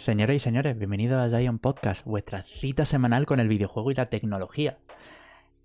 Señoras 0.00 0.36
y 0.36 0.38
señores, 0.38 0.78
bienvenidos 0.78 1.18
a 1.20 1.28
Giant 1.38 1.60
Podcast, 1.60 2.06
vuestra 2.06 2.42
cita 2.44 2.86
semanal 2.86 3.26
con 3.26 3.38
el 3.38 3.48
videojuego 3.48 3.90
y 3.90 3.94
la 3.94 4.08
tecnología. 4.08 4.78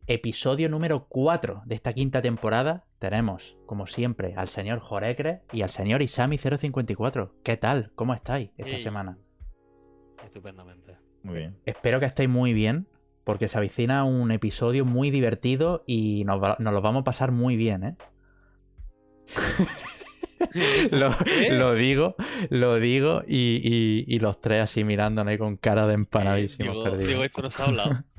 Episodio 0.07 0.67
número 0.67 1.05
4 1.07 1.61
de 1.65 1.75
esta 1.75 1.93
quinta 1.93 2.21
temporada. 2.21 2.83
Tenemos, 2.99 3.55
como 3.65 3.87
siempre, 3.87 4.33
al 4.35 4.49
señor 4.49 4.79
Jorecre 4.79 5.43
y 5.53 5.61
al 5.61 5.69
señor 5.69 6.01
Isami054. 6.01 7.31
¿Qué 7.43 7.55
tal? 7.55 7.93
¿Cómo 7.95 8.13
estáis 8.13 8.49
esta 8.57 8.75
Hey. 8.75 8.81
semana? 8.81 9.17
Estupendamente. 10.25 10.97
Muy 11.23 11.35
bien. 11.37 11.57
Espero 11.65 12.01
que 12.01 12.05
estéis 12.05 12.27
muy 12.29 12.51
bien, 12.51 12.89
porque 13.23 13.47
se 13.47 13.57
avecina 13.57 14.03
un 14.03 14.31
episodio 14.31 14.83
muy 14.83 15.11
divertido 15.11 15.85
y 15.87 16.25
nos, 16.25 16.43
va- 16.43 16.57
nos 16.59 16.73
lo 16.73 16.81
vamos 16.81 17.01
a 17.01 17.05
pasar 17.05 17.31
muy 17.31 17.55
bien, 17.55 17.83
¿eh? 17.85 17.95
lo, 20.91 21.11
¿Eh? 21.25 21.49
lo 21.57 21.73
digo, 21.73 22.15
lo 22.49 22.75
digo 22.75 23.23
y, 23.27 23.61
y- 23.63 24.05
y 24.07 24.19
los 24.19 24.41
tres 24.41 24.63
así 24.63 24.83
mirándonos 24.83 25.31
ahí 25.31 25.37
con 25.37 25.57
cara 25.57 25.87
de 25.87 25.93
empanadísimos 25.93 26.73
Digo, 26.73 26.83
perdidos. 26.83 27.07
digo, 27.07 27.23
esto 27.23 27.41
no 27.41 27.49
se 27.49 27.61
ha 27.61 27.65
hablado. 27.65 28.03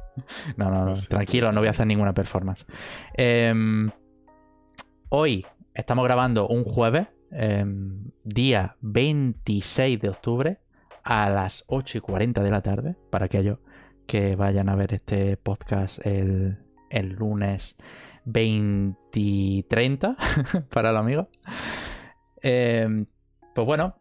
No, 0.56 0.70
no, 0.70 0.86
no, 0.86 0.94
tranquilo, 0.94 1.52
no 1.52 1.60
voy 1.60 1.66
a 1.68 1.72
hacer 1.72 1.86
ninguna 1.86 2.14
performance. 2.14 2.64
Em, 3.18 3.90
hoy 5.10 5.44
estamos 5.74 6.06
grabando 6.06 6.48
un 6.48 6.64
jueves, 6.64 7.08
em, 7.32 8.10
día 8.24 8.76
26 8.80 10.00
de 10.00 10.08
octubre, 10.08 10.58
a 11.04 11.28
las 11.28 11.64
8 11.66 11.98
y 11.98 12.00
40 12.00 12.42
de 12.42 12.50
la 12.50 12.62
tarde, 12.62 12.96
para 13.10 13.26
aquellos 13.26 13.58
que 14.06 14.36
vayan 14.36 14.70
a 14.70 14.74
ver 14.74 14.94
este 14.94 15.36
podcast 15.36 15.98
el, 16.06 16.56
el 16.88 17.10
lunes 17.10 17.76
20 18.24 18.96
y 19.12 19.64
30, 19.64 20.16
para 20.72 20.92
los 20.92 21.00
amigos. 21.02 21.26
Em, 22.48 23.06
pues 23.56 23.66
bueno, 23.66 23.96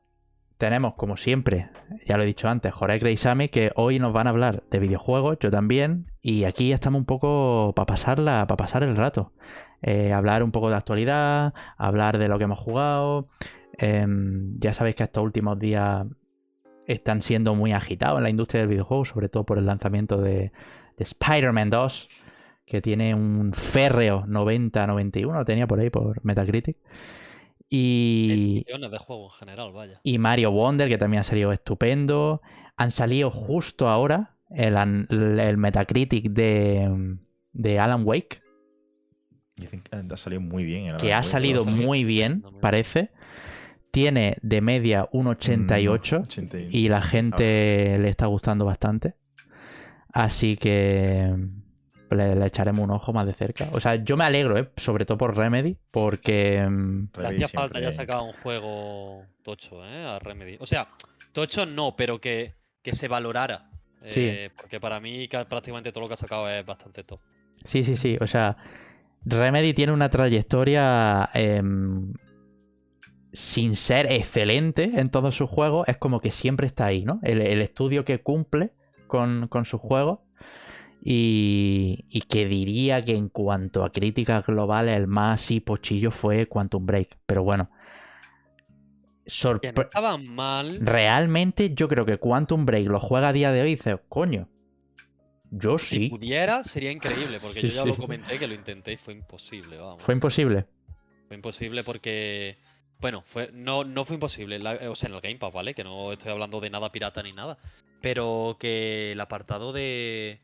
tenemos 0.59 0.93
como 0.93 1.17
siempre, 1.17 1.71
ya 2.05 2.15
lo 2.15 2.21
he 2.21 2.27
dicho 2.27 2.47
antes, 2.47 2.71
Jorge 2.71 3.11
y 3.11 3.17
Sami, 3.17 3.49
que 3.49 3.71
hoy 3.75 3.97
nos 3.97 4.13
van 4.13 4.27
a 4.27 4.29
hablar 4.29 4.61
de 4.69 4.77
videojuegos, 4.77 5.39
yo 5.39 5.49
también, 5.49 6.11
y 6.21 6.43
aquí 6.43 6.71
estamos 6.71 6.99
un 6.99 7.05
poco 7.05 7.73
para 7.75 7.87
pasarla, 7.87 8.45
para 8.45 8.55
pasar 8.55 8.83
el 8.83 8.95
rato. 8.95 9.33
Eh, 9.81 10.13
hablar 10.13 10.43
un 10.43 10.51
poco 10.51 10.69
de 10.69 10.75
actualidad, 10.75 11.55
hablar 11.75 12.19
de 12.19 12.27
lo 12.27 12.37
que 12.37 12.43
hemos 12.43 12.59
jugado. 12.59 13.29
Em, 13.79 14.59
ya 14.59 14.73
sabéis 14.73 14.95
que 14.95 15.05
estos 15.05 15.23
últimos 15.23 15.57
días 15.57 16.05
están 16.85 17.23
siendo 17.23 17.55
muy 17.55 17.71
agitados 17.71 18.19
en 18.19 18.23
la 18.25 18.29
industria 18.29 18.61
del 18.61 18.69
videojuego, 18.69 19.05
sobre 19.05 19.27
todo 19.27 19.43
por 19.43 19.57
el 19.57 19.65
lanzamiento 19.65 20.17
de, 20.21 20.51
de 20.97 21.03
Spider-Man 21.03 21.71
2, 21.71 22.09
que 22.67 22.79
tiene 22.79 23.15
un 23.15 23.53
férreo 23.53 24.23
90-91, 24.27 25.33
lo 25.33 25.45
tenía 25.45 25.65
por 25.65 25.79
ahí 25.79 25.89
por 25.89 26.23
Metacritic. 26.23 26.77
Y, 27.69 28.63
Millones 28.67 28.91
de 28.91 28.97
juegos 28.99 29.33
en 29.33 29.39
general, 29.47 29.71
vaya. 29.73 29.99
y 30.03 30.17
Mario 30.17 30.51
Wonder, 30.51 30.87
que 30.87 30.97
también 30.97 31.21
ha 31.21 31.23
salido 31.23 31.51
estupendo. 31.51 32.41
Han 32.77 32.91
salido 32.91 33.31
justo 33.31 33.87
ahora 33.89 34.35
el, 34.49 34.75
el 35.39 35.57
Metacritic 35.57 36.29
de, 36.31 37.17
de 37.53 37.79
Alan 37.79 38.03
Wake, 38.05 38.41
Dicen 39.57 39.81
que 39.81 39.95
ha 39.95 40.17
salido 40.17 40.41
muy 40.41 40.65
bien. 40.65 40.87
el 40.87 40.97
que 40.97 41.13
ha 41.13 41.17
Wake, 41.19 41.29
salido 41.29 41.65
muy 41.65 42.03
bien, 42.03 42.43
parece. 42.61 43.11
Tiene 43.91 44.35
de 44.41 44.59
media 44.59 45.07
un 45.13 45.27
88 45.27 46.19
Mm, 46.19 46.23
81. 46.23 46.67
y 46.71 46.89
la 46.89 47.01
gente 47.01 47.97
le 47.99 48.09
está 48.09 48.25
gustando 48.25 48.65
bastante. 48.65 49.15
Así 50.11 50.57
que 50.57 51.33
le, 52.15 52.35
le 52.35 52.45
echaremos 52.45 52.83
un 52.83 52.91
ojo 52.91 53.13
más 53.13 53.25
de 53.25 53.33
cerca. 53.33 53.69
O 53.73 53.79
sea, 53.79 53.95
yo 53.95 54.17
me 54.17 54.23
alegro, 54.23 54.57
¿eh? 54.57 54.69
sobre 54.77 55.05
todo 55.05 55.17
por 55.17 55.35
Remedy, 55.37 55.77
porque... 55.91 56.65
mm, 56.67 57.07
Le 57.19 57.27
hacía 57.27 57.47
falta 57.49 57.79
ya 57.79 57.91
sacar 57.91 58.21
un 58.21 58.33
juego 58.41 59.23
tocho, 59.43 59.83
¿eh? 59.85 60.05
A 60.05 60.19
Remedy. 60.19 60.57
O 60.59 60.65
sea, 60.65 60.87
tocho 61.33 61.65
no, 61.65 61.95
pero 61.95 62.19
que, 62.19 62.53
que 62.81 62.93
se 62.95 63.07
valorara. 63.07 63.69
Sí. 64.07 64.21
Eh, 64.25 64.49
porque 64.55 64.79
para 64.79 64.99
mí 64.99 65.27
ca- 65.27 65.45
prácticamente 65.45 65.91
todo 65.91 66.01
lo 66.03 66.07
que 66.07 66.13
ha 66.13 66.17
sacado 66.17 66.49
es 66.49 66.65
bastante 66.65 67.03
top. 67.03 67.19
Sí, 67.63 67.83
sí, 67.83 67.95
sí. 67.95 68.17
O 68.21 68.27
sea, 68.27 68.55
Remedy 69.25 69.73
tiene 69.73 69.91
una 69.93 70.09
trayectoria 70.09 71.29
em, 71.33 72.13
sin 73.33 73.75
ser 73.75 74.11
excelente 74.11 74.91
en 74.95 75.09
todos 75.09 75.35
sus 75.35 75.49
juegos. 75.49 75.87
Es 75.87 75.97
como 75.97 76.21
que 76.21 76.31
siempre 76.31 76.67
está 76.67 76.85
ahí, 76.85 77.03
¿no? 77.03 77.19
El, 77.23 77.41
el 77.41 77.61
estudio 77.61 78.05
que 78.05 78.21
cumple 78.21 78.71
con, 79.07 79.47
con 79.49 79.65
sus 79.65 79.81
juegos. 79.81 80.19
Y, 81.01 82.05
y 82.09 82.21
que 82.21 82.45
diría 82.47 83.03
que 83.03 83.15
en 83.15 83.29
cuanto 83.29 83.83
a 83.83 83.91
críticas 83.91 84.45
globales, 84.45 84.97
el 84.97 85.07
más 85.07 85.41
así 85.41 85.59
pochillo 85.59 86.09
fue 86.11 86.47
Quantum 86.47 86.85
Break. 86.85 87.17
Pero 87.25 87.43
bueno. 87.43 87.69
No 89.75 89.81
estaba 89.81 90.17
mal. 90.17 90.79
Realmente 90.81 91.73
yo 91.73 91.87
creo 91.87 92.05
que 92.05 92.17
Quantum 92.17 92.65
Break 92.65 92.87
lo 92.87 92.99
juega 92.99 93.29
a 93.29 93.33
día 93.33 93.51
de 93.51 93.61
hoy 93.61 93.69
y 93.71 93.75
dice, 93.75 93.97
coño. 94.09 94.47
Yo 95.51 95.77
Si 95.79 95.95
sí. 95.95 96.09
pudiera, 96.09 96.63
sería 96.63 96.91
increíble, 96.91 97.39
porque 97.39 97.61
Sí, 97.61 97.69
yo 97.69 97.75
ya 97.75 97.83
sí. 97.83 97.87
lo 97.89 97.95
comenté 97.95 98.37
que 98.37 98.47
lo 98.47 98.53
intenté 98.55 98.93
y 98.93 98.97
fue 98.97 99.13
imposible, 99.13 99.77
vamos. 99.77 100.01
Fue 100.01 100.13
imposible. 100.13 100.65
Fue 101.27 101.35
imposible 101.35 101.83
porque. 101.83 102.57
Bueno, 102.99 103.21
fue, 103.25 103.51
no, 103.53 103.83
no 103.83 104.05
fue 104.05 104.15
imposible. 104.15 104.57
la- 104.59 104.79
o 104.89 104.95
sea, 104.95 105.09
en 105.09 105.15
el 105.15 105.21
Game 105.21 105.37
Pass, 105.37 105.53
¿vale? 105.53 105.73
Que 105.73 105.83
no 105.83 106.11
estoy 106.11 106.31
hablando 106.31 106.59
de 106.59 106.69
nada 106.69 106.91
pirata 106.91 107.21
ni 107.23 107.31
nada. 107.31 107.57
Pero 108.01 108.57
que 108.59 109.13
el 109.13 109.21
apartado 109.21 109.71
de. 109.71 110.39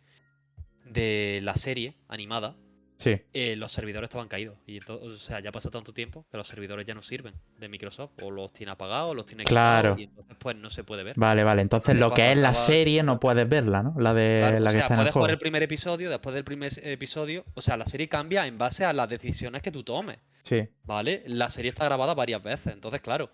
De 0.91 1.40
la 1.44 1.56
serie 1.56 1.96
animada. 2.07 2.56
Sí. 2.97 3.19
eh, 3.34 3.56
los 3.56 3.72
servidores 3.72 4.09
estaban 4.09 4.28
caídos. 4.28 4.59
Y 4.68 4.78
entonces, 4.78 5.07
o 5.07 5.18
sea, 5.18 5.40
ya 5.40 5.52
pasa 5.52 5.72
tanto 5.72 5.91
tiempo 5.91 6.24
que 6.29 6.38
los 6.38 6.47
servidores 6.47 6.85
ya 6.85 6.94
no 6.94 7.02
sirven 7.02 7.34
de 7.57 7.68
Microsoft. 7.68 8.12
O 8.22 8.29
los 8.29 8.53
tiene 8.53 8.74
apagados, 8.74 9.09
o 9.09 9.13
los 9.16 9.25
tiene 9.25 9.44
Claro. 9.44 9.96
Y 9.97 10.03
entonces, 10.03 10.35
pues 10.38 10.56
no 10.56 10.69
se 10.69 10.84
puede 10.84 11.02
ver. 11.03 11.16
Vale, 11.18 11.44
vale. 11.44 11.63
Entonces 11.63 11.97
lo 11.97 12.13
que 12.13 12.31
es 12.31 12.38
la 12.38 12.53
serie 12.53 13.02
no 13.02 13.19
puedes 13.19 13.50
verla, 13.50 13.81
¿no? 13.81 13.96
La 13.97 14.13
de 14.13 14.38
Claro, 14.38 14.59
la 14.59 14.66
o 14.66 14.68
que 14.68 14.74
sea, 14.74 14.81
está 14.84 14.94
en 14.94 15.00
el 15.00 15.06
juego. 15.07 15.13
jugar 15.13 15.31
el 15.31 15.40
primer 15.40 15.63
episodio, 15.63 16.12
después 16.12 16.35
del 16.35 16.44
primer 16.44 16.72
episodio. 16.84 17.44
O 17.56 17.62
sea, 17.63 17.75
la 17.75 17.88
serie 17.88 18.08
cambia 18.08 18.46
en 18.46 18.59
base 18.59 18.85
a 18.85 18.94
las 18.94 19.09
decisiones 19.09 19.63
que 19.63 19.72
tú 19.72 19.81
tomes. 19.84 20.19
Sí. 20.44 20.68
¿Vale? 20.84 21.23
La 21.25 21.50
serie 21.50 21.69
está 21.69 21.85
grabada 21.85 22.13
varias 22.13 22.44
veces, 22.44 22.72
entonces, 22.72 23.02
claro. 23.02 23.31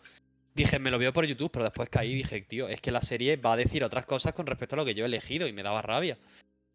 Dije, 0.56 0.80
me 0.80 0.92
lo 0.92 0.98
veo 0.98 1.12
por 1.12 1.26
YouTube, 1.26 1.52
pero 1.52 1.66
después 1.66 1.90
caí 1.90 2.14
y 2.14 2.16
dije, 2.16 2.40
tío, 2.42 2.70
es 2.70 2.80
que 2.80 2.90
la 2.92 3.02
serie 3.02 3.36
va 3.36 3.52
a 3.52 3.58
decir 3.58 3.84
otras 3.84 4.06
cosas 4.06 4.32
con 4.32 4.48
respecto 4.48 4.76
a 4.76 4.78
lo 4.78 4.86
que 4.86 4.96
yo 4.96 5.04
he 5.04 5.08
elegido 5.08 5.46
y 5.46 5.52
me 5.52 5.62
daba 5.62 5.82
rabia. 5.82 6.18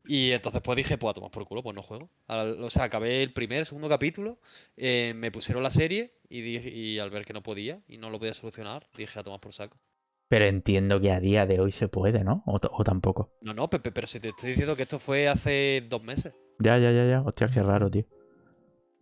Y 0.05 0.33
entonces 0.33 0.61
pues 0.63 0.77
dije, 0.77 0.99
pues 0.99 1.13
a 1.13 1.15
tomar 1.15 1.31
por 1.31 1.47
culo, 1.47 1.63
pues 1.63 1.75
no 1.77 1.83
juego. 1.83 2.11
Al- 2.27 2.63
o 2.63 2.71
sea, 2.71 2.85
acabé 2.85 3.23
el 3.23 3.33
primer, 3.33 3.67
segundo 3.67 3.89
capítulo, 3.89 4.39
eh, 4.77 5.13
me 5.17 5.31
pusieron 5.31 5.63
la 5.63 5.71
serie 5.71 6.13
y, 6.29 6.41
dije- 6.41 6.71
y 6.71 6.99
al 6.99 7.11
ver 7.11 7.25
que 7.25 7.33
no 7.33 7.43
podía 7.43 7.81
y 7.87 7.99
no 7.99 8.11
lo 8.11 8.19
podía 8.19 8.35
solucionar, 8.35 8.87
dije 8.97 9.19
a 9.19 9.23
tomar 9.23 9.41
por 9.41 9.53
saco. 9.53 9.77
Pero 10.29 10.47
entiendo 10.47 11.01
que 11.01 11.13
a 11.13 11.21
día 11.21 11.47
de 11.47 11.61
hoy 11.61 11.73
se 11.73 11.89
puede, 11.89 12.25
¿no? 12.25 12.43
O, 12.47 12.59
o 12.61 12.85
tampoco. 12.85 13.31
No, 13.43 13.53
no, 13.55 13.69
Pepe, 13.69 13.93
pero 13.93 14.07
si 14.07 14.19
te 14.19 14.29
estoy 14.31 14.51
diciendo 14.51 14.75
que 14.77 14.83
esto 14.85 14.99
fue 14.99 15.29
hace 15.29 15.85
dos 15.89 16.03
meses. 16.03 16.33
Ya, 16.59 16.79
ya, 16.79 16.91
ya, 16.91 17.05
ya. 17.07 17.21
Hostia, 17.23 17.49
qué 17.49 17.63
raro, 17.63 17.91
tío. 17.91 18.05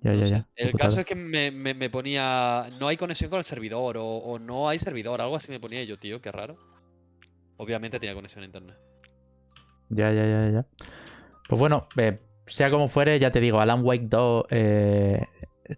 Ya, 0.03 0.15
ya, 0.15 0.27
ya. 0.27 0.49
El 0.56 0.71
putada. 0.72 0.89
caso 0.89 1.00
es 1.00 1.06
que 1.06 1.15
me, 1.15 1.50
me- 1.50 1.75
me 1.75 1.91
ponía, 1.91 2.66
no 2.81 2.89
hay 2.89 2.97
conexión 2.97 3.31
con 3.31 3.39
el 3.39 3.44
servidor 3.44 3.99
o, 3.99 4.05
o 4.06 4.39
no 4.39 4.69
hay 4.69 4.78
servidor, 4.78 5.21
algo 5.21 5.37
así 5.37 5.50
me 5.50 5.60
ponía 5.60 5.84
yo, 5.84 5.97
tío, 5.97 6.21
qué 6.21 6.33
raro. 6.33 6.56
Obviamente 7.59 8.00
tenía 8.00 8.15
conexión 8.15 8.43
a 8.43 8.47
internet. 8.47 8.77
Ya, 9.91 10.12
ya, 10.12 10.25
ya, 10.27 10.51
ya. 10.51 10.67
Pues 11.49 11.59
bueno, 11.61 11.89
eh, 11.97 12.21
sea 12.47 12.71
como 12.71 12.89
fuere, 12.89 13.19
ya 13.19 13.31
te 13.31 13.41
digo, 13.41 13.61
Alan 13.61 13.84
Wake 13.84 14.06
2 14.09 14.45
eh, 14.51 15.27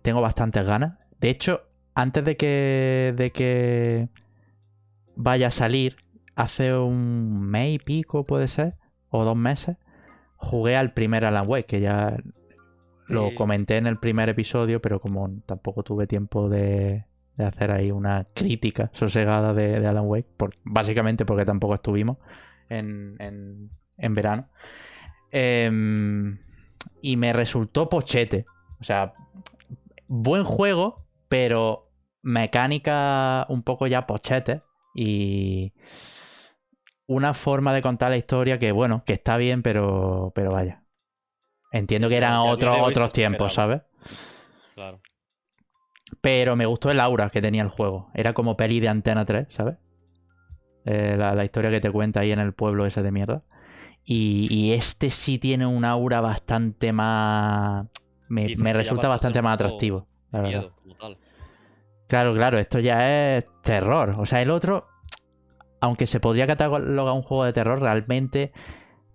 tengo 0.03 0.21
bastantes 0.21 0.67
ganas. 0.67 0.99
De 1.21 1.31
hecho, 1.31 1.63
antes 1.95 2.25
de 2.25 2.37
que, 2.37 3.15
de 3.17 3.31
que 3.33 4.09
vaya 5.17 5.49
a 5.49 5.51
salir, 5.51 5.97
hace 6.35 6.75
un 6.77 7.41
mes 7.43 7.75
y 7.75 7.79
pico 7.79 8.25
puede 8.25 8.49
ser, 8.49 8.75
o 9.11 9.25
dos 9.25 9.37
meses, 9.37 9.77
jugué 10.37 10.77
al 10.77 10.93
primer 10.93 11.25
Alan 11.25 11.45
Wake, 11.47 11.67
que 11.67 11.81
ya 11.81 12.17
lo 13.07 13.29
Sí. 13.31 13.35
comenté 13.35 13.77
en 13.77 13.87
el 13.87 13.99
primer 13.99 14.29
episodio, 14.29 14.81
pero 14.81 15.01
como 15.01 15.29
tampoco 15.47 15.83
tuve 15.83 16.07
tiempo 16.07 16.49
de, 16.49 17.05
de 17.37 17.45
hacer 17.45 17.71
ahí 17.71 17.91
una 17.91 18.27
crítica 18.35 18.91
sosegada 18.95 19.53
de, 19.55 19.81
de 19.81 19.87
Alan 19.87 20.07
Wake, 20.07 20.29
por- 20.37 20.55
básicamente 20.65 21.25
porque 21.27 21.45
tampoco 21.45 21.75
estuvimos 21.75 22.17
en, 22.71 23.17
en- 23.19 23.71
en 23.97 24.15
verano. 24.15 24.49
Em, 25.31 26.39
y 27.01 27.17
me 27.17 27.33
resultó 27.33 27.89
pochete. 27.89 28.47
O 28.81 28.85
sea, 28.85 29.15
buen 30.07 30.45
juego, 30.45 31.07
pero 31.29 31.91
mecánica 32.23 33.47
un 33.49 33.63
poco 33.63 33.87
ya 33.87 34.07
pochete. 34.07 34.63
Y 34.95 35.73
una 37.07 37.35
forma 37.35 37.73
de 37.73 37.83
contar 37.83 38.11
la 38.11 38.17
historia 38.17 38.59
que, 38.59 38.73
bueno, 38.73 39.05
que 39.05 39.15
está 39.15 39.37
bien, 39.37 39.63
pero, 39.63 40.33
pero 40.35 40.51
vaya. 40.51 40.83
Entiendo 41.73 42.09
que 42.09 42.17
eran 42.17 42.37
otros, 42.37 42.77
otros 42.81 43.13
tiempos. 43.13 43.55
¿sabes? 43.55 43.83
Claro. 44.75 45.01
Pero 46.21 46.57
me 46.57 46.67
gustó 46.67 46.91
el 46.91 47.01
aura 47.01 47.31
que 47.31 47.41
tenía 47.41 47.63
el 47.63 47.71
juego. 47.71 48.11
Era 48.15 48.35
como 48.35 48.57
peli 48.57 48.81
de 48.81 48.89
Antena 48.89 49.25
3, 49.25 49.47
¿sabes? 49.49 49.77
Eh, 50.85 51.15
la, 51.17 51.35
la 51.35 51.45
historia 51.45 51.71
que 51.71 51.81
te 51.81 51.91
cuenta 51.91 52.21
ahí 52.21 52.33
en 52.33 52.39
el 52.39 52.53
pueblo 52.53 52.85
ese 52.85 53.03
de 53.03 53.11
mierda. 53.11 53.45
Y, 54.05 54.49
y 54.51 54.73
este 54.73 55.11
sí 55.11 55.39
tiene 55.39 55.67
un 55.67 55.85
aura 55.85 56.21
bastante 56.21 56.93
más... 56.93 57.87
Me, 58.29 58.57
me 58.57 58.73
resulta 58.73 59.09
bastante 59.09 59.43
más 59.43 59.55
atractivo. 59.55 60.07
La 60.31 60.41
verdad. 60.43 60.59
Miedo, 60.61 60.75
como 60.83 60.95
tal. 60.97 61.19
Claro, 62.09 62.35
claro, 62.35 62.59
esto 62.59 62.79
ya 62.79 63.37
es 63.37 63.45
terror. 63.63 64.17
O 64.19 64.27
sea, 64.27 64.43
el 64.43 64.51
otro, 64.51 64.87
aunque 65.81 66.07
se 66.07 66.21
podría 66.21 66.47
catalogar 66.47 67.15
un 67.15 67.23
juego 67.23 67.45
de 67.45 67.53
terror, 67.53 67.81
realmente 67.81 68.53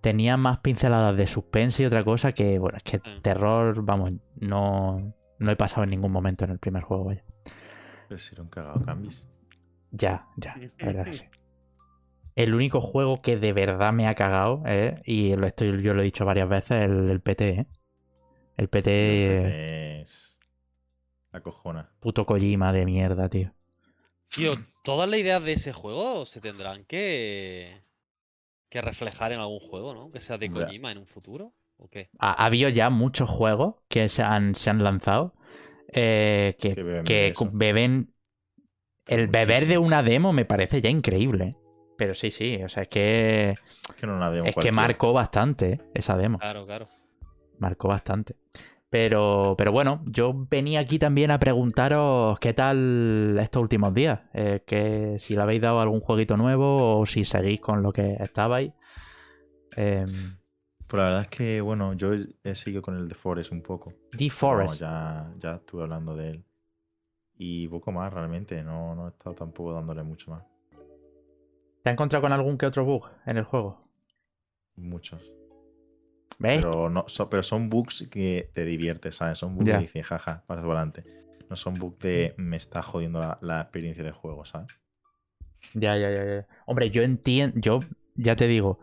tenía 0.01 0.37
más 0.37 0.59
pinceladas 0.59 1.17
de 1.17 1.27
suspense 1.27 1.83
y 1.83 1.85
otra 1.85 2.03
cosa 2.03 2.31
que, 2.31 2.57
bueno, 2.59 2.77
es 2.77 2.83
que 2.83 2.97
Mm. 2.99 3.21
terror, 3.21 3.81
vamos, 3.83 4.13
no, 4.39 5.13
no 5.39 5.51
he 5.51 5.55
pasado 5.55 5.83
en 5.83 5.89
ningún 5.89 6.11
momento 6.11 6.45
en 6.45 6.51
el 6.51 6.59
primer 6.59 6.83
juego, 6.83 7.05
vaya. 7.05 7.23
Pero 8.07 8.19
si 8.19 8.33
era 8.33 8.43
un 8.43 8.49
cagado 8.49 8.81
cambis. 8.85 9.27
Ya, 9.91 10.25
ya, 10.37 10.55
la 10.79 10.85
verdad 10.85 11.05
que 11.05 11.13
sí. 11.13 11.25
El 12.37 12.53
único 12.53 12.81
juego 12.81 13.21
que 13.21 13.35
de 13.35 13.51
verdad 13.51 13.91
me 13.93 14.07
ha 14.07 14.13
cagado, 14.13 14.61
eh, 14.67 15.01
y 15.05 15.35
lo 15.35 15.47
estoy, 15.47 15.81
yo 15.81 15.95
lo 15.95 16.01
he 16.01 16.05
dicho 16.05 16.23
varias 16.23 16.47
veces, 16.47 16.83
el, 16.83 17.09
el 17.09 17.19
PT, 17.19 17.49
¿eh? 17.49 17.67
El 18.57 18.69
PT, 18.69 18.89
eh, 18.91 20.01
Es. 20.01 20.39
La 21.31 21.41
cojona. 21.41 21.89
puto 21.99 22.27
Kojima 22.27 22.71
de 22.71 22.85
mierda, 22.85 23.27
tío. 23.27 23.51
Tío, 24.29 24.53
todas 24.83 25.09
las 25.09 25.19
ideas 25.19 25.43
de 25.43 25.53
ese 25.53 25.73
juego 25.73 26.27
se 26.27 26.39
tendrán 26.39 26.85
que, 26.85 27.81
que 28.69 28.81
reflejar 28.81 29.31
en 29.31 29.39
algún 29.39 29.59
juego, 29.59 29.95
¿no? 29.95 30.11
Que 30.11 30.19
sea 30.19 30.37
de. 30.37 30.51
Kojima 30.51 30.91
en 30.91 30.99
un 30.99 31.07
futuro. 31.07 31.53
¿O 31.77 31.87
qué? 31.89 32.09
Ha, 32.19 32.43
ha 32.43 32.45
habido 32.45 32.69
ya 32.69 32.89
muchos 32.91 33.29
juegos 33.29 33.75
que 33.87 34.09
se 34.09 34.21
han, 34.21 34.53
se 34.55 34.69
han 34.69 34.83
lanzado 34.83 35.33
eh, 35.91 36.55
que, 36.59 36.75
Que 37.03 37.33
beben 37.51 38.13
que. 39.05 39.15
El 39.15 39.27
beber 39.27 39.67
de 39.67 39.77
una 39.77 40.03
demo 40.03 40.33
me 40.33 40.45
parece 40.45 40.81
ya 40.81 40.89
increíble. 40.89 41.55
Pero 41.97 42.13
sí, 42.13 42.31
sí, 42.31 42.61
o 42.63 42.69
sea, 42.69 42.83
es 42.83 42.89
que. 42.89 43.55
Es 43.89 43.95
que 43.95 44.05
no 44.07 44.19
la 44.19 44.29
demo 44.29 44.47
Es 44.47 44.55
que 44.55 44.71
marcó 44.71 45.13
bastante 45.13 45.71
eh, 45.71 45.81
esa 45.95 46.15
demo. 46.15 46.37
Claro, 46.37 46.65
claro. 46.65 46.87
Marcó 47.57 47.87
bastante. 47.87 48.35
Pero, 48.89 49.55
pero 49.57 49.71
bueno, 49.73 50.01
yo 50.05 50.33
venía 50.49 50.79
aquí 50.79 50.97
también 50.97 51.31
a 51.31 51.39
preguntaros 51.39 52.39
qué 52.39 52.53
tal 52.53 53.37
estos 53.41 53.61
últimos 53.61 53.93
días. 53.93 54.21
Eh, 54.33 54.63
que 54.65 55.17
si 55.19 55.35
le 55.35 55.41
habéis 55.41 55.61
dado 55.61 55.81
algún 55.81 55.99
jueguito 55.99 56.37
nuevo 56.37 56.99
o 56.99 57.05
si 57.05 57.25
seguís 57.25 57.59
con 57.59 57.81
lo 57.81 57.91
que 57.91 58.15
estabais. 58.19 58.71
Em, 59.75 60.37
Pues 60.87 60.97
la 60.99 61.03
verdad 61.03 61.21
es 61.23 61.27
que, 61.27 61.59
bueno, 61.59 61.93
yo 61.93 62.11
he, 62.43 62.55
seguido 62.55 62.81
con 62.81 62.95
el 62.95 63.09
de 63.09 63.15
Forest 63.15 63.51
un 63.51 63.61
poco. 63.61 63.93
The 64.15 64.25
No, 64.25 64.31
Forest. 64.31 64.79
ya, 64.79 65.33
ya 65.37 65.55
estuve 65.55 65.83
hablando 65.83 66.15
de 66.15 66.29
él. 66.29 66.43
Y 67.37 67.67
poco 67.67 67.91
más, 67.91 68.13
realmente. 68.13 68.63
No, 68.63 68.95
no 68.95 69.07
he 69.07 69.09
estado 69.09 69.35
tampoco 69.35 69.73
dándole 69.73 70.03
mucho 70.03 70.31
más. 70.31 70.43
¿Te 71.87 71.91
has 71.91 71.93
encontrado 71.93 72.23
con 72.23 72.33
algún 72.33 72.57
que 72.57 72.65
otro 72.65 72.83
bug 72.83 73.05
en 73.25 73.37
el 73.37 73.45
juego? 73.45 73.87
Muchos. 74.77 75.21
¿Ves? 76.39 76.65
Pero, 76.65 76.89
no, 76.89 77.05
so- 77.07 77.29
pero 77.29 77.41
son 77.43 77.69
bugs 77.69 78.07
que 78.11 78.49
te 78.53 78.65
diviertes, 78.65 79.15
¿sabes? 79.15 79.37
Son 79.37 79.55
bugs 79.55 79.69
que 79.69 79.77
dices, 79.77 80.05
jaja, 80.05 80.43
pasas 80.45 80.63
por 80.65 80.75
adelante. 80.75 81.03
No 81.49 81.55
son 81.55 81.79
bugs 81.79 81.99
de 81.99 82.33
me 82.37 82.57
está 82.57 82.81
jodiendo 82.83 83.19
la, 83.19 83.37
la 83.41 83.61
experiencia 83.61 84.03
de 84.03 84.11
juego, 84.11 84.45
¿sabes? 84.45 84.67
Ya, 85.73 85.95
ya, 85.97 86.09
ya, 86.11 86.23
ya. 86.25 86.47
Hombre, 86.65 86.89
yo 86.91 87.03
entiendo, 87.03 87.59
yo 87.59 87.79
ya 88.15 88.35
te 88.35 88.47
digo, 88.47 88.79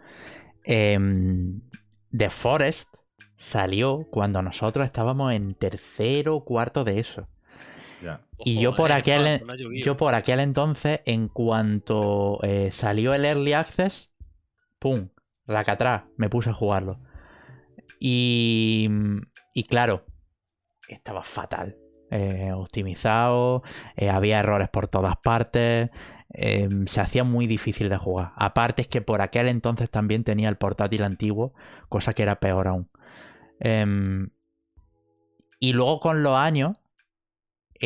em, 0.65 1.63
The 2.17 2.31
Forest 2.31 2.95
salió 3.37 4.09
cuando 4.11 4.43
nosotros 4.43 4.87
estábamos 4.87 5.33
en 5.35 5.55
tercero 5.55 6.37
o 6.37 6.45
cuarto 6.45 6.85
de 6.85 7.01
eso. 7.01 7.29
Ya. 8.05 8.27
Y 8.43 8.59
Ojo, 8.59 8.63
yo 8.63 8.75
por 8.75 8.91
eh, 8.91 8.95
aquel, 8.95 9.43
yo 9.83 9.97
por 9.97 10.15
aquel 10.15 10.41
entonces, 10.41 11.01
en 11.07 11.29
cuanto 11.29 12.39
eh, 12.43 12.71
salió 12.73 13.15
el 13.15 13.25
Early 13.25 13.53
Access, 13.55 14.13
¡pum! 14.79 15.11
Racatrás, 15.47 16.05
me 16.17 16.29
puse 16.31 16.51
a 16.51 16.55
jugarlo. 16.55 17.01
Y, 17.99 18.89
y 19.55 19.65
claro, 19.65 20.05
estaba 20.89 21.23
fatal. 21.23 21.79
eh, 22.11 22.53
optimizado, 22.55 23.63
eh, 23.97 24.11
había 24.11 24.39
errores 24.41 24.69
por 24.71 24.89
todas 24.89 25.17
partes, 25.19 25.91
eh, 26.33 26.69
se 26.87 27.01
hacía 27.01 27.25
muy 27.25 27.47
difícil 27.49 27.89
de 27.89 27.97
jugar. 27.97 28.33
Aparte 28.37 28.83
es 28.83 28.89
que 28.89 29.03
por 29.03 29.21
aquel 29.23 29.49
entonces 29.49 29.91
también 29.91 30.25
tenía 30.25 30.49
el 30.49 30.57
portátil 30.57 31.03
antiguo, 31.05 31.55
cosa 31.89 32.15
que 32.15 32.23
era 32.23 32.41
peor 32.41 32.69
aún. 32.69 32.91
Em, 33.61 34.31
y 35.59 35.73
luego 35.73 36.01
con 36.01 36.23
los 36.23 36.37
años, 36.37 36.77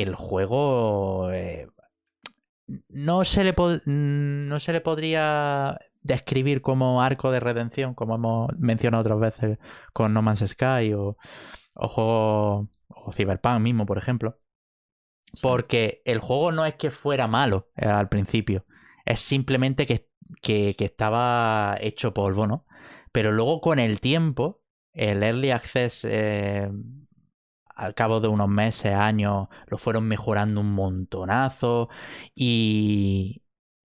el 0.03 0.15
juego 0.15 1.31
eh, 1.33 1.69
no, 2.89 3.25
se 3.25 3.45
le 3.45 3.55
no 3.87 4.61
se 4.61 4.73
le 4.73 4.81
podría 4.81 5.79
describir 6.03 6.63
como 6.63 7.03
arco 7.03 7.31
de 7.31 7.41
redención, 7.41 7.95
como 7.95 8.15
hemos 8.17 8.51
mencionado 8.59 9.03
otras 9.03 9.21
veces 9.21 9.59
con 9.93 10.13
No 10.13 10.23
Man's 10.23 10.45
Sky 10.47 10.93
o, 10.95 11.17
o 11.75 11.89
juegos 11.89 12.69
o 12.89 13.13
Cyberpunk 13.13 13.61
mismo, 13.61 13.87
por 13.87 13.99
ejemplo. 13.99 14.39
Sí. 15.35 15.41
Porque 15.43 16.03
el 16.05 16.21
juego 16.21 16.53
no 16.53 16.65
es 16.65 16.75
que 16.75 16.91
fuera 16.91 17.27
malo 17.27 17.69
eh, 17.77 17.87
al 17.87 18.09
principio, 18.09 18.65
es 19.05 19.21
simplemente 19.21 19.87
que, 19.87 20.09
que- 20.43 20.75
que 20.77 20.85
estaba 20.87 21.77
hecho 21.81 22.15
polvo, 22.15 22.47
¿no? 22.47 22.67
Pero 23.13 23.33
luego 23.33 23.61
con 23.61 23.79
el 23.79 24.01
tiempo, 24.01 24.63
el 24.93 25.23
Early 25.23 25.51
Access, 25.51 26.01
eh, 26.05 26.71
al 27.79 27.95
cabo 27.95 28.21
de 28.21 28.29
unos 28.29 28.49
meses, 28.49 28.93
años, 28.95 29.49
lo 29.69 29.79
fueron 29.79 30.07
mejorando 30.09 30.61
un 30.61 30.73
montonazo 30.75 31.89
y... 32.35 33.43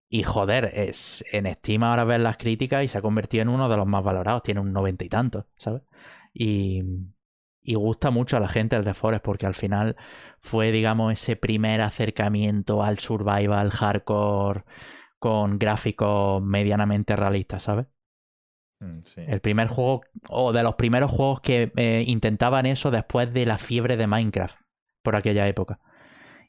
Y 0.10 0.22
joder, 0.24 0.66
es, 0.75 1.25
en 1.31 1.51
Steam 1.56 1.84
ahora 1.84 2.04
ves 2.04 2.19
las 2.19 2.38
críticas 2.38 2.84
y 2.86 2.88
se 2.88 3.00
ha 3.00 3.01
convertido 3.01 3.42
en 3.42 3.50
uno 3.50 3.68
de 3.68 3.78
los 3.78 3.88
más 3.88 4.04
valorados, 4.04 4.44
tiene 4.44 4.60
un 4.62 4.72
noventa 4.72 5.04
y 5.04 5.10
tantos, 5.10 5.45
¿sabes? 5.57 5.81
Y, 6.34 6.84
gusta 7.75 8.12
mucho 8.12 8.38
a 8.38 8.40
la 8.40 8.48
gente 8.48 8.75
el 8.75 8.84
The 8.84 8.94
Forest 8.94 9.24
porque 9.24 9.45
al 9.48 9.56
final 9.56 9.96
fue, 10.39 10.72
digamos, 10.72 11.13
ese 11.13 11.36
primer 11.36 11.81
acercamiento 11.81 12.84
al 12.84 13.00
survival 13.00 13.72
hardcore 13.72 14.66
con 15.19 15.57
gráficos 15.60 16.44
medianamente 16.44 17.16
realistas, 17.16 17.63
¿sabes? 17.63 17.88
Mm, 18.83 19.01
sí. 19.06 19.21
El 19.25 19.39
primer 19.41 19.68
juego, 19.69 20.01
o 20.30 20.51
de 20.53 20.63
los 20.63 20.75
primeros 20.75 21.12
juegos 21.12 21.41
que 21.41 21.71
eh, 21.77 22.03
intentaban 22.07 22.65
eso 22.65 22.91
después 22.91 23.33
de 23.33 23.45
la 23.45 23.57
fiebre 23.57 23.97
de 23.97 24.07
Minecraft, 24.07 24.57
por 25.01 25.15
aquella 25.15 25.47
época. 25.47 25.80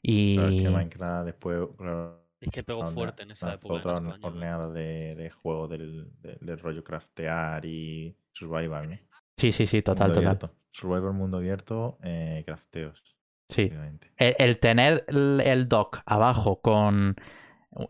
Y 0.01 0.39
es 0.49 0.55
que 0.61 0.69
Minecraft 0.69 1.25
después 1.25 1.67
claro, 1.77 2.21
Es 2.39 2.49
que 2.49 2.63
pegó 2.63 2.85
fuerte 2.85 3.23
en 3.23 3.31
esa 3.31 3.53
época. 3.53 3.73
otra 3.75 3.93
horneada 4.21 4.69
de, 4.69 5.15
de 5.15 5.29
juegos 5.29 5.69
del, 5.69 6.11
de- 6.21 6.37
del 6.41 6.59
rollo 6.59 6.83
craftear 6.83 7.65
y 7.65 8.15
survival, 8.33 8.89
¿no? 8.89 8.95
sí, 9.37 9.51
sí, 9.51 9.67
sí, 9.67 9.81
total, 9.81 10.07
Mundo 10.07 10.13
total. 10.13 10.37
abierto. 10.37 10.55
Survival 10.71 11.13
mundo 11.13 11.37
abierto, 11.37 11.97
eh, 12.03 12.43
crafteos. 12.45 13.01
Sí. 13.49 13.71
El, 14.17 14.35
el 14.39 14.59
tener 14.59 15.05
el, 15.07 15.41
el 15.41 15.67
dock 15.67 15.99
abajo 16.05 16.61
con 16.61 17.15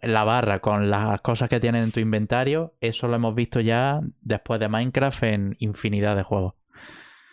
la 0.01 0.23
barra, 0.23 0.59
con 0.59 0.89
las 0.89 1.21
cosas 1.21 1.49
que 1.49 1.59
tienes 1.59 1.83
en 1.83 1.91
tu 1.91 1.99
inventario, 1.99 2.75
eso 2.81 3.07
lo 3.07 3.15
hemos 3.15 3.35
visto 3.35 3.59
ya 3.61 4.01
después 4.21 4.59
de 4.59 4.69
Minecraft 4.69 5.23
en 5.23 5.55
infinidad 5.59 6.15
de 6.15 6.23
juegos. 6.23 6.55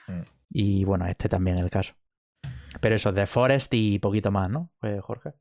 Mm. 0.07 0.23
Y 0.51 0.85
bueno, 0.85 1.07
este 1.07 1.29
también 1.29 1.59
es 1.59 1.65
el 1.65 1.71
caso. 1.71 1.95
Pero 2.81 2.97
eso, 2.97 3.13
de 3.13 3.27
Forest 3.27 3.73
y 3.75 3.99
poquito 3.99 4.31
más, 4.31 4.51
¿no? 4.51 4.71
Pues, 4.81 5.01
Jorge. 5.03 5.33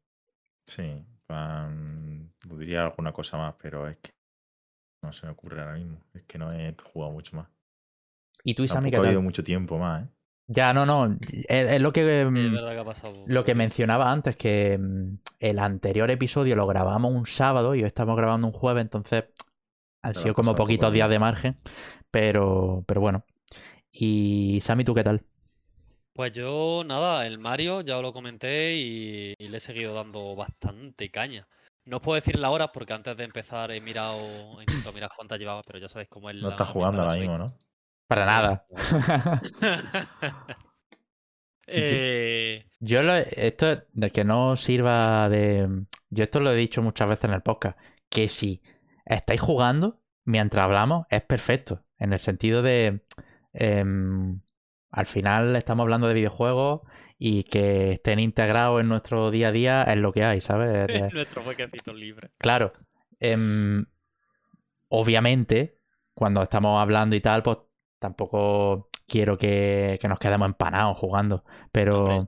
Sí, 0.65 1.06
plan, 1.27 2.34
diría 2.46 2.84
alguna 2.84 3.12
cosa 3.13 3.38
más, 3.38 3.56
pero 3.62 3.88
es 3.88 3.98
que 3.98 4.12
no 5.03 5.12
se 5.13 5.25
me 5.25 5.32
ocurre 5.34 5.62
ahora 5.62 5.75
mismo. 5.75 6.00
Es 6.13 6.24
que 6.24 6.38
no 6.38 6.51
he 6.53 6.75
jugado 6.94 7.12
mucho 7.13 7.36
más. 7.36 7.48
Y 8.44 8.56
tú, 8.56 8.63
Isami, 8.63 8.91
¿qué 8.91 8.98
Tampoco 8.98 9.01
ha 9.01 9.03
tal? 9.03 9.08
habido 9.08 9.22
mucho 9.22 9.44
tiempo 9.44 9.77
más, 9.77 10.03
¿eh? 10.06 10.10
Ya, 10.53 10.74
no, 10.74 10.86
no. 10.86 11.17
Es, 11.48 11.72
es 11.72 11.81
lo 11.81 11.93
que. 11.93 12.25
Mm, 12.25 12.38
es 12.38 12.51
verdad 12.51 12.72
que 12.74 12.79
ha 12.79 12.86
pasado. 12.86 13.24
Lo 13.25 13.43
que 13.46 13.55
mencionaba 13.55 14.12
antes, 14.12 14.36
que 14.36 14.77
mm, 14.77 15.17
el 15.39 15.60
anterior 15.60 16.12
episodio 16.12 16.58
lo 16.58 16.67
grabamos 16.67 17.13
un 17.13 17.25
sábado 17.25 17.74
y 17.74 17.81
hoy 17.81 17.88
estamos 17.88 18.17
grabando 18.17 18.48
un 18.48 18.53
jueves, 18.53 18.81
entonces 18.81 19.25
han 20.01 20.15
sido 20.15 20.34
como 20.34 20.51
poco 20.51 20.63
poquitos 20.63 20.91
días 20.91 21.10
de 21.10 21.20
margen, 21.20 21.58
pero, 22.10 22.84
pero 22.86 23.00
bueno. 23.00 23.24
Y 23.91 24.60
Sammy, 24.62 24.84
¿tú 24.84 24.93
qué 24.93 25.03
tal? 25.03 25.24
Pues 26.13 26.34
yo, 26.34 26.84
nada, 26.86 27.25
el 27.25 27.39
Mario 27.39 27.79
ya 27.81 27.98
os 27.98 28.03
lo 28.03 28.12
comenté 28.12 28.75
y, 28.75 29.34
y 29.38 29.48
le 29.48 29.58
he 29.58 29.62
seguido 29.62 29.93
dando 29.93 30.36
bastante 30.36 31.10
caña. 31.10 31.48
No 31.86 31.98
os 31.98 32.03
puedo 32.03 32.15
decir 32.15 32.38
la 32.38 32.50
hora 32.50 32.74
porque 32.74 32.93
antes 32.93 33.15
de 33.15 33.24
empezar 33.24 33.72
he 33.72 33.79
mirado, 33.79 34.20
he 34.60 34.63
intentado 34.63 34.93
mirar 34.93 35.12
cuántas 35.15 35.39
llevaba, 35.39 35.62
pero 35.63 35.79
ya 35.79 35.88
sabéis 35.88 36.10
cómo 36.10 36.29
es 36.29 36.36
No 36.36 36.50
la 36.50 36.55
estás 36.55 36.70
jugando 36.70 37.03
ahora 37.03 37.15
mismo. 37.15 37.38
¿no? 37.38 37.53
Para 38.12 38.25
nada. 38.25 38.65
Eh, 41.74 42.65
Yo 42.82 43.01
lo, 43.01 43.13
esto 43.15 43.84
de 43.94 44.10
que 44.10 44.25
no 44.25 44.58
sirva 44.58 45.30
de. 45.30 45.86
Yo 46.10 46.25
esto 46.25 46.41
lo 46.41 46.51
he 46.51 46.56
dicho 46.58 46.82
muchas 46.82 47.08
veces 47.08 47.24
en 47.25 47.32
el 47.32 47.41
podcast. 47.41 47.80
Que 48.10 48.27
si 48.27 48.62
estáis 49.06 49.39
jugando 49.39 50.01
mientras 50.25 50.65
hablamos, 50.65 51.06
es 51.10 51.22
perfecto. 51.22 51.86
En 51.98 52.12
el 52.12 52.20
sentido 52.20 52.62
de. 52.62 53.06
em, 53.53 54.41
al 54.89 55.06
final 55.06 55.56
estamos 55.56 55.86
hablando 55.86 56.10
de 56.10 56.15
videojuegos 56.15 56.82
y 57.18 57.46
que 57.46 57.91
estén 57.91 58.20
integrados 58.20 58.82
en 58.82 58.89
nuestro 58.89 59.32
día 59.32 59.48
a 59.48 59.51
día 59.53 59.84
es 59.84 59.96
lo 59.96 60.12
que 60.12 60.25
hay, 60.25 60.41
¿sabes? 60.41 60.89
Nuestro 61.13 61.41
jueguecito 61.44 61.94
libre. 61.94 62.32
Claro. 62.38 62.74
em, 63.22 63.86
obviamente, 64.89 65.80
cuando 66.13 66.44
estamos 66.44 66.82
hablando 66.82 67.15
y 67.15 67.22
tal, 67.22 67.44
pues 67.44 67.60
tampoco 68.01 68.89
quiero 69.08 69.38
que, 69.38 69.98
que 70.01 70.08
nos 70.08 70.20
quedemos 70.20 70.48
empanados 70.48 70.98
jugando. 70.98 71.43
Pero, 71.72 72.03
Hombre. 72.03 72.27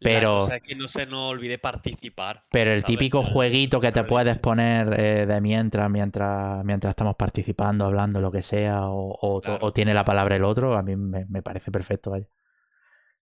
Pero- 0.00 0.34
La 0.34 0.40
cosa 0.40 0.56
es 0.56 0.62
que 0.62 0.74
no 0.74 0.88
se 0.88 1.06
nos 1.06 1.30
olvide 1.30 1.58
participar. 1.58 2.44
Pero 2.50 2.70
el 2.70 2.80
¿sabes? 2.80 2.86
típico 2.86 3.22
jueguito 3.22 3.80
que 3.80 3.92
te 3.92 4.02
puedes 4.02 4.36
poner 4.38 4.98
eh, 4.98 5.26
de 5.26 5.40
mientras, 5.40 5.88
mientras, 5.88 6.64
mientras 6.64 6.90
estamos 6.90 7.14
participando, 7.14 7.84
hablando, 7.84 8.20
lo 8.20 8.32
que 8.32 8.42
sea, 8.42 8.88
o, 8.88 9.16
o- 9.20 9.40
Claro. 9.40 9.64
o 9.64 9.72
tiene 9.72 9.94
la 9.94 10.04
palabra 10.04 10.34
el 10.34 10.42
otro, 10.42 10.74
a 10.76 10.82
mí 10.82 10.96
me, 10.96 11.24
me 11.26 11.40
parece 11.40 11.70
perfecto, 11.70 12.10
vaya. 12.10 12.26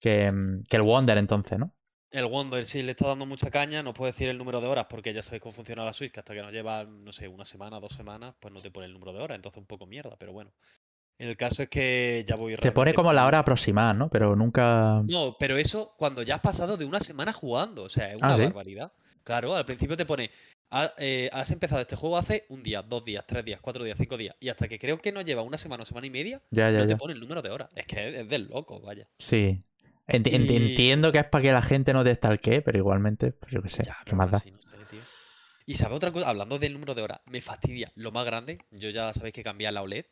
Que, 0.00 0.28
mm, 0.32 0.64
que 0.68 0.76
el 0.76 0.82
Wonder 0.82 1.16
entonces, 1.18 1.58
¿no? 1.60 1.72
El 2.10 2.26
Wonder 2.26 2.64
sí 2.64 2.82
le 2.82 2.90
está 2.92 3.08
dando 3.08 3.26
mucha 3.26 3.50
caña, 3.50 3.82
no 3.84 3.94
puedo 3.94 4.10
decir 4.10 4.28
el 4.28 4.38
número 4.38 4.60
de 4.60 4.66
horas 4.68 4.86
porque 4.88 5.12
ya 5.14 5.22
sabéis 5.22 5.42
cómo 5.42 5.52
funciona 5.52 5.84
la 5.84 5.92
Switch, 5.92 6.12
que 6.12 6.20
hasta 6.20 6.34
que 6.34 6.42
nos 6.42 6.52
lleva, 6.52 6.84
no 6.84 7.12
sé, 7.12 7.26
una 7.28 7.44
semana, 7.44 7.78
dos 7.80 7.92
semanas, 7.92 8.34
pues 8.40 8.52
no 8.52 8.60
te 8.60 8.70
pone 8.72 8.86
el 8.86 8.92
número 8.92 9.12
de 9.12 9.20
horas, 9.22 9.36
entonces 9.36 9.58
un 9.58 9.66
poco 9.66 9.86
mierda, 9.86 10.16
pero 10.18 10.32
bueno. 10.32 10.52
El 11.18 11.36
caso 11.36 11.62
es 11.62 11.68
que 11.68 12.24
ya 12.26 12.36
voy 12.36 12.56
Te 12.56 12.72
pone 12.72 12.92
como 12.92 13.12
la 13.12 13.26
hora 13.26 13.38
aproximada, 13.38 13.94
¿no? 13.94 14.08
Pero 14.10 14.34
nunca... 14.34 15.02
No, 15.06 15.36
pero 15.38 15.56
eso 15.56 15.94
cuando 15.96 16.22
ya 16.22 16.36
has 16.36 16.40
pasado 16.40 16.76
de 16.76 16.84
una 16.84 17.00
semana 17.00 17.32
jugando, 17.32 17.84
o 17.84 17.88
sea, 17.88 18.08
es 18.08 18.16
Ah, 18.20 18.28
una 18.28 18.36
¿sí? 18.36 18.42
barbaridad. 18.44 18.92
Claro, 19.22 19.54
al 19.54 19.64
principio 19.64 19.96
te 19.96 20.04
pone, 20.04 20.30
"Ha- 20.70 20.92
eh, 20.98 21.30
has 21.32 21.50
empezado 21.50 21.80
este 21.80 21.96
juego 21.96 22.18
hace 22.18 22.44
un 22.48 22.62
día, 22.62 22.82
dos 22.82 23.04
días, 23.04 23.24
tres 23.26 23.44
días, 23.44 23.60
cuatro 23.62 23.84
días, 23.84 23.96
cinco 23.98 24.16
días, 24.16 24.34
y 24.40 24.48
hasta 24.50 24.68
que 24.68 24.78
creo 24.78 24.98
que 24.98 25.12
no 25.12 25.22
lleva 25.22 25.42
una 25.42 25.56
semana 25.56 25.82
o 25.84 25.86
semana 25.86 26.06
y 26.06 26.10
media, 26.10 26.42
Ya, 26.50 26.70
ya, 26.70 26.80
no 26.80 26.86
te 26.86 26.96
pone 26.96 27.14
el 27.14 27.20
número 27.20 27.40
de 27.40 27.50
horas. 27.50 27.70
Es 27.74 27.86
que 27.86 28.08
es, 28.08 28.14
es 28.16 28.28
del 28.28 28.48
loco, 28.48 28.80
vaya. 28.80 29.06
Sí. 29.18 29.60
Y- 30.08 30.34
Entiendo 30.34 31.10
que 31.12 31.18
es 31.18 31.24
para 31.26 31.42
que 31.42 31.52
la 31.52 31.62
gente 31.62 31.92
no 31.94 32.04
te 32.04 32.10
estalquee, 32.10 32.60
pero 32.60 32.76
igualmente, 32.76 33.32
pues 33.32 33.52
yo 33.52 33.62
qué 33.62 33.68
sé, 33.70 33.82
Ya, 33.84 33.96
¿qué 34.04 34.14
más 34.14 34.30
da? 34.30 34.38
así, 34.38 34.50
no 34.50 34.58
sé, 34.60 34.84
tío. 34.90 35.00
Y 35.66 35.76
sabe 35.76 35.94
otra 35.94 36.12
cosa, 36.12 36.28
hablando 36.28 36.58
del 36.58 36.74
número 36.74 36.94
de 36.94 37.00
horas, 37.02 37.20
me 37.30 37.40
fastidia. 37.40 37.90
Lo 37.94 38.12
más 38.12 38.26
grande, 38.26 38.58
yo 38.72 38.90
ya 38.90 39.12
sabéis 39.14 39.32
que 39.34 39.42
cambié 39.42 39.66
a 39.68 39.72
la 39.72 39.80
OLED, 39.82 40.04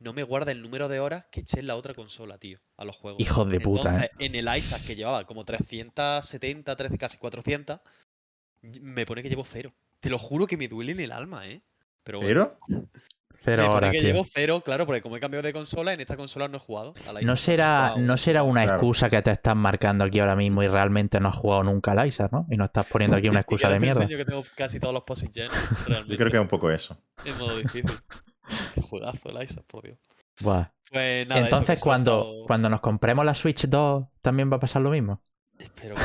no 0.00 0.12
me 0.12 0.22
guarda 0.22 0.52
el 0.52 0.62
número 0.62 0.88
de 0.88 1.00
horas 1.00 1.24
que 1.30 1.40
eché 1.40 1.60
en 1.60 1.66
la 1.66 1.76
otra 1.76 1.94
consola, 1.94 2.38
tío, 2.38 2.58
a 2.76 2.84
los 2.84 2.96
juegos. 2.96 3.20
Hijos 3.20 3.48
de 3.48 3.60
puta, 3.60 4.04
¿eh? 4.04 4.10
en 4.18 4.34
el 4.34 4.48
Isaac 4.56 4.82
que 4.86 4.94
llevaba 4.96 5.24
como 5.24 5.44
370, 5.44 6.76
13, 6.76 6.98
casi 6.98 7.18
400, 7.18 7.80
y- 8.62 8.80
me 8.80 9.06
pone 9.06 9.22
que 9.22 9.28
llevo 9.28 9.44
cero. 9.44 9.72
Te 10.00 10.10
lo 10.10 10.18
juro 10.18 10.46
que 10.46 10.56
me 10.56 10.68
duele 10.68 10.92
en 10.92 11.00
el 11.00 11.12
alma, 11.12 11.46
¿eh? 11.48 11.62
Pero 12.04 12.20
bueno, 12.20 12.58
Pero, 12.66 12.88
Cero 13.40 13.62
me 13.62 13.68
pone 13.68 13.76
horas, 13.78 13.92
que 13.92 14.00
tío. 14.00 14.08
llevo 14.12 14.26
cero, 14.32 14.62
claro, 14.64 14.84
porque 14.86 15.00
como 15.00 15.16
he 15.16 15.20
cambiado 15.20 15.42
de 15.46 15.52
consola, 15.52 15.92
en 15.92 16.00
esta 16.00 16.16
consola 16.16 16.48
no 16.48 16.56
he 16.56 16.60
jugado. 16.60 16.92
a 17.06 17.12
la 17.12 17.20
No 17.20 17.34
Isaac, 17.34 17.34
he 17.34 17.42
será, 17.42 17.78
jugado 17.90 18.00
no 18.06 18.16
será 18.16 18.42
una 18.42 18.62
Claro. 18.64 18.76
excusa 18.78 19.08
que 19.10 19.22
te 19.22 19.30
estás 19.30 19.54
marcando 19.54 20.04
aquí 20.04 20.18
ahora 20.18 20.34
mismo 20.34 20.62
y 20.62 20.68
realmente 20.68 21.20
no 21.20 21.28
has 21.28 21.36
jugado 21.36 21.62
nunca 21.62 21.92
al 21.92 22.08
Isaac, 22.08 22.32
¿no? 22.32 22.46
Y 22.50 22.56
no 22.56 22.64
estás 22.64 22.86
poniendo 22.86 23.16
aquí 23.16 23.28
una 23.30 23.38
excusa 23.40 23.68
de 23.68 23.74
te 23.74 23.80
mierda. 23.80 24.02
enseño 24.02 24.18
que 24.18 24.24
tengo 24.24 24.44
casi 24.56 24.80
todos 24.80 24.92
los 24.94 25.04
posits 25.04 25.34
llenos, 25.36 25.54
realmente. 25.86 26.12
yo 26.14 26.16
creo 26.18 26.30
que 26.30 26.36
es 26.36 26.42
un 26.42 26.48
poco 26.48 26.70
eso. 26.70 27.00
En 27.24 27.38
modo 27.38 27.56
difícil. 27.58 27.90
Qué 28.74 28.80
juegazo 28.82 29.28
el 29.30 29.42
Isaac, 29.42 29.64
por 29.66 29.84
Dios. 29.84 29.98
Buah. 30.40 30.70
Pues 30.90 31.28
nada, 31.28 31.42
Entonces, 31.42 31.80
cuando, 31.80 32.44
cuando 32.46 32.68
nos 32.70 32.80
compremos 32.80 33.24
la 33.24 33.34
Switch 33.34 33.66
2, 33.66 34.06
¿también 34.22 34.50
va 34.50 34.56
a 34.56 34.60
pasar 34.60 34.82
lo 34.82 34.90
mismo? 34.90 35.22
Espero 35.58 35.96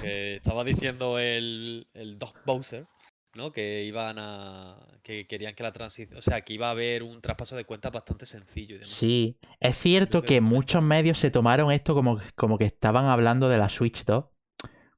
que 0.00 0.36
estaba 0.36 0.62
diciendo 0.64 1.18
el, 1.18 1.88
el 1.94 2.18
Doc 2.18 2.36
Bowser, 2.44 2.86
¿no? 3.34 3.50
Que 3.50 3.84
iban 3.84 4.16
a. 4.18 4.76
que 5.02 5.26
querían 5.26 5.54
que 5.54 5.62
la 5.62 5.72
transición. 5.72 6.18
O 6.18 6.22
sea, 6.22 6.42
que 6.42 6.52
iba 6.52 6.68
a 6.68 6.72
haber 6.72 7.02
un 7.02 7.20
traspaso 7.20 7.56
de 7.56 7.64
cuentas 7.64 7.90
bastante 7.90 8.26
sencillo 8.26 8.76
y 8.76 8.78
demás. 8.78 8.88
Sí, 8.88 9.38
es 9.58 9.76
cierto 9.76 10.20
que 10.22 10.34
que- 10.34 10.40
muchos 10.40 10.82
medios 10.82 11.18
se 11.18 11.30
tomaron 11.30 11.72
esto 11.72 11.94
como, 11.94 12.18
como 12.36 12.58
que 12.58 12.66
estaban 12.66 13.06
hablando 13.06 13.48
de 13.48 13.58
la 13.58 13.68
Switch 13.68 14.04
2. 14.04 14.26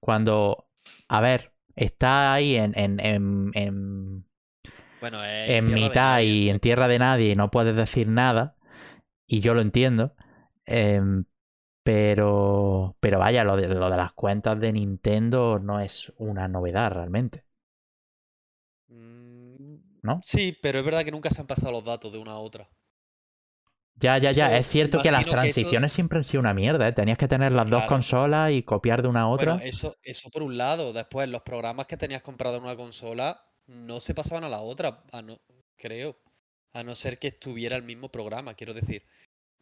Cuando, 0.00 0.68
a 1.08 1.20
ver, 1.20 1.52
está 1.76 2.34
ahí 2.34 2.56
en, 2.56 2.72
en, 2.78 3.00
en, 3.00 3.50
en- 3.54 4.24
Bueno, 5.00 5.18
en 5.24 5.72
mitad 5.72 6.20
y 6.20 6.50
en 6.50 6.60
tierra 6.60 6.88
de 6.88 6.98
nadie 6.98 7.30
y 7.32 7.34
no 7.34 7.50
puedes 7.50 7.76
decir 7.76 8.08
nada. 8.08 8.56
Y 9.26 9.40
yo 9.40 9.54
lo 9.54 9.60
entiendo. 9.62 10.14
em, 10.66 11.24
pero, 11.84 12.96
pero 13.00 13.18
vaya, 13.20 13.44
lo 13.44 13.56
de, 13.56 13.68
lo 13.68 13.90
de 13.90 13.96
las 13.98 14.12
cuentas 14.14 14.60
de 14.60 14.72
Nintendo 14.74 15.58
no 15.60 15.80
es 15.80 16.12
una 16.18 16.48
novedad 16.48 16.92
realmente. 16.92 17.44
Mm, 18.90 19.76
¿no? 20.02 20.26
Sí, 20.30 20.56
pero 20.62 20.78
es 20.80 20.84
verdad 20.84 21.04
que 21.04 21.10
nunca 21.12 21.30
se 21.30 21.40
han 21.40 21.46
pasado 21.46 21.72
los 21.72 21.84
datos 21.84 22.12
de 22.12 22.18
una 22.18 22.32
a 22.32 22.38
otra. 22.38 22.68
Ya, 23.94 24.18
ya, 24.18 24.32
ya. 24.32 24.48
Eso, 24.48 24.56
Es 24.56 24.66
cierto 24.66 25.00
que 25.00 25.10
las 25.12 25.28
imagino 25.28 25.36
que 25.38 25.48
esto- 25.50 25.68
transiciones 25.68 25.92
siempre 25.92 26.18
han 26.18 26.24
sido 26.24 26.40
una 26.40 26.54
mierda, 26.54 26.88
¿eh? 26.88 26.92
Tenías 26.92 27.18
que 27.18 27.28
tener 27.28 27.52
las 27.52 27.68
dos 27.70 27.84
consolas 27.84 28.50
y 28.52 28.62
copiar 28.62 29.02
de 29.02 29.08
una 29.08 29.22
a 29.22 29.28
otra. 29.28 29.52
Bueno, 29.52 29.58
eso, 29.58 29.96
eso 30.02 30.30
por 30.30 30.42
un 30.42 30.56
lado. 30.56 30.92
Después, 30.92 31.28
los 31.28 31.42
programas 31.42 31.86
que 31.86 31.96
tenías 31.96 32.22
comprado 32.22 32.56
en 32.56 32.62
una 32.64 32.76
consola 32.76 33.42
no 33.70 34.00
se 34.00 34.14
pasaban 34.14 34.44
a 34.44 34.48
la 34.48 34.60
otra, 34.60 35.02
a 35.12 35.22
no, 35.22 35.38
creo. 35.76 36.16
A 36.72 36.82
no 36.84 36.94
ser 36.94 37.18
que 37.18 37.28
estuviera 37.28 37.76
el 37.76 37.82
mismo 37.82 38.10
programa, 38.10 38.54
quiero 38.54 38.74
decir. 38.74 39.02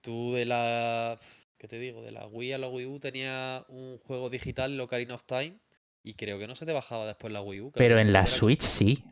Tú 0.02 0.34
de 0.34 0.44
la. 0.44 1.18
¿Qué 1.56 1.66
te 1.68 1.78
digo? 1.78 2.02
De 2.02 2.12
la 2.12 2.26
Wii 2.26 2.52
a 2.52 2.58
la 2.58 2.68
Wii 2.68 2.86
U 2.86 3.00
tenía 3.00 3.64
un 3.68 3.98
juego 3.98 4.28
digital, 4.30 4.72
el 4.72 4.80
Ocarina 4.80 5.14
of 5.14 5.24
Time, 5.24 5.56
y 6.04 6.14
creo 6.14 6.38
que 6.38 6.46
no 6.46 6.54
se 6.54 6.66
te 6.66 6.72
bajaba 6.72 7.06
después 7.06 7.32
la 7.32 7.40
Wii 7.42 7.60
U. 7.62 7.72
pero 7.72 7.98
en 7.98 8.12
la 8.12 8.26
Switch 8.26 8.62
sí. 8.62 9.02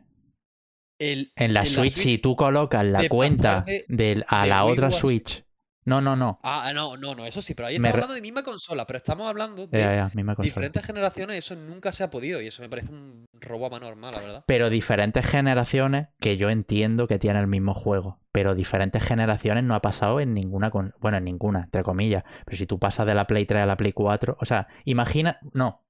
El- 0.99 1.31
En 1.35 1.53
la 1.53 1.61
en 1.61 1.67
Switch, 1.67 1.95
si 1.95 2.17
tú 2.17 2.35
colocas 2.35 2.83
la 2.85 3.01
de 3.01 3.09
cuenta 3.09 3.61
de- 3.61 3.85
del- 3.87 4.25
a 4.27 4.43
de 4.43 4.49
la 4.49 4.63
Wii 4.65 4.73
otra 4.73 4.87
a 4.87 4.91
Switch. 4.91 5.43
No, 5.87 6.01
no, 6.01 6.17
no. 6.17 6.37
Ah, 6.43 6.69
no, 6.75 6.97
no, 6.97 7.15
no, 7.15 7.25
eso 7.25 7.41
sí, 7.41 7.53
pero 7.53 7.69
ahí 7.69 7.75
estamos 7.75 7.93
hablando 7.93 8.13
de 8.15 8.21
misma 8.21 8.43
consola, 8.43 8.85
pero 8.85 8.97
estamos 8.97 9.25
hablando 9.29 9.67
de 9.67 9.79
Ya, 9.79 9.95
ya, 9.95 10.11
misma 10.13 10.35
diferentes 10.35 10.85
generaciones, 10.85 11.37
eso 11.37 11.55
nunca 11.55 11.93
se 11.93 12.03
ha 12.03 12.09
podido, 12.09 12.41
y 12.41 12.47
eso 12.47 12.61
me 12.61 12.67
parece 12.67 12.91
un 12.91 13.25
robo 13.31 13.67
a 13.67 13.69
mano 13.69 13.87
armada, 13.87 14.17
la 14.17 14.27
verdad. 14.27 14.43
Pero 14.47 14.69
diferentes 14.69 15.25
generaciones 15.25 16.09
que 16.19 16.35
yo 16.35 16.49
entiendo 16.49 17.07
que 17.07 17.19
tienen 17.19 17.41
el 17.41 17.47
mismo 17.47 17.73
juego. 17.73 18.19
Pero 18.33 18.53
diferentes 18.53 19.01
generaciones 19.01 19.63
no 19.63 19.75
ha 19.75 19.81
pasado 19.81 20.19
en 20.19 20.33
ninguna. 20.33 20.71
con- 20.71 20.93
Bueno, 20.99 21.19
en 21.19 21.23
ninguna, 21.23 21.63
entre 21.63 21.83
comillas. 21.83 22.23
Pero 22.45 22.57
si 22.57 22.67
tú 22.67 22.77
pasas 22.79 23.07
de 23.07 23.15
la 23.15 23.25
Play 23.25 23.45
3 23.45 23.63
a 23.63 23.65
la 23.65 23.77
Play 23.77 23.93
4. 23.93 24.37
O 24.41 24.45
sea, 24.45 24.67
imagina. 24.83 25.39
No. 25.53 25.85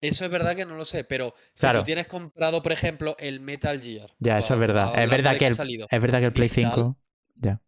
Eso 0.00 0.24
es 0.24 0.30
verdad 0.30 0.56
que 0.56 0.64
no 0.64 0.76
lo 0.76 0.84
sé, 0.86 1.04
pero 1.04 1.34
si 1.54 1.66
tú 1.70 1.82
tienes 1.84 2.06
comprado, 2.06 2.62
por 2.62 2.72
ejemplo, 2.72 3.14
el 3.18 3.40
Metal 3.40 3.80
Gear. 3.80 4.10
Ya, 4.18 4.38
eso 4.38 4.54
es 4.54 4.60
verdad. 4.60 4.98
Es 4.98 5.10
verdad 5.10 5.36
que 5.36 5.46
el, 5.46 5.86
es 5.90 6.00
verdad 6.00 6.20
que 6.20 6.26
el 6.26 6.32
Play 6.32 6.48
digital, 6.48 6.72
5. 6.74 6.96
Ya. 7.36 7.60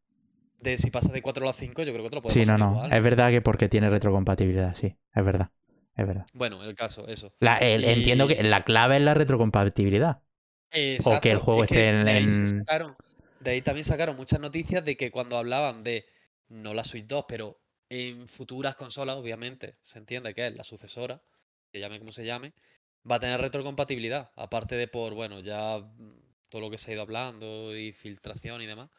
De 0.61 0.77
si 0.79 0.91
pasa 0.91 1.13
de 1.13 1.23
4 1.23 1.45
a 1.45 1.47
la 1.49 1.53
5, 1.53 1.83
yo 1.83 1.93
creo 1.93 2.05
que 2.05 2.11
te 2.11 2.17
lo 2.17 2.23
puedes 2.23 2.39
Sí, 2.39 2.45
no, 2.45 2.59
no. 2.59 2.73
igual. 2.73 2.93
Es 2.93 3.03
verdad 3.03 3.31
que 3.31 3.43
porque 3.43 3.69
tiene 3.69 3.91
retrocompatibilidad, 3.91 4.75
sí. 4.75 4.97
Es 5.15 5.25
verdad. 5.25 5.51
Es 5.97 6.07
verdad. 6.07 6.27
Bueno, 6.35 6.63
el 6.65 6.75
caso, 6.75 7.07
eso. 7.09 7.33
La- 7.41 7.55
el- 7.55 7.85
Entiendo 7.85 8.29
que 8.29 8.43
la 8.43 8.65
clave 8.65 8.97
es 8.97 9.03
la 9.03 9.15
retrocompatibilidad. 9.15 10.23
O 11.05 11.21
que 11.21 11.31
el 11.31 11.39
juego 11.39 11.65
es 11.65 11.71
que 11.71 11.75
esté 11.75 11.89
en- 11.89 12.05
de 12.05 12.11
ahí 12.11 12.29
sacaron- 12.29 12.97
de 13.41 13.51
ahí 13.51 13.63
también 13.63 13.85
sacaron 13.85 14.17
muchas 14.17 14.41
noticias 14.41 14.85
de 14.85 14.97
que 14.97 15.11
cuando 15.11 15.37
hablaban 15.37 15.83
de, 15.83 16.05
no 16.49 16.75
la 16.75 16.85
Switch 16.85 17.07
2, 17.07 17.25
pero 17.29 17.59
en 17.89 18.29
futuras 18.29 18.75
consolas, 18.77 19.17
obviamente, 19.17 19.77
se 19.83 19.99
entiende 19.99 20.35
que 20.35 20.47
es 20.47 20.55
la 20.55 20.65
sucesora, 20.65 21.23
se 21.73 21.81
llame 21.81 21.99
como 21.99 22.13
se 22.13 22.25
llame, 22.25 22.53
va 23.11 23.17
a 23.17 23.21
tener 23.21 23.41
retrocompatibilidad. 23.41 24.31
Aparte 24.37 24.77
de 24.77 24.89
por, 24.89 25.15
bueno, 25.15 25.41
ya 25.41 25.81
todo 26.49 26.61
lo 26.63 26.71
que 26.71 26.79
se 26.79 26.91
ha 26.91 26.95
ido 26.95 27.03
hablando 27.03 27.77
y 27.77 27.93
filtración 27.93 28.61
y 28.63 28.67
demás, 28.67 28.91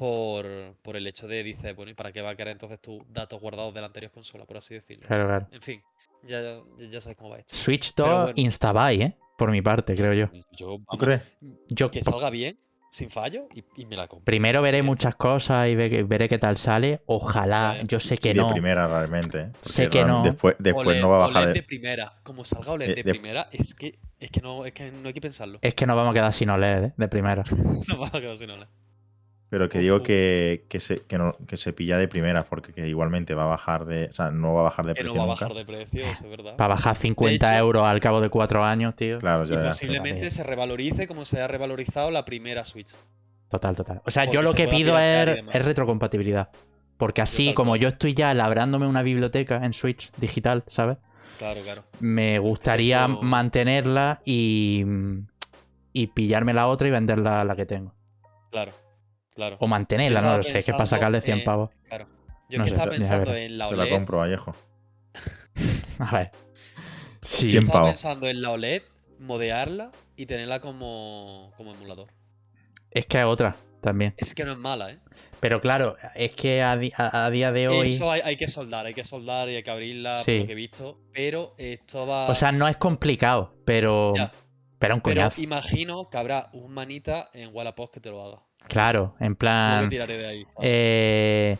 por, 0.00 0.46
por 0.82 0.96
el 0.96 1.06
hecho 1.06 1.28
de, 1.28 1.42
dice, 1.44 1.74
bueno, 1.74 1.90
¿y 1.90 1.94
para 1.94 2.10
qué 2.10 2.22
va 2.22 2.30
a 2.30 2.34
querer 2.34 2.52
entonces 2.52 2.80
tus 2.80 3.02
datos 3.12 3.38
guardados 3.38 3.74
de 3.74 3.80
la 3.80 3.86
anterior 3.88 4.10
consola, 4.10 4.46
por 4.46 4.56
así 4.56 4.72
decirlo? 4.74 5.06
Claro, 5.06 5.26
claro. 5.26 5.46
En 5.52 5.60
fin, 5.60 5.82
ya, 6.26 6.40
ya, 6.42 6.60
ya 6.90 7.00
sabes 7.02 7.18
cómo 7.18 7.30
va 7.30 7.38
esto. 7.38 7.54
Switch 7.54 7.92
Pero 7.94 8.08
2 8.08 8.22
bueno. 8.24 8.32
Instabuy, 8.36 9.02
¿eh? 9.02 9.16
Por 9.36 9.50
mi 9.50 9.60
parte, 9.60 9.94
creo 9.94 10.14
yo. 10.14 10.26
Yo, 10.52 10.66
¿Tú 10.78 10.84
vamos, 10.88 11.04
crees? 11.04 11.36
Yo 11.68 11.90
que 11.90 12.00
salga 12.02 12.30
bien, 12.30 12.58
sin 12.90 13.10
fallo, 13.10 13.46
y, 13.54 13.62
y 13.82 13.86
me 13.86 13.94
la 13.96 14.08
compro. 14.08 14.24
primero 14.24 14.62
veré 14.62 14.78
Bien. 14.78 14.86
muchas 14.86 15.14
cosas 15.16 15.68
y 15.68 15.76
ve- 15.76 16.02
veré 16.04 16.28
qué 16.28 16.38
tal 16.38 16.56
sale. 16.56 17.02
Ojalá, 17.06 17.82
yo 17.86 18.00
sé 18.00 18.16
que 18.18 18.30
de 18.34 18.40
no. 18.40 18.50
primera 18.50 18.88
realmente. 18.88 19.38
¿eh? 19.40 19.52
Sé 19.62 19.88
que 19.90 19.98
realmente 20.02 20.18
no. 20.28 20.32
Después, 20.32 20.56
después 20.58 20.86
OLED, 20.88 21.00
no 21.02 21.08
va 21.10 21.16
a 21.16 21.18
bajar 21.28 21.42
OLED 21.42 21.54
de... 21.54 21.60
de 21.60 21.62
primera. 21.66 22.12
Como 22.22 22.44
salga 22.44 22.72
OLED 22.72 22.88
Eh, 22.90 22.94
de 22.94 23.02
de- 23.02 23.10
primera, 23.10 23.48
es 23.52 23.74
que, 23.74 23.98
es 24.18 24.30
que 24.30 24.40
no, 24.40 24.64
es 24.66 24.72
que 24.72 24.90
no 24.90 25.08
hay 25.08 25.12
que 25.14 25.20
pensarlo. 25.20 25.58
Es 25.62 25.74
que 25.74 25.86
nos 25.86 25.94
vamos 25.96 26.10
a 26.12 26.14
quedar 26.14 26.32
sin 26.32 26.48
OLED, 26.50 26.84
¿eh? 26.84 26.94
De 26.96 27.08
primera. 27.08 27.42
No 27.88 27.98
va 28.00 28.08
a 28.08 28.10
quedar 28.20 28.36
sin 28.36 28.50
OLED. 28.50 28.66
Pero 29.50 29.68
que 29.68 29.80
digo 29.80 30.02
que, 30.02 30.64
que, 30.68 30.78
se, 30.80 30.98
que, 31.02 31.18
no- 31.18 31.36
que 31.48 31.56
se 31.56 31.72
pilla 31.72 31.98
de 31.98 32.06
primera, 32.06 32.44
porque 32.44 32.72
que 32.72 32.86
igualmente 32.86 33.34
va 33.34 33.42
a 33.42 33.46
bajar 33.46 33.84
de. 33.84 34.04
O 34.06 34.12
sea, 34.12 34.30
no 34.30 34.54
va 34.54 34.60
a 34.60 34.64
bajar 34.64 34.86
de 34.86 34.94
Que 34.94 35.02
no 35.02 35.10
precio 35.12 35.18
va 35.18 35.24
a 35.24 35.34
bajar 35.34 35.54
de 35.54 35.64
precio, 35.64 36.06
es 36.06 36.22
verdad. 36.22 36.56
Para 36.56 36.68
bajar 36.68 36.94
50 36.96 37.46
hecho- 37.52 37.58
euros 37.64 37.84
al 37.84 37.98
cabo 38.00 38.20
de 38.20 38.28
cuatro 38.30 38.62
años, 38.64 38.94
tío. 38.94 39.18
Claro, 39.18 39.44
Y 39.44 39.48
ya 39.48 39.56
verás. 39.56 39.76
posiblemente 39.76 40.30
se 40.30 40.44
revalorice 40.44 41.08
como 41.08 41.24
se 41.24 41.40
ha 41.42 41.48
revalorizado 41.48 42.10
la 42.12 42.24
primera 42.24 42.62
Switch. 42.62 42.94
Total, 43.48 43.74
total. 43.74 44.00
O 44.06 44.10
sea, 44.12 44.24
yo 44.30 44.40
lo 44.42 44.50
se 44.52 44.56
que 44.56 44.68
pido 44.68 44.94
y 44.94 45.02
es, 45.02 45.42
es 45.52 45.64
retrocompatibilidad. 45.64 46.50
Porque 46.96 47.20
así, 47.22 47.52
como 47.52 47.74
yo 47.74 47.88
estoy 47.88 48.14
ya 48.14 48.32
labrándome 48.34 48.86
una 48.86 49.02
biblioteca 49.02 49.64
en 49.64 49.72
Switch 49.72 50.12
digital, 50.18 50.62
¿sabes? 50.68 50.98
Claro, 51.38 51.60
claro. 51.62 51.82
Me 51.98 52.38
gustaría 52.38 53.04
Pero- 53.08 53.22
mantenerla 53.22 54.20
y, 54.24 54.84
y 55.92 56.06
pillarme 56.08 56.54
la 56.54 56.68
otra 56.68 56.86
y 56.86 56.90
venderla 56.92 57.42
la 57.44 57.56
que 57.56 57.66
tengo. 57.66 57.94
Claro, 58.52 58.70
claro. 59.34 59.56
O 59.60 59.66
mantenerla, 59.66 60.20
no 60.20 60.36
lo 60.38 60.42
sé, 60.42 60.52
que 60.52 60.58
es 60.58 60.70
para 60.72 60.86
sacarle 60.86 61.20
100 61.20 61.38
en- 61.38 61.44
pavos. 61.44 61.70
claro. 61.88 62.06
Yo 62.48 62.58
no 62.58 62.64
que 62.64 62.70
sé, 62.70 62.74
estaba 62.74 62.90
pensando 62.90 63.34
en 63.34 63.58
la 63.58 63.68
Te 63.68 63.76
la 63.76 63.82
OLED. 63.84 63.92
compro, 63.92 64.18
Vallejo. 64.18 64.54
A 65.98 66.16
ver. 66.16 66.30
Sí, 67.22 67.46
Yo 67.46 67.50
100 67.50 67.62
estaba 67.64 67.80
pavos. 67.80 67.90
pensando 67.92 68.26
en 68.28 68.42
la 68.42 68.50
OLED, 68.50 68.82
modearla 69.18 69.92
y 70.16 70.26
tenerla 70.26 70.60
como, 70.60 71.52
como 71.56 71.72
emulador. 71.74 72.08
es 72.90 73.06
que 73.06 73.18
es 73.20 73.24
otra. 73.24 73.56
también. 73.80 74.14
Es 74.16 74.34
que 74.34 74.44
no 74.44 74.52
es 74.52 74.58
mala, 74.58 74.90
¿eh? 74.90 74.98
Pero 75.40 75.60
claro, 75.60 75.96
es 76.14 76.34
que 76.34 76.60
a, 76.62 76.76
di- 76.76 76.92
a- 76.96 77.24
a 77.26 77.30
día 77.30 77.50
de 77.52 77.68
hoy. 77.68 77.90
Eso 77.92 78.10
hay, 78.10 78.20
hay 78.22 78.36
que 78.36 78.46
soldar, 78.48 78.84
hay 78.86 78.92
que 78.94 79.04
soldar 79.04 79.48
y 79.48 79.56
hay 79.56 79.62
que 79.62 79.70
abrirla, 79.70 80.16
por 80.16 80.24
Sí. 80.24 80.40
lo 80.40 80.46
que 80.46 80.52
he 80.52 80.56
visto. 80.56 81.00
Pero 81.14 81.54
esto 81.56 82.06
va. 82.06 82.26
O 82.28 82.34
sea, 82.34 82.52
no 82.52 82.68
es 82.68 82.76
complicado, 82.76 83.54
pero. 83.64 84.12
Ya. 84.14 84.32
Pero 84.78 84.94
un 84.96 85.00
pero 85.02 85.14
coñazo. 85.20 85.40
imagino 85.40 86.08
que 86.10 86.16
habrá 86.18 86.48
un 86.52 86.72
manita 86.72 87.30
en 87.32 87.54
Wallapop 87.54 87.90
que 87.92 88.00
te 88.00 88.10
lo 88.10 88.22
haga. 88.24 88.42
Claro, 88.68 89.14
en 89.20 89.34
plan. 89.36 89.84
me 89.84 89.90
tiraré 89.90 90.16
de 90.18 90.26
ahí. 90.26 90.46
eh, 90.62 91.58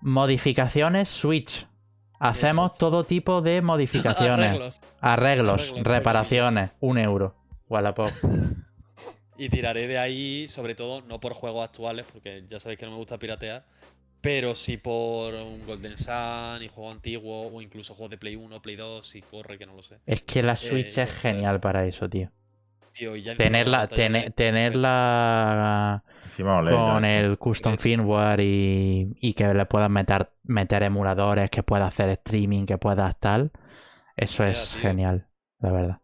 modificaciones 0.00 1.08
Switch. 1.08 1.66
Hacemos 2.18 2.66
Exacto. 2.72 2.90
todo 2.90 3.04
tipo 3.04 3.40
de 3.40 3.62
modificaciones. 3.62 4.48
Arreglos. 4.48 4.80
Arreglos, 5.00 5.62
Arreglos, 5.62 5.84
reparaciones, 5.84 6.70
un 6.80 6.98
euro. 6.98 7.34
Wallapop. 7.68 8.10
Y 9.38 9.48
tiraré 9.48 9.86
de 9.86 9.96
ahí, 9.96 10.48
sobre 10.48 10.74
todo, 10.74 11.00
no 11.00 11.18
por 11.18 11.32
juegos 11.32 11.64
actuales, 11.64 12.04
porque 12.12 12.44
ya 12.46 12.60
sabéis 12.60 12.78
que 12.78 12.84
no 12.84 12.92
me 12.92 12.98
gusta 12.98 13.18
piratear, 13.18 13.64
pero 14.20 14.54
sí 14.54 14.76
por 14.76 15.32
un 15.32 15.64
Golden 15.64 15.96
Sun 15.96 16.62
y 16.62 16.68
juegos 16.68 16.94
antiguos, 16.96 17.50
o 17.50 17.62
incluso 17.62 17.94
juegos 17.94 18.10
de 18.10 18.18
Play 18.18 18.36
1, 18.36 18.60
Play 18.60 18.76
2, 18.76 19.06
si 19.06 19.22
corre, 19.22 19.56
que 19.56 19.64
no 19.64 19.74
lo 19.76 19.82
sé. 19.82 19.96
Es 20.04 20.20
que 20.24 20.42
la 20.42 20.56
Switch 20.56 20.98
Eh, 20.98 21.04
es 21.04 21.10
genial 21.10 21.58
para 21.58 21.86
eso, 21.86 22.06
tío. 22.06 22.30
Tío, 23.00 23.16
y 23.16 23.22
ya 23.22 23.32
encima 23.32 23.44
Tenerla, 23.46 23.70
la 23.78 23.78
pantalla 23.88 24.02
tener- 24.06 24.24
de- 24.24 24.30
tenerla 24.30 26.04
Encima 26.24 26.58
OLED. 26.58 26.72
con 26.76 27.02
ya. 27.02 27.18
el 27.18 27.38
custom 27.38 27.76
firmware 27.78 28.40
y, 28.40 29.16
y 29.20 29.32
que 29.34 29.54
le 29.54 29.64
puedas 29.66 29.88
meter, 29.90 30.30
meter 30.44 30.82
emuladores, 30.82 31.48
que 31.50 31.62
pueda 31.62 31.86
hacer 31.86 32.10
streaming, 32.10 32.66
que 32.66 32.76
puedas 32.78 33.18
tal. 33.18 33.52
Eso 34.16 34.44
es 34.44 34.72
tío. 34.74 34.82
genial, 34.82 35.26
la 35.60 35.72
verdad. 35.72 35.96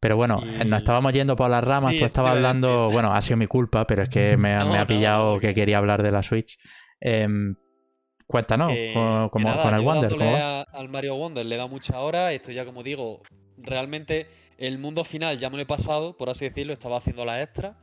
Pero 0.00 0.16
bueno, 0.16 0.40
eh, 0.44 0.62
Y- 0.64 0.68
nos 0.68 0.80
estábamos 0.80 1.12
yendo 1.12 1.36
por 1.36 1.48
las 1.48 1.62
ramas. 1.62 1.92
Sí, 1.92 2.00
Tú 2.00 2.04
estabas 2.06 2.32
hablando, 2.32 2.90
bueno, 2.90 3.14
ha 3.14 3.20
sido 3.22 3.36
mi 3.36 3.46
culpa, 3.46 3.86
pero 3.86 4.02
es 4.02 4.08
que 4.08 4.36
me, 4.36 4.56
No, 4.56 4.66
me 4.72 4.78
ha 4.78 4.86
pillado 4.88 5.34
no, 5.34 5.40
que 5.40 5.54
quería 5.54 5.78
hablar 5.78 6.02
de 6.02 6.10
la 6.10 6.24
Switch. 6.24 6.58
Em, 7.00 7.54
cuéntanos, 8.26 8.70
que- 8.70 8.90
con, 8.92 9.30
que 9.30 9.44
nada, 9.44 9.62
con 9.62 9.74
el 9.74 9.80
yo 9.80 9.86
Wonder, 9.86 10.22
a- 10.22 10.62
al 10.62 10.88
Mario 10.88 11.14
Wonder 11.14 11.46
le 11.46 11.56
dado 11.56 11.68
mucha 11.68 12.00
hora. 12.00 12.32
Esto 12.32 12.50
ya, 12.50 12.64
como 12.64 12.82
digo, 12.82 13.22
realmente 13.58 14.26
el 14.62 14.78
mundo 14.78 15.04
final 15.04 15.38
ya 15.38 15.50
me 15.50 15.56
lo 15.56 15.62
he 15.62 15.66
pasado, 15.66 16.16
por 16.16 16.30
así 16.30 16.44
decirlo. 16.44 16.72
Estaba 16.72 16.98
haciendo 16.98 17.24
la 17.24 17.42
extra 17.42 17.76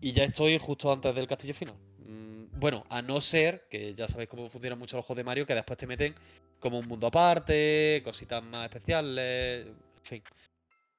y 0.00 0.12
ya 0.12 0.24
estoy 0.24 0.58
justo 0.58 0.90
antes 0.90 1.14
del 1.14 1.26
castillo 1.26 1.54
final. 1.54 1.76
Mm, 1.98 2.58
Bueno, 2.58 2.84
a 2.88 3.02
no 3.02 3.20
ser 3.20 3.66
que 3.70 3.94
ya 3.94 4.08
sabéis 4.08 4.30
cómo 4.30 4.48
funcionan 4.48 4.78
mucho 4.78 4.96
los 4.96 5.04
juegos 5.04 5.18
de 5.18 5.24
Mario, 5.24 5.46
que 5.46 5.54
después 5.54 5.78
te 5.78 5.86
meten 5.86 6.14
como 6.58 6.78
un 6.78 6.88
mundo 6.88 7.06
aparte, 7.06 8.00
cositas 8.02 8.42
más 8.42 8.64
especiales, 8.64 9.66
en 9.66 10.02
fin. 10.02 10.22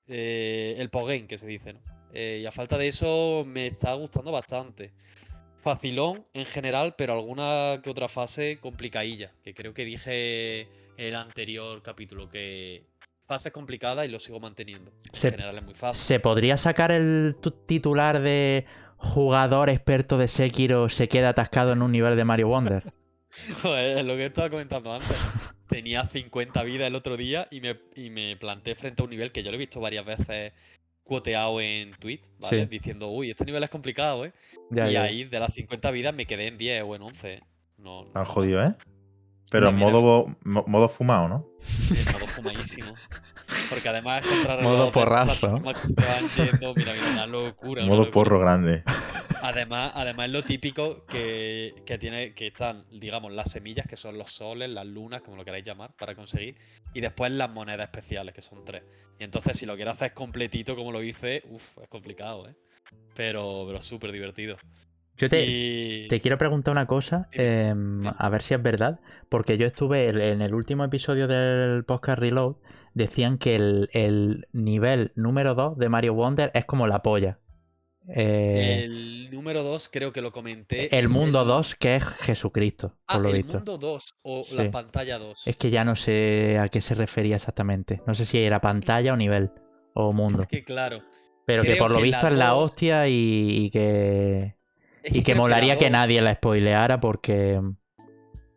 Eh, 0.08 0.76
el 0.78 0.90
postgame 0.90 1.26
que 1.28 1.38
se 1.40 1.48
dice, 1.48 1.74
¿no? 1.74 1.80
Eh, 2.14 2.40
y 2.44 2.46
a 2.46 2.52
falta 2.52 2.78
de 2.78 2.88
eso 2.88 3.44
me 3.46 3.68
está 3.68 3.94
gustando 3.96 4.32
bastante. 4.32 4.92
Facilón 5.64 6.26
en 6.34 6.46
general, 6.46 6.94
pero 6.96 7.14
alguna 7.14 7.82
que 7.84 7.90
otra 7.90 8.08
fase 8.08 8.60
complicadilla. 8.60 9.34
Que 9.44 9.54
creo 9.56 9.74
que 9.74 9.84
dije 9.84 10.68
el 10.98 11.16
anterior 11.16 11.82
capítulo 11.82 12.30
que 12.30 12.84
fase 13.28 13.52
complicada 13.52 14.06
y 14.06 14.10
lo 14.10 14.20
sigo 14.20 14.40
manteniendo. 14.40 14.92
En 14.92 15.14
Se- 15.14 15.32
general 15.32 15.58
es 15.58 15.64
muy 15.64 15.74
fácil. 15.74 16.02
¿Se 16.02 16.20
podría 16.20 16.58
sacar 16.58 16.92
el 16.92 17.36
tu- 17.42 17.52
titular 17.52 18.22
de 18.22 18.66
jugador 18.98 19.70
experto 19.70 20.18
de 20.18 20.28
Sekiro 20.28 20.90
se 20.90 21.08
queda 21.08 21.30
atascado 21.30 21.74
en 21.74 21.82
un 21.82 21.92
nivel 21.92 22.16
de 22.16 22.24
Mario 22.26 22.48
Wonder? 22.48 22.84
Joder, 23.62 23.98
es 24.00 24.06
lo 24.06 24.16
que 24.16 24.26
estaba 24.26 24.50
comentando 24.50 24.94
antes. 24.94 25.10
Tenía 25.68 26.04
50 26.06 26.64
vidas 26.64 26.88
el 26.88 26.96
otro 26.96 27.18
día 27.18 27.48
y 27.52 27.60
me, 27.60 27.78
y 27.96 28.10
me 28.10 28.38
planté 28.38 28.74
frente 28.76 29.02
a 29.02 29.06
un 29.06 29.10
nivel 29.12 29.32
que 29.34 29.44
yo 29.44 29.52
lo 29.52 29.56
he 29.56 29.60
visto 29.60 29.82
varias 29.82 30.06
veces 30.06 30.54
cuoteado 31.04 31.60
en 31.62 31.92
tweet, 32.00 32.22
¿vale? 32.40 32.62
Sí. 32.64 32.68
Diciendo, 32.70 33.10
uy, 33.10 33.30
este 33.32 33.46
nivel 33.46 33.64
es 33.64 33.70
complicado, 33.70 34.26
¿eh? 34.26 34.34
Ya, 34.72 34.90
y 34.90 34.94
ya. 34.94 35.04
ahí 35.04 35.24
de 35.26 35.40
las 35.40 35.54
50 35.54 35.92
vidas 35.92 36.14
me 36.14 36.26
quedé 36.26 36.48
en 36.48 36.58
10 36.58 36.84
o 36.84 36.96
en 36.96 37.02
11. 37.02 37.42
No, 37.78 38.06
Tan 38.14 38.26
jodido, 38.26 38.64
¿eh? 38.64 38.74
Pero 39.50 39.70
en 39.70 39.76
modo, 39.76 40.36
modo 40.44 40.90
fumado, 40.90 41.28
¿no? 41.28 41.48
en 41.90 42.14
modo 42.14 42.28
fumadísimo. 42.28 42.94
Porque 43.70 43.90
además 43.90 44.22
es 44.26 44.28
contra 44.28 44.58
Modo 44.62 44.92
porrazo. 44.92 45.62
que 45.64 45.88
se 45.88 45.94
te 45.94 46.04
van 46.04 46.28
yendo, 46.36 46.74
mira, 46.76 46.94
mira, 46.94 47.12
una 47.14 47.28
locura. 47.28 47.84
una 47.84 47.90
modo 47.90 48.06
locura. 48.06 48.12
porro 48.14 48.40
grande. 48.40 48.84
Además, 49.42 49.92
además 49.96 50.26
es 50.26 50.32
lo 50.34 50.44
típico 50.44 51.06
que, 51.06 51.76
que 51.86 51.98
tiene, 51.98 52.34
que 52.34 52.48
están, 52.48 52.86
digamos, 52.92 53.32
las 53.32 53.52
semillas, 53.52 53.88
que 53.88 53.96
son 53.96 54.18
los 54.18 54.32
soles, 54.34 54.70
las 54.70 54.86
lunas, 54.86 55.22
como 55.22 55.38
lo 55.38 55.46
queráis 55.46 55.64
llamar, 55.64 55.94
para 55.96 56.16
conseguir, 56.16 56.58
y 56.94 57.02
después 57.02 57.32
las 57.32 57.50
monedas 57.50 57.86
especiales, 57.86 58.34
que 58.34 58.42
son 58.42 58.66
tres. 58.66 58.84
Y 59.20 59.24
entonces, 59.24 59.58
si 59.58 59.66
lo 59.66 59.76
quieres 59.76 59.94
hacer 59.94 60.14
completito, 60.14 60.76
como 60.76 60.92
lo 60.92 61.02
hice, 61.04 61.44
uff, 61.50 61.78
es 61.82 61.88
complicado, 61.88 62.50
¿eh? 62.50 62.56
Pero, 63.16 63.64
pero 63.68 63.82
súper 63.82 64.12
divertido. 64.12 64.58
Yo 65.18 65.30
te, 65.30 65.46
Y... 65.46 66.08
te 66.10 66.22
quiero 66.22 66.38
preguntar 66.38 66.72
una 66.72 66.86
cosa, 66.86 67.28
em, 67.32 68.06
a 68.08 68.30
ver 68.30 68.42
si 68.44 68.54
es 68.54 68.62
verdad, 68.62 69.00
porque 69.30 69.58
yo 69.58 69.66
estuve 69.66 70.10
en- 70.10 70.42
el 70.42 70.54
último 70.54 70.84
episodio 70.84 71.28
del 71.28 71.84
podcast 71.86 72.20
Reload, 72.20 72.56
decían 72.94 73.38
que 73.38 73.56
el, 73.56 73.90
el 73.94 74.48
nivel 74.54 75.12
número 75.16 75.56
2 75.56 75.78
de 75.78 75.90
Mario 75.90 76.14
Wonder 76.14 76.52
es 76.54 76.66
como 76.66 76.88
la 76.88 77.02
polla. 77.02 77.40
Eh, 78.10 78.84
El 78.86 79.30
número 79.32 79.64
2 79.64 79.90
creo 79.92 80.14
que 80.14 80.22
lo 80.22 80.32
comenté. 80.32 80.98
el 80.98 81.10
mundo 81.10 81.44
2 81.44 81.76
que 81.76 81.98
es 81.98 82.04
Jesucristo, 82.06 82.96
Ah, 83.06 83.16
por 83.16 83.24
lo 83.24 83.30
el 83.32 83.38
visto. 83.38 83.58
mundo 83.58 83.78
2 83.78 84.14
o 84.22 84.46
Sí. 84.46 84.56
la 84.56 84.72
pantalla 84.72 85.20
2. 85.20 85.46
Es 85.46 85.56
que 85.58 85.70
ya 85.70 85.84
no 85.84 85.96
sé 85.98 86.58
a 86.58 86.70
qué 86.70 86.80
se 86.80 86.96
refería 86.96 87.36
exactamente. 87.36 88.02
No 88.08 88.16
sé 88.16 88.24
si 88.24 88.38
era 88.40 88.62
pantalla 88.62 89.14
o 89.14 89.18
nivel 89.18 89.52
o 89.94 90.14
mundo. 90.14 90.44
Es 90.44 90.48
que 90.48 90.64
claro. 90.64 91.02
Pero 91.46 91.64
que 91.64 91.76
por 91.76 91.92
lo 91.92 91.98
que 91.98 92.04
visto 92.04 92.28
es 92.28 92.34
la 92.34 92.50
dos- 92.50 92.70
hostia 92.70 93.08
y, 93.10 93.66
y 93.66 93.70
que. 93.72 94.56
Es 95.04 95.16
Y 95.16 95.24
que 95.24 95.36
molaría 95.36 95.74
la 95.74 95.80
que 95.80 95.90
nadie 95.90 96.22
la 96.22 96.36
spoileara 96.36 97.00
porque. 97.00 97.62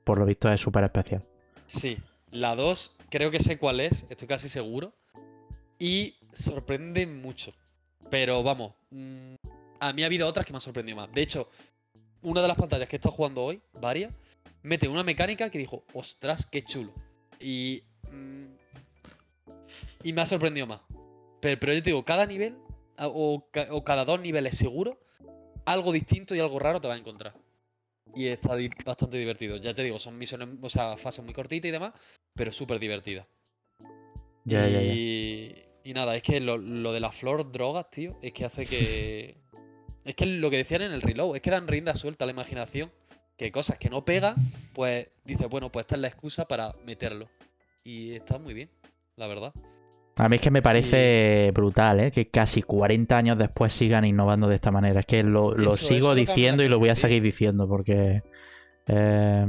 Por 0.05 0.19
lo 0.19 0.27
visto 0.27 0.51
es 0.51 0.61
súper 0.61 0.85
especial. 0.85 1.25
Sí, 1.67 1.99
la 2.31 2.57
2 2.57 2.97
creo 3.11 3.31
que 3.31 3.39
sé 3.41 3.59
cuál 3.59 3.81
es, 3.81 4.07
estoy 4.11 4.27
casi 4.27 4.49
seguro. 4.49 4.93
Y 5.79 6.17
sorprende 6.33 7.07
mucho. 7.07 7.53
Pero 8.11 8.43
vamos, 8.43 8.75
mm, 8.91 9.35
a 9.79 9.93
mí 9.93 10.03
ha 10.03 10.07
habido 10.07 10.29
otras 10.29 10.45
que 10.45 10.53
me 10.53 10.57
han 10.57 10.63
sorprendido 10.63 10.97
más. 10.97 11.13
De 11.13 11.23
hecho, 11.23 11.49
una 12.23 12.43
de 12.43 12.49
las 12.49 12.57
pantallas 12.57 12.89
que 12.89 12.97
he 12.97 12.99
estado 12.99 13.15
jugando 13.15 13.43
hoy, 13.43 13.63
varias, 13.81 14.13
mete 14.63 14.89
una 14.89 15.05
mecánica 15.05 15.51
que 15.51 15.59
dijo, 15.59 15.85
ostras, 15.93 16.47
qué 16.47 16.63
chulo. 16.63 16.93
Y. 17.39 17.83
mm, 18.11 18.47
y 20.03 20.13
me 20.13 20.23
ha 20.23 20.27
sorprendido 20.27 20.67
más. 20.67 20.81
Pero, 21.41 21.59
pero 21.61 21.73
yo 21.73 21.83
te 21.83 21.91
digo, 21.91 22.05
cada 22.05 22.27
nivel, 22.27 22.57
o, 22.99 23.47
o 23.71 23.85
cada 23.85 24.05
dos 24.05 24.21
niveles 24.21 24.57
seguro, 24.57 25.00
algo 25.65 25.93
distinto 25.93 26.35
y 26.35 26.41
algo 26.41 26.59
raro 26.59 26.81
te 26.81 26.89
vas 26.89 26.97
a 26.97 27.01
encontrar. 27.01 27.35
Y 28.15 28.27
está 28.27 28.57
di- 28.57 28.71
bastante 28.85 29.19
divertido. 29.19 29.57
Ya 29.57 29.73
te 29.75 29.83
digo, 29.83 29.99
son 29.99 30.19
misiones, 30.19 30.49
o 30.61 30.69
sea, 30.71 30.97
fases 30.97 31.25
muy 31.25 31.33
cortitas 31.35 31.69
y 31.69 31.73
demás, 31.73 31.93
pero 32.35 32.51
súper 32.51 32.79
divertidas. 32.79 33.27
Ya, 34.45 34.67
ya, 34.69 34.81
ya. 34.83 34.93
y, 34.95 35.55
y 35.85 35.93
nada, 35.93 36.17
es 36.17 36.23
que 36.23 36.41
lo, 36.41 36.57
lo 36.57 36.93
de 36.93 37.01
la 37.01 37.13
flor 37.13 37.53
drogas, 37.53 37.91
tío, 37.91 38.19
es 38.23 38.33
que 38.33 38.45
hace 38.45 38.67
que. 38.67 39.37
es 40.05 40.15
que 40.15 40.27
lo 40.27 40.51
que 40.51 40.57
decían 40.57 40.83
en 40.83 40.93
el 40.93 41.03
reload, 41.03 41.37
es 41.37 41.43
que 41.43 41.51
dan 41.51 41.69
rienda 41.69 41.95
suelta 41.95 42.25
a 42.25 42.27
la 42.27 42.33
imaginación. 42.33 42.91
Que 43.37 43.51
cosas 43.53 43.79
que 43.79 43.89
no 43.89 44.05
pegan, 44.05 44.35
pues 44.75 45.09
dices, 45.25 45.49
bueno, 45.49 45.73
pues 45.73 45.85
esta 45.85 45.95
es 45.95 46.01
la 46.03 46.09
excusa 46.09 46.47
para 46.47 46.75
meterlo. 46.85 47.29
Y 47.83 48.13
está 48.13 48.39
muy 48.39 48.53
bien, 48.53 48.71
la 49.17 49.27
verdad. 49.29 49.55
A 50.17 50.29
mí 50.29 50.37
es 50.37 50.43
que 50.43 50.51
me 50.51 50.61
parece 50.61 51.51
brutal, 51.55 52.01
¿eh? 52.01 52.11
Que 52.11 52.29
casi 52.29 52.63
40 52.63 53.17
años 53.17 53.39
después 53.39 53.73
sigan 53.73 54.05
innovando 54.05 54.49
de 54.49 54.57
esta 54.57 54.71
manera. 54.71 55.01
Es 55.01 55.07
que 55.07 55.23
lo, 55.23 55.55
lo 55.55 55.75
Eso- 55.75 55.87
sigo 55.89 56.15
diciendo 56.15 56.63
y 56.63 56.69
lo 56.69 56.79
voy 56.79 56.91
a 56.91 56.95
seguir 56.95 57.23
diciendo 57.23 57.67
porque. 57.69 58.23
eh, 58.87 59.47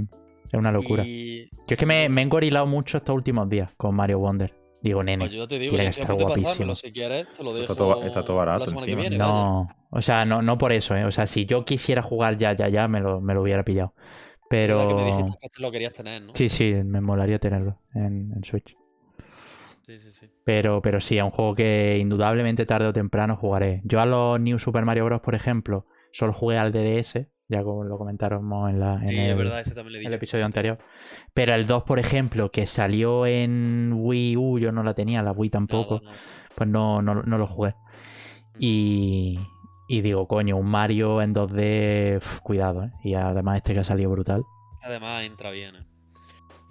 es 0.47 0.54
una 0.54 0.71
locura. 0.71 1.04
Y 1.06 1.50
Yo 1.50 1.74
es 1.76 1.80
que 1.80 1.86
me, 1.86 2.10
me 2.10 2.21
he 2.21 2.24
engorilado 2.26 2.65
mucho 2.67 2.97
estos 2.97 3.15
últimos 3.15 3.47
días 3.50 3.69
con 3.78 3.95
Mario 3.95 4.19
Wonder. 4.19 4.54
Digo, 4.82 5.04
nene. 5.04 5.26
pues 5.26 5.32
yo 5.32 5.47
te 5.47 5.60
digo, 5.60 5.71
tiene 5.71 5.86
yo 5.86 5.91
que 5.95 6.02
estar 6.02 6.15
guapísimo. 6.15 6.43
pasármelo, 6.50 6.76
si 6.76 6.91
quieres, 6.91 7.28
te 7.38 7.43
lo 7.43 7.54
dejo 7.54 7.63
Está 7.71 7.76
todo 7.76 8.00
ba- 8.00 8.06
está 8.06 8.26
todo 8.26 8.38
barato 8.38 8.71
la 8.71 8.86
que 8.86 8.95
vaya. 8.95 9.17
No, 9.17 9.69
o 9.91 10.02
sea, 10.02 10.26
no, 10.26 10.41
no 10.41 10.58
por 10.58 10.71
eso, 10.71 10.95
¿eh? 10.95 11.06
O 11.06 11.12
sea, 11.12 11.28
si 11.28 11.45
yo 11.45 11.63
quisiera 11.65 12.02
jugar 12.02 12.36
ya, 12.38 12.54
ya, 12.54 12.67
ya, 12.67 12.88
me 12.88 13.00
lo, 13.00 13.21
me 13.21 13.34
lo 13.34 13.43
hubiera 13.43 13.63
pillado. 13.63 13.93
¿Verdad 14.50 14.88
que 14.88 14.93
me 14.95 15.02
Pero. 15.04 15.06
dijiste 15.17 15.38
que 15.39 15.45
este 15.45 15.62
lo 15.62 15.71
querías 15.71 15.93
tener, 15.93 16.21
¿no? 16.24 16.34
Sí, 16.36 16.50
sí, 16.50 16.74
me 16.84 17.00
molaría 17.00 17.39
tenerlo 17.39 17.78
en, 17.93 18.34
en 18.36 18.43
Switch. 18.43 18.76
Sí, 19.98 20.12
sí. 20.12 20.12
sí. 20.12 20.32
Pero, 20.44 20.82
pero 20.82 21.00
sí, 21.02 21.18
es 21.18 21.24
un 21.24 21.32
juego 21.32 21.56
que 21.56 21.98
indudablemente 22.00 22.66
tarde 22.66 22.88
o 22.88 22.94
temprano 22.94 23.36
jugaré. 23.38 23.82
Yo 23.86 24.00
a 24.00 24.06
los 24.06 24.40
New 24.40 24.60
Super 24.60 24.86
Mario 24.86 25.06
Bros., 25.06 25.22
por 25.22 25.36
ejemplo, 25.36 25.86
solo 26.12 26.34
jugué 26.34 26.58
al 26.58 26.72
DDS, 26.72 27.28
ya 27.48 27.64
como 27.64 27.84
lo 27.84 27.98
comentáramos 27.98 28.70
en, 28.70 28.80
la, 28.80 28.96
en 29.04 29.10
Sí, 29.10 29.16
el, 29.18 29.32
es 29.32 29.38
verdad, 29.38 29.60
ese 29.60 29.76
también 29.76 29.94
le 29.94 30.00
di. 30.00 30.06
el 30.06 30.12
yo. 30.12 30.16
episodio 30.16 30.46
anterior. 30.46 30.78
Pero 31.34 31.54
el 31.54 31.68
2, 31.68 31.84
por 31.84 32.00
ejemplo, 32.00 32.50
que 32.52 32.66
salió 32.66 33.26
en 33.26 33.92
Wii 33.96 34.38
U, 34.38 34.60
yo 34.60 34.72
no 34.72 34.84
la 34.84 34.94
tenía, 34.94 35.22
la 35.24 35.32
Wii 35.34 35.50
tampoco, 35.50 36.02
Nada, 36.02 36.16
no. 36.16 36.22
pues 36.56 36.70
no, 36.70 37.02
no, 37.02 37.16
no 37.24 37.38
lo 37.38 37.48
jugué. 37.48 37.76
Y, 38.58 39.40
y 39.88 40.02
digo, 40.02 40.28
coño, 40.28 40.58
un 40.58 40.68
Mario 40.68 41.22
en 41.22 41.34
2D, 41.34 42.18
uf, 42.18 42.40
cuidado, 42.42 42.84
¿eh? 42.84 42.92
Y 43.04 43.14
además 43.16 43.58
este 43.58 43.74
que 43.74 43.80
ha 43.80 43.84
salido 43.84 44.10
brutal. 44.12 44.44
Además 44.82 45.24
entra 45.24 45.52
bien. 45.52 45.76
¿eh? 45.76 45.86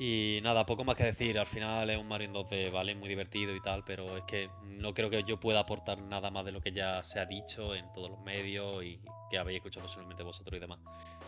Y 0.03 0.41
nada, 0.43 0.65
poco 0.65 0.83
más 0.83 0.97
que 0.97 1.05
decir. 1.05 1.39
Al 1.39 1.47
final 1.47 1.91
es 1.91 1.99
un 1.99 2.09
Mario 2.09 2.29
en 2.29 2.33
2D, 2.33 2.73
¿vale? 2.73 2.95
Muy 2.95 3.07
divertido 3.07 3.55
y 3.55 3.61
tal, 3.61 3.85
pero 3.85 4.17
es 4.17 4.23
que 4.23 4.49
no 4.63 4.95
creo 4.95 5.11
que 5.11 5.23
yo 5.25 5.39
pueda 5.39 5.61
aportar 5.61 6.01
nada 6.01 6.31
más 6.31 6.43
de 6.47 6.53
lo 6.53 6.63
que 6.63 6.73
ya 6.73 7.03
se 7.03 7.21
ha 7.21 7.27
dicho 7.27 7.75
en 7.75 7.93
todos 7.93 8.09
los 8.09 8.19
medios 8.21 8.83
y 8.83 8.99
que 9.31 9.37
habéis 9.37 9.57
escuchado 9.59 9.85
posiblemente 9.85 10.23
vosotros 10.23 10.57
y 10.57 10.59
demás. 10.59 10.79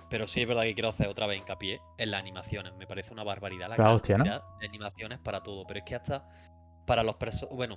Pero 0.09 0.27
sí 0.27 0.41
es 0.41 0.49
verdad 0.49 0.63
que 0.63 0.73
quiero 0.73 0.89
hacer 0.89 1.09
otra 1.09 1.27
vez 1.27 1.37
hincapié 1.37 1.83
en 1.99 2.11
las 2.11 2.21
animaciones. 2.21 2.73
Me 2.77 2.87
parece 2.87 3.13
una 3.13 3.25
barbaridad 3.25 3.69
la 3.69 3.77
La 3.77 3.93
hostia, 3.93 4.17
¿no? 4.17 4.25
cantidad 4.25 4.59
de 4.59 4.67
animaciones 4.69 5.19
para 5.19 5.43
todo. 5.43 5.67
Pero 5.67 5.81
es 5.81 5.85
que 5.85 5.95
hasta 5.95 6.27
para 6.87 7.03
los 7.03 7.17
personajes. 7.17 7.55
Bueno, 7.55 7.77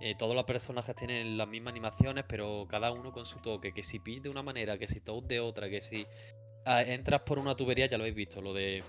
eh, 0.00 0.14
todos 0.16 0.36
los 0.36 0.44
personajes 0.44 0.94
tienen 0.94 1.36
las 1.36 1.48
mismas 1.48 1.72
animaciones, 1.72 2.24
pero 2.28 2.68
cada 2.68 2.92
uno 2.92 3.10
con 3.10 3.26
su 3.26 3.40
toque. 3.40 3.72
Que 3.72 3.82
si 3.82 3.98
Peach 3.98 4.22
de 4.22 4.28
una 4.28 4.44
manera, 4.44 4.78
que 4.78 4.86
si 4.86 5.00
Toad 5.00 5.24
de 5.24 5.40
otra, 5.40 5.68
que 5.68 5.80
si 5.80 6.06
ah, 6.66 6.82
entras 6.82 7.22
por 7.22 7.40
una 7.40 7.56
tubería, 7.56 7.86
ya 7.86 7.98
lo 7.98 8.04
habéis 8.04 8.14
visto, 8.14 8.40
lo 8.40 8.54
de 8.54 8.84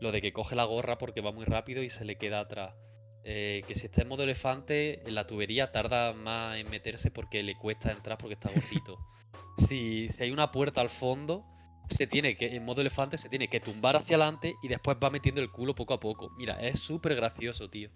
lo 0.00 0.12
de 0.12 0.20
que 0.20 0.32
coge 0.32 0.56
la 0.56 0.64
gorra 0.64 0.98
porque 0.98 1.20
va 1.20 1.32
muy 1.32 1.44
rápido 1.44 1.82
y 1.82 1.90
se 1.90 2.04
le 2.04 2.16
queda 2.16 2.40
atrás. 2.40 2.74
Eh, 3.22 3.62
que 3.66 3.74
si 3.74 3.86
está 3.86 4.02
en 4.02 4.08
modo 4.08 4.22
elefante, 4.22 5.02
la 5.06 5.26
tubería 5.26 5.70
tarda 5.70 6.14
más 6.14 6.56
en 6.56 6.70
meterse 6.70 7.10
porque 7.10 7.42
le 7.42 7.54
cuesta 7.54 7.92
entrar 7.92 8.18
porque 8.18 8.34
está 8.34 8.50
gordito. 8.50 8.98
si, 9.68 10.08
si 10.08 10.22
hay 10.22 10.30
una 10.30 10.50
puerta 10.50 10.80
al 10.80 10.90
fondo, 10.90 11.44
se 11.88 12.06
tiene 12.06 12.36
que, 12.36 12.56
en 12.56 12.64
modo 12.64 12.80
elefante, 12.80 13.18
se 13.18 13.28
tiene 13.28 13.48
que 13.48 13.60
tumbar 13.60 13.96
hacia 13.96 14.16
adelante 14.16 14.54
y 14.62 14.68
después 14.68 14.96
va 15.02 15.10
metiendo 15.10 15.40
el 15.40 15.50
culo 15.50 15.74
poco 15.74 15.94
a 15.94 16.00
poco. 16.00 16.30
Mira, 16.38 16.60
es 16.60 16.78
súper 16.80 17.14
gracioso, 17.14 17.68
tío. 17.68 17.90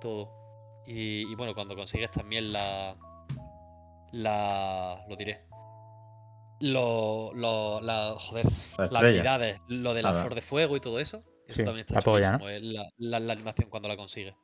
Todo. 0.00 0.30
Y, 0.86 1.30
y 1.30 1.34
bueno, 1.34 1.54
cuando 1.54 1.74
consigues 1.74 2.10
también 2.10 2.52
la. 2.52 2.94
La. 4.12 5.04
Lo 5.08 5.16
diré. 5.16 5.47
Lo, 6.60 7.32
lo, 7.34 7.80
la, 7.80 8.16
joder, 8.18 8.46
La 8.78 8.88
las 8.90 9.02
habilidades, 9.02 9.60
lo 9.68 9.94
de 9.94 10.02
la 10.02 10.12
flor 10.12 10.34
de 10.34 10.40
fuego 10.40 10.76
y 10.76 10.80
todo 10.80 10.98
eso. 11.00 11.22
Eso 11.46 11.56
Sí, 11.56 11.64
también 11.64 11.80
está 11.86 11.94
la 11.96 12.00
polla, 12.02 12.38
¿no? 12.38 12.48
eh, 12.48 12.60
la, 12.60 12.88
la- 12.98 13.20
la 13.20 13.32
animación 13.32 13.70
cuando 13.70 13.88
la 13.88 13.96
consigue. 13.96 14.34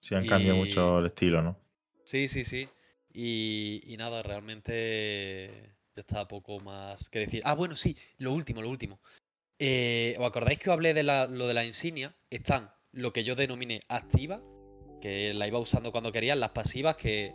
Sí, 0.00 0.14
han 0.14 0.26
cambiado 0.26 0.56
mucho 0.58 0.98
el 1.00 1.06
estilo, 1.06 1.42
¿no? 1.42 1.56
Sí, 2.04 2.28
sí, 2.28 2.44
sí. 2.44 2.68
Y, 3.12 3.82
y 3.84 3.96
nada, 3.96 4.22
realmente 4.22 5.74
ya 5.94 6.00
está 6.02 6.28
poco 6.28 6.60
más 6.60 7.08
que 7.08 7.20
decir. 7.20 7.42
Ah, 7.44 7.54
bueno, 7.54 7.74
sí, 7.76 7.96
lo 8.18 8.32
último, 8.32 8.62
lo 8.62 8.68
último. 8.70 9.00
Eh, 9.58 10.14
¿Os 10.18 10.26
acordáis 10.26 10.58
que 10.58 10.68
os 10.70 10.74
hablé 10.74 10.92
de 10.94 11.02
la, 11.02 11.26
lo 11.26 11.48
de 11.48 11.54
la 11.54 11.64
insignia? 11.64 12.14
Están 12.30 12.70
lo 12.92 13.12
que 13.12 13.24
yo 13.24 13.34
denominé 13.34 13.80
activa, 13.88 14.42
que 15.00 15.32
la 15.34 15.48
iba 15.48 15.58
usando 15.58 15.90
cuando 15.92 16.12
quería, 16.12 16.36
las 16.36 16.50
pasivas 16.50 16.96
que 16.96 17.32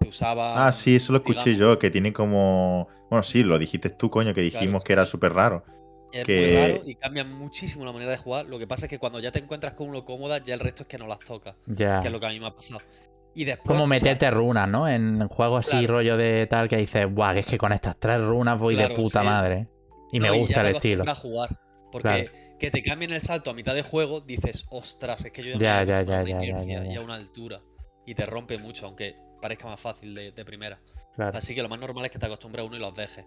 se 0.00 0.08
usaban. 0.08 0.54
Ah, 0.56 0.72
sí, 0.72 0.96
eso 0.96 1.12
lo 1.12 1.18
escuché 1.18 1.50
digamos. 1.50 1.74
yo, 1.74 1.78
que 1.78 1.90
tiene 1.90 2.12
como... 2.12 2.88
Bueno, 3.10 3.22
sí, 3.22 3.42
lo 3.42 3.58
dijiste 3.58 3.90
tú, 3.90 4.10
coño, 4.10 4.34
que 4.34 4.40
dijimos 4.40 4.82
que 4.84 4.92
era 4.92 5.06
súper 5.06 5.32
raro. 5.32 5.64
Es 6.12 6.24
que- 6.24 6.36
muy 6.46 6.56
raro 6.56 6.80
y 6.86 6.94
cambian 6.94 7.32
muchísimo 7.32 7.84
la 7.84 7.92
manera 7.92 8.10
de 8.12 8.18
jugar. 8.18 8.46
Lo 8.46 8.58
que 8.58 8.66
pasa 8.66 8.86
es 8.86 8.90
que 8.90 8.98
cuando 8.98 9.18
ya 9.20 9.32
te 9.32 9.40
encuentras 9.40 9.74
con 9.74 9.88
uno 9.88 10.04
cómoda, 10.04 10.38
ya 10.38 10.54
el 10.54 10.60
resto 10.60 10.82
es 10.82 10.88
que 10.88 10.98
no 10.98 11.06
las 11.06 11.18
tocas, 11.20 11.56
Ya. 11.66 12.00
que 12.00 12.06
es 12.08 12.12
lo 12.12 12.20
que 12.20 12.26
a 12.26 12.30
mí 12.30 12.38
me 12.40 12.46
ha 12.46 12.54
pasado. 12.54 12.80
Y 13.34 13.44
después. 13.44 13.66
Como 13.66 13.84
o 13.84 13.86
sea, 13.88 13.88
meterte 13.88 14.30
runas, 14.30 14.68
¿no? 14.68 14.88
En 14.88 15.26
juegos 15.26 15.66
así, 15.68 15.86
rollo 15.88 16.16
de 16.16 16.46
tal, 16.46 16.68
que 16.68 16.76
dices, 16.76 17.06
guau, 17.12 17.34
que 17.34 17.40
es 17.40 17.46
que 17.46 17.58
con 17.58 17.72
estas 17.72 17.96
tres 17.98 18.20
runas 18.20 18.58
voy 18.60 18.76
Claro, 18.76 18.94
de 18.94 19.00
puta 19.02 19.20
sí. 19.22 19.26
madre. 19.26 19.68
Y 20.12 20.20
me 20.20 20.30
gusta 20.30 20.54
ya 20.62 20.68
el 20.68 20.72
te 20.72 20.76
estilo. 20.78 21.10
a 21.10 21.14
jugar. 21.16 21.58
Porque 21.90 22.30
que 22.60 22.70
te 22.70 22.82
cambien 22.82 23.10
el 23.12 23.20
salto 23.20 23.50
a 23.50 23.54
mitad 23.54 23.74
de 23.74 23.82
juego, 23.82 24.20
dices, 24.20 24.64
ostras, 24.70 25.24
es 25.24 25.32
que 25.32 25.42
yo 25.42 25.58
ya, 25.58 25.58
Ya, 25.58 25.76
me 25.76 25.82
he 25.82 25.86
ya, 25.86 26.02
ya, 26.04 26.04
ya, 26.04 26.22
ya, 26.22 26.44
inercia 26.46 26.82
ya, 26.84 26.90
y 26.90 26.94
ya. 26.94 27.00
a 27.00 27.02
una 27.02 27.14
altura. 27.16 27.60
Y 28.06 28.14
te 28.14 28.24
rompe 28.24 28.56
mucho, 28.58 28.86
aunque 28.86 29.16
parezca 29.44 29.66
más 29.68 29.78
fácil 29.78 30.14
de, 30.14 30.32
de 30.32 30.44
primera. 30.44 30.80
Claro. 31.14 31.36
Así 31.36 31.54
que 31.54 31.62
lo 31.62 31.68
más 31.68 31.78
normal 31.78 32.06
es 32.06 32.10
que 32.10 32.18
te 32.18 32.24
acostumbres 32.24 32.62
a 32.62 32.66
uno 32.66 32.76
y 32.76 32.80
los 32.80 32.94
dejes. 32.94 33.26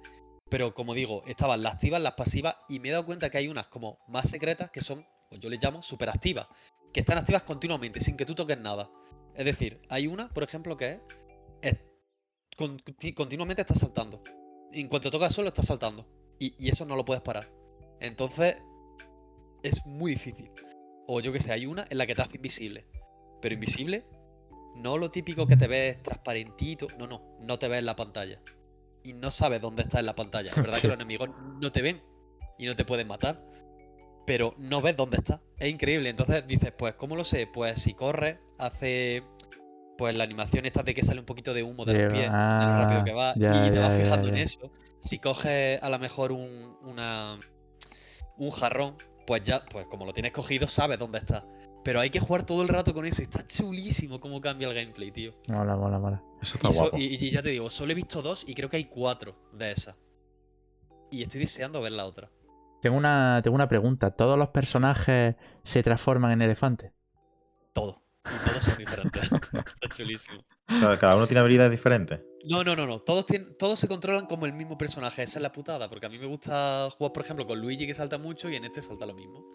Pero 0.49 0.73
como 0.73 0.95
digo, 0.95 1.21
estaban 1.27 1.61
las 1.61 1.75
activas, 1.75 2.01
las 2.01 2.15
pasivas, 2.15 2.55
y 2.67 2.79
me 2.79 2.89
he 2.89 2.91
dado 2.91 3.05
cuenta 3.05 3.29
que 3.29 3.37
hay 3.37 3.47
unas 3.47 3.67
como 3.67 3.99
más 4.07 4.27
secretas 4.27 4.71
que 4.71 4.81
son, 4.81 5.05
pues 5.29 5.39
yo 5.39 5.47
les 5.47 5.63
llamo 5.63 5.83
super 5.83 6.09
activas. 6.09 6.47
Que 6.91 7.01
están 7.01 7.19
activas 7.19 7.43
continuamente, 7.43 7.99
sin 7.99 8.17
que 8.17 8.25
tú 8.25 8.33
toques 8.33 8.57
nada. 8.57 8.89
Es 9.35 9.45
decir, 9.45 9.79
hay 9.89 10.07
una, 10.07 10.29
por 10.29 10.41
ejemplo, 10.41 10.75
que 10.75 10.93
es. 10.93 10.99
es 11.61 11.75
conti- 12.57 13.13
continuamente 13.13 13.61
está 13.61 13.75
saltando. 13.75 14.23
En 14.73 14.87
cuanto 14.87 15.11
tocas 15.11 15.35
suelo, 15.35 15.49
está 15.49 15.61
saltando. 15.61 16.07
Y, 16.39 16.55
y 16.57 16.69
eso 16.69 16.83
no 16.85 16.95
lo 16.95 17.05
puedes 17.05 17.21
parar. 17.21 17.47
Entonces, 17.99 18.55
es 19.61 19.85
muy 19.85 20.13
difícil. 20.13 20.49
O 21.07 21.19
yo 21.21 21.31
que 21.31 21.39
sé, 21.39 21.51
hay 21.51 21.67
una 21.67 21.85
en 21.89 21.97
la 21.99 22.07
que 22.07 22.15
te 22.15 22.21
hace 22.23 22.37
invisible. 22.37 22.87
Pero 23.41 23.53
invisible, 23.53 24.05
no 24.77 24.97
lo 24.97 25.11
típico 25.11 25.47
que 25.47 25.57
te 25.57 25.67
ves 25.67 26.01
transparentito. 26.03 26.87
No, 26.97 27.07
no, 27.07 27.21
no 27.41 27.59
te 27.59 27.67
ves 27.67 27.79
en 27.79 27.85
la 27.85 27.95
pantalla. 27.95 28.39
Y 29.03 29.13
no 29.13 29.31
sabes 29.31 29.61
dónde 29.61 29.83
está 29.83 29.99
en 29.99 30.05
la 30.05 30.15
pantalla. 30.15 30.49
Es 30.51 30.55
verdad 30.57 30.73
Sí. 30.75 30.81
que 30.81 30.87
los 30.87 30.95
enemigos 30.95 31.29
no 31.61 31.71
te 31.71 31.81
ven 31.81 32.01
y 32.57 32.65
no 32.65 32.75
te 32.75 32.85
pueden 32.85 33.07
matar. 33.07 33.41
Pero 34.25 34.53
no 34.57 34.81
ves 34.81 34.97
dónde 34.97 35.17
está. 35.17 35.41
Es 35.57 35.71
increíble. 35.71 36.09
Entonces 36.09 36.45
dices, 36.45 36.73
pues, 36.77 36.95
¿cómo 36.95 37.15
lo 37.15 37.23
sé? 37.23 37.47
Pues 37.47 37.81
si 37.81 37.93
corres, 37.93 38.37
hace. 38.59 39.23
Pues 39.97 40.13
la 40.15 40.25
animación 40.25 40.65
esta 40.67 40.83
de 40.83 40.93
que 40.93 41.03
sale 41.03 41.19
un 41.19 41.25
poquito 41.25 41.53
de 41.55 41.63
humo 41.63 41.83
de 41.83 41.93
los 41.93 42.13
pies, 42.13 42.25
de 42.25 42.29
lo 42.29 42.77
rápido 42.77 43.03
que 43.03 43.13
va, 43.13 43.33
ya, 43.35 43.65
y 43.67 43.71
te 43.71 43.79
vas 43.79 43.99
fijando 43.99 44.27
en 44.27 44.37
eso. 44.37 44.71
Si 44.99 45.17
coges 45.17 45.81
a 45.81 45.89
lo 45.89 45.97
mejor 45.97 46.31
un, 46.31 46.77
una, 46.83 47.39
un 48.37 48.51
jarrón, 48.51 48.95
pues 49.25 49.41
ya, 49.41 49.65
pues 49.71 49.87
como 49.87 50.05
lo 50.05 50.13
tienes 50.13 50.33
cogido, 50.33 50.67
sabes 50.67 50.99
dónde 50.99 51.17
está. 51.17 51.45
Pero 51.87 52.01
hay 52.01 52.09
que 52.09 52.19
jugar 52.19 52.45
todo 52.45 52.63
el 52.63 52.67
rato 52.67 52.93
con 52.93 53.05
eso. 53.05 53.21
Está 53.21 53.47
chulísimo 53.47 54.19
cómo 54.19 54.41
cambia 54.41 54.67
el 54.67 54.73
gameplay, 54.73 55.09
tío. 55.09 55.31
Mola, 55.47 55.77
mola, 55.77 55.97
mola. 55.99 56.21
Eso 56.41 56.55
está 56.57 56.67
Y, 56.67 56.73
so- 56.73 56.79
guapo. 56.81 56.97
y- 56.97 57.15
y 57.15 57.31
ya 57.31 57.41
te 57.41 57.47
digo, 57.47 57.69
solo 57.69 57.93
he 57.93 57.95
visto 57.95 58.21
dos 58.21 58.43
y 58.45 58.53
creo 58.55 58.69
que 58.69 58.75
hay 58.75 58.83
cuatro 58.85 59.37
de 59.53 59.71
esas. 59.71 59.95
Y 61.11 61.21
estoy 61.23 61.39
deseando 61.39 61.79
ver 61.81 61.93
la 61.93 62.03
otra. 62.05 62.29
Tengo 62.81 62.97
una, 62.97 63.39
tengo 63.41 63.55
una 63.55 63.69
pregunta. 63.69 64.11
¿Todos 64.11 64.37
los 64.37 64.49
personajes 64.49 65.35
se 65.63 65.81
transforman 65.81 66.33
en 66.33 66.41
elefantes? 66.41 66.91
Todo. 67.71 68.03
Y 68.25 68.49
todos 68.49 68.63
son 68.65 68.77
diferentes. 68.79 69.21
Está 69.31 69.95
chulísimo. 69.95 70.43
Cada 70.99 71.15
uno 71.15 71.25
tiene 71.25 71.39
habilidades 71.39 71.71
diferentes. 71.71 72.19
No, 72.49 72.65
no, 72.65 72.75
no, 72.75 72.85
no. 72.85 72.99
Todos, 72.99 73.25
tienen, 73.25 73.55
todos 73.57 73.79
se 73.79 73.87
controlan 73.87 74.25
como 74.25 74.45
el 74.45 74.51
mismo 74.51 74.77
personaje. 74.77 75.23
Esa 75.23 75.39
es 75.39 75.43
la 75.43 75.53
putada. 75.53 75.89
Porque 75.89 76.07
a 76.07 76.09
mí 76.09 76.19
me 76.19 76.25
gusta 76.25 76.89
jugar, 76.97 77.13
por 77.13 77.23
ejemplo, 77.23 77.47
con 77.47 77.61
Luigi 77.61 77.87
que 77.87 77.93
salta 77.93 78.17
mucho 78.17 78.49
y 78.49 78.57
en 78.57 78.65
este 78.65 78.81
salta 78.81 79.05
lo 79.05 79.13
mismo. 79.13 79.45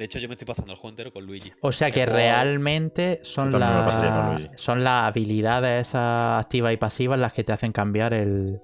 De 0.00 0.06
hecho, 0.06 0.18
yo 0.18 0.28
me 0.28 0.34
estoy 0.34 0.46
pasando 0.46 0.72
el 0.72 0.78
juego 0.78 0.88
entero 0.88 1.12
con 1.12 1.26
Luigi. 1.26 1.52
O 1.60 1.72
sea 1.72 1.90
que 1.90 2.06
realmente 2.06 3.20
son 3.22 3.50
Luigi. 3.50 4.48
son 4.56 4.82
las 4.82 5.08
habilidades 5.08 5.88
esas 5.88 6.42
activas 6.42 6.72
y 6.72 6.78
pasivas 6.78 7.18
las 7.18 7.34
que 7.34 7.44
te 7.44 7.52
hacen 7.52 7.70
cambiar 7.70 8.14
el, 8.14 8.58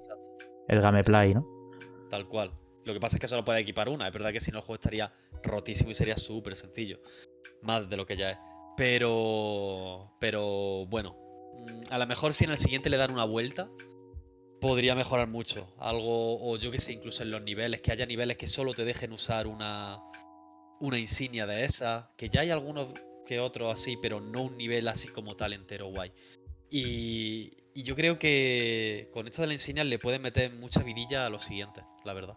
el 0.66 0.81
gameplay, 0.81 1.35
¿no? 1.35 1.46
Tal 2.09 2.27
cual. 2.27 2.53
Lo 2.87 2.94
que 2.94 3.01
pasa 3.01 3.16
es 3.18 3.20
que 3.20 3.29
solo 3.29 3.44
puede 3.44 3.61
equipar 3.61 3.90
una. 3.90 4.07
Es 4.07 4.14
verdad 4.14 4.33
que 4.33 4.40
si 4.40 4.51
no 4.51 4.61
el 4.61 4.64
juego 4.64 4.77
estaría 4.77 5.12
rotísimo 5.42 5.90
y 5.90 5.94
sería 5.94 6.16
súper 6.16 6.57
sencillo. 6.57 7.01
Más 7.61 7.90
de 7.90 7.99
lo 7.99 8.07
que 8.07 8.16
ya 8.16 8.31
es. 8.31 8.38
Pero. 8.79 10.16
Pero 10.18 10.87
bueno. 10.87 11.18
mm, 11.66 11.92
A 11.92 11.99
lo 11.99 12.07
mejor 12.07 12.33
si 12.33 12.44
en 12.44 12.51
el 12.53 12.57
siguiente 12.57 12.88
le 12.88 12.96
dan 12.96 13.11
una 13.11 13.25
vuelta. 13.27 13.68
Podría 14.59 14.94
mejorar 14.94 15.29
mucho. 15.29 15.68
Algo. 15.79 16.38
O 16.51 16.57
yo 16.57 16.70
que 16.70 16.79
sé, 16.79 16.94
incluso 16.94 17.25
en 17.25 17.31
los 17.31 17.42
niveles. 17.42 17.83
Que 17.83 17.92
haya 17.92 18.07
niveles 18.07 18.38
que 18.38 18.46
solo 18.46 18.72
te 18.72 18.87
dejen 18.87 19.12
usar 19.12 19.46
una. 19.46 19.99
Una 20.81 20.99
insignia 20.99 21.47
de 21.47 21.65
esa. 21.65 22.11
Que 22.17 22.29
ya 22.29 22.41
hay 22.43 22.51
algunos 22.51 22.93
que 23.27 23.41
otros 23.41 23.73
así. 23.73 23.97
Pero 24.01 24.21
no 24.21 24.43
un 24.43 24.57
nivel 24.57 24.89
así 24.89 25.09
como 25.09 25.37
tal 25.37 25.53
entero 25.53 25.87
guay. 25.87 26.12
Y, 26.71 27.53
y 27.75 27.83
yo 27.83 27.95
creo 27.95 28.19
que 28.19 29.09
con 29.12 29.27
esto 29.27 29.43
de 29.43 29.49
la 29.49 29.55
insignia 29.55 29.85
le 29.85 29.99
pueden 29.99 30.23
meter 30.23 30.53
mucha 30.53 30.83
vidilla 30.83 31.27
a 31.27 31.31
los 31.31 31.45
siguientes, 31.45 31.85
la 32.05 32.12
verdad. 32.15 32.37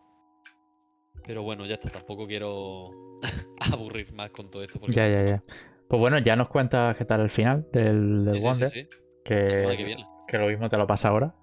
Pero 1.26 1.44
bueno, 1.44 1.66
ya 1.66 1.74
está, 1.76 1.90
tampoco 1.90 2.28
quiero 2.28 2.92
aburrir 3.72 4.14
más 4.14 4.30
con 4.32 4.50
todo 4.50 4.64
esto. 4.64 4.80
Porque 4.80 4.96
Ya, 4.96 5.08
ya, 5.08 5.24
ya. 5.26 5.44
Pues 5.88 6.00
bueno, 6.00 6.20
ya 6.20 6.36
nos 6.36 6.48
cuentas 6.50 6.96
qué 6.98 7.06
tal 7.06 7.22
el 7.22 7.32
final 7.32 7.68
del, 7.74 8.26
del 8.26 8.36
Sí, 8.36 8.42
sí, 8.42 8.42
sí, 8.42 8.48
Wonder. 8.48 8.70
sí, 8.70 8.88
la 9.26 9.56
semana 9.56 9.78
que 9.78 9.86
Que, 9.86 9.98
que 10.28 10.38
lo 10.38 10.48
mismo 10.48 10.70
te 10.70 10.78
lo 10.78 10.86
pasa 10.88 11.10
ahora. 11.10 11.36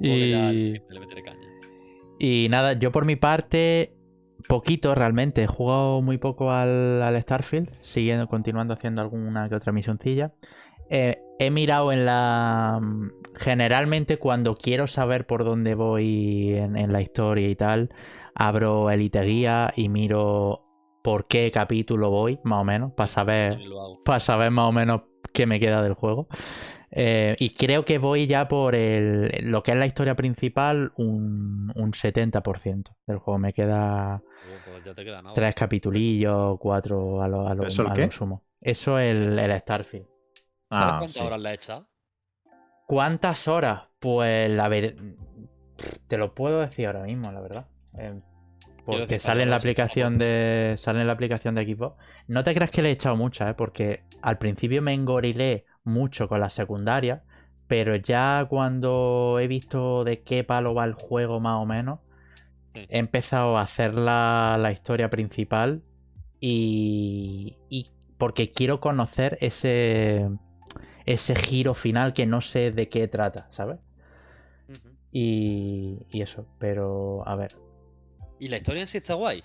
Y 2.18 2.48
nada, 2.48 2.72
yo 2.74 2.92
por 2.92 3.04
mi 3.04 3.16
parte, 3.16 3.95
poquito 4.48 4.94
realmente. 4.94 5.42
He 5.42 5.46
jugado 5.46 6.02
muy 6.02 6.18
poco 6.18 6.50
al, 6.50 7.02
al 7.02 7.20
Starfield, 7.20 7.70
siguiendo, 7.80 8.28
continuando 8.28 8.74
haciendo 8.74 9.02
alguna 9.02 9.48
que 9.48 9.54
otra 9.54 9.72
misioncilla. 9.72 10.32
Eh, 10.88 11.18
he 11.38 11.50
mirado 11.50 11.92
en 11.92 12.06
la. 12.06 12.80
Generalmente, 13.34 14.18
cuando 14.18 14.54
quiero 14.54 14.86
saber 14.86 15.26
por 15.26 15.44
dónde 15.44 15.74
voy 15.74 16.54
en, 16.54 16.76
en 16.76 16.92
la 16.92 17.00
historia 17.00 17.48
y 17.48 17.56
tal, 17.56 17.90
abro 18.34 18.90
Elite 18.90 19.22
Guía 19.22 19.72
y 19.74 19.88
miro 19.88 20.62
por 21.02 21.26
qué 21.26 21.50
capítulo 21.52 22.10
voy, 22.10 22.40
más 22.42 22.60
o 22.60 22.64
menos, 22.64 22.92
para 22.92 23.06
saber 23.06 23.58
para 24.04 24.20
saber 24.20 24.50
más 24.50 24.68
o 24.68 24.72
menos 24.72 25.02
qué 25.32 25.46
me 25.46 25.60
queda 25.60 25.82
del 25.82 25.94
juego. 25.94 26.28
Eh, 26.98 27.36
y 27.38 27.50
creo 27.50 27.84
que 27.84 27.98
voy 27.98 28.26
ya 28.26 28.48
por 28.48 28.74
el, 28.74 29.30
lo 29.50 29.62
que 29.62 29.72
es 29.72 29.76
la 29.76 29.86
historia 29.86 30.14
principal, 30.14 30.92
un, 30.96 31.70
un 31.76 31.92
70% 31.94 32.96
del 33.06 33.18
juego. 33.18 33.38
Me 33.38 33.52
queda 33.52 34.22
Oh, 34.48 34.58
pues 34.64 34.84
ya 34.84 34.94
te 34.94 35.04
queda 35.04 35.20
nada. 35.22 35.34
tres 35.34 35.54
capitulillos, 35.54 36.58
cuatro 36.58 37.22
a 37.22 37.28
lo, 37.28 37.46
a 37.48 37.54
lo- 37.54 37.64
¿Eso 37.64 37.82
el 37.82 37.88
a 37.88 37.94
qué? 37.94 38.06
lo 38.06 38.12
sumo. 38.12 38.42
Eso 38.60 38.98
es 38.98 39.10
el, 39.14 39.38
el 39.38 39.58
Starfield. 39.60 40.06
¿Sabes 40.70 40.94
Ah, 40.94 40.98
cuántas 40.98 41.16
sí. 41.16 41.24
horas 41.24 41.40
le 41.40 41.50
he 41.50 41.54
echado? 41.54 41.88
¿Cuántas 42.86 43.48
horas? 43.48 43.82
Pues 43.98 44.50
la 44.50 44.68
ver... 44.68 44.96
Te 46.08 46.16
lo 46.16 46.34
puedo 46.34 46.60
decir 46.60 46.86
ahora 46.86 47.02
mismo, 47.02 47.30
la 47.32 47.40
verdad. 47.40 47.66
Eh, 47.98 48.14
Porque 48.84 49.18
sale 49.18 49.42
en 49.42 49.50
la 49.50 49.56
aplicación 49.56 50.18
de. 50.18 50.76
Sale 50.78 51.00
en 51.00 51.06
la 51.06 51.12
aplicación 51.12 51.54
de 51.54 51.64
Xbox. 51.64 51.96
No 52.28 52.44
te 52.44 52.54
creas 52.54 52.70
que 52.70 52.82
le 52.82 52.90
he 52.90 52.92
echado 52.92 53.16
muchas, 53.16 53.50
¿eh? 53.50 53.54
Porque 53.54 54.02
al 54.22 54.38
principio 54.38 54.82
me 54.82 54.94
engorilé 54.94 55.64
mucho 55.86 56.28
con 56.28 56.40
las 56.40 56.54
secundarias. 56.54 57.22
Pero 57.68 57.96
ya 57.96 58.46
cuando 58.48 59.38
he 59.40 59.48
visto 59.48 60.04
de 60.04 60.22
qué 60.22 60.44
palo 60.44 60.74
va 60.74 60.84
el 60.84 60.94
juego 60.94 61.40
más 61.40 61.60
o 61.62 61.66
menos. 61.66 62.00
Sí. 62.74 62.86
He 62.90 62.98
empezado 62.98 63.56
a 63.58 63.62
hacer 63.62 63.94
la, 63.94 64.56
la 64.60 64.72
historia 64.72 65.10
principal. 65.10 65.82
Y. 66.40 67.56
y 67.70 67.90
porque 68.18 68.50
quiero 68.50 68.80
conocer 68.80 69.38
ese. 69.40 70.28
Ese 71.06 71.34
giro 71.36 71.74
final 71.74 72.12
que 72.14 72.26
no 72.26 72.40
sé 72.40 72.72
de 72.72 72.88
qué 72.88 73.06
trata, 73.08 73.46
¿sabes? 73.50 73.78
Y, 75.12 76.06
y 76.10 76.20
eso, 76.22 76.46
pero 76.58 77.26
a 77.26 77.36
ver, 77.36 77.56
Y 78.38 78.48
la 78.48 78.56
historia 78.58 78.82
en 78.82 78.88
sí 78.88 78.98
está 78.98 79.14
guay. 79.14 79.42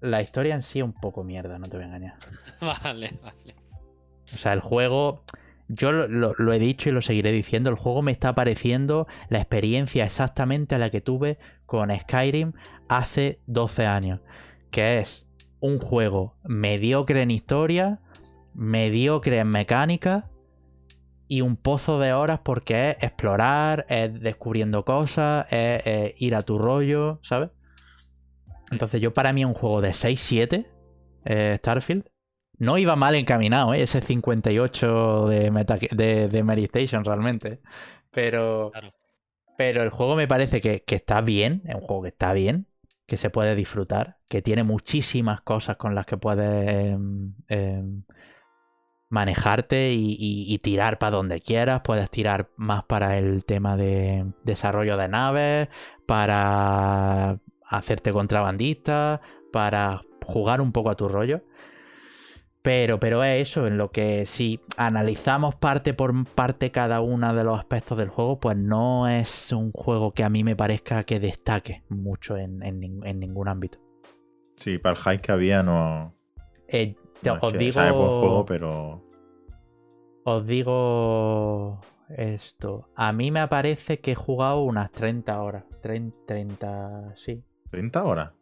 la 0.00 0.22
historia 0.22 0.54
en 0.54 0.62
sí 0.62 0.78
es 0.78 0.84
un 0.84 0.92
poco 0.92 1.24
mierda, 1.24 1.58
no 1.58 1.66
te 1.68 1.76
voy 1.76 1.84
a 1.84 1.86
engañar. 1.88 2.14
Vale, 2.60 3.12
vale. 3.22 3.54
O 4.32 4.36
sea, 4.36 4.52
el 4.52 4.60
juego, 4.60 5.22
yo 5.68 5.92
lo, 5.92 6.52
he 6.52 6.58
dicho 6.58 6.88
y 6.88 6.92
lo 6.92 7.02
seguiré 7.02 7.30
diciendo, 7.30 7.70
el 7.70 7.76
juego 7.76 8.02
me 8.02 8.12
está 8.12 8.34
pareciendo 8.34 9.06
la 9.28 9.38
experiencia 9.38 10.04
exactamente 10.04 10.74
a 10.74 10.78
la 10.78 10.90
que 10.90 11.00
tuve 11.00 11.38
con 11.66 11.94
Skyrim 11.94 12.52
hace 12.88 13.40
12 13.46 13.86
años, 13.86 14.20
que 14.70 14.98
es 14.98 15.28
un 15.60 15.78
juego 15.78 16.36
mediocre 16.44 17.22
en 17.22 17.30
historia, 17.30 18.00
mediocre 18.54 19.38
en 19.38 19.48
mecánica 19.48 20.30
y 21.28 21.42
un 21.42 21.56
pozo 21.56 22.00
de 22.00 22.14
horas 22.14 22.40
porque 22.42 22.90
es 22.90 22.96
explorar, 23.04 23.84
es 23.90 24.18
descubriendo 24.20 24.84
cosas, 24.84 25.46
es, 25.50 26.14
ir 26.16 26.34
a 26.34 26.42
tu 26.42 26.58
rollo, 26.58 27.20
¿sabes? 27.22 27.50
Entonces 28.70 29.00
yo 29.00 29.12
para 29.12 29.32
mí 29.32 29.44
un 29.44 29.54
juego 29.54 29.82
de 29.82 29.90
6-7, 29.90 30.66
eh, 31.24 31.56
Starfield. 31.58 32.04
No 32.58 32.76
iba 32.78 32.96
mal 32.96 33.14
encaminado, 33.14 33.72
¿eh? 33.74 33.82
ese 33.82 34.00
58 34.00 35.26
de, 35.26 35.50
Meta 35.50 35.76
de, 35.76 36.64
Station 36.64 37.04
realmente. 37.04 37.60
Pero, 38.10 38.70
Claro. 38.72 38.92
pero 39.56 39.82
el 39.82 39.90
juego 39.90 40.16
me 40.16 40.26
parece 40.26 40.60
que, 40.60 40.82
que 40.82 40.96
está 40.96 41.20
bien, 41.20 41.62
es 41.66 41.74
un 41.74 41.82
juego 41.82 42.02
que 42.02 42.08
está 42.08 42.32
bien, 42.32 42.66
que 43.06 43.16
se 43.16 43.30
puede 43.30 43.54
disfrutar, 43.54 44.18
que 44.28 44.42
tiene 44.42 44.64
muchísimas 44.64 45.40
cosas 45.42 45.76
con 45.76 45.94
las 45.94 46.04
que 46.06 46.16
puedes 46.16 46.68
em, 46.84 47.34
em, 47.48 48.02
manejarte 49.10 49.92
y, 49.92 50.12
y- 50.18 50.52
y 50.52 50.58
tirar 50.58 50.98
para 50.98 51.16
donde 51.16 51.40
quieras. 51.40 51.80
Puedes 51.84 52.10
tirar 52.10 52.50
más 52.56 52.84
para 52.84 53.16
el 53.18 53.44
tema 53.44 53.76
de 53.76 54.26
desarrollo 54.44 54.96
de 54.96 55.08
naves, 55.08 55.68
para 56.06 57.38
hacerte 57.70 58.12
contrabandista, 58.12 59.20
para 59.52 60.02
jugar 60.26 60.60
un 60.60 60.72
poco 60.72 60.90
a 60.90 60.94
tu 60.96 61.08
rollo. 61.08 61.42
Pero, 62.62 62.98
pero 62.98 63.22
es 63.24 63.48
eso, 63.48 63.66
en 63.66 63.78
lo 63.78 63.90
que 63.92 64.26
si 64.26 64.60
analizamos 64.76 65.54
parte 65.54 65.94
por 65.94 66.12
parte 66.26 66.70
cada 66.70 67.00
uno 67.00 67.32
de 67.32 67.44
los 67.44 67.58
aspectos 67.58 67.96
del 67.96 68.08
juego, 68.08 68.40
pues 68.40 68.56
no 68.56 69.08
es 69.08 69.52
un 69.52 69.70
juego 69.72 70.12
que 70.12 70.24
a 70.24 70.28
mí 70.28 70.42
me 70.44 70.56
parezca 70.56 71.04
que 71.04 71.20
destaque 71.20 71.82
mucho 71.88 72.36
en, 72.36 72.62
en 72.62 72.80
nin- 72.80 73.06
en 73.06 73.20
ningún 73.20 73.48
ámbito. 73.48 73.78
Sí, 74.56 74.78
para 74.78 74.96
el 74.96 75.02
hype 75.02 75.22
que 75.22 75.32
había 75.32 75.62
no. 75.62 76.14
Eh, 76.66 76.96
no 77.24 77.36
es 77.36 77.42
os 77.42 77.52
que 77.52 77.58
digo. 77.58 77.80
juego, 78.20 78.44
pero. 78.44 79.04
Os 80.24 80.44
digo 80.46 81.80
esto. 82.10 82.90
A 82.96 83.12
mí 83.12 83.30
me 83.30 83.46
parece 83.48 84.00
que 84.00 84.12
he 84.12 84.16
jugado 84.16 84.62
unas 84.64 84.90
30 84.90 85.40
horas. 85.40 85.64
30, 85.80 86.16
30 86.26 87.12
sí. 87.16 87.42
¿30 87.70 88.02
horas? 88.04 88.32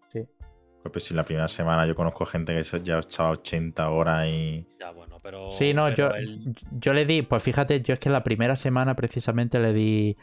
Sí. 0.87 0.93
Pues 0.93 1.05
si 1.05 1.15
la 1.15 1.25
primera 1.25 1.49
semana 1.49 1.87
yo 1.87 1.95
conozco 1.95 2.25
gente 2.27 2.55
que 2.55 2.65
se- 2.65 2.83
ya 2.83 2.97
ha 2.97 3.01
echado 3.01 3.31
80 3.31 3.91
horas 3.91 4.27
y. 4.29 4.67
Ya, 4.81 4.91
bueno, 4.93 5.19
pero. 5.23 5.51
Sí, 5.53 5.75
no, 5.75 5.87
pero 5.87 6.11
yo, 6.17 6.55
yo 6.73 6.93
le 6.93 7.05
di, 7.07 7.23
pues 7.23 7.43
fíjate, 7.43 7.83
yo 7.83 7.95
es 7.95 8.01
que 8.01 8.11
la 8.11 8.23
primera 8.25 8.57
semana 8.57 8.95
precisamente 8.97 9.59
le 9.61 9.73
di 9.73 10.17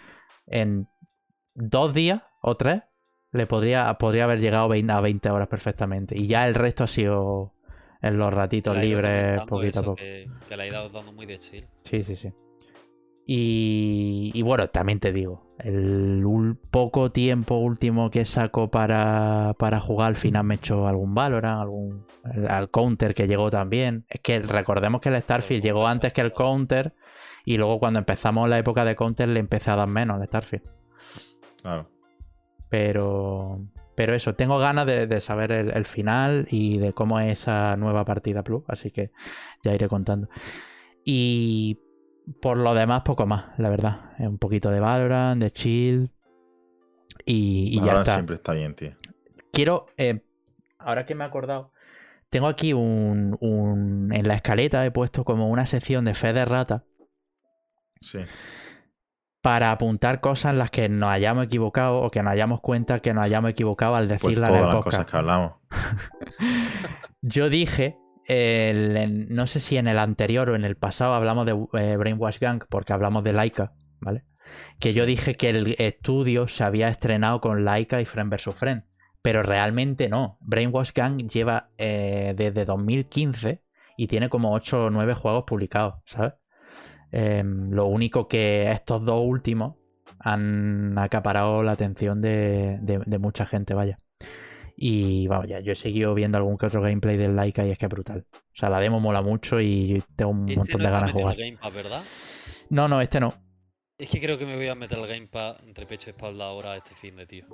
en 0.48 0.88
dos 1.56 1.94
días 1.94 2.22
o 2.42 2.56
tres, 2.58 2.82
le 3.32 3.46
podría, 3.48 3.94
podría 3.98 4.26
haber 4.26 4.40
llegado 4.40 4.68
20 4.68 4.92
a 4.94 5.00
20 5.02 5.30
horas 5.30 5.48
perfectamente. 5.48 6.16
Y 6.18 6.28
ya 6.28 6.48
el 6.48 6.56
resto 6.56 6.84
ha 6.84 6.88
sido 6.88 7.54
en 8.02 8.18
los 8.18 8.34
ratitos 8.34 8.76
libres, 8.78 9.42
poquito 9.48 9.80
a 9.80 9.84
poco. 9.84 9.96
Que, 9.96 10.28
que 10.50 10.58
le 10.58 10.64
ha 10.64 10.68
ido 10.68 10.90
dando 10.90 11.12
muy 11.14 11.26
de 11.26 11.40
chill. 11.40 11.66
Sí, 11.84 12.04
sí, 12.04 12.16
sí. 12.16 12.34
Y, 13.26 14.32
y 14.34 14.42
bueno, 14.42 14.68
también 14.70 15.00
te 15.00 15.14
digo, 15.14 15.53
el 15.64 16.58
poco 16.72 17.12
tiempo 17.12 17.56
último 17.56 18.10
que 18.10 18.26
saco 18.26 18.70
para, 18.70 19.56
para 19.58 19.80
jugar 19.80 20.10
al 20.10 20.16
final 20.16 20.44
me 20.44 20.56
he 20.56 20.58
hecho 20.58 20.88
algún 20.88 21.16
Valorant, 21.16 21.62
algún 21.62 22.06
el- 22.34 22.48
al 22.50 22.70
Counter 22.70 23.14
que 23.14 23.28
llegó 23.28 23.50
también. 23.50 24.06
Es 24.10 24.20
que 24.22 24.40
recordemos 24.40 25.00
que 25.02 25.10
el 25.10 25.22
Starfield 25.22 25.64
llegó 25.64 25.88
antes 25.88 26.12
que 26.14 26.22
el 26.22 26.34
Counter 26.34 26.94
y 27.46 27.58
luego 27.58 27.80
cuando 27.80 28.00
empezamos 28.00 28.50
la 28.50 28.58
época 28.60 28.84
de 28.86 28.96
Counter 28.96 29.30
le 29.30 29.40
empecé 29.40 29.72
a 29.72 29.76
dar 29.78 29.88
menos 29.88 30.20
al 30.20 30.28
Starfield. 30.28 30.64
Claro. 31.62 31.90
Pero, 32.70 33.62
pero 33.96 34.16
eso, 34.16 34.34
tengo 34.36 34.58
ganas 34.60 34.86
de, 34.86 35.08
de 35.08 35.22
saber 35.22 35.52
el, 35.52 35.72
el 35.72 35.86
final 35.86 36.48
y 36.50 36.78
de 36.78 36.94
cómo 36.94 37.20
es 37.20 37.40
esa 37.40 37.78
nueva 37.78 38.04
partida 38.04 38.44
Plus, 38.44 38.64
así 38.68 38.92
que 38.92 39.12
ya 39.64 39.74
iré 39.74 39.88
contando. 39.88 40.28
Y 41.06 41.80
por 42.42 42.58
lo 42.58 42.74
demás, 42.74 43.02
poco 43.04 43.26
más, 43.26 43.58
la 43.58 43.70
verdad. 43.70 44.00
Un 44.20 44.38
poquito 44.38 44.70
de 44.72 44.80
Valorant, 44.80 45.42
de 45.42 45.52
Chill. 45.52 46.12
Y, 47.26 47.78
y 47.78 47.82
ya 47.86 48.00
está. 48.00 48.14
siempre 48.16 48.36
está 48.36 48.54
bien, 48.54 48.76
tío. 48.76 48.92
Quiero, 49.52 49.86
eh, 49.98 50.26
ahora 50.80 51.06
que 51.06 51.16
me 51.16 51.24
he 51.24 51.28
acordado, 51.28 51.72
tengo 52.30 52.48
aquí 52.48 52.74
un, 52.74 53.38
un- 53.40 54.12
En 54.14 54.28
la 54.28 54.34
escaleta 54.36 54.86
he 54.86 54.92
puesto 54.92 55.24
como 55.24 55.50
una 55.50 55.66
sección 55.66 56.06
de 56.06 56.16
fe 56.16 56.34
de 56.34 56.44
rata 56.46 56.84
Sí. 58.02 58.20
para 59.42 59.72
apuntar 59.72 60.20
cosas 60.20 60.52
en 60.54 60.58
las 60.60 60.72
que 60.72 60.90
nos 60.90 61.10
hayamos 61.10 61.46
equivocado 61.46 62.02
o 62.02 62.10
que 62.12 62.24
nos 62.24 62.34
hayamos 62.34 62.60
cuenta 62.62 63.00
que 63.00 63.14
nos 63.14 63.24
hayamos 63.26 63.52
equivocado 63.52 63.96
al 63.96 64.08
Pues 64.08 64.22
decirla 64.22 64.48
en 64.48 64.54
el 64.56 64.60
todas 64.62 64.74
las 64.74 64.84
podcast. 64.84 64.98
cosas 64.98 65.12
que 65.12 65.18
hablamos. 65.18 65.54
Yo 67.22 67.50
dije, 67.50 67.98
el- 68.28 68.98
en- 68.98 69.28
no 69.36 69.48
sé 69.48 69.60
si 69.60 69.78
en 69.78 69.88
el 69.88 70.00
anterior 70.00 70.50
o 70.50 70.56
en 70.56 70.66
el 70.66 70.76
pasado 70.78 71.14
hablamos 71.14 71.46
de 71.46 71.52
eh, 71.80 71.98
Brainwash 71.98 72.40
Gang, 72.40 72.64
porque 72.70 72.94
hablamos 72.94 73.24
de 73.24 73.34
Laika, 73.34 73.74
¿vale? 74.00 74.24
Que 74.80 74.94
yo 74.94 75.06
dije 75.06 75.36
que 75.36 75.50
el 75.50 75.76
estudio 75.80 76.48
se 76.48 76.64
había 76.64 76.90
estrenado 76.90 77.42
con 77.42 77.66
Laika 77.66 78.02
y 78.02 78.06
Friend 78.06 78.30
vs. 78.34 78.56
Friend, 78.56 78.84
pero 79.22 79.44
realmente 79.44 80.10
no. 80.10 80.38
Brainwash 80.42 80.92
Gang 80.94 81.18
lleva 81.30 81.70
eh, 81.78 82.34
desde 82.38 82.66
2015 82.66 83.64
y 83.98 84.08
tiene 84.08 84.30
como 84.30 84.54
8 84.54 84.86
o 84.86 84.90
9 84.90 85.14
juegos 85.14 85.44
publicados, 85.46 85.96
¿sabes? 86.06 86.34
Em, 87.12 87.72
lo 87.72 87.86
único 87.88 88.28
que 88.28 88.72
estos 88.72 89.06
dos 89.06 89.22
últimos 89.26 89.76
han 90.20 90.98
acaparado 90.98 91.64
la 91.64 91.74
atención 91.74 92.22
de, 92.22 92.80
de- 92.82 93.02
de 93.06 93.20
mucha 93.20 93.46
gente, 93.46 93.74
vaya. 93.74 93.98
Y 94.86 95.28
vamos, 95.28 95.48
ya, 95.48 95.62
yo 95.62 95.72
he 95.72 95.76
seguido 95.78 96.14
viendo 96.14 96.38
algún 96.38 96.58
que 96.58 96.66
otro 96.66 96.82
gameplay 96.82 97.16
del 97.16 97.38
Laika 97.38 97.66
y 97.66 97.70
es 97.72 97.78
que 97.78 97.86
es 97.86 97.90
brutal. 97.90 98.26
O 98.34 98.38
sea, 98.56 98.70
la 98.70 98.82
demo 98.82 99.00
mola 99.00 99.22
mucho 99.22 99.62
y 99.62 100.04
tengo 100.18 100.32
un 100.32 100.50
Este 100.50 100.58
montón 100.60 100.82
no 100.82 100.88
de 100.90 100.94
ganas 100.94 101.14
de 101.14 101.22
jugar. 101.22 101.36
el 101.40 101.46
Game 101.46 101.58
Pass, 101.58 101.74
¿verdad? 101.74 102.02
No, 102.70 102.88
no, 102.90 103.00
este 103.00 103.22
no. 103.22 103.34
Es 103.98 104.10
que 104.10 104.20
creo 104.20 104.38
que 104.38 104.46
me 104.46 104.58
voy 104.58 104.68
a 104.68 104.76
meter 104.76 105.00
el 105.00 105.08
Game 105.08 105.28
Pass 105.28 105.56
entre 105.66 105.86
pecho 105.86 106.10
y 106.10 106.12
espalda 106.12 106.46
ahora 106.48 106.76
este 106.76 106.94
fin 106.96 107.16
de 107.16 107.26
tío. 107.26 107.46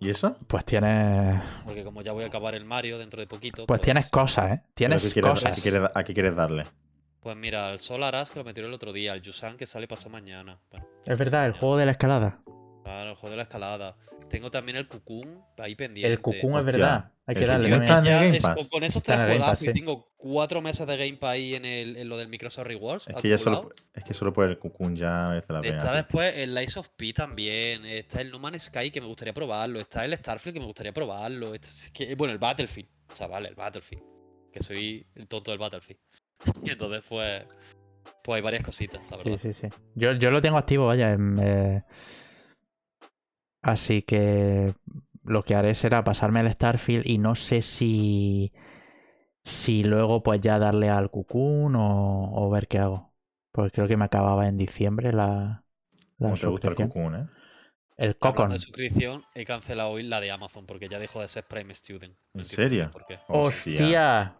¿Y 0.00 0.10
eso? 0.10 0.36
Pues 0.46 0.66
tienes. 0.66 1.40
Porque 1.64 1.82
como 1.82 2.02
ya 2.02 2.12
voy 2.12 2.24
a 2.24 2.26
acabar 2.26 2.54
el 2.54 2.66
Mario 2.66 2.98
dentro 2.98 3.20
de 3.20 3.26
poquito. 3.26 3.64
Pues 3.66 3.80
tienes 3.80 4.10
cosas, 4.10 4.52
¿eh? 4.52 4.60
¿Pero 4.60 4.74
Tienes 4.74 5.02
qué 5.04 5.12
quieres- 5.12 5.30
cosas. 5.30 5.52
¿a 5.52 5.54
qué, 5.56 5.62
quieres, 5.62 5.90
a 5.94 6.04
qué 6.04 6.12
quieres 6.12 6.36
darle? 6.36 6.66
Pues 7.20 7.36
mira, 7.38 7.70
al 7.70 7.78
Solar 7.78 8.14
Ash 8.16 8.28
que 8.28 8.38
lo 8.38 8.44
metieron 8.44 8.70
el 8.70 8.74
otro 8.74 8.92
día, 8.92 9.12
al 9.14 9.22
Yusan 9.22 9.56
que 9.56 9.64
sale 9.64 9.88
pasado 9.88 10.10
mañana. 10.10 10.58
Bueno, 10.70 10.86
Es 11.06 11.18
verdad, 11.18 11.46
el 11.46 11.52
juego 11.52 11.78
de 11.78 11.86
la 11.86 11.92
escalada. 11.92 12.42
Claro, 12.90 13.10
el 13.10 13.16
juego 13.16 13.30
de 13.30 13.36
la 13.36 13.42
escalada. 13.44 13.96
Tengo 14.28 14.50
también 14.50 14.76
el 14.76 14.88
Cocoon 14.88 15.42
ahí 15.58 15.74
pendiente. 15.76 16.12
El 16.12 16.20
Cocoon 16.20 16.58
es 16.58 16.64
verdad. 16.64 17.12
Hay 17.26 17.36
que 17.36 17.46
darle 17.46 17.70
Cocoon 17.70 17.86
también. 17.86 17.92
está 17.92 17.98
en 17.98 17.98
el 17.98 18.32
Ya 18.32 18.48
Game 18.50 18.60
es- 18.62 18.68
con 18.68 18.82
esos 18.84 19.02
tres 19.02 19.20
juegazos 19.20 19.62
y 19.68 19.72
tengo 19.72 20.08
cuatro 20.16 20.60
meses 20.60 20.84
de 20.86 20.96
Game 20.96 21.16
Pass 21.16 21.30
ahí 21.30 21.54
en, 21.54 21.64
el, 21.64 21.96
en 21.96 22.08
lo 22.08 22.16
del 22.16 22.28
Microsoft 22.28 22.66
Rewards. 22.66 23.06
Es 23.08 23.16
que, 23.16 23.28
ya 23.28 23.38
solo, 23.38 23.70
es 23.94 24.02
que 24.04 24.12
solo 24.14 24.32
por 24.32 24.48
el 24.48 24.58
Cocoon 24.58 24.96
ya 24.96 25.28
merece 25.28 25.52
la 25.52 25.60
pena. 25.60 25.78
Está 25.78 25.94
después 25.94 26.36
el 26.36 26.52
Lies 26.54 26.76
of 26.76 26.88
P 26.96 27.12
también, 27.12 27.86
está 27.86 28.20
el 28.20 28.30
No 28.32 28.40
Man's 28.40 28.64
Sky 28.64 28.90
que 28.90 29.00
me 29.00 29.06
gustaría 29.06 29.32
probarlo, 29.32 29.78
está 29.78 30.04
el 30.04 30.16
Starfield 30.16 30.54
que 30.54 30.60
me 30.60 30.66
gustaría 30.66 30.92
probarlo, 30.92 31.54
está- 31.54 31.68
es 31.68 31.90
que- 31.90 32.14
bueno, 32.16 32.32
el 32.32 32.38
Battlefield, 32.38 32.88
chaval, 33.14 33.46
el 33.46 33.54
Battlefield, 33.54 34.02
que 34.52 34.62
soy 34.62 35.06
el 35.14 35.28
tonto 35.28 35.52
del 35.52 35.58
Battlefield. 35.60 36.00
Y 36.64 36.70
entonces 36.70 37.04
pues, 37.08 37.46
pues 38.24 38.36
hay 38.36 38.42
varias 38.42 38.64
cositas, 38.64 39.00
la 39.10 39.16
verdad. 39.18 39.38
Sí, 39.40 39.52
sí, 39.52 39.68
sí. 39.68 39.68
Yo, 39.94 40.12
yo 40.14 40.30
lo 40.32 40.42
tengo 40.42 40.58
activo, 40.58 40.86
vaya. 40.88 41.12
en, 41.12 41.38
eh, 41.40 41.82
Así 43.62 44.02
que 44.02 44.74
lo 45.24 45.42
que 45.44 45.54
haré 45.54 45.74
será 45.74 46.04
pasarme 46.04 46.40
el 46.40 46.52
Starfield 46.52 47.06
y 47.06 47.18
no 47.18 47.34
sé 47.34 47.62
si. 47.62 48.52
Si 49.42 49.84
luego, 49.84 50.22
pues 50.22 50.40
ya 50.40 50.58
darle 50.58 50.90
al 50.90 51.10
Cocoon 51.10 51.74
o, 51.76 52.32
o 52.34 52.50
ver 52.50 52.68
qué 52.68 52.78
hago. 52.78 53.10
Porque 53.52 53.72
creo 53.72 53.88
que 53.88 53.96
me 53.96 54.04
acababa 54.04 54.46
en 54.48 54.56
diciembre 54.58 55.12
la, 55.12 55.64
la 56.18 56.28
¿Cómo 56.28 56.36
te 56.36 56.46
gusta 56.46 56.68
el. 56.68 56.74
Cocoon, 56.76 57.14
eh? 57.16 57.26
El 57.96 58.16
Cocon. 58.16 58.50
de 58.50 58.58
suscripción, 58.58 59.24
he 59.34 59.44
cancelado 59.44 59.90
hoy 59.90 60.02
la 60.04 60.20
de 60.20 60.30
Amazon 60.30 60.66
porque 60.66 60.88
ya 60.88 60.98
dejó 60.98 61.20
de 61.20 61.28
ser 61.28 61.44
Prime 61.44 61.74
Student. 61.74 62.16
No 62.32 62.42
¿En 62.42 62.44
serio? 62.46 62.90
¿Por 62.90 63.04
qué? 63.06 63.18
¡Hostia! 63.28 64.36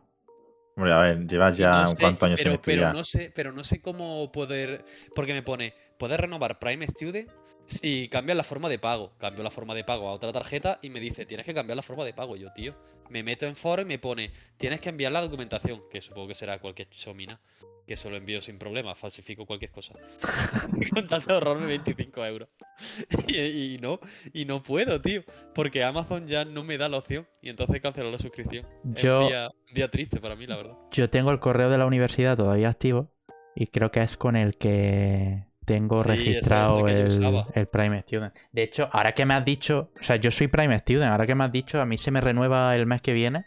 Hombre, 0.76 0.92
a 0.94 0.98
ver, 1.00 1.26
llevas 1.26 1.56
ya 1.59 1.83
no 1.83 1.90
un 1.90 1.96
sé, 1.96 1.96
cuántos 1.96 2.26
años 2.26 2.40
pero, 2.42 2.52
estudiar. 2.52 2.94
no 2.94 3.04
sé, 3.04 3.30
pero 3.35 3.52
no 3.52 3.64
sé 3.64 3.83
cómo 3.83 4.33
poder. 4.33 4.85
Porque 5.14 5.35
me 5.35 5.42
pone, 5.42 5.74
puedes 5.98 6.18
renovar 6.18 6.59
Prime 6.59 6.87
Student 6.88 7.30
si 7.70 8.09
cambias 8.09 8.37
la 8.37 8.44
forma 8.44 8.68
de 8.68 8.78
pago. 8.78 9.12
Cambio 9.18 9.42
la 9.42 9.50
forma 9.50 9.74
de 9.74 9.85
pago 9.85 10.09
a 10.09 10.12
otra 10.12 10.33
tarjeta 10.33 10.78
y 10.83 10.90
me 10.90 11.00
dice, 11.00 11.24
tienes 11.26 11.46
que 11.46 11.54
cambiar 11.54 11.76
la 11.76 11.83
forma 11.83 12.04
de 12.04 12.12
pago. 12.12 12.37
Yo, 12.37 12.52
tío, 12.52 12.74
me 13.09 13.22
meto 13.22 13.46
en 13.46 13.56
foro 13.56 13.83
y 13.83 13.85
me 13.85 13.98
pone, 13.98 14.30
tienes 14.56 14.80
que 14.80 14.88
enviar 14.90 15.12
la 15.12 15.20
documentación, 15.22 15.83
que 15.90 16.00
supongo 16.00 16.28
que 16.28 16.35
será 16.35 16.59
cualquier 16.59 16.88
chomina, 16.90 17.40
que 17.87 17.94
eso 17.94 18.09
lo 18.11 18.16
envío 18.16 18.40
sin 18.40 18.56
problema, 18.59 18.94
falsifico 18.94 19.46
cualquier 19.46 19.70
cosa. 19.70 19.94
Con 20.94 21.06
tal 21.09 21.22
de 21.24 21.33
ahorrarme 21.33 21.66
25 21.66 22.24
euros. 22.26 22.48
y, 23.28 23.74
y 23.74 23.78
no, 23.78 23.98
y 24.33 24.44
no 24.44 24.62
puedo, 24.62 25.00
tío, 25.00 25.22
porque 25.54 25.83
Amazon 25.85 26.26
ya 26.28 26.44
no 26.44 26.62
me 26.64 26.78
da 26.78 26.88
la 26.88 26.98
opción 26.98 27.26
y 27.42 27.48
entonces 27.50 27.80
cancelo 27.80 28.11
la 28.11 28.18
suscripción. 28.18 28.66
Es 28.94 29.02
Yo- 29.02 29.22
un 29.22 29.28
día, 29.28 29.50
un 29.68 29.74
día 29.74 29.90
triste 29.90 30.20
para 30.20 30.37
mí, 30.37 30.46
la 30.46 30.56
verdad. 30.56 30.74
Yo 30.92 31.11
tengo 31.11 31.30
el 31.30 31.40
correo 31.40 31.70
de 31.70 31.78
la 31.78 31.87
universidad 31.87 32.37
todavía 32.37 32.68
activo 32.68 33.11
y 33.56 33.66
creo 33.66 33.90
que 33.90 34.00
es 34.02 34.16
con 34.16 34.37
el 34.37 34.56
que 34.56 35.44
tengo 35.70 36.02
Sí, 36.02 36.11
ese 36.11 36.12
es 36.12 36.18
el 36.18 36.26
registrado 36.26 36.88
el, 36.88 37.44
el 37.54 37.66
Prime 37.66 38.02
Student. 38.02 38.35
De 38.50 38.62
hecho, 38.62 38.88
ahora 38.92 39.12
que 39.12 39.24
me 39.24 39.35
has 39.35 39.44
dicho, 39.44 39.90
o 39.98 40.02
sea, 40.02 40.16
yo 40.16 40.30
soy 40.30 40.48
Prime 40.48 40.76
Student, 40.78 41.12
ahora 41.12 41.26
que 41.26 41.35
me 41.35 41.44
has 41.44 41.52
dicho, 41.52 41.80
a 41.80 41.87
mí 41.87 41.96
se 41.96 42.11
me 42.11 42.20
renueva 42.20 42.74
el 42.74 42.87
mes 42.87 43.00
que 43.00 43.12
viene 43.12 43.46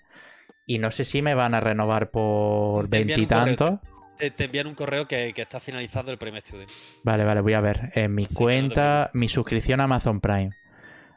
y 0.65 0.79
no 0.79 0.89
sé 0.91 1.03
si 1.03 1.21
me 1.21 1.35
van 1.35 1.53
a 1.53 1.59
renovar 1.59 2.11
por 2.11 2.89
veintitantos. 2.89 3.79
Te, 4.17 4.31
te 4.31 4.45
envían 4.45 4.67
un 4.67 4.75
correo 4.75 5.05
que, 5.05 5.33
que 5.33 5.41
está 5.41 5.59
finalizando 5.59 6.11
el 6.11 6.17
Prime 6.17 6.39
Student. 6.39 6.69
Vale, 7.03 7.25
vale, 7.25 7.41
voy 7.41 7.53
a 7.53 7.61
ver. 7.61 7.91
En 7.95 8.15
mi 8.15 8.23
no 8.23 8.29
cuenta, 8.33 9.09
mi 9.13 9.27
suscripción 9.27 9.81
a 9.81 9.83
Amazon 9.83 10.21
Prime. 10.21 10.51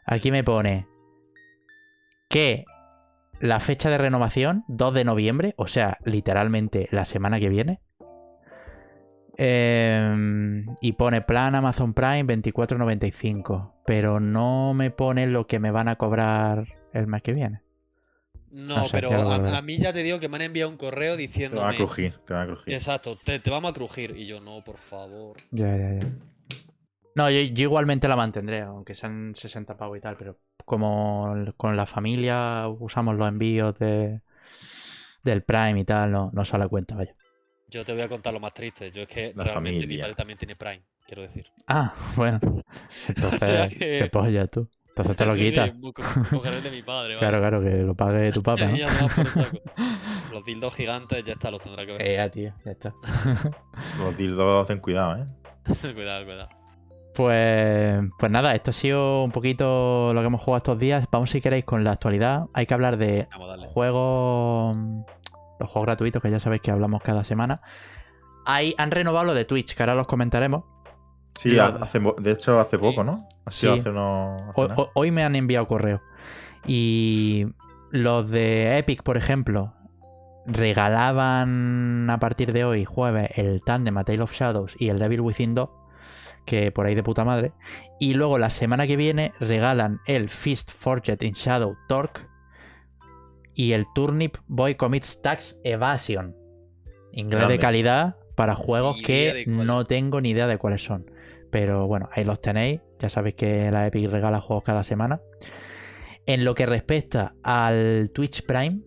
Aquí 0.05 0.33
me 0.33 0.42
pone 0.42 0.87
que 2.29 2.64
la 3.38 3.61
fecha 3.61 3.90
de 3.90 3.99
renovación, 3.99 4.64
2 4.66 4.95
de 4.95 5.05
noviembre, 5.05 5.55
o 5.57 5.69
sea, 5.69 5.99
literalmente 6.05 6.88
la 6.90 7.05
semana 7.05 7.38
que 7.38 7.49
viene. 7.49 7.81
Em, 9.38 10.66
y 10.81 10.92
pone 10.92 11.20
plan 11.22 11.55
Amazon 11.55 11.92
Prime 11.94 12.25
24.95. 12.25 13.72
Pero 13.85 14.18
no 14.20 14.72
me 14.75 14.90
pone 14.90 15.27
lo 15.27 15.46
que 15.46 15.59
me 15.59 15.70
van 15.70 15.88
a 15.88 15.96
cobrar 15.96 16.66
el 16.92 17.07
mes 17.07 17.22
que 17.22 17.33
viene. 17.35 17.61
No, 18.51 18.77
No 18.77 18.85
sé, 18.87 18.92
pero 18.92 19.11
a, 19.11 19.59
a 19.59 19.62
mí 19.62 19.77
ya 19.79 19.92
te 19.92 20.03
digo 20.03 20.18
que 20.18 20.29
me 20.29 20.37
han 20.37 20.42
enviado 20.42 20.70
un 20.70 20.77
correo 20.79 21.12
Te 21.12 21.18
diciéndome. 21.22 21.62
van 21.62 21.75
a 21.75 21.77
crujir, 21.77 22.18
te 22.25 22.33
van 22.33 22.42
a 22.44 22.46
crujir. 22.46 22.75
Exacto, 22.75 23.16
te, 23.22 23.38
te 23.38 23.51
vamos 23.51 23.70
a 23.70 23.75
crujir. 23.75 24.16
Y 24.16 24.25
yo, 24.25 24.40
no, 24.40 24.62
por 24.64 24.77
favor. 24.79 25.37
Ya, 25.51 25.77
ya, 25.77 25.92
ya. 26.01 26.09
No, 27.14 27.31
yo, 27.31 27.40
yo 27.40 27.62
igualmente 27.64 28.09
la 28.09 28.16
mantendré, 28.16 28.61
aunque 28.62 28.94
sean 28.94 29.33
60 29.35 29.77
pavos 29.77 29.99
y 29.99 30.01
tal, 30.01 30.16
pero 30.16 30.38
como 30.64 31.35
con 31.57 31.77
la 31.77 31.87
familia 31.87 32.68
usamos 32.68 33.16
los 33.16 33.29
envíos 33.29 33.79
de, 33.79 34.20
del 35.22 35.42
Prime 35.42 35.81
y 35.81 35.85
tal, 35.85 36.12
no, 36.12 36.31
no 36.33 36.44
sale 36.44 36.68
cuenta, 36.68 36.94
vaya. 36.94 37.15
Yo 37.68 37.85
te 37.85 37.92
voy 37.92 38.02
a 38.02 38.09
contar 38.09 38.33
lo 38.33 38.40
más 38.40 38.55
triste. 38.55 38.90
Yo 38.92 39.02
es 39.02 39.09
que 39.09 39.33
La 39.35 39.44
realmente 39.44 39.79
mi 39.79 39.85
familia. 39.85 40.05
padre 40.05 40.14
también 40.14 40.38
tiene 40.38 40.57
Prime, 40.57 40.83
quiero 41.07 41.22
decir. 41.22 41.46
Ah, 41.66 41.94
bueno. 42.16 42.38
Entonces, 43.09 43.40
sea 43.40 43.68
que- 43.68 43.79
qué 44.02 44.09
polla 44.12 44.46
tú. 44.46 44.68
Entonces 44.88 45.16
te 45.18 45.26
lo 45.26 45.35
Sí, 45.35 45.40
sí, 45.44 45.50
quitas. 45.50 45.72
cogeré 46.31 46.57
el 46.59 46.62
de 46.62 46.70
mi 46.70 46.83
padre. 46.83 47.16
Claro, 47.18 47.38
claro, 47.38 47.61
que 47.62 47.70
lo 47.83 47.94
pague 47.94 48.33
tu 48.33 48.42
papá. 48.42 48.66
Los 50.33 50.44
dildos 50.46 50.74
gigantes 50.74 51.22
ya 51.22 51.35
está, 51.35 51.50
los 51.50 51.61
tendrá 51.61 51.85
que 51.85 51.92
ver. 51.92 52.02
Eh, 52.02 52.14
ya, 52.16 52.31
tío, 52.31 52.55
ya 52.64 52.70
está. 52.72 52.94
Los 53.98 54.16
dildos, 54.16 54.66
ten 54.66 54.79
cuidado, 54.81 55.16
¿eh? 55.22 55.26
cuidado, 55.94 56.24
cuidado. 56.24 56.48
Pues, 57.14 58.00
pues 58.18 58.31
nada, 58.33 58.55
esto 58.55 58.70
ha 58.70 58.74
sido 58.74 59.24
un 59.24 59.33
poquito 59.33 60.12
lo 60.14 60.20
que 60.20 60.26
hemos 60.26 60.40
jugado 60.42 60.59
estos 60.59 60.79
días. 60.79 61.07
Vamos 61.11 61.31
si 61.31 61.40
queréis 61.42 61.64
con 61.64 61.85
la 61.85 61.90
actualidad. 61.92 62.44
Hay 62.55 62.64
que 62.66 62.72
hablar 62.74 62.96
de 62.96 63.26
Vamos 63.33 63.66
juegos 63.72 64.76
los 65.59 65.69
juegos 65.71 65.87
gratuitos 65.87 66.23
que 66.23 66.31
ya 66.31 66.40
sabéis 66.40 66.62
que 66.62 66.71
hablamos 66.71 67.03
cada 67.03 67.25
semana 67.25 67.61
Ahí 68.45 68.75
han 68.79 68.90
renovado 68.92 69.27
lo 69.27 69.35
de 69.35 69.45
Twitch 69.45 69.75
que 69.75 69.83
ahora 69.83 69.95
los 69.95 70.07
comentaremos 70.07 70.64
Sí, 71.38 71.51
Lo- 71.51 71.64
hace, 71.64 72.01
de 72.19 72.31
hecho 72.31 72.59
hace 72.61 72.79
poco, 72.79 73.05
¿no? 73.05 73.29
Sido 73.49 73.75
Sí. 73.75 73.81
hace 73.81 73.90
unos. 73.90 74.55
hoy 74.95 75.11
me 75.11 75.23
han 75.25 75.37
enviado 75.37 75.66
correo 75.66 76.01
y 76.66 77.47
los 77.90 78.31
de 78.31 78.79
Epic 78.79 79.03
por 79.03 79.16
ejemplo 79.16 79.73
regalaban 80.47 82.09
a 82.11 82.19
partir 82.19 82.53
de 82.53 82.64
hoy 82.64 82.85
jueves 82.85 83.31
el 83.37 83.62
Tandem 83.62 83.97
a 83.99 84.05
Tale 84.05 84.23
of 84.23 84.33
Shadows 84.33 84.77
y 84.79 84.88
el 84.88 84.99
Devil 84.99 85.21
Within 85.21 85.55
2 85.55 85.69
que 86.45 86.71
por 86.71 86.87
ahí 86.87 86.95
de 86.95 87.03
puta 87.03 87.25
madre 87.25 87.53
y 87.99 88.14
luego 88.14 88.38
la 88.38 88.51
semana 88.51 88.87
que 88.87 88.97
viene 88.97 89.33
regalan 89.40 90.01
el 90.07 90.29
Fist 90.31 90.71
Forged 90.71 91.21
in 91.23 91.33
Shadow 91.35 91.77
Torque 91.88 92.23
y 93.57 93.73
el 93.73 93.87
Turnip 93.95 94.37
Boy 94.47 94.77
Commits 94.77 95.21
Tax 95.23 95.59
Evasion. 95.64 96.37
Inglés 97.11 97.49
de 97.49 97.59
calidad 97.59 98.16
para 98.37 98.55
juegos 98.55 98.99
que 99.03 99.45
no 99.47 99.85
tengo 99.87 100.21
ni 100.21 100.31
idea 100.31 100.47
de 100.47 100.59
cuáles 100.59 100.85
son. 100.85 101.11
Pero 101.51 101.87
bueno, 101.87 102.09
ahí 102.12 102.25
los 102.25 102.40
tenéis. 102.40 102.83
Ya 102.99 103.09
sabéis 103.09 103.35
que 103.35 103.71
la 103.71 103.87
Epic 103.87 104.11
regala 104.11 104.40
juegos 104.40 104.62
cada 104.62 104.83
semana. 104.85 105.21
En 106.27 106.45
lo 106.45 106.55
que 106.55 106.66
respecta 106.66 107.35
al 107.42 108.11
Twitch 108.12 108.45
Prime, 108.45 108.81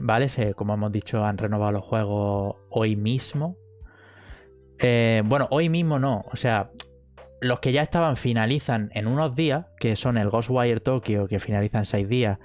¿vale? 0.00 0.28
Se- 0.28 0.54
como 0.54 0.74
hemos 0.74 0.92
dicho, 0.92 1.24
han 1.24 1.36
renovado 1.38 1.72
los 1.72 1.84
juegos 1.84 2.56
hoy 2.70 2.94
mismo. 2.94 3.56
Eh, 4.78 5.22
bueno, 5.24 5.48
hoy 5.50 5.68
mismo 5.68 5.98
no. 5.98 6.24
O 6.30 6.36
sea, 6.36 6.70
los 7.40 7.58
que 7.60 7.72
ya 7.72 7.82
estaban 7.82 8.16
finalizan 8.16 8.90
en 8.94 9.06
unos 9.08 9.34
días, 9.34 9.66
que 9.80 9.96
son 9.96 10.18
el 10.18 10.28
Ghostwire 10.30 10.80
Tokyo, 10.80 11.26
que 11.26 11.40
finaliza 11.40 11.78
en 11.78 11.86
seis 11.86 12.08
días, 12.08 12.38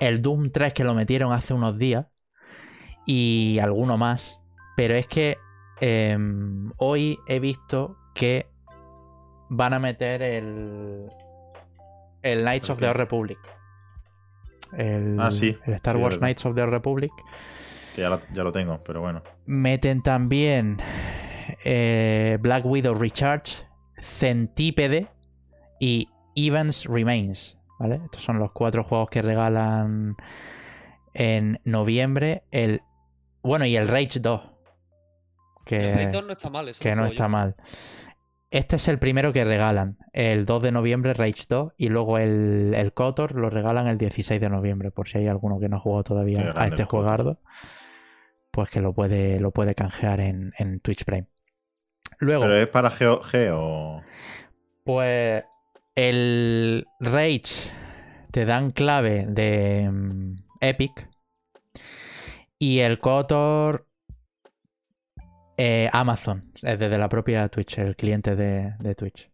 el 0.00 0.22
Doom 0.22 0.50
3, 0.50 0.72
que 0.72 0.84
lo 0.84 0.94
metieron 0.94 1.32
hace 1.32 1.54
unos 1.54 1.78
días, 1.78 2.06
y 3.06 3.58
alguno 3.60 3.96
más. 3.96 4.40
Pero 4.76 4.94
es 4.94 5.06
que 5.06 5.36
em, 5.80 6.72
hoy 6.78 7.18
he 7.26 7.38
visto 7.40 7.96
que 8.14 8.46
van 9.48 9.74
a 9.74 9.78
meter 9.78 10.22
el, 10.22 11.08
el 12.22 12.42
Knights 12.42 12.70
of 12.70 12.78
the. 12.78 12.86
Old 12.86 12.96
Republic. 12.96 13.38
El, 14.76 15.16
Ah, 15.20 15.30
sí. 15.30 15.56
el 15.66 15.74
Star 15.74 15.96
Sí, 15.96 16.02
Wars. 16.02 16.18
Knights 16.18 16.46
of 16.46 16.54
the 16.54 16.62
Old 16.62 16.70
Republic. 16.72 17.10
Que 17.94 18.02
ya 18.02 18.10
lo, 18.10 18.20
ya 18.32 18.44
lo 18.44 18.52
tengo, 18.52 18.80
pero 18.84 19.00
bueno. 19.00 19.22
Meten 19.46 20.02
también 20.02 20.76
eh, 21.64 22.38
Black 22.40 22.64
Widow 22.64 22.94
Recharge, 22.94 23.64
Centípede 23.98 25.08
y 25.80 26.08
Evans 26.36 26.84
Remains. 26.86 27.58
¿Vale? 27.80 28.00
Estos 28.04 28.22
son 28.22 28.38
los 28.38 28.52
cuatro 28.52 28.84
juegos 28.84 29.08
que 29.08 29.22
regalan 29.22 30.14
en 31.14 31.60
noviembre. 31.64 32.44
El, 32.50 32.82
bueno, 33.42 33.64
y 33.64 33.74
el 33.76 33.88
Rage 33.88 34.20
2. 34.20 34.42
Que, 35.64 35.76
El 35.88 35.94
Raid 35.94 36.08
2 36.10 36.26
no 36.26 36.32
está 36.32 36.50
mal, 36.50 36.68
eso 36.68 36.82
que 36.82 36.94
no 36.94 37.06
está 37.06 37.24
yo. 37.24 37.28
mal. 37.30 37.56
Este 38.50 38.76
es 38.76 38.86
el 38.88 38.98
primero 38.98 39.32
que 39.32 39.44
regalan. 39.44 39.96
El 40.12 40.44
2 40.44 40.62
de 40.62 40.72
noviembre, 40.72 41.14
Rage 41.14 41.44
2. 41.48 41.72
Y 41.78 41.88
luego 41.88 42.18
el, 42.18 42.74
el 42.76 42.92
KOTOR 42.92 43.34
lo 43.34 43.48
regalan 43.48 43.86
el 43.86 43.96
16 43.96 44.40
de 44.40 44.50
noviembre. 44.50 44.90
Por 44.90 45.08
si 45.08 45.18
hay 45.18 45.28
alguno 45.28 45.58
que 45.58 45.68
no 45.70 45.76
ha 45.76 45.80
jugado 45.80 46.04
todavía 46.04 46.52
a 46.54 46.66
este 46.66 46.84
juegardo. 46.84 47.40
Pues 48.50 48.68
que 48.68 48.80
lo 48.82 48.92
puede, 48.92 49.40
lo 49.40 49.52
puede 49.52 49.74
canjear 49.74 50.20
en, 50.20 50.52
en 50.58 50.80
Twitch 50.80 51.04
Prime. 51.04 51.28
Luego, 52.18 52.42
Pero 52.42 52.56
es 52.58 52.68
para 52.68 52.90
Geo, 52.90 53.20
Geo. 53.22 54.02
pues 54.84 55.44
el 55.94 56.86
Rage 56.98 57.70
te 58.30 58.44
dan 58.44 58.70
clave 58.70 59.26
de 59.26 59.90
mm, 59.90 60.36
Epic. 60.60 61.08
Y 62.58 62.80
el 62.80 63.00
KOTOR 63.00 63.86
eh, 65.62 65.90
Amazon, 65.92 66.52
es 66.62 66.78
desde 66.78 66.96
la 66.96 67.10
propia 67.10 67.46
Twitch, 67.50 67.76
el 67.78 67.94
cliente 67.94 68.34
de, 68.34 68.94
Twitch. 68.94 69.30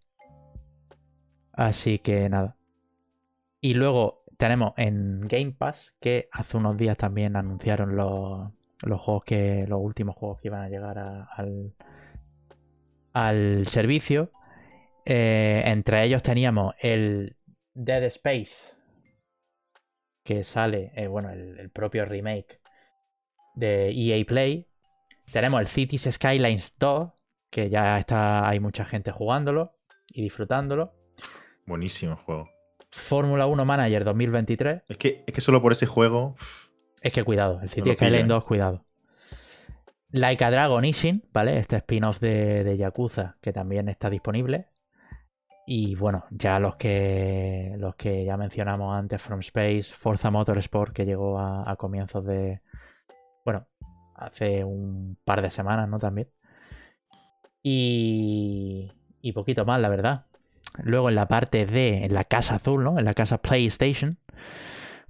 Así 1.53 2.01
que 2.01 2.29
nada. 2.29 2.57
Y 3.61 3.75
luego 3.75 4.25
tenemos 4.37 4.73
en 4.77 5.21
Game 5.21 5.53
Pass, 5.53 5.95
que 6.01 6.29
hace 6.33 6.57
unos 6.57 6.77
días 6.77 6.97
también 6.97 7.37
anunciaron 7.37 7.95
los, 7.95 8.51
los 8.83 9.01
juegos 9.01 9.23
que. 9.25 9.67
los 9.69 9.81
últimos 9.81 10.17
juegos 10.17 10.41
que 10.41 10.49
iban 10.49 10.63
a 10.63 10.69
llegar 10.69 10.99
al, 10.99 11.75
al 13.13 13.67
servicio. 13.69 14.33
Eh, 15.09 15.63
entre 15.65 16.03
ellos 16.03 16.23
teníamos 16.23 16.75
el 16.81 17.37
Dead 17.75 18.03
Space, 18.05 18.75
que 20.25 20.43
sale, 20.43 20.91
eh, 20.97 21.07
bueno, 21.07 21.31
el, 21.31 21.61
el 21.61 21.71
propio 21.71 22.05
remake 22.05 22.61
de 23.55 23.91
EA 23.91 24.25
Play. 24.27 24.67
Tenemos 25.33 25.61
el 25.61 25.69
Cities 25.69 26.09
Skylines 26.11 26.75
2, 26.79 27.13
que 27.51 27.71
ya 27.71 27.99
está, 28.01 28.49
hay 28.49 28.59
mucha 28.59 28.85
gente 28.85 29.13
jugándolo 29.13 29.77
y 30.09 30.23
disfrutándolo. 30.23 30.93
Buenísimo 31.67 32.17
juego. 32.17 32.51
Fórmula 32.91 33.47
1 33.47 33.65
Manager 33.65 34.05
2023. 34.05 34.83
Es 34.89 34.97
que, 34.97 35.23
es 35.25 35.35
que 35.35 35.41
solo 35.41 35.63
por 35.63 35.71
ese 35.71 35.87
juego. 35.87 36.35
Es 37.01 37.13
que 37.13 37.23
cuidado, 37.23 37.61
el 37.63 37.69
City 37.69 37.91
lo 37.91 37.95
Skyline 37.95 38.23
pillo, 38.23 38.35
¿eh? 38.35 38.39
2, 38.39 38.45
cuidado. 38.45 38.87
Like 40.11 40.45
a 40.45 40.51
Dragon 40.51 40.85
Ishin, 40.85 41.23
¿vale? 41.33 41.59
Este 41.59 41.77
spin-off 41.77 42.19
de, 42.19 42.65
de 42.65 42.77
Yakuza 42.77 43.37
que 43.41 43.53
también 43.53 43.89
está 43.89 44.11
disponible. 44.11 44.69
Y 45.69 45.97
bueno, 45.97 46.25
ya 46.31 46.61
los 46.61 46.77
que 46.77 47.75
los 47.79 47.97
que 47.97 48.25
ya 48.25 48.37
mencionamos 48.37 48.97
antes, 48.97 49.21
From 49.21 49.41
Space, 49.41 49.93
Forza 49.93 50.31
Motorsport, 50.31 50.93
que 50.93 51.05
llegó 51.05 51.41
a, 51.41 51.75
comienzos 51.77 52.25
de. 52.25 52.61
Bueno, 53.45 53.67
hace 54.15 54.63
un 54.65 55.19
par 55.25 55.43
de 55.43 55.51
semanas, 55.51 55.89
¿no? 55.89 55.99
También. 55.99 56.29
Y. 57.65 58.93
Y 59.21 59.33
poquito 59.33 59.65
más, 59.65 59.81
la 59.81 59.89
verdad. 59.89 60.27
Luego 60.85 61.09
en 61.09 61.17
la 61.17 61.27
parte 61.27 61.67
de. 61.67 62.05
En 62.05 62.15
la 62.15 62.23
casa 62.23 62.55
azul, 62.55 62.85
¿no? 62.85 62.99
En 62.99 63.05
la 63.05 63.15
casa 63.15 63.39
PlayStation. 63.39 64.19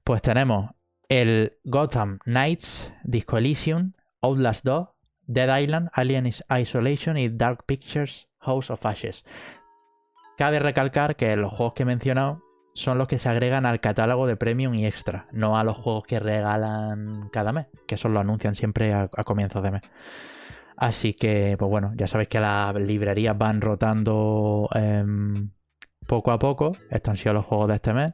Pues 0.04 0.22
tenemos 0.22 0.70
el 1.08 1.58
Gotham 1.64 2.18
Knights, 2.24 2.92
Disco 3.04 3.36
Elysium, 3.36 3.92
Outlast 4.22 4.64
2, 4.64 4.88
Dead 5.26 5.58
Island, 5.60 5.90
Alien 5.92 6.30
Isolation 6.48 7.18
y 7.18 7.28
Dark 7.28 7.64
Pictures 7.66 8.28
House 8.38 8.70
of 8.70 8.86
Ashes. 8.86 9.24
Cabe 10.36 10.58
recalcar 10.58 11.16
que 11.16 11.34
los 11.36 11.52
juegos 11.52 11.74
que 11.74 11.82
he 11.84 11.86
mencionado 11.86 12.42
son 12.74 12.98
los 12.98 13.08
que 13.08 13.18
se 13.18 13.28
agregan 13.30 13.64
al 13.64 13.80
catálogo 13.80 14.26
de 14.26 14.36
Premium 14.36 14.74
y 14.74 14.84
Extra, 14.84 15.28
no 15.32 15.58
a 15.58 15.64
los 15.64 15.78
juegos 15.78 16.04
que 16.04 16.20
regalan 16.20 17.30
cada 17.32 17.52
mes, 17.52 17.68
que 17.86 17.94
eso 17.94 18.10
lo 18.10 18.20
anuncian 18.20 18.54
siempre 18.54 18.92
a, 18.92 19.08
comienzos 19.24 19.62
de 19.62 19.70
mes. 19.70 19.82
Así 20.76 21.14
que, 21.14 21.56
pues 21.58 21.70
bueno, 21.70 21.92
ya 21.96 22.06
sabéis 22.06 22.28
que 22.28 22.38
las 22.38 22.74
librerías 22.74 23.36
van 23.38 23.62
rotando 23.62 24.68
em, 24.74 25.50
poco 26.06 26.32
a 26.32 26.38
poco. 26.38 26.76
Estos 26.90 27.12
han 27.12 27.16
sido 27.16 27.32
los 27.32 27.46
juegos 27.46 27.68
de 27.68 27.74
este 27.76 27.94
mes. 27.94 28.12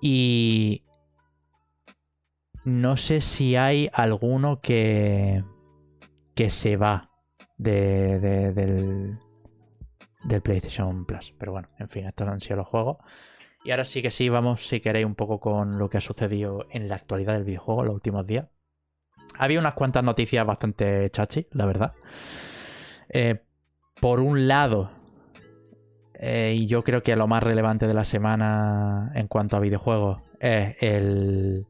Y 0.00 0.84
no 2.64 2.96
sé 2.96 3.20
si 3.20 3.56
hay 3.56 3.90
alguno 3.92 4.60
que, 4.60 5.44
que 6.34 6.48
se 6.48 6.78
va 6.78 7.10
de, 7.58 8.18
de- 8.20 8.52
del, 8.54 9.18
del 10.26 10.42
PlayStation 10.42 11.04
Plus. 11.04 11.34
Pero 11.38 11.52
bueno, 11.52 11.68
en 11.78 11.88
fin, 11.88 12.06
estos 12.06 12.28
han 12.28 12.40
sido 12.40 12.56
los 12.56 12.68
juegos. 12.68 12.98
Y 13.64 13.70
ahora 13.70 13.84
sí 13.84 14.02
que 14.02 14.10
sí, 14.10 14.28
vamos, 14.28 14.66
si 14.66 14.80
queréis, 14.80 15.06
un 15.06 15.14
poco 15.14 15.40
con 15.40 15.78
lo 15.78 15.88
que 15.88 15.98
ha 15.98 16.00
sucedido 16.00 16.66
en 16.70 16.88
la 16.88 16.96
actualidad 16.96 17.34
del 17.34 17.44
videojuego 17.44 17.84
los 17.84 17.94
últimos 17.94 18.26
días. 18.26 18.46
Había 19.38 19.58
unas 19.58 19.74
cuantas 19.74 20.04
noticias 20.04 20.46
bastante 20.46 21.10
chachi, 21.10 21.46
la 21.50 21.66
verdad. 21.66 21.92
Eh, 23.08 23.42
por 24.00 24.20
un 24.20 24.46
lado, 24.46 24.90
eh, 26.14 26.54
y 26.56 26.66
yo 26.66 26.84
creo 26.84 27.02
que 27.02 27.16
lo 27.16 27.26
más 27.26 27.42
relevante 27.42 27.86
de 27.86 27.94
la 27.94 28.04
semana 28.04 29.10
en 29.14 29.26
cuanto 29.26 29.56
a 29.56 29.60
videojuegos 29.60 30.22
es 30.38 30.76
el 30.80 31.66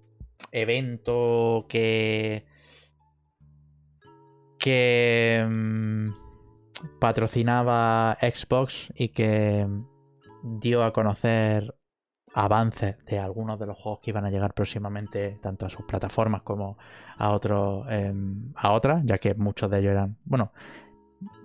evento 0.52 1.66
que 1.68 2.46
que 4.58 5.46
mm, 5.48 6.25
patrocinaba 6.98 8.16
Xbox 8.20 8.92
y 8.94 9.08
que 9.08 9.66
dio 10.42 10.84
a 10.84 10.92
conocer 10.92 11.74
avances 12.34 12.96
de 13.06 13.18
algunos 13.18 13.58
de 13.58 13.66
los 13.66 13.78
juegos 13.78 14.00
que 14.02 14.10
iban 14.10 14.26
a 14.26 14.30
llegar 14.30 14.52
próximamente 14.52 15.38
tanto 15.42 15.64
a 15.64 15.70
sus 15.70 15.86
plataformas 15.86 16.42
como 16.42 16.76
a 17.16 17.30
otros 17.30 17.86
em, 17.90 18.52
a 18.56 18.72
otras 18.72 19.02
ya 19.06 19.16
que 19.16 19.34
muchos 19.34 19.70
de 19.70 19.78
ellos 19.78 19.92
eran 19.92 20.18
bueno 20.24 20.52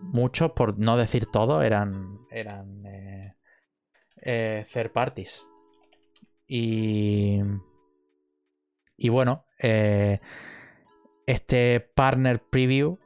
muchos 0.01 0.51
por 0.51 0.77
no 0.77 0.97
decir 0.97 1.27
todos 1.27 1.63
eran 1.63 2.19
eran 2.29 2.85
eh, 2.85 3.35
eh, 4.21 4.65
third 4.71 4.91
parties. 4.91 5.45
Y 6.47 7.39
y 8.97 9.09
bueno 9.09 9.45
eh, 9.59 10.19
este 11.25 11.79
partner 11.79 12.41
preview 12.41 12.97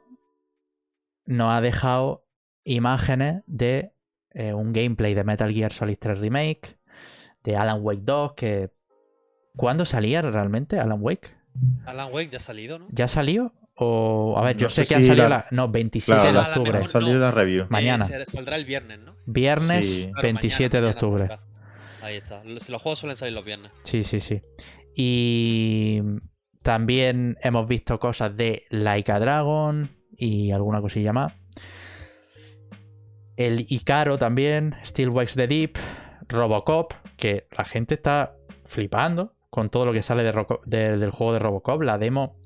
nos 1.26 1.52
ha 1.52 1.60
dejado 1.60 2.24
imágenes 2.64 3.42
de 3.46 3.92
eh, 4.30 4.52
un 4.54 4.72
gameplay 4.72 5.14
de 5.14 5.24
Metal 5.24 5.52
Gear 5.52 5.72
Solid 5.72 5.96
3 5.98 6.18
Remake, 6.18 6.78
de 7.44 7.56
Alan 7.56 7.78
Wake 7.82 8.02
2, 8.04 8.32
que... 8.34 8.70
¿Cuándo 9.56 9.84
salía 9.86 10.20
realmente 10.22 10.78
Alan 10.78 10.98
Wake? 11.00 11.30
Alan 11.86 12.12
Wake 12.12 12.28
ya 12.28 12.36
ha 12.36 12.40
salido, 12.40 12.78
¿no? 12.78 12.86
¿Ya 12.90 13.08
salió? 13.08 13.54
O, 13.74 14.34
a 14.36 14.42
ver, 14.44 14.56
yo 14.56 14.68
sé 14.68 14.84
sé 14.84 14.88
que 14.88 14.94
han 14.96 15.04
salido 15.04 15.28
la- 15.28 15.36
la... 15.38 15.46
No, 15.50 15.68
27 15.70 16.20
Claro, 16.20 16.32
de 16.34 16.38
octubre. 16.48 16.72
mejor- 16.72 16.88
Salió 16.88 17.14
no. 17.14 17.20
la 17.20 17.30
review. 17.30 17.66
Mañana. 17.70 18.04
Eh, 18.04 18.08
se- 18.08 18.24
saldrá 18.26 18.56
el 18.56 18.64
viernes, 18.66 18.98
¿no? 18.98 19.14
Viernes 19.26 19.86
Sí. 19.86 20.02
Claro, 20.12 20.22
27 20.22 20.76
mañana, 20.76 20.86
de 20.86 20.92
octubre. 20.92 21.38
Ahí 22.02 22.16
está. 22.16 22.44
Los, 22.44 22.68
los 22.68 22.82
juegos 22.82 22.98
suelen 22.98 23.16
salir 23.16 23.32
los 23.34 23.44
viernes. 23.44 23.72
Sí, 23.84 24.04
sí, 24.04 24.20
sí. 24.20 24.42
Y 24.94 26.02
también 26.62 27.36
hemos 27.42 27.66
visto 27.68 27.98
cosas 27.98 28.36
de 28.36 28.64
Laika 28.70 29.18
Dragon 29.20 29.90
y 30.18 30.50
alguna 30.52 30.80
cosilla 30.80 31.12
más. 31.12 31.32
El 33.36 33.66
Icaro 33.68 34.16
también, 34.18 34.74
Still 34.84 35.10
Wakes 35.10 35.34
the 35.34 35.46
Deep, 35.46 35.76
Robocop, 36.28 36.92
que 37.16 37.46
la 37.56 37.64
gente 37.64 37.94
está 37.94 38.34
flipando 38.64 39.34
con 39.50 39.68
todo 39.70 39.84
lo 39.86 39.92
que 39.92 40.02
sale 40.02 40.22
de 40.22 40.32
Roco- 40.32 40.60
de- 40.64 40.96
del 40.98 41.10
juego 41.10 41.32
de 41.34 41.38
Robocop. 41.38 41.82
La 41.82 41.98
demo 41.98 42.36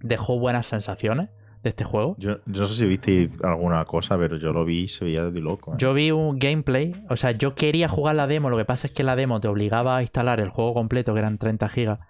dejó 0.00 0.38
buenas 0.38 0.66
sensaciones 0.66 1.28
de 1.62 1.70
este 1.70 1.84
juego. 1.84 2.16
Yo, 2.18 2.38
yo 2.46 2.62
no 2.62 2.66
sé 2.66 2.74
si 2.76 2.86
visteis 2.86 3.30
alguna 3.42 3.84
cosa, 3.84 4.18
pero 4.18 4.36
yo 4.36 4.52
lo 4.52 4.64
vi 4.64 4.80
y 4.82 4.88
se 4.88 5.04
veía 5.04 5.30
de 5.30 5.40
loco. 5.40 5.72
¿eh? 5.72 5.76
Yo 5.78 5.92
vi 5.94 6.10
un 6.10 6.38
gameplay, 6.38 6.94
o 7.10 7.16
sea, 7.16 7.30
yo 7.32 7.54
quería 7.54 7.88
jugar 7.88 8.14
la 8.16 8.26
demo, 8.26 8.50
lo 8.50 8.56
que 8.56 8.64
pasa 8.66 8.86
es 8.86 8.92
que 8.92 9.02
la 9.02 9.16
demo 9.16 9.40
te 9.40 9.48
obligaba 9.48 9.96
a 9.98 10.02
instalar 10.02 10.40
el 10.40 10.48
juego 10.50 10.74
completo, 10.74 11.12
que 11.14 11.20
eran 11.20 11.38
30 11.38 11.68
gigas, 11.68 12.00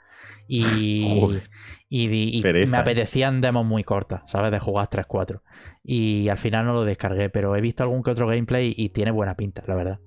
y. 0.49 1.21
y, 2.03 2.43
me 2.67 2.77
apetecían 2.79 3.41
demos 3.41 3.65
muy 3.65 3.85
cortas, 3.85 4.23
¿sabes? 4.27 4.51
De 4.51 4.59
jugar 4.59 4.89
3-4. 4.89 5.41
Y 5.83 6.29
al 6.29 6.39
final 6.39 6.67
no 6.67 6.73
lo 6.73 6.85
descargué, 6.85 7.31
pero 7.31 7.55
he 7.57 7.61
visto 7.61 7.83
algún 7.83 8.03
que 8.03 8.11
otro 8.11 8.27
gameplay 8.27 8.75
y 8.77 8.89
tiene 8.91 9.11
buena 9.11 9.37
pinta, 9.37 9.63
la 9.67 9.75
verdad. 9.75 10.01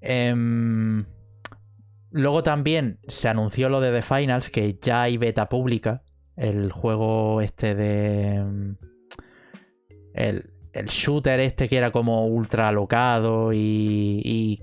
Em, 0.00 1.04
luego 2.10 2.42
también 2.42 2.98
se 3.06 3.28
anunció 3.28 3.68
lo 3.68 3.80
de 3.80 3.92
The 3.92 4.02
Finals, 4.02 4.50
que 4.50 4.78
ya 4.80 5.02
hay 5.02 5.16
beta 5.16 5.48
pública, 5.48 6.02
el 6.36 6.70
juego 6.72 7.40
este 7.40 7.74
de... 7.74 8.34
em, 8.34 8.76
El, 10.14 10.50
el 10.72 10.86
shooter 10.86 11.40
este 11.40 11.68
que 11.68 11.76
era 11.78 11.90
como 11.90 12.26
ultra 12.26 12.68
alocado 12.68 13.52
y, 13.52 14.20
y 14.24 14.62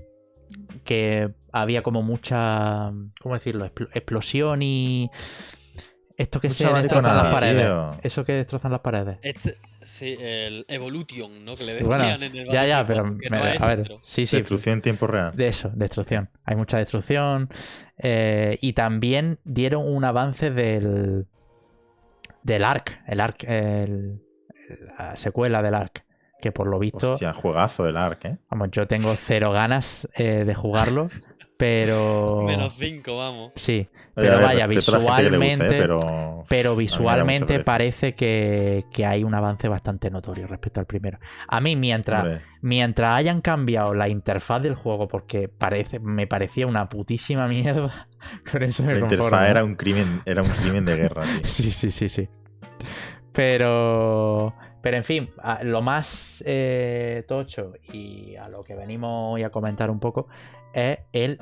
que 0.84 1.32
había 1.52 1.82
como 1.82 2.02
mucha, 2.02 2.92
¿cómo 3.20 3.34
decirlo? 3.34 3.66
Expl- 3.66 3.88
explosión 3.94 4.62
y... 4.62 5.10
Esto 6.16 6.40
que 6.40 6.46
Mucha 6.48 6.68
se 6.68 6.74
destrozan 6.74 7.16
las 7.16 7.32
paredes. 7.32 7.64
tío. 7.66 7.96
Eso 8.02 8.24
que 8.24 8.32
destrozan 8.34 8.70
las 8.70 8.80
paredes. 8.80 9.18
Este, 9.22 9.56
sí, 9.82 10.16
el 10.20 10.64
Evolution, 10.68 11.44
¿no? 11.44 11.56
Que 11.56 11.64
le 11.64 11.72
decían 11.74 11.88
bueno, 11.88 12.04
en 12.08 12.22
el 12.22 12.48
Ya, 12.50 12.64
ya, 12.66 12.86
pero 12.86 13.02
4, 13.02 13.18
que 13.20 13.30
me- 13.30 13.38
no 13.38 13.46
es 13.46 13.60
a 13.60 13.68
ver, 13.68 13.92
sí, 14.02 14.24
sí, 14.26 14.36
Destrucción 14.36 14.74
en 14.74 14.82
tiempo 14.82 15.06
real. 15.08 15.34
de 15.34 15.48
eso, 15.48 15.70
destrucción. 15.74 16.30
Hay 16.44 16.56
mucha 16.56 16.78
destrucción. 16.78 17.48
eh, 17.98 18.58
y 18.60 18.72
también 18.74 19.38
dieron 19.44 19.86
un 19.86 20.04
avance 20.04 20.50
del. 20.50 21.26
Del 22.42 22.64
Ark. 22.64 23.00
El 23.06 23.20
Ark. 23.20 23.44
el- 23.48 24.20
la 24.98 25.16
secuela 25.16 25.62
del 25.62 25.74
Ark. 25.74 26.04
Que 26.40 26.52
por 26.52 26.66
lo 26.66 26.78
visto. 26.78 27.12
Hostia, 27.12 27.32
juegazo 27.32 27.88
el 27.88 27.96
Ark, 27.96 28.24
¿eh? 28.24 28.36
Vamos, 28.50 28.68
yo 28.72 28.86
tengo 28.86 29.14
cero 29.16 29.50
ganas 29.52 30.08
eh, 30.14 30.44
de 30.44 30.54
jugarlo. 30.54 31.08
Pero. 31.64 32.42
Menos 32.46 32.74
5, 32.76 33.16
vamos. 33.16 33.52
Sí. 33.56 33.88
Pero 34.14 34.40
vaya, 34.42 34.66
guste, 34.66 34.74
visualmente. 34.98 35.66
pero... 35.66 36.44
Pero 36.46 36.76
visualmente 36.76 37.60
parece 37.60 38.14
que, 38.14 38.84
que 38.92 39.06
hay 39.06 39.24
un 39.24 39.34
avance 39.34 39.66
bastante 39.66 40.10
notorio 40.10 40.46
respecto 40.46 40.78
al 40.78 40.86
primero. 40.86 41.18
A 41.48 41.60
mí, 41.62 41.74
mientras, 41.74 42.22
Hombre, 42.22 42.42
mientras 42.60 43.14
hayan 43.14 43.40
cambiado 43.40 43.94
la 43.94 44.08
interfaz 44.10 44.62
del 44.62 44.74
juego, 44.74 45.08
porque 45.08 45.48
parece, 45.48 46.00
me 46.00 46.26
parecía 46.26 46.66
una 46.66 46.88
putísima 46.90 47.48
mierda, 47.48 48.08
con 48.52 48.62
eso 48.62 48.82
me 48.82 48.92
la 48.94 49.00
conformo. 49.00 49.24
interfaz 49.24 49.48
era 49.50 49.64
un 49.64 49.74
crimen, 49.74 50.20
era 50.26 50.42
un 50.42 50.50
crimen 50.50 50.84
de 50.84 50.96
guerra, 50.96 51.22
tío. 51.22 51.40
Sí, 51.44 51.70
sí, 51.72 51.90
sí, 51.90 52.08
sí. 52.10 52.28
Pero. 53.32 54.54
Pero 54.82 54.98
en 54.98 55.04
fin, 55.04 55.30
a- 55.42 55.64
lo 55.64 55.80
más 55.80 56.44
eh, 56.46 57.24
tocho 57.26 57.72
y 57.90 58.36
a 58.36 58.50
lo 58.50 58.62
que 58.62 58.74
venimos 58.76 59.34
hoy 59.34 59.42
a 59.42 59.48
comentar 59.48 59.90
un 59.90 59.98
poco 59.98 60.28
es 60.74 60.98
el 61.12 61.38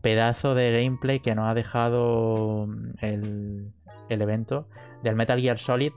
pedazo 0.00 0.54
de 0.54 0.82
gameplay 0.84 1.20
que 1.20 1.34
nos 1.34 1.48
ha 1.48 1.54
dejado 1.54 2.66
mm, 2.68 2.90
el, 3.00 3.72
el 4.08 4.22
evento 4.22 4.68
del 5.02 5.16
Metal 5.16 5.40
Gear 5.40 5.58
Solid 5.58 5.92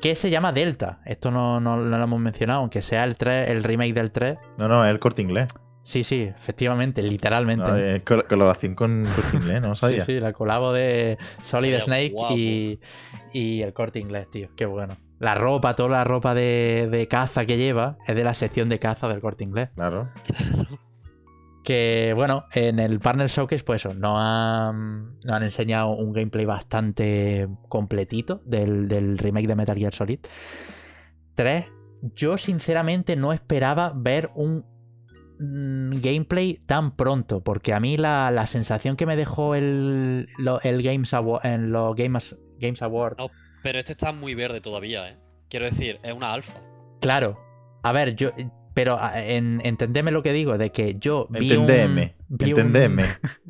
que 0.00 0.16
se 0.16 0.30
llama 0.30 0.52
Delta. 0.52 1.00
Esto 1.04 1.30
no, 1.30 1.60
no- 1.60 1.76
no 1.76 1.96
lo 1.98 2.04
hemos 2.04 2.20
mencionado, 2.20 2.60
aunque 2.60 2.82
sea 2.82 3.04
el 3.04 3.16
3, 3.16 3.50
el 3.50 3.62
remake 3.62 3.94
del 3.94 4.10
3. 4.10 4.36
No, 4.58 4.66
no, 4.68 4.84
es 4.84 4.90
el 4.90 4.98
corte 4.98 5.22
inglés. 5.22 5.46
Sí, 5.84 6.02
sí, 6.04 6.22
efectivamente, 6.22 7.02
literalmente. 7.02 7.68
No, 7.70 7.76
es 7.76 8.02
col- 8.04 8.24
colaboración 8.28 8.74
con 8.74 9.04
corte 9.04 9.36
inglés, 9.36 9.60
no 9.62 9.74
Sí, 9.76 9.80
sabía. 9.80 10.04
sí, 10.04 10.20
la 10.20 10.32
colabo 10.32 10.72
de 10.72 11.18
Solid 11.40 11.78
Snake 11.80 12.14
y, 12.36 12.80
y 13.32 13.62
el 13.62 13.72
corte 13.72 13.98
inglés, 14.00 14.28
tío. 14.30 14.48
Qué 14.56 14.66
bueno. 14.66 14.96
La 15.20 15.34
ropa, 15.36 15.74
toda 15.76 15.88
la 15.90 16.04
ropa 16.04 16.34
de, 16.34 16.88
de 16.90 17.06
caza 17.08 17.46
que 17.46 17.56
lleva 17.56 17.96
es 18.06 18.14
de 18.16 18.24
la 18.24 18.34
sección 18.34 18.68
de 18.68 18.78
caza 18.80 19.06
del 19.08 19.20
corte 19.20 19.44
inglés. 19.44 19.70
Claro. 19.74 20.08
Que 21.64 22.12
bueno, 22.16 22.46
en 22.52 22.78
el 22.80 22.98
Partner 22.98 23.28
Showcase, 23.28 23.62
pues 23.64 23.84
eso, 23.84 23.94
nos 23.94 24.16
han, 24.18 25.14
nos 25.24 25.28
han 25.30 25.42
enseñado 25.44 25.90
un 25.90 26.12
gameplay 26.12 26.44
bastante 26.44 27.48
completito 27.68 28.42
del, 28.44 28.88
del 28.88 29.16
remake 29.18 29.46
de 29.46 29.54
Metal 29.54 29.76
Gear 29.78 29.94
Solid 29.94 30.18
3. 31.34 31.66
Yo 32.16 32.36
sinceramente 32.36 33.14
no 33.16 33.32
esperaba 33.32 33.92
ver 33.94 34.30
un 34.34 34.64
mm, 35.38 36.00
gameplay 36.00 36.54
tan 36.66 36.96
pronto, 36.96 37.42
porque 37.44 37.72
a 37.72 37.78
mí 37.80 37.96
la, 37.96 38.30
la 38.32 38.46
sensación 38.46 38.96
que 38.96 39.06
me 39.06 39.14
dejó 39.16 39.54
el, 39.54 40.28
lo- 40.38 40.60
el 40.62 40.82
Games 40.82 41.14
Award, 41.14 41.46
en 41.46 41.70
los 41.70 41.94
Games, 41.94 42.36
Games 42.58 42.82
Award, 42.82 43.18
No. 43.18 43.30
Pero 43.62 43.78
esto 43.78 43.92
está 43.92 44.12
muy 44.12 44.34
verde 44.34 44.60
todavía, 44.60 45.08
¿eh? 45.10 45.18
Quiero 45.48 45.66
decir, 45.66 46.00
es 46.02 46.12
una 46.12 46.32
alfa. 46.32 46.58
claro, 47.00 47.38
a 47.84 47.92
ver, 47.92 48.16
yo, 48.16 48.30
pero 48.74 48.98
a- 49.00 49.22
en, 49.22 49.60
entendeme 49.64 50.10
lo 50.10 50.22
que 50.22 50.32
digo, 50.32 50.58
de 50.58 50.70
que 50.70 50.96
yo 50.98 51.26
vi 51.30 51.52
Entendeme, 51.52 52.16
un, 52.28 52.36
vi 52.38 52.52
un- 52.52 52.58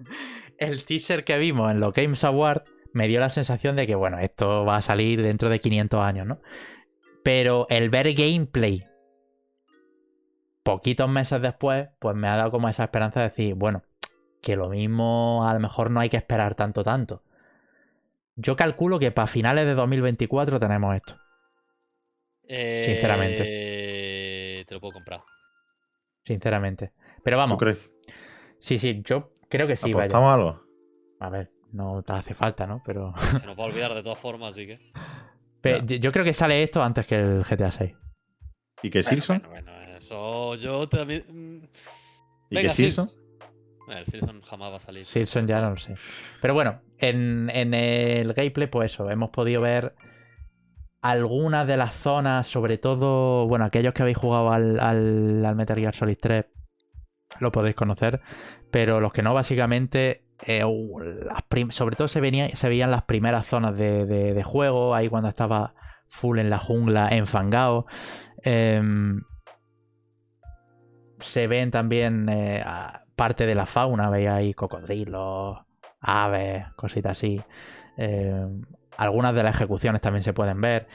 el 0.58 0.84
teaser 0.84 1.24
que 1.24 1.38
vimos 1.38 1.70
en 1.70 1.80
los 1.80 1.92
Games 1.92 2.22
Award 2.24 2.62
me 2.92 3.08
dio 3.08 3.20
la 3.20 3.30
sensación 3.30 3.74
de 3.76 3.86
que, 3.86 3.94
bueno, 3.94 4.18
esto 4.18 4.64
va 4.64 4.76
a 4.76 4.82
salir 4.82 5.22
dentro 5.22 5.48
de 5.48 5.60
500 5.60 6.00
años, 6.00 6.26
¿no? 6.26 6.40
Pero 7.22 7.66
el 7.70 7.88
ver 7.88 8.12
gameplay 8.14 8.84
poquitos 10.62 11.08
meses 11.08 11.40
después, 11.40 11.88
pues 11.98 12.14
me 12.14 12.28
ha 12.28 12.36
dado 12.36 12.50
como 12.50 12.68
esa 12.68 12.84
esperanza 12.84 13.20
de 13.20 13.28
decir, 13.28 13.54
bueno, 13.54 13.82
que 14.40 14.56
lo 14.56 14.68
mismo 14.68 15.46
a 15.48 15.54
lo 15.54 15.60
mejor 15.60 15.90
no 15.90 16.00
hay 16.00 16.08
que 16.08 16.16
esperar 16.16 16.54
tanto, 16.54 16.82
tanto. 16.84 17.22
Yo 18.36 18.56
calculo 18.56 18.98
que 18.98 19.10
para 19.10 19.26
finales 19.26 19.66
de 19.66 19.74
2024 19.74 20.58
tenemos 20.60 20.94
esto. 20.96 21.16
Sinceramente. 22.82 23.42
Eh, 24.72 24.74
Te 24.74 24.74
lo 24.74 24.80
puedo 24.80 24.94
comprar. 24.94 25.22
Sinceramente. 26.24 26.92
Pero 27.22 27.36
¿Tú 27.36 27.38
vamos, 27.38 27.58
crees? 27.58 27.90
sí, 28.58 28.78
sí, 28.78 29.02
yo 29.04 29.32
creo 29.48 29.66
que 29.66 29.76
sí, 29.76 29.92
vaya. 29.92 30.04
¿Apostamos 30.06 30.34
algo? 30.34 30.62
A 31.20 31.28
ver, 31.28 31.50
no 31.72 32.02
te 32.02 32.12
hace 32.12 32.34
falta, 32.34 32.66
¿no? 32.66 32.82
Pero... 32.84 33.12
Se 33.40 33.46
nos 33.46 33.58
va 33.58 33.64
a 33.64 33.66
olvidar 33.66 33.94
de 33.94 34.02
todas 34.02 34.18
formas, 34.18 34.50
así 34.50 34.66
que. 34.66 34.78
Yo- 36.00 36.10
creo 36.12 36.24
que 36.24 36.32
sale 36.34 36.62
esto 36.62 36.82
antes 36.82 37.06
que 37.06 37.16
el 37.16 37.44
GTA 37.44 37.70
6. 37.70 37.94
¿Y 38.82 38.90
que 38.90 39.02
Silson? 39.02 39.42
Bueno, 39.48 39.70
bueno, 39.72 39.96
eso 39.96 40.54
yo 40.56 40.88
también. 40.88 41.24
mm, 41.28 41.64
¿Y 42.50 42.54
venga, 42.56 42.68
que. 42.70 42.74
Silson? 42.74 43.10
eh, 43.88 43.98
El 43.98 44.06
Silson 44.06 44.40
jamás 44.42 44.72
va 44.72 44.76
a 44.76 44.80
salir. 44.80 45.04
Silson 45.06 45.46
ya 45.46 45.60
no 45.60 45.70
lo 45.70 45.76
sé. 45.76 45.94
Pero 46.40 46.54
bueno, 46.54 46.80
en, 46.98 47.48
en 47.50 47.74
el 47.74 48.32
gameplay, 48.32 48.66
pues 48.68 48.92
eso, 48.92 49.08
hemos 49.10 49.30
podido 49.30 49.60
ver 49.60 49.94
algunas 51.02 51.66
de 51.66 51.76
las 51.76 51.94
zonas, 51.94 52.46
sobre 52.46 52.78
todo, 52.78 53.46
bueno, 53.48 53.64
aquellos 53.64 53.92
que 53.92 54.02
habéis 54.02 54.16
jugado 54.18 54.52
al, 54.52 54.78
al, 54.80 55.44
al 55.44 55.56
Metal 55.56 55.76
Gear 55.78 55.94
Solid 55.94 56.16
3 56.20 56.46
lo 57.40 57.50
podéis 57.50 57.74
conocer, 57.74 58.20
pero 58.70 59.00
los 59.00 59.12
que 59.12 59.22
no, 59.22 59.34
básicamente, 59.34 60.26
eh, 60.46 60.62
sobre 61.70 61.96
todo 61.96 62.08
se, 62.08 62.20
venía, 62.20 62.54
se 62.54 62.68
veían 62.68 62.90
las 62.90 63.02
primeras 63.04 63.46
zonas 63.46 63.76
de, 63.76 64.06
de- 64.06 64.42
juego, 64.42 64.94
ahí 64.94 65.08
cuando 65.08 65.28
estaba 65.28 65.74
full 66.08 66.38
en 66.38 66.50
la 66.50 66.58
jungla, 66.58 67.08
enfangado. 67.08 67.86
Em, 68.44 69.22
se 71.20 71.46
ven 71.46 71.70
también 71.70 72.28
eh, 72.28 72.62
parte 73.16 73.46
de 73.46 73.54
la 73.54 73.66
fauna, 73.66 74.10
veis 74.10 74.28
ahí 74.28 74.54
cocodrilos, 74.54 75.58
aves, 76.00 76.64
cositas 76.76 77.12
así. 77.12 77.40
Eh, 77.96 78.46
algunas 79.02 79.34
de 79.34 79.42
las 79.42 79.56
ejecuciones 79.56 80.00
también 80.00 80.22
se 80.22 80.32
pueden 80.32 80.60
ver. 80.60 80.86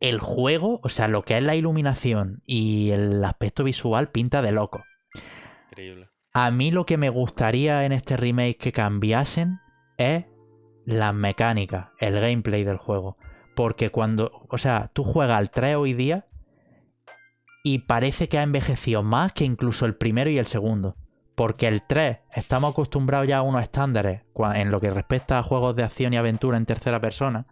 El 0.00 0.18
juego, 0.20 0.80
o 0.82 0.88
sea, 0.88 1.08
lo 1.08 1.22
que 1.22 1.36
es 1.36 1.42
la 1.42 1.56
iluminación 1.56 2.42
y 2.46 2.90
el 2.90 3.22
aspecto 3.24 3.64
visual 3.64 4.08
pinta 4.08 4.40
de 4.42 4.52
loco. 4.52 4.82
Increíble. 5.70 6.08
A 6.32 6.50
mí 6.50 6.70
lo 6.70 6.86
que 6.86 6.96
me 6.96 7.10
gustaría 7.10 7.84
en 7.84 7.92
este 7.92 8.16
remake 8.16 8.56
que 8.56 8.72
cambiasen 8.72 9.58
es 9.98 10.24
las 10.86 11.12
mecánicas, 11.12 11.88
el 11.98 12.18
gameplay 12.20 12.64
del 12.64 12.78
juego. 12.78 13.18
Porque 13.56 13.90
cuando, 13.90 14.46
o 14.48 14.58
sea, 14.58 14.90
tú 14.94 15.04
juegas 15.04 15.38
al 15.38 15.50
3 15.50 15.76
hoy 15.76 15.92
día 15.92 16.26
y 17.64 17.80
parece 17.80 18.28
que 18.28 18.38
ha 18.38 18.42
envejecido 18.42 19.02
más 19.02 19.32
que 19.32 19.44
incluso 19.44 19.84
el 19.84 19.96
primero 19.96 20.30
y 20.30 20.38
el 20.38 20.46
segundo. 20.46 20.96
Porque 21.40 21.68
el 21.68 21.84
3 21.84 22.18
estamos 22.34 22.72
acostumbrados 22.72 23.26
ya 23.26 23.38
a 23.38 23.42
unos 23.42 23.62
estándares 23.62 24.20
en 24.54 24.70
lo 24.70 24.78
que 24.78 24.90
respecta 24.90 25.38
a 25.38 25.42
juegos 25.42 25.74
de 25.74 25.84
acción 25.84 26.12
y 26.12 26.18
aventura 26.18 26.58
en 26.58 26.66
tercera 26.66 27.00
persona. 27.00 27.46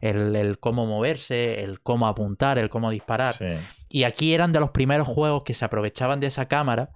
El, 0.00 0.36
el 0.36 0.60
cómo 0.60 0.86
moverse, 0.86 1.64
el 1.64 1.80
cómo 1.80 2.06
apuntar, 2.06 2.56
el 2.58 2.70
cómo 2.70 2.88
disparar. 2.92 3.34
Sí. 3.34 3.46
Y 3.88 4.04
aquí 4.04 4.32
eran 4.32 4.52
de 4.52 4.60
los 4.60 4.70
primeros 4.70 5.08
juegos 5.08 5.42
que 5.42 5.54
se 5.54 5.64
aprovechaban 5.64 6.20
de 6.20 6.28
esa 6.28 6.46
cámara. 6.46 6.90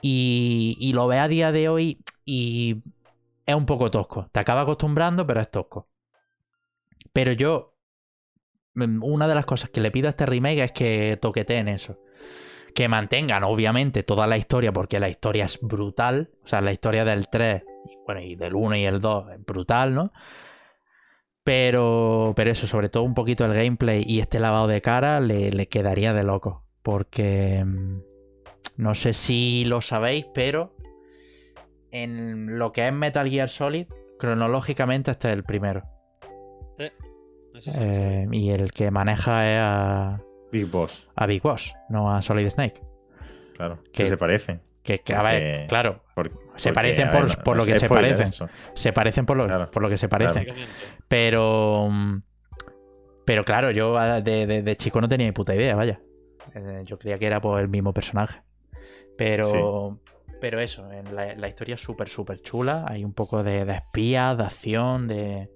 Y, 0.00 0.78
y 0.80 0.94
lo 0.94 1.08
ve 1.08 1.18
a 1.18 1.28
día 1.28 1.52
de 1.52 1.68
hoy 1.68 2.00
y 2.24 2.82
es 3.44 3.54
un 3.54 3.66
poco 3.66 3.90
tosco. 3.90 4.30
Te 4.32 4.40
acaba 4.40 4.62
acostumbrando, 4.62 5.26
pero 5.26 5.42
es 5.42 5.50
tosco. 5.50 5.90
Pero 7.12 7.32
yo, 7.32 7.76
mm, 8.76 9.04
una 9.04 9.28
de 9.28 9.34
las 9.34 9.44
cosas 9.44 9.68
que 9.68 9.82
le 9.82 9.90
pido 9.90 10.06
a 10.06 10.08
este 10.08 10.24
remake 10.24 10.64
es 10.64 10.72
que 10.72 11.18
toqueteen 11.20 11.68
eso. 11.68 11.98
Que 12.76 12.88
mantengan, 12.88 13.42
obviamente, 13.42 14.02
toda 14.02 14.26
la 14.26 14.36
historia, 14.36 14.70
porque 14.70 15.00
la 15.00 15.08
historia 15.08 15.46
es 15.46 15.58
brutal. 15.62 16.28
O 16.44 16.46
sea, 16.46 16.60
la 16.60 16.72
historia 16.72 17.06
del 17.06 17.26
3, 17.28 17.62
y 17.86 17.96
bueno, 18.04 18.20
y 18.20 18.36
del 18.36 18.54
1 18.54 18.76
y 18.76 18.84
el 18.84 19.00
2 19.00 19.32
es 19.32 19.44
brutal, 19.46 19.94
¿no? 19.94 20.12
Pero, 21.42 22.34
pero 22.36 22.50
eso, 22.50 22.66
sobre 22.66 22.90
todo 22.90 23.04
un 23.04 23.14
poquito 23.14 23.46
el 23.46 23.54
gameplay 23.54 24.04
y 24.06 24.20
este 24.20 24.40
lavado 24.40 24.66
de 24.66 24.82
cara 24.82 25.20
le, 25.20 25.50
le 25.52 25.68
quedaría 25.68 26.12
de 26.12 26.22
loco. 26.22 26.64
Porque 26.82 27.64
mm, 27.64 28.00
no 28.76 28.94
sé 28.94 29.14
si 29.14 29.64
lo 29.64 29.80
sabéis, 29.80 30.26
pero 30.34 30.76
en 31.92 32.58
lo 32.58 32.72
que 32.72 32.86
es 32.86 32.92
Metal 32.92 33.30
Gear 33.30 33.48
Solid, 33.48 33.86
cronológicamente 34.18 35.12
este 35.12 35.28
es 35.28 35.34
el 35.34 35.44
primero. 35.44 35.82
Eso 37.54 37.72
sí. 37.72 37.78
Eh, 37.80 38.28
y 38.32 38.50
el 38.50 38.70
que 38.72 38.90
maneja 38.90 39.50
es 39.50 39.60
a, 39.62 40.25
Big 40.56 40.70
Boss, 40.70 41.06
a 41.14 41.26
Big 41.26 41.42
Boss, 41.42 41.74
no 41.88 42.14
a 42.14 42.20
Solid 42.22 42.48
Snake. 42.50 42.80
claro. 43.54 43.78
Que- 43.84 44.02
Que 44.02 44.08
se 44.08 44.16
parecen. 44.16 44.62
Que, 44.82 45.00
que, 45.00 45.14
a 45.14 45.22
ver, 45.22 45.42
Porque- 45.42 45.66
claro, 45.68 46.04
Se 46.56 46.72
parecen 46.72 47.10
por- 47.10 47.26
ver, 47.28 47.38
por 47.42 47.56
lo 47.56 47.64
que 47.64 47.76
se 47.76 47.88
parecen. 47.88 48.28
eso. 48.28 48.48
se 48.74 48.92
parecen 48.92 49.26
por 49.26 49.36
lo, 49.36 49.46
Claro, 49.46 49.70
por 49.70 49.82
lo 49.82 49.88
que 49.88 49.98
se 49.98 50.08
parecen. 50.08 50.46
Pero. 51.08 51.88
Pero 53.24 53.44
claro, 53.44 53.70
yo 53.72 53.98
ah, 53.98 54.20
de, 54.20 54.46
de- 54.46 54.62
de 54.62 54.76
chico 54.76 55.00
no 55.00 55.08
tenía 55.08 55.26
ni 55.26 55.32
puta 55.32 55.54
idea, 55.54 55.74
vaya. 55.74 56.00
Eh, 56.54 56.82
Yo 56.84 56.98
creía 56.98 57.18
que 57.18 57.26
era 57.26 57.40
por 57.40 57.60
el 57.60 57.68
mismo 57.68 57.92
personaje. 57.92 58.40
Pero. 59.18 59.98
Pero 60.40 60.60
eso, 60.60 60.92
en 60.92 61.14
la, 61.16 61.34
la 61.34 61.48
historia 61.48 61.74
es 61.76 61.80
súper, 61.80 62.08
súper 62.08 62.40
chula. 62.42 62.84
Hay 62.86 63.04
un 63.04 63.14
poco 63.14 63.42
de, 63.42 63.64
de 63.64 63.72
espías, 63.74 64.36
de 64.38 64.44
acción, 64.44 65.08
de. 65.08 65.50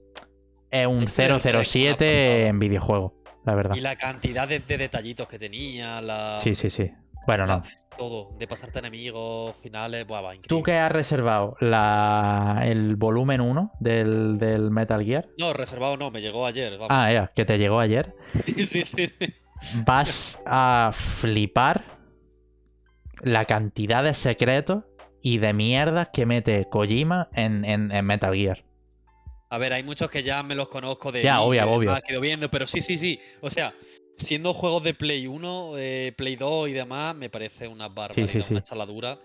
Es 0.70 0.86
un 0.86 1.02
Es 1.04 1.16
que 1.16 1.26
el 1.26 1.38
tres, 1.40 1.54
una 1.54 1.62
007 1.64 2.10
pasada. 2.12 2.46
en 2.48 2.58
videojuego, 2.58 3.14
la 3.44 3.54
verdad. 3.54 3.74
Y 3.76 3.80
la 3.80 3.96
cantidad 3.96 4.46
de, 4.48 4.60
de 4.60 4.78
detallitos 4.78 5.28
que 5.28 5.38
tenía, 5.38 6.00
la... 6.00 6.36
Sí, 6.38 6.54
sí, 6.54 6.70
sí. 6.70 6.90
Bueno, 7.26 7.46
no. 7.46 7.62
todo, 7.98 8.30
de 8.38 8.46
pasarte 8.46 8.78
enemigos, 8.78 9.54
finales, 9.62 10.06
buah, 10.06 10.20
va, 10.22 10.34
increíble. 10.34 10.48
¿Tú 10.48 10.62
que 10.62 10.74
has 10.78 10.90
reservado 10.90 11.56
la, 11.60 12.60
el 12.64 12.96
volumen 12.96 13.40
1 13.40 13.72
del, 13.78 14.38
del 14.38 14.70
Metal 14.70 15.04
Gear? 15.04 15.28
No, 15.38 15.52
reservado 15.52 15.96
no, 15.96 16.10
me 16.10 16.20
llegó 16.20 16.46
ayer. 16.46 16.72
Vamos. 16.72 16.88
Ah, 16.90 17.12
ya, 17.12 17.30
que 17.34 17.44
te 17.44 17.58
llegó 17.58 17.78
ayer. 17.78 18.14
sí, 18.56 18.84
sí, 18.84 19.06
sí. 19.06 19.16
vas 19.84 20.38
a 20.46 20.90
flipar 20.92 21.84
la 23.22 23.44
cantidad 23.44 24.02
de 24.02 24.14
secretos 24.14 24.84
y 25.22 25.36
de 25.38 25.52
mierdas 25.52 26.08
que 26.12 26.24
mete 26.24 26.64
Kojima 26.70 27.28
en, 27.34 27.64
en- 27.66 27.92
en 27.92 28.06
Metal 28.06 28.34
Gear. 28.34 28.64
A 29.50 29.58
ver, 29.58 29.72
hay 29.72 29.82
muchos 29.82 30.10
que 30.10 30.22
ya 30.22 30.42
me 30.42 30.54
los 30.54 30.68
conozco 30.68 31.10
de. 31.12 31.22
Ya, 31.22 31.40
obvio, 31.40 31.68
obvio. 31.70 31.92
que 31.94 32.00
he 32.08 32.12
ido 32.12 32.20
viendo, 32.20 32.50
pero 32.50 32.66
sí, 32.66 32.80
sí, 32.80 32.96
sí. 32.98 33.18
O 33.40 33.50
sea, 33.50 33.74
siendo 34.16 34.54
juegos 34.54 34.82
de 34.84 34.94
Play 34.94 35.26
1, 35.26 35.72
eh, 35.76 36.12
Play 36.16 36.36
2 36.36 36.68
y 36.68 36.72
demás, 36.72 37.14
me 37.16 37.28
parece 37.30 37.66
una 37.68 37.88
barbaridad, 37.88 38.28
sí, 38.28 38.42
sí. 38.42 38.54
una 38.54 38.62
chaladura 38.64 39.18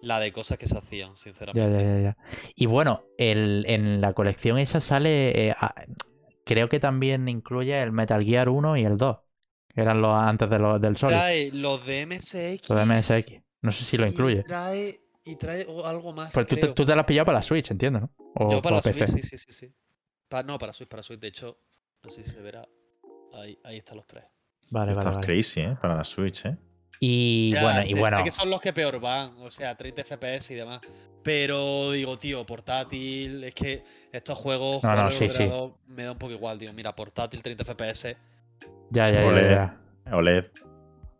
la 0.00 0.20
de 0.20 0.30
cosas 0.30 0.58
que 0.58 0.66
se 0.68 0.78
hacían, 0.78 1.16
sinceramente. 1.16 1.60
ya, 1.76 1.82
ya, 1.82 2.00
ya. 2.00 2.16
Y 2.54 2.66
bueno, 2.66 3.02
el- 3.18 3.64
en 3.68 4.00
la 4.00 4.12
colección 4.12 4.56
esa 4.58 4.80
sale. 4.80 5.48
eh, 5.48 5.50
a- 5.58 5.74
creo 6.44 6.68
que 6.68 6.78
también 6.78 7.28
incluye 7.28 7.82
el 7.82 7.90
Metal 7.92 8.24
Gear 8.24 8.48
1 8.48 8.76
y 8.76 8.84
el 8.84 8.96
2. 8.96 9.18
Que 9.74 9.80
eran 9.82 10.00
los 10.00 10.16
antes 10.16 10.48
de 10.48 10.58
los, 10.60 10.80
del 10.80 10.96
Solid. 10.96 11.14
Trae 11.16 11.50
los 11.52 11.84
de 11.84 12.02
MSX. 12.06 12.68
Los 12.68 12.78
de 12.78 12.84
MSX. 12.86 13.42
No 13.62 13.72
sé 13.72 13.84
si 13.84 13.96
lo 13.98 14.06
incluye. 14.06 14.44
Trae, 14.44 15.00
y 15.30 15.36
trae 15.36 15.64
o- 15.68 15.86
algo 15.86 16.12
más. 16.12 16.32
Pues 16.32 16.46
tú, 16.46 16.56
te- 16.56 16.68
tú 16.68 16.84
te 16.84 16.92
has 16.92 17.04
pillado 17.04 17.26
para 17.26 17.38
la 17.38 17.42
Switch, 17.42 17.70
entiendo, 17.70 18.00
¿no? 18.00 18.10
O, 18.34 18.50
Yo 18.50 18.62
para 18.62 18.76
la 18.76 18.82
PC. 18.82 19.06
Switch, 19.06 19.22
sí, 19.24 19.36
sí, 19.36 19.38
sí, 19.38 19.52
sí. 19.66 19.74
Pa- 20.28 20.42
no, 20.42 20.58
para 20.58 20.72
Switch, 20.72 20.88
para 20.88 21.02
Switch. 21.02 21.20
De 21.20 21.28
hecho, 21.28 21.58
no 22.02 22.10
sé 22.10 22.22
si 22.22 22.30
se 22.30 22.40
verá. 22.40 22.66
Ahí, 23.34 23.58
ahí 23.64 23.78
están 23.78 23.96
los 23.96 24.06
tres. 24.06 24.24
Vale, 24.70 24.92
vale, 24.94 24.98
Estás 24.98 25.14
vale. 25.16 25.26
crazy, 25.26 25.60
¿eh? 25.60 25.76
Para 25.80 25.96
la 25.96 26.04
Switch, 26.04 26.46
¿eh? 26.46 26.56
Y 27.00 27.52
Ya, 27.52 27.62
bueno, 27.62 27.82
sé- 27.82 27.88
y 27.90 27.94
bueno. 27.94 28.24
que 28.24 28.30
son 28.30 28.50
los 28.50 28.60
que 28.60 28.72
peor 28.72 28.98
van, 29.00 29.34
o 29.38 29.50
sea, 29.50 29.76
30 29.76 30.02
FPS 30.02 30.52
y 30.52 30.56
demás. 30.56 30.80
Pero 31.22 31.92
digo, 31.92 32.16
tío, 32.18 32.44
portátil, 32.46 33.44
es 33.44 33.54
que 33.54 33.82
estos 34.12 34.38
juegos 34.38 34.82
No, 34.84 34.94
no, 34.94 35.10
sí, 35.10 35.28
sí. 35.30 35.48
me 35.88 36.04
da 36.04 36.12
un 36.12 36.18
poco 36.18 36.32
igual, 36.32 36.58
tío. 36.58 36.72
Mira, 36.72 36.94
portátil 36.94 37.42
30 37.42 37.64
FPS. 37.64 38.16
Ya, 38.90 39.10
ya, 39.10 39.22
ya, 39.22 39.48
ya. 40.06 40.14
OLED. 40.16 40.50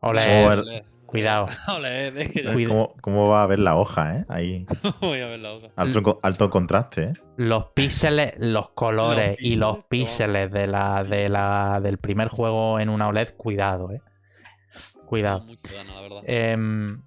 Ole, 0.00 0.46
O 0.46 0.97
Ole, 1.08 1.10
cuidado. 1.22 1.46
ole, 1.76 2.08
es 2.08 2.28
que 2.32 2.42
ya 2.44 2.52
Cuida- 2.52 2.68
¿Cómo, 2.68 2.94
cómo 3.00 3.28
va 3.28 3.42
a 3.42 3.46
ver 3.46 3.58
la 3.58 3.76
hoja, 3.76 4.16
eh? 4.16 4.24
Ahí. 4.28 4.66
voy 5.00 5.20
a 5.20 5.26
ver 5.26 5.40
la 5.40 5.52
hoja. 5.54 5.68
Alto, 5.76 6.02
co- 6.02 6.20
alto 6.22 6.50
contraste, 6.50 7.02
¿eh? 7.04 7.12
Los 7.36 7.66
píxeles, 7.74 8.34
los 8.38 8.70
colores 8.70 9.32
y 9.38 9.50
píxeles, 9.50 9.58
los 9.60 9.84
píxeles 9.86 10.50
de 10.52 10.66
la, 10.66 11.02
sí, 11.04 11.10
de 11.10 11.28
la, 11.28 11.80
del 11.82 11.98
primer 11.98 12.28
juego 12.28 12.78
en 12.80 12.88
una 12.88 13.08
OLED, 13.08 13.34
cuidado, 13.36 13.90
eh. 13.92 14.00
Cuidado. 15.06 15.40
Mucho 15.44 15.74
gana, 15.74 15.94
la 15.94 16.00
verdad. 16.02 16.22
Em, 16.26 17.02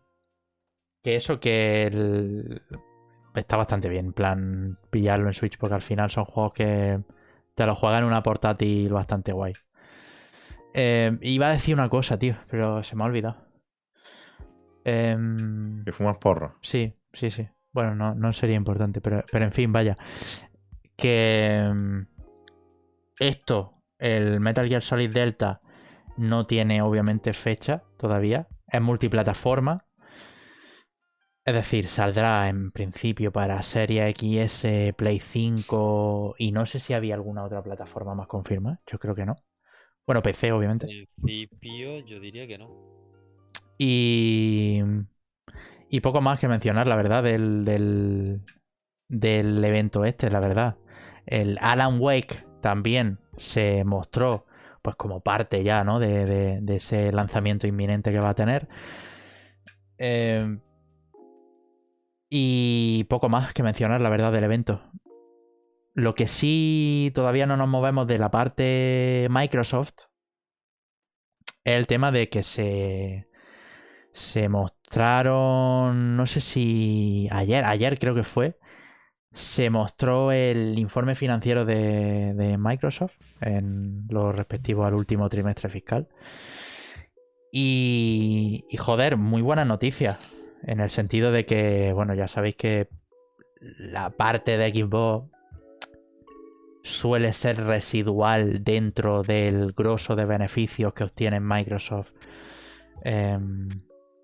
Que 1.04 1.16
eso 1.16 1.40
que 1.40 1.88
el- 1.88 2.62
está 3.36 3.56
bastante 3.58 3.88
bien, 3.90 4.08
en 4.08 4.14
plan, 4.14 4.78
pillarlo 4.90 5.28
en 5.28 5.34
Switch, 5.34 5.58
porque 5.58 5.76
al 5.76 5.82
final 5.82 6.10
son 6.12 6.26
juegos 6.26 6.54
que 6.54 7.00
te 7.56 7.66
los 7.66 7.78
juegan 7.78 8.00
en 8.04 8.06
una 8.06 8.24
portátil 8.24 8.92
bastante 8.94 9.32
guay. 9.32 9.54
Eh, 10.74 11.18
iba 11.22 11.48
a 11.50 11.52
decir 11.54 11.74
una 11.76 11.90
cosa, 11.90 12.18
tío, 12.18 12.36
pero 12.50 12.84
se 12.84 12.96
me 12.96 13.04
ha 13.04 13.08
olvidado. 13.08 13.38
Em, 14.84 15.84
Que 15.84 15.92
fumas 15.92 16.18
porro. 16.18 16.56
Sí, 16.62 16.94
sí, 17.14 17.32
sí. 17.32 17.48
Bueno, 17.72 17.96
no, 17.96 18.16
no 18.16 18.34
sería 18.34 18.56
importante, 18.56 19.02
pero, 19.02 19.24
pero 19.32 19.46
en 19.46 19.52
fin, 19.52 19.72
vaya. 19.72 19.98
Que 20.96 21.70
mm, 21.74 22.02
esto, 23.20 23.84
el 23.98 24.40
Metal 24.40 24.68
Gear 24.68 24.82
Solid 24.82 25.12
Delta, 25.12 25.62
no 26.18 26.46
tiene 26.46 26.82
obviamente 26.82 27.34
fecha 27.34 27.84
todavía. 27.98 28.48
Es 28.68 28.82
multiplataforma. 28.82 29.86
Es 31.44 31.56
decir, 31.56 31.88
saldrá 31.88 32.50
en 32.50 32.72
principio 32.72 33.32
para 33.32 33.62
Serie 33.64 34.14
XS, 34.16 34.94
Play 34.96 35.20
5 35.20 36.36
y 36.38 36.52
no 36.52 36.66
sé 36.68 36.80
si 36.80 36.94
había 36.94 37.16
alguna 37.16 37.44
otra 37.44 37.64
plataforma 37.64 38.14
más 38.14 38.28
confirmada. 38.28 38.80
Yo 38.86 39.00
creo 39.00 39.16
que 39.16 39.26
no. 39.26 39.36
Bueno, 40.06 40.22
PC 40.22 40.52
obviamente. 40.52 40.88
En 40.90 41.08
principio, 41.22 42.00
yo 42.06 42.20
diría 42.20 42.46
que 42.46 42.58
no. 42.58 43.01
Y, 43.84 44.80
y 45.90 46.02
poco 46.02 46.22
más 46.22 46.40
que 46.40 46.48
mencionar, 46.48 46.88
la 46.88 46.96
verdad, 46.96 47.24
del, 47.24 47.66
del, 47.66 48.42
del 49.10 49.64
evento 49.66 50.06
este, 50.06 50.30
la 50.30 50.40
verdad. 50.40 50.78
El 51.26 51.58
Alan 51.62 52.00
Wake 52.00 52.46
también 52.62 53.18
se 53.38 53.84
mostró 53.84 54.46
pues 54.84 54.96
como 54.98 55.22
parte 55.22 55.64
ya, 55.64 55.84
¿no? 55.84 55.98
De, 55.98 56.60
de- 56.62 56.76
ese 56.76 57.12
lanzamiento 57.12 57.66
inminente 57.66 58.12
que 58.12 58.20
va 58.20 58.30
a 58.30 58.36
tener. 58.36 58.68
Eh, 59.98 60.60
y 62.30 63.04
poco 63.06 63.30
más 63.30 63.52
que 63.56 63.64
mencionar, 63.64 64.00
la 64.00 64.10
verdad, 64.10 64.32
del 64.32 64.44
evento. 64.44 64.84
Lo 65.96 66.14
que 66.14 66.28
sí 66.28 67.12
todavía 67.16 67.48
no 67.48 67.58
nos 67.58 67.68
movemos 67.68 68.06
de 68.06 68.20
la 68.20 68.30
parte 68.30 69.28
Microsoft 69.32 70.06
es 71.64 71.76
el 71.78 71.88
tema 71.88 72.12
de 72.12 72.30
que 72.30 72.44
se, 72.44 73.28
se 74.14 74.50
mostraron, 74.50 76.18
no 76.18 76.28
sé 76.28 76.42
si 76.42 77.28
ayer, 77.32 77.66
ayer 77.66 77.98
creo 78.00 78.16
que 78.16 78.24
fue, 78.24 78.58
se 79.32 79.70
mostró 79.70 80.32
el 80.32 80.78
informe 80.78 81.16
financiero 81.16 81.66
de, 81.66 82.34
de 82.34 82.58
Microsoft 82.58 83.16
en 83.40 84.06
lo 84.10 84.32
respectivo 84.32 84.86
al 84.86 84.94
último 84.94 85.30
trimestre 85.30 85.70
fiscal. 85.70 86.10
Y, 87.52 88.66
y 88.70 88.78
joder, 88.78 89.18
muy 89.18 89.42
buena 89.42 89.66
noticia. 89.66 90.20
En 90.64 90.80
el 90.80 90.90
sentido 90.90 91.32
de 91.32 91.46
que, 91.46 91.92
bueno, 91.94 92.14
ya 92.14 92.28
sabéis 92.28 92.56
que 92.56 92.90
la 93.60 94.10
parte 94.12 94.58
de 94.58 94.72
Xbox 94.72 95.30
suele 96.84 97.34
ser 97.34 97.64
residual 97.64 98.64
dentro 98.64 99.24
del 99.24 99.74
grosso 99.74 100.16
de 100.16 100.26
beneficios 100.26 100.94
que 100.94 101.04
obtiene 101.04 101.40
Microsoft 101.40 102.12
em, 103.04 103.70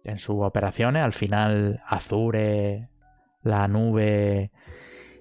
en 0.04 0.20
sus 0.20 0.38
operaciones. 0.40 1.04
Al 1.04 1.14
final, 1.14 1.82
Azure, 1.88 2.90
la 3.44 3.68
nube 3.68 4.52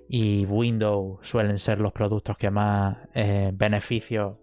y 0.09 0.45
Windows 0.47 1.19
suelen 1.23 1.59
ser 1.59 1.81
los 1.81 1.93
productos 1.93 2.37
que 2.37 2.51
más 2.51 2.97
eh, 3.15 3.51
beneficios 3.55 4.37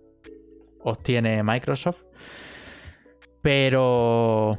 obtiene 0.82 1.42
Microsoft. 1.44 2.04
Pero. 3.42 4.58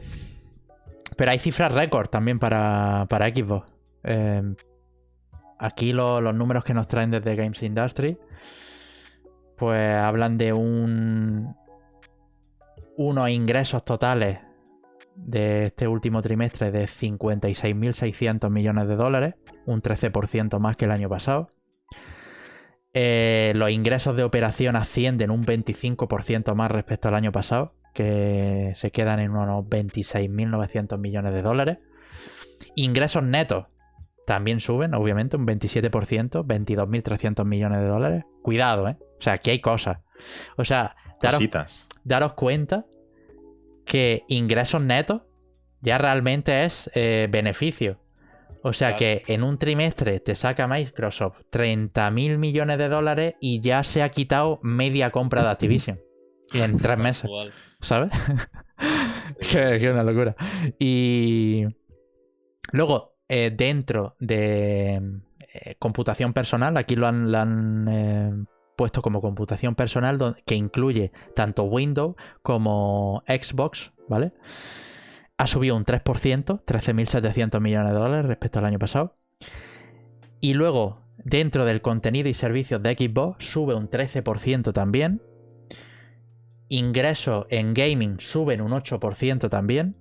Pero 1.17 1.31
hay 1.31 1.39
cifras 1.39 1.73
récord 1.73 2.09
también 2.09 2.39
para, 2.39 3.07
para 3.09 3.29
Xbox. 3.29 3.71
Eh, 4.03 4.43
aquí 5.59 5.93
lo- 5.93 6.21
los 6.21 6.35
números 6.35 6.65
que 6.65 6.75
nos 6.75 6.89
traen 6.89 7.11
desde 7.13 7.37
Games 7.37 7.63
Industry. 7.63 8.19
Pues 9.57 9.97
hablan 9.97 10.37
de 10.39 10.53
un. 10.53 11.55
Unos 12.97 13.29
ingresos 13.31 13.85
totales 13.85 14.39
de 15.17 15.67
este 15.67 15.89
último 15.89 16.23
trimestre 16.23 16.71
de 16.71 16.85
56.600 16.85 18.51
millones 18.51 18.89
de 18.89 18.97
dólares, 18.97 19.35
un 19.67 19.83
13% 19.83 20.59
más 20.59 20.77
que 20.77 20.85
el 20.85 20.91
año 20.91 21.09
pasado. 21.09 21.49
Eh, 22.93 23.53
los 23.57 23.71
ingresos 23.71 24.17
de 24.17 24.23
operación 24.23 24.77
ascienden 24.77 25.31
un 25.31 25.45
25% 25.45 26.55
más 26.55 26.71
respecto 26.71 27.09
al 27.09 27.15
año 27.15 27.33
pasado, 27.33 27.75
que 27.93 28.73
se 28.75 28.91
quedan 28.91 29.21
en 29.21 29.33
unos 29.33 29.65
26.900 29.65 30.99
millones 30.99 31.33
de 31.33 31.43
dólares. 31.43 31.79
Ingresos 32.77 33.23
netos 33.23 33.67
también 34.27 34.61
suben, 34.61 34.95
obviamente, 34.95 35.37
un 35.37 35.47
27%, 35.47 36.45
22.300 36.45 37.45
millones 37.45 37.81
de 37.81 37.87
dólares. 37.89 38.25
Cuidado, 38.43 38.89
¿eh? 38.89 38.97
O 39.19 39.23
sea, 39.23 39.35
aquí 39.35 39.51
hay 39.51 39.61
cosas. 39.61 39.99
O 40.57 40.65
sea, 40.65 40.97
daros, 41.21 41.89
daros 42.05 42.33
cuenta 42.35 42.87
que 43.85 44.25
ingresos 44.29 44.81
netos 44.83 45.23
ya 45.81 45.99
realmente 45.99 46.65
es 46.65 46.91
eh, 46.95 47.29
beneficio. 47.31 48.01
O 48.63 48.73
sea 48.73 48.97
Claro. 48.97 49.23
que 49.27 49.35
en 49.35 49.43
un 49.43 49.59
trimestre 49.59 50.21
te 50.21 50.35
saca 50.35 50.67
Microsoft 50.67 51.43
30.000 51.53 52.39
millones 52.39 52.79
de 52.79 52.89
dólares 52.89 53.35
y 53.41 53.61
ya 53.61 53.83
se 53.85 54.03
ha 54.03 54.09
quitado 54.09 54.59
media 54.63 55.11
compra 55.11 55.43
de 55.43 55.49
Activision. 55.51 56.01
Y 56.53 56.61
en 56.63 56.79
tres 56.79 56.97
meses. 56.99 57.31
¿sabes? 57.81 58.11
que, 59.41 59.79
que 59.79 59.91
una 59.91 60.03
locura. 60.03 60.35
Y 60.79 61.65
luego, 62.73 63.17
eh, 63.29 63.53
dentro 63.55 64.17
de 64.19 64.95
eh, 65.53 65.75
computación 65.79 66.33
personal, 66.33 66.77
aquí 66.77 66.97
lo 66.97 67.07
han, 67.07 67.31
lo 67.31 67.39
han, 67.39 68.49
eh, 68.75 68.77
puesto 68.77 69.03
como 69.03 69.21
computación 69.21 69.75
personal 69.75 70.37
que 70.47 70.55
incluye 70.55 71.13
tanto 71.35 71.65
Windows 71.65 72.17
como 72.43 73.23
Xbox, 73.27 73.93
¿vale? 74.09 74.33
Ha 75.37 75.47
subido 75.47 75.77
un 75.77 75.85
3%, 75.85 76.05
13.700 76.65 77.61
millones 77.61 77.93
de 77.93 77.99
dólares 77.99 78.27
respecto 78.27 78.59
al 78.59 78.67
año 78.67 78.79
pasado. 78.79 79.17
Y 80.41 80.55
luego, 80.55 81.01
dentro 81.19 81.65
del 81.65 81.83
contenido 81.83 82.29
y 82.29 82.35
servicios 82.35 82.83
de 82.83 82.95
Xbox, 82.95 83.47
sube 83.47 83.75
un 83.75 83.89
13% 83.89 84.73
también. 84.73 85.23
Ingresos 86.69 87.47
en 87.51 87.75
gaming 87.75 88.21
suben 88.21 88.61
un 88.61 88.73
8% 88.73 89.49
también. 89.49 89.97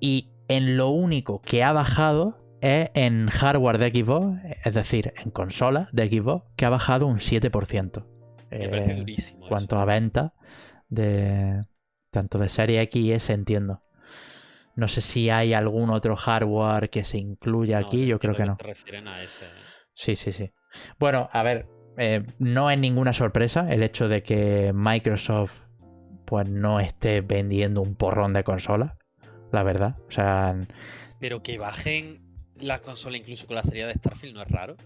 Y 0.00 0.30
en 0.48 0.76
lo 0.76 0.90
único 0.90 1.40
que 1.40 1.62
ha 1.64 1.72
bajado 1.72 2.43
es 2.64 2.90
en 2.94 3.28
hardware 3.28 3.78
de 3.78 3.90
Xbox, 3.90 4.38
es 4.64 4.74
decir, 4.74 5.12
en 5.22 5.30
consola 5.30 5.88
de 5.92 6.08
Xbox, 6.08 6.46
que 6.56 6.64
ha 6.64 6.70
bajado 6.70 7.06
un 7.06 7.18
7%. 7.18 8.06
Me 8.50 8.68
parece 8.68 8.92
Eh, 8.92 8.96
durísimo. 8.96 9.46
cuanto 9.48 9.76
eso. 9.76 9.82
a 9.82 9.84
venta 9.84 10.34
de 10.88 11.62
tanto 12.10 12.38
de 12.38 12.48
serie 12.48 12.80
X 12.82 13.02
y 13.02 13.12
S 13.12 13.32
entiendo. 13.32 13.82
No 14.76 14.88
sé 14.88 15.00
si 15.00 15.30
hay 15.30 15.52
algún 15.54 15.90
otro 15.90 16.16
hardware 16.16 16.90
que 16.90 17.04
se 17.04 17.18
incluya 17.18 17.80
No, 17.80 17.86
aquí, 17.86 18.06
yo 18.06 18.18
creo 18.18 18.34
que 18.34 18.44
no. 18.44 18.56
Se 18.60 18.66
refieren 18.66 19.08
a 19.08 19.22
ese. 19.22 19.44
¿eh? 19.44 19.48
Sí, 19.94 20.16
sí, 20.16 20.32
sí. 20.32 20.50
Bueno, 20.98 21.28
a 21.32 21.42
ver, 21.42 21.68
eh, 21.96 22.24
no 22.38 22.70
es 22.70 22.78
ninguna 22.78 23.12
sorpresa 23.12 23.72
el 23.72 23.82
hecho 23.82 24.08
de 24.08 24.22
que 24.22 24.72
Microsoft 24.74 25.68
pues 26.24 26.48
no 26.48 26.80
esté 26.80 27.20
vendiendo 27.20 27.82
un 27.82 27.94
porrón 27.96 28.32
de 28.32 28.42
consolas, 28.44 28.92
la 29.52 29.62
verdad. 29.62 29.96
O 30.08 30.10
sea, 30.10 30.56
Pero 31.20 31.42
que 31.42 31.58
bajen 31.58 32.23
la 32.64 32.80
consola 32.80 33.16
incluso 33.16 33.46
con 33.46 33.56
la 33.56 33.62
serie 33.62 33.86
de 33.86 33.94
Starfield 33.94 34.34
no 34.34 34.42
es 34.42 34.48
raro. 34.48 34.76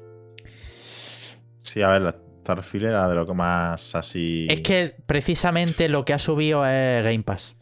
Sí, 1.63 1.83
a 1.83 1.89
ver, 1.89 2.03
la 2.03 2.17
Starfield 2.41 2.87
era 2.87 3.09
de 3.09 3.15
lo 3.15 3.27
que 3.27 3.35
más 3.35 3.95
así. 3.95 4.47
es 4.51 4.61
que 4.61 4.95
precisamente 5.07 5.89
lo 5.89 6.05
que 6.05 6.13
ha 6.13 6.19
subido 6.19 6.67
es 6.67 7.05
Game 7.05 7.23
Pass. 7.23 7.55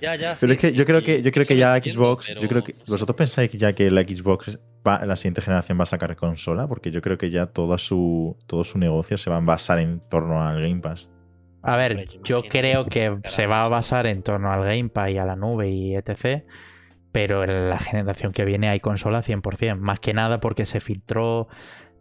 Ya, 0.00 0.16
ya. 0.16 0.36
Pero 0.38 0.52
sí, 0.52 0.56
es 0.56 0.60
que 0.60 0.68
sí, 0.70 0.74
yo 0.74 0.84
creo 0.84 1.02
que 1.02 1.22
yo 1.22 1.32
creo 1.32 1.46
que 1.46 1.56
ya 1.56 1.76
entiendo, 1.76 2.16
Xbox, 2.16 2.34
yo 2.34 2.48
creo 2.48 2.62
que 2.62 2.74
vosotros 2.86 3.16
pensáis 3.16 3.50
que 3.50 3.58
ya 3.58 3.72
que 3.72 3.90
la 3.90 4.02
Xbox 4.02 4.58
va, 4.86 5.04
la 5.06 5.16
siguiente 5.16 5.40
generación 5.40 5.78
va 5.78 5.84
a 5.84 5.86
sacar 5.86 6.14
consola, 6.14 6.66
porque 6.66 6.90
yo 6.90 7.00
creo 7.00 7.16
que 7.16 7.30
ya 7.30 7.46
toda 7.46 7.78
su 7.78 8.36
todo 8.46 8.64
su 8.64 8.78
negocio 8.78 9.16
se 9.16 9.30
va 9.30 9.38
a 9.38 9.40
basar 9.40 9.78
en 9.78 10.00
torno 10.10 10.46
al 10.46 10.60
Game 10.60 10.80
Pass. 10.80 11.08
A 11.62 11.76
ver, 11.76 12.06
yo 12.22 12.42
creo 12.42 12.84
que 12.84 13.18
se 13.24 13.46
va 13.46 13.64
a 13.64 13.68
basar 13.70 14.06
en 14.06 14.22
torno 14.22 14.52
al 14.52 14.64
Game 14.64 14.90
Pass 14.90 15.10
y 15.10 15.16
a 15.16 15.24
la 15.24 15.36
nube 15.36 15.70
y 15.70 15.96
etc. 15.96 16.44
Pero 17.14 17.44
en 17.44 17.70
la 17.70 17.78
generación 17.78 18.32
que 18.32 18.44
viene 18.44 18.68
hay 18.68 18.80
consola 18.80 19.22
100%. 19.22 19.78
Más 19.78 20.00
que 20.00 20.12
nada 20.12 20.40
porque 20.40 20.66
se 20.66 20.80
filtró 20.80 21.46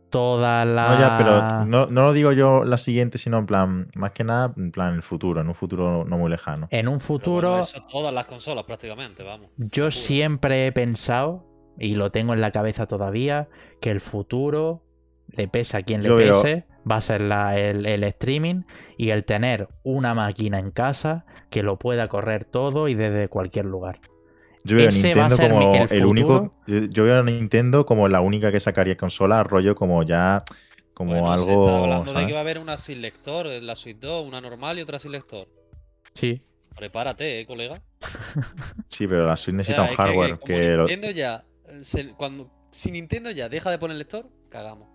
toda 0.09 0.65
la... 0.65 0.89
No, 0.95 0.99
ya, 0.99 1.17
pero 1.17 1.65
no, 1.67 1.85
no 1.85 2.01
lo 2.07 2.13
digo 2.13 2.31
yo 2.31 2.63
la 2.63 2.77
siguiente, 2.79 3.17
sino 3.19 3.37
en 3.37 3.45
plan, 3.45 3.87
más 3.95 4.11
que 4.11 4.23
nada, 4.23 4.53
en 4.57 4.71
plan 4.71 4.95
el 4.95 5.03
futuro, 5.03 5.41
en 5.41 5.47
un 5.47 5.53
futuro 5.55 6.03
no 6.07 6.17
muy 6.17 6.29
lejano. 6.31 6.67
En 6.71 6.87
un 6.87 6.99
futuro... 6.99 7.49
bueno, 7.49 7.63
eso 7.63 7.85
todas 7.91 8.11
las 8.13 8.25
consolas 8.25 8.63
prácticamente, 8.65 9.21
vamos. 9.23 9.49
Yo 9.57 9.91
siempre 9.91 10.65
he 10.67 10.71
pensado, 10.71 11.45
y 11.79 11.93
lo 11.95 12.11
tengo 12.11 12.33
en 12.33 12.41
la 12.41 12.51
cabeza 12.51 12.87
todavía, 12.87 13.49
que 13.81 13.91
el 13.91 13.99
futuro, 14.01 14.83
le 15.27 15.47
pese 15.47 15.77
a 15.77 15.83
quien 15.83 16.01
le 16.01 16.09
veo- 16.09 16.41
pese, 16.41 16.65
va 16.89 16.95
a 16.97 17.01
ser 17.01 17.21
la- 17.21 17.57
el, 17.59 17.85
el 17.85 18.03
streaming 18.03 18.63
y 18.97 19.11
el 19.11 19.25
tener 19.25 19.67
una 19.83 20.13
máquina 20.15 20.57
en 20.59 20.71
casa 20.71 21.25
que 21.51 21.61
lo 21.63 21.77
pueda 21.79 22.07
correr 22.07 22.45
todo 22.45 22.87
y 22.87 22.95
desde 22.95 23.27
cualquier 23.29 23.65
lugar. 23.65 23.99
Yo 24.63 24.77
veo 24.77 24.87
a 24.87 24.91
Nintendo 24.91 25.37
como 25.37 25.75
el 25.75 25.91
el, 25.91 26.05
único. 26.05 26.53
Yo, 26.67 27.03
veo 27.03 27.19
a 27.19 27.23
Nintendo 27.23 27.85
como 27.85 28.07
la 28.07 28.21
única 28.21 28.51
que 28.51 28.59
sacaría 28.59 28.95
consola, 28.97 29.43
rollo 29.43 29.75
como 29.75 30.03
ya. 30.03 30.43
Como 30.93 31.11
Bueno, 31.19 31.37
se 31.37 31.49
algo. 31.49 31.61
está 31.65 31.79
hablando 31.79 32.13
de 32.13 32.27
que 32.27 32.33
va 32.33 32.39
a 32.39 32.41
haber 32.41 32.59
una 32.59 32.77
sin 32.77 33.01
lector, 33.01 33.47
la 33.47 33.75
Switch 33.75 33.97
2, 33.97 34.27
una 34.27 34.39
normal 34.41 34.77
y 34.77 34.81
otra 34.83 34.99
sin 34.99 35.11
lector. 35.11 35.47
Sí. 36.13 36.39
Prepárate, 36.75 37.41
eh, 37.41 37.45
colega. 37.45 37.81
Sí, 38.87 39.07
pero 39.07 39.25
la 39.27 39.35
Switch 39.35 39.55
O 39.55 39.57
necesita 39.57 39.81
sea, 39.81 39.83
un 39.83 39.89
que- 39.89 39.95
hardware 39.95 40.39
que 40.39 40.45
que, 40.45 40.53
como 40.65 40.77
lo- 40.77 40.85
Nintendo 40.87 41.11
ya, 41.11 41.43
eh, 41.67 41.79
se- 41.83 42.09
cuando, 42.13 42.49
si 42.71 42.91
Nintendo 42.91 43.31
ya 43.31 43.49
deja 43.49 43.71
de 43.71 43.79
poner 43.79 43.97
lector, 43.97 44.27
cagamos. 44.49 44.87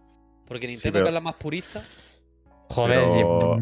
Porque 0.47 0.67
Nintendo, 0.69 0.93
pero- 0.95 1.05
que 1.05 1.09
es 1.11 1.15
la 1.15 1.21
más 1.21 1.35
purista, 1.35 1.85
Joder, 2.71 3.09
pero 3.11 3.55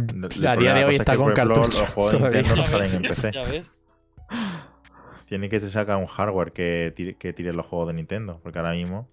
a 0.48 0.56
día 0.56 0.74
de 0.74 0.84
hoy 0.84 0.96
está 0.96 1.16
con 1.16 1.32
cartucho. 1.32 1.80
Los 1.80 1.90
juegos 1.90 2.12
de 2.12 2.18
todavía. 2.18 2.42
Nintendo 2.42 2.62
no 2.62 2.68
salen 2.70 2.94
en 2.94 3.02
PC. 3.02 3.30
ya 3.32 3.42
ves. 3.44 3.80
Tiene 5.26 5.48
que 5.48 5.60
se 5.60 5.70
saca 5.70 5.96
un 5.96 6.06
hardware 6.06 6.52
que 6.52 6.92
tire, 6.96 7.16
que 7.16 7.32
tire 7.32 7.52
los 7.52 7.66
juegos 7.66 7.88
de 7.88 7.94
Nintendo. 7.94 8.40
Porque 8.42 8.58
ahora 8.58 8.72
mismo. 8.72 9.08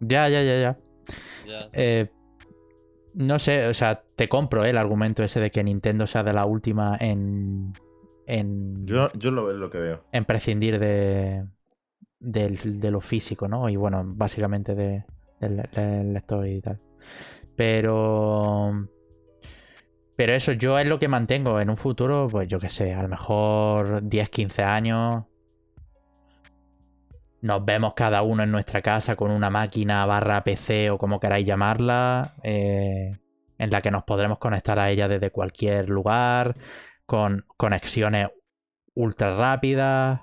Ya, 0.00 0.28
ya, 0.28 0.42
ya, 0.42 0.60
ya. 0.60 0.78
Ya. 1.44 1.68
Eh, 1.72 2.08
no 3.14 3.38
sé, 3.38 3.66
o 3.66 3.74
sea, 3.74 4.02
te 4.16 4.28
compro 4.28 4.64
eh, 4.64 4.70
el 4.70 4.78
argumento 4.78 5.22
ese 5.22 5.40
de 5.40 5.50
que 5.50 5.64
Nintendo 5.64 6.06
sea 6.06 6.22
de 6.22 6.32
la 6.32 6.46
última 6.46 6.96
en. 7.00 7.72
en, 8.26 8.86
Yo, 8.86 9.10
yo 9.14 9.30
lo, 9.30 9.50
es 9.50 9.56
lo 9.56 9.70
que 9.70 9.78
veo. 9.78 10.04
en 10.12 10.24
prescindir 10.24 10.78
de, 10.78 11.46
del- 12.18 12.80
de 12.80 12.90
lo 12.90 13.00
físico, 13.00 13.48
¿no? 13.48 13.68
Y 13.68 13.76
bueno, 13.76 14.02
básicamente 14.06 14.74
de, 14.74 15.04
del, 15.40 15.68
del 15.74 16.12
lector 16.12 16.46
y 16.46 16.60
tal. 16.60 16.80
Pero. 17.56 18.88
Pero 20.20 20.34
eso, 20.34 20.52
yo 20.52 20.78
es 20.78 20.86
lo 20.86 20.98
que 20.98 21.08
mantengo. 21.08 21.60
En 21.60 21.70
un 21.70 21.78
futuro, 21.78 22.28
pues 22.30 22.46
yo 22.46 22.60
qué 22.60 22.68
sé, 22.68 22.92
a 22.92 23.00
lo 23.00 23.08
mejor 23.08 24.02
10, 24.02 24.28
15 24.28 24.62
años. 24.62 25.24
Nos 27.40 27.64
vemos 27.64 27.94
cada 27.96 28.20
uno 28.20 28.42
en 28.42 28.50
nuestra 28.50 28.82
casa 28.82 29.16
con 29.16 29.30
una 29.30 29.48
máquina 29.48 30.04
barra 30.04 30.44
PC 30.44 30.90
o 30.90 30.98
como 30.98 31.18
queráis 31.18 31.46
llamarla. 31.46 32.32
eh, 32.42 33.16
en 33.56 33.70
la 33.70 33.80
que 33.80 33.90
nos 33.90 34.04
podremos 34.04 34.36
conectar 34.36 34.78
a 34.78 34.90
ella 34.90 35.08
desde 35.08 35.30
cualquier 35.30 35.88
lugar. 35.88 36.54
Con 37.06 37.46
conexiones 37.56 38.28
ultra 38.92 39.34
rápidas. 39.34 40.20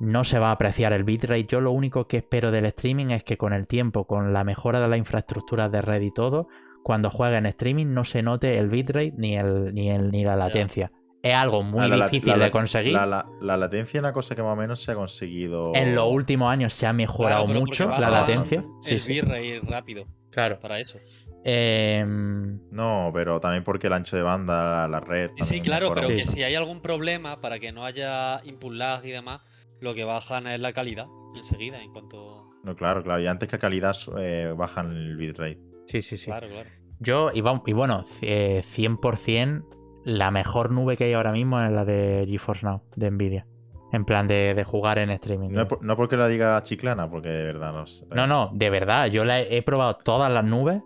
No 0.00 0.24
se 0.24 0.38
va 0.38 0.48
a 0.48 0.52
apreciar 0.52 0.94
el 0.94 1.04
bitrate. 1.04 1.44
Yo 1.44 1.60
lo 1.60 1.72
único 1.72 2.08
que 2.08 2.16
espero 2.16 2.50
del 2.50 2.64
streaming 2.64 3.10
es 3.10 3.24
que 3.24 3.36
con 3.36 3.52
el 3.52 3.66
tiempo, 3.66 4.06
con 4.06 4.32
la 4.32 4.42
mejora 4.42 4.80
de 4.80 4.88
las 4.88 4.98
infraestructuras 4.98 5.70
de 5.70 5.82
red 5.82 6.00
y 6.00 6.14
todo, 6.14 6.48
cuando 6.88 7.10
juegue 7.10 7.36
en 7.36 7.44
streaming 7.44 7.88
no 7.92 8.06
se 8.06 8.22
note 8.22 8.56
el 8.56 8.70
bitrate 8.70 9.12
ni, 9.18 9.36
el, 9.36 9.74
ni, 9.74 9.90
el, 9.90 10.10
ni 10.10 10.24
la 10.24 10.36
latencia. 10.36 10.90
Es 11.22 11.34
algo 11.36 11.62
muy 11.62 11.80
Ah, 11.84 11.88
la- 11.88 12.06
difícil 12.08 12.38
la- 12.38 12.46
de 12.46 12.50
conseguir. 12.50 12.94
La, 12.94 13.04
la- 13.04 13.26
la 13.42 13.58
latencia 13.58 13.98
es 13.98 14.02
una 14.02 14.14
cosa 14.14 14.34
que 14.34 14.42
más 14.42 14.54
o 14.54 14.56
menos 14.56 14.80
se 14.82 14.92
ha 14.92 14.94
conseguido. 14.94 15.74
En 15.74 15.94
los 15.94 16.10
últimos 16.10 16.50
años 16.50 16.72
se 16.72 16.86
ha 16.86 16.94
mejorado 16.94 17.44
Claro, 17.44 17.60
mucho 17.60 17.90
la 17.90 18.08
latencia. 18.08 18.64
Sí, 18.80 18.94
el 18.94 19.00
sí. 19.00 19.12
bitrate 19.12 19.60
rápido 19.64 20.06
Claro. 20.30 20.58
para 20.60 20.78
eso. 20.80 20.98
Em, 21.44 22.58
No, 22.70 23.10
pero 23.12 23.38
también 23.38 23.64
porque 23.64 23.88
el 23.88 23.92
ancho 23.92 24.16
de 24.16 24.22
banda, 24.22 24.86
la, 24.86 24.88
la 24.88 25.00
red. 25.00 25.30
Sí, 25.40 25.60
claro, 25.60 25.90
mejora 25.90 26.00
pero 26.06 26.14
Sí. 26.16 26.22
que 26.22 26.26
si 26.26 26.42
hay 26.42 26.54
algún 26.54 26.80
problema 26.80 27.40
para 27.42 27.58
que 27.58 27.70
no 27.70 27.84
haya 27.84 28.40
input 28.44 28.72
lag 28.72 29.04
y 29.04 29.10
demás, 29.10 29.42
lo 29.80 29.94
que 29.94 30.04
bajan 30.04 30.46
es 30.46 30.58
la 30.60 30.72
calidad 30.72 31.06
enseguida, 31.36 31.82
en 31.82 31.92
cuanto. 31.92 32.48
No, 32.64 32.74
claro, 32.74 33.02
claro. 33.02 33.20
Y 33.22 33.26
antes 33.26 33.48
que 33.48 33.58
calidad 33.58 33.94
eh, 34.18 34.52
bajan 34.56 34.90
el 34.96 35.16
bitrate. 35.16 35.58
sí, 35.86 36.02
sí, 36.02 36.16
sí. 36.16 36.26
Claro, 36.26 36.48
claro. 36.48 36.68
Yo, 37.00 37.30
y, 37.32 37.40
bueno, 37.72 38.04
eh, 38.22 38.62
100% 38.64 39.64
la 40.04 40.30
mejor 40.30 40.70
nube 40.72 40.96
que 40.96 41.04
hay 41.04 41.12
ahora 41.12 41.32
mismo 41.32 41.60
es 41.60 41.70
la 41.70 41.84
de 41.84 42.26
GeForce 42.28 42.66
Now, 42.66 42.82
de 42.96 43.10
Nvidia. 43.10 43.46
En 43.92 44.04
plan 44.04 44.26
de, 44.26 44.54
de 44.54 44.64
jugar 44.64 44.98
en 44.98 45.10
streaming. 45.10 45.50
No, 45.50 45.62
es 45.62 45.66
por- 45.68 45.82
no 45.82 45.96
porque 45.96 46.16
la 46.16 46.28
diga 46.28 46.62
chiclana, 46.62 47.08
porque 47.10 47.28
de 47.30 47.44
verdad 47.44 47.72
no 47.72 47.86
sé. 47.86 48.06
No, 48.14 48.26
no, 48.26 48.50
de 48.52 48.68
verdad. 48.70 49.06
Yo 49.06 49.24
la 49.24 49.40
he, 49.40 49.56
he 49.56 49.62
probado 49.62 49.96
todas 49.96 50.30
las 50.30 50.44
nubes 50.44 50.82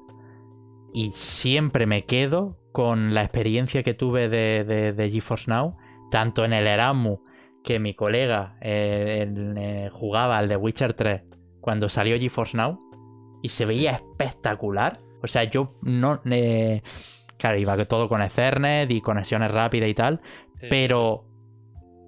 y 0.93 1.11
siempre 1.15 1.87
me 1.87 2.05
quedo 2.05 2.59
con 2.73 3.13
la 3.15 3.23
experiencia 3.23 3.83
que 3.83 3.95
tuve 3.95 4.29
de, 4.29 4.65
de- 4.65 4.93
de 4.93 5.11
GeForce 5.11 5.51
Now, 5.51 5.77
tanto 6.11 6.45
en 6.45 6.53
el 6.53 6.67
Erasmus 6.67 7.19
que 7.65 7.79
mi 7.79 7.95
colega 7.95 8.57
eh, 8.61 9.23
en- 9.23 9.57
eh, 9.59 9.91
jugaba 9.93 10.39
al 10.39 10.49
de 10.49 10.57
Witcher 10.57 10.95
3 10.95 11.23
cuando 11.61 11.89
salió 11.89 12.17
GeForce 12.19 12.57
Now 12.57 12.79
y 13.43 13.49
se 13.49 13.67
veía 13.67 13.93
espectacular. 13.93 15.01
O 15.23 15.27
sea, 15.27 15.45
yo 15.45 15.79
no. 15.83 16.21
eh, 16.31 16.81
claro, 17.39 17.59
iba 17.59 17.77
todo 17.85 18.09
con 18.09 18.23
Ethernet 18.23 18.91
y 18.91 19.01
conexiones 19.01 19.51
rápidas 19.51 19.89
y 19.89 19.95
tal, 19.95 20.21
Sí. 20.61 20.67
pero 20.71 21.25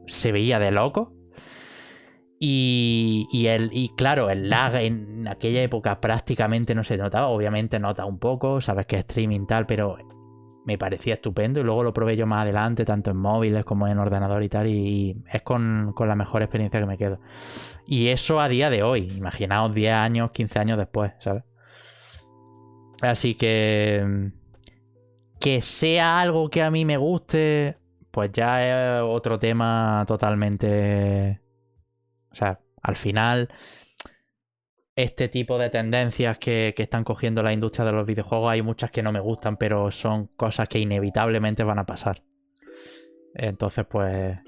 se 0.06 0.32
veía 0.32 0.58
de 0.58 0.70
loco. 0.70 1.12
Y, 2.38 3.26
y, 3.32 3.46
el, 3.46 3.70
y 3.72 3.90
claro, 3.96 4.28
el 4.28 4.48
lag 4.50 4.74
en 4.76 5.26
aquella 5.28 5.62
época 5.62 6.00
prácticamente 6.00 6.74
no 6.74 6.84
se 6.84 6.96
notaba. 6.98 7.28
Obviamente 7.28 7.78
nota 7.78 8.04
un 8.04 8.18
poco, 8.18 8.60
sabes 8.60 8.86
que 8.86 8.96
es 8.96 9.00
streaming 9.00 9.46
tal, 9.46 9.66
pero 9.66 9.96
me 10.66 10.76
parecía 10.76 11.14
estupendo. 11.14 11.60
Y 11.60 11.64
luego 11.64 11.82
lo 11.84 11.94
probé 11.94 12.16
yo 12.16 12.26
más 12.26 12.42
adelante, 12.42 12.84
tanto 12.84 13.10
en 13.12 13.16
móviles 13.16 13.64
como 13.64 13.88
en 13.88 13.98
ordenador 13.98 14.42
y 14.42 14.48
tal. 14.48 14.66
Y, 14.66 14.72
y 14.76 15.16
es 15.32 15.42
con, 15.42 15.92
con 15.94 16.06
la 16.08 16.16
mejor 16.16 16.42
experiencia 16.42 16.80
que 16.80 16.86
me 16.86 16.98
quedo. 16.98 17.18
Y 17.86 18.08
eso 18.08 18.40
a 18.40 18.48
día 18.48 18.68
de 18.68 18.82
hoy. 18.82 19.10
Imaginaos 19.16 19.72
10 19.74 19.94
años, 19.94 20.30
15 20.32 20.58
años 20.58 20.76
después, 20.78 21.12
¿sabes? 21.20 21.44
Así 23.08 23.34
que. 23.34 24.30
Que 25.40 25.60
sea 25.60 26.20
algo 26.20 26.48
que 26.48 26.62
a 26.62 26.70
mí 26.70 26.84
me 26.84 26.96
guste, 26.96 27.76
pues 28.10 28.30
ya 28.32 28.98
es 28.98 29.02
otro 29.02 29.38
tema 29.38 30.04
totalmente. 30.06 31.40
O 32.30 32.34
sea, 32.34 32.60
al 32.82 32.96
final, 32.96 33.48
este 34.96 35.28
tipo 35.28 35.58
de 35.58 35.70
tendencias 35.70 36.38
que, 36.38 36.72
que 36.74 36.84
están 36.84 37.04
cogiendo 37.04 37.42
la 37.42 37.52
industria 37.52 37.84
de 37.84 37.92
los 37.92 38.06
videojuegos, 38.06 38.52
hay 38.52 38.62
muchas 38.62 38.90
que 38.90 39.02
no 39.02 39.12
me 39.12 39.20
gustan, 39.20 39.56
pero 39.56 39.90
son 39.90 40.28
cosas 40.28 40.68
que 40.68 40.78
inevitablemente 40.78 41.62
van 41.62 41.78
a 41.78 41.86
pasar. 41.86 42.22
Entonces, 43.34 43.84
pues. 43.86 44.38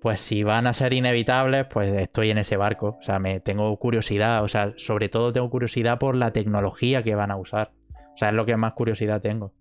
Pues 0.00 0.20
si 0.20 0.44
van 0.44 0.66
a 0.68 0.72
ser 0.72 0.92
inevitables, 0.94 1.66
pues 1.66 1.92
estoy 2.00 2.30
en 2.30 2.38
ese 2.38 2.56
barco. 2.56 2.96
O 3.00 3.02
sea, 3.02 3.18
me 3.18 3.40
tengo 3.40 3.76
curiosidad. 3.78 4.44
O 4.44 4.48
sea, 4.48 4.72
sobre 4.76 5.08
todo 5.08 5.32
tengo 5.32 5.50
curiosidad 5.50 5.98
por 5.98 6.14
la 6.14 6.32
tecnología 6.32 7.02
que 7.02 7.14
van 7.16 7.30
a 7.32 7.36
usar. 7.36 7.72
O 8.14 8.16
sea, 8.16 8.28
es 8.28 8.34
lo 8.34 8.46
que 8.46 8.56
más 8.56 8.74
curiosidad 8.74 9.20
tengo. 9.20 9.52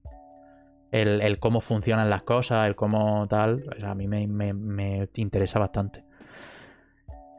El, 0.91 1.21
el 1.21 1.39
cómo 1.39 1.59
funcionan 1.59 2.09
las 2.09 2.21
cosas, 2.23 2.67
el 2.67 2.75
cómo 2.75 3.27
tal. 3.27 3.63
o 3.75 3.79
sea, 3.79 3.91
a 3.91 3.95
mí 3.95 4.07
me, 4.07 4.27
me- 4.27 4.53
me 4.53 5.09
interesa 5.15 5.59
bastante. 5.59 6.03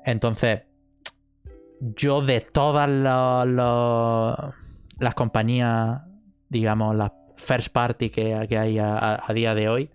Entonces, 0.05 0.63
yo 1.81 2.21
de 2.23 2.41
todas 2.41 2.89
la- 2.89 4.55
las 4.99 5.15
compañías, 5.15 6.01
digamos, 6.49 6.97
las 6.97 7.13
first 7.37 7.73
party 7.73 8.11
que, 8.11 8.35
hay 8.35 8.79
a 8.81 9.23
día 9.33 9.55
de 9.55 9.69
hoy, 9.69 9.91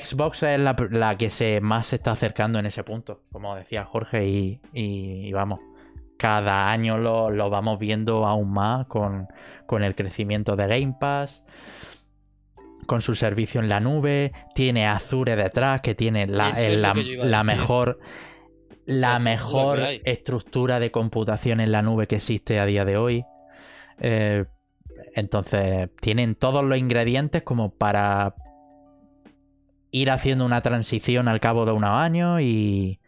Xbox 0.00 0.42
es 0.44 0.58
la, 0.58 0.76
la 0.90 1.16
que 1.16 1.30
se 1.30 1.60
más 1.60 1.86
se 1.88 1.96
está 1.96 2.12
acercando 2.12 2.58
en 2.58 2.66
ese 2.66 2.84
punto, 2.84 3.22
como 3.32 3.54
decía 3.56 3.84
Jorge, 3.84 4.26
y, 4.26 4.60
y- 4.72 5.26
y 5.28 5.32
vamos, 5.32 5.60
cada 6.18 6.70
año 6.70 6.98
lo, 6.98 7.30
lo 7.30 7.50
vamos 7.50 7.78
viendo 7.78 8.26
aún 8.26 8.52
más 8.52 8.86
con, 8.86 9.26
con 9.66 9.82
el 9.82 9.94
crecimiento 9.94 10.54
de 10.56 10.66
Game 10.68 10.94
Pass, 11.00 11.42
con 12.86 13.00
su 13.00 13.14
servicio 13.14 13.60
en 13.60 13.68
la 13.68 13.80
nube, 13.80 14.32
tiene 14.54 14.86
Azure 14.86 15.36
detrás, 15.36 15.80
que 15.80 15.94
tiene 15.94 16.26
la, 16.26 16.50
el- 16.58 16.82
que 16.92 17.00
mejor 17.44 17.98
la 18.86 19.18
estructura 20.04 20.80
de 20.80 20.90
computación 20.90 21.60
en 21.60 21.70
la 21.72 21.82
nube 21.82 22.06
que 22.08 22.16
existe 22.16 22.58
a 22.58 22.66
día 22.66 22.84
de 22.84 22.96
hoy. 22.96 23.24
Eh, 24.00 24.44
entonces, 25.14 25.90
tienen 26.00 26.34
todos 26.34 26.64
los 26.64 26.76
ingredientes 26.78 27.42
como 27.42 27.70
para 27.70 28.34
ir 29.92 30.10
haciendo 30.10 30.44
una 30.44 30.60
transición 30.62 31.28
al 31.28 31.38
cabo 31.38 31.64
de 31.64 31.72
unos 31.72 31.90
años 31.90 32.40
y, 32.40 33.00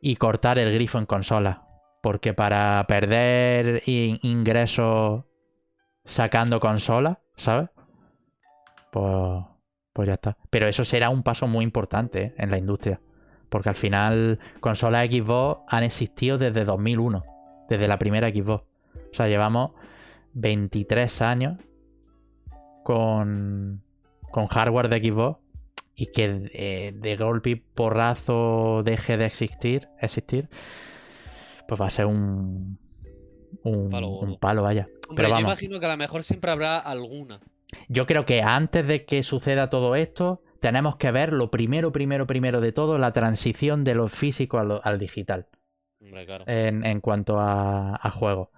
y 0.00 0.16
cortar 0.16 0.58
el 0.60 0.72
grifo 0.72 0.98
en 0.98 1.06
consola. 1.06 1.64
Porque 2.02 2.32
para 2.34 2.84
perder 2.86 3.82
in- 3.86 4.20
ingresos 4.22 5.24
sacando 6.04 6.60
consola, 6.60 7.20
¿sabes? 7.36 7.70
Pues, 8.92 9.44
pues 9.92 10.06
ya 10.06 10.14
está. 10.14 10.36
Pero 10.50 10.68
eso 10.68 10.84
será 10.84 11.10
un 11.10 11.22
paso 11.22 11.46
muy 11.48 11.64
importante 11.64 12.22
¿eh? 12.22 12.34
en 12.38 12.50
la 12.50 12.58
industria. 12.58 13.00
Porque 13.48 13.70
al 13.70 13.74
final, 13.74 14.38
consolas 14.60 15.08
Xbox 15.08 15.62
han 15.68 15.82
existido 15.82 16.38
desde 16.38 16.64
2001, 16.64 17.24
desde 17.68 17.88
la 17.88 17.98
primera 17.98 18.28
Xbox. 18.28 18.64
O 19.10 19.14
sea, 19.14 19.26
llevamos 19.26 19.72
23 20.34 21.22
años 21.22 21.58
con, 22.84 23.82
con 24.30 24.46
hardware 24.46 24.88
de 24.88 24.98
Xbox 24.98 25.38
y 25.98 26.06
que 26.12 26.50
eh, 26.54 26.92
de 26.94 27.16
golpe 27.16 27.50
y 27.50 27.56
porrazo 27.56 28.82
deje 28.84 29.16
de 29.16 29.26
existir, 29.26 29.88
existir, 30.00 30.48
pues 31.66 31.80
va 31.80 31.86
a 31.86 31.90
ser 31.90 32.06
un, 32.06 32.78
un, 33.62 33.90
Palo 33.90 34.08
gordo. 34.08 34.32
un 34.34 34.38
palo, 34.38 34.62
vaya. 34.62 34.88
Hombre, 35.08 35.24
Pero 35.24 35.28
yo 35.28 35.34
vamos. 35.34 35.52
imagino 35.52 35.80
que 35.80 35.86
a 35.86 35.90
lo 35.90 35.96
mejor 35.96 36.22
siempre 36.24 36.50
habrá 36.50 36.78
alguna. 36.78 37.40
Yo 37.88 38.06
creo 38.06 38.24
que 38.24 38.42
antes 38.42 38.86
de 38.86 39.04
que 39.04 39.22
suceda 39.22 39.68
todo 39.70 39.94
esto, 39.96 40.42
tenemos 40.60 40.96
que 40.96 41.10
ver 41.10 41.32
lo 41.32 41.50
primero, 41.50 41.92
primero, 41.92 42.26
primero 42.26 42.60
de 42.60 42.72
todo, 42.72 42.98
la 42.98 43.12
transición 43.12 43.84
de 43.84 43.94
lo 43.94 44.08
físico 44.08 44.58
al 44.58 44.98
digital 44.98 45.46
Hombre, 46.00 46.24
claro. 46.26 46.44
en, 46.46 46.84
en 46.86 47.00
cuanto 47.00 47.38
a, 47.40 47.96
a 47.96 48.10
juegos. 48.10 48.48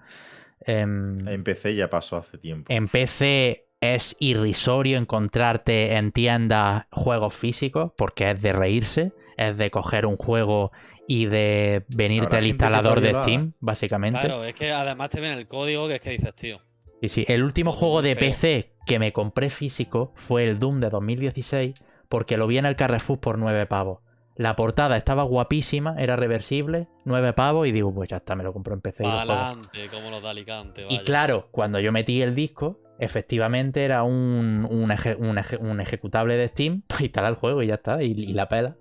Em, 0.60 1.26
En 1.26 1.42
PC 1.42 1.74
ya 1.74 1.88
pasó 1.90 2.18
hace 2.18 2.38
tiempo. 2.38 2.72
en 2.72 2.86
PC 2.86 3.69
es 3.80 4.16
irrisorio 4.18 4.98
encontrarte 4.98 5.96
en 5.96 6.12
tiendas 6.12 6.84
juegos 6.90 7.34
físicos 7.34 7.92
porque 7.96 8.30
es 8.30 8.42
de 8.42 8.52
reírse, 8.52 9.12
es 9.36 9.56
de 9.56 9.70
coger 9.70 10.06
un 10.06 10.16
juego 10.16 10.70
y 11.08 11.26
de 11.26 11.84
venirte 11.88 12.36
al 12.36 12.46
instalador 12.46 13.00
de. 13.00 13.10
Steam, 13.14 13.54
básicamente. 13.58 14.20
Claro, 14.20 14.44
es 14.44 14.54
que 14.54 14.70
además 14.70 15.10
te 15.10 15.20
ven 15.20 15.32
el 15.32 15.48
código 15.48 15.88
que 15.88 15.96
es 15.96 16.00
que 16.00 16.10
dices, 16.10 16.34
tío. 16.34 16.60
Y 17.02 17.08
sí, 17.08 17.24
el 17.26 17.42
último 17.42 17.72
Todo 17.72 17.80
juego 17.80 18.02
de 18.02 18.14
feo. 18.14 18.30
PC 18.30 18.72
que 18.86 18.98
me 18.98 19.12
compré 19.12 19.50
físico 19.50 20.12
fue 20.14 20.44
el 20.44 20.58
Doom 20.58 20.80
de 20.80 20.90
2016 20.90 21.74
porque 22.08 22.36
lo 22.36 22.46
vi 22.46 22.58
en 22.58 22.66
el 22.66 22.76
Carrefour 22.76 23.18
por 23.18 23.38
9 23.38 23.66
pavos. 23.66 24.00
La 24.36 24.56
portada 24.56 24.96
estaba 24.96 25.22
guapísima, 25.22 25.96
era 25.98 26.16
reversible, 26.16 26.88
9 27.04 27.32
pavos 27.32 27.66
y 27.66 27.72
digo, 27.72 27.92
pues 27.92 28.08
ya 28.08 28.18
está, 28.18 28.36
me 28.36 28.44
lo 28.44 28.52
compro 28.52 28.74
en 28.74 28.80
PC 28.80 29.04
y 29.04 29.06
lo. 29.06 29.12
Adelante, 29.12 29.88
como 29.90 30.10
los 30.10 30.22
de 30.22 30.28
Alicante. 30.28 30.86
Y 30.88 30.98
claro, 31.00 31.48
cuando 31.50 31.80
yo 31.80 31.92
metí 31.92 32.22
el 32.22 32.34
disco, 32.34 32.78
efectivamente 33.00 33.84
era 33.84 34.02
un, 34.04 34.66
un, 34.70 34.90
eje- 34.90 35.16
un 35.18 35.36
eje- 35.38 35.58
un 35.58 35.80
ejecutable 35.80 36.36
de 36.36 36.48
Steam 36.48 36.82
para 36.86 37.02
instalar 37.02 37.30
el 37.32 37.36
juego 37.38 37.62
y 37.62 37.66
ya 37.68 37.74
está, 37.74 38.02
y, 38.02 38.12
y 38.12 38.32
la 38.32 38.48
pela. 38.48 38.76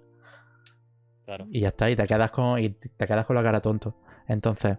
Claro. 1.25 1.47
Y 1.51 1.61
ya 1.61 1.69
está, 1.69 1.89
y 1.89 1.95
te 1.95 2.05
quedas 2.07 2.31
con, 2.31 2.59
y 2.59 2.69
te 2.69 3.05
quedas 3.07 3.25
con 3.25 3.35
la 3.35 3.43
cara 3.43 3.61
tonto. 3.61 3.95
Entonces, 4.27 4.77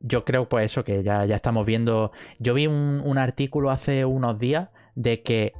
yo 0.00 0.24
creo 0.24 0.48
pues 0.48 0.66
eso, 0.66 0.84
que 0.84 1.02
ya, 1.02 1.24
ya 1.24 1.36
estamos 1.36 1.64
viendo. 1.66 2.12
Yo 2.38 2.54
vi 2.54 2.66
un, 2.66 3.18
artículo 3.18 3.70
hace 3.70 4.04
unos 4.04 4.38
días 4.38 4.68
de 4.94 5.22
que 5.22 5.52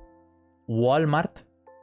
Walmart, 0.68 1.40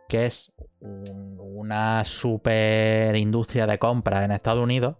que 0.07 0.25
es 0.25 0.51
un- 0.79 1.37
una 1.39 2.03
super 2.03 3.15
industria 3.15 3.67
de 3.67 3.77
compra 3.77 4.23
en 4.25 4.31
Estados 4.31 4.63
Unidos, 4.63 4.95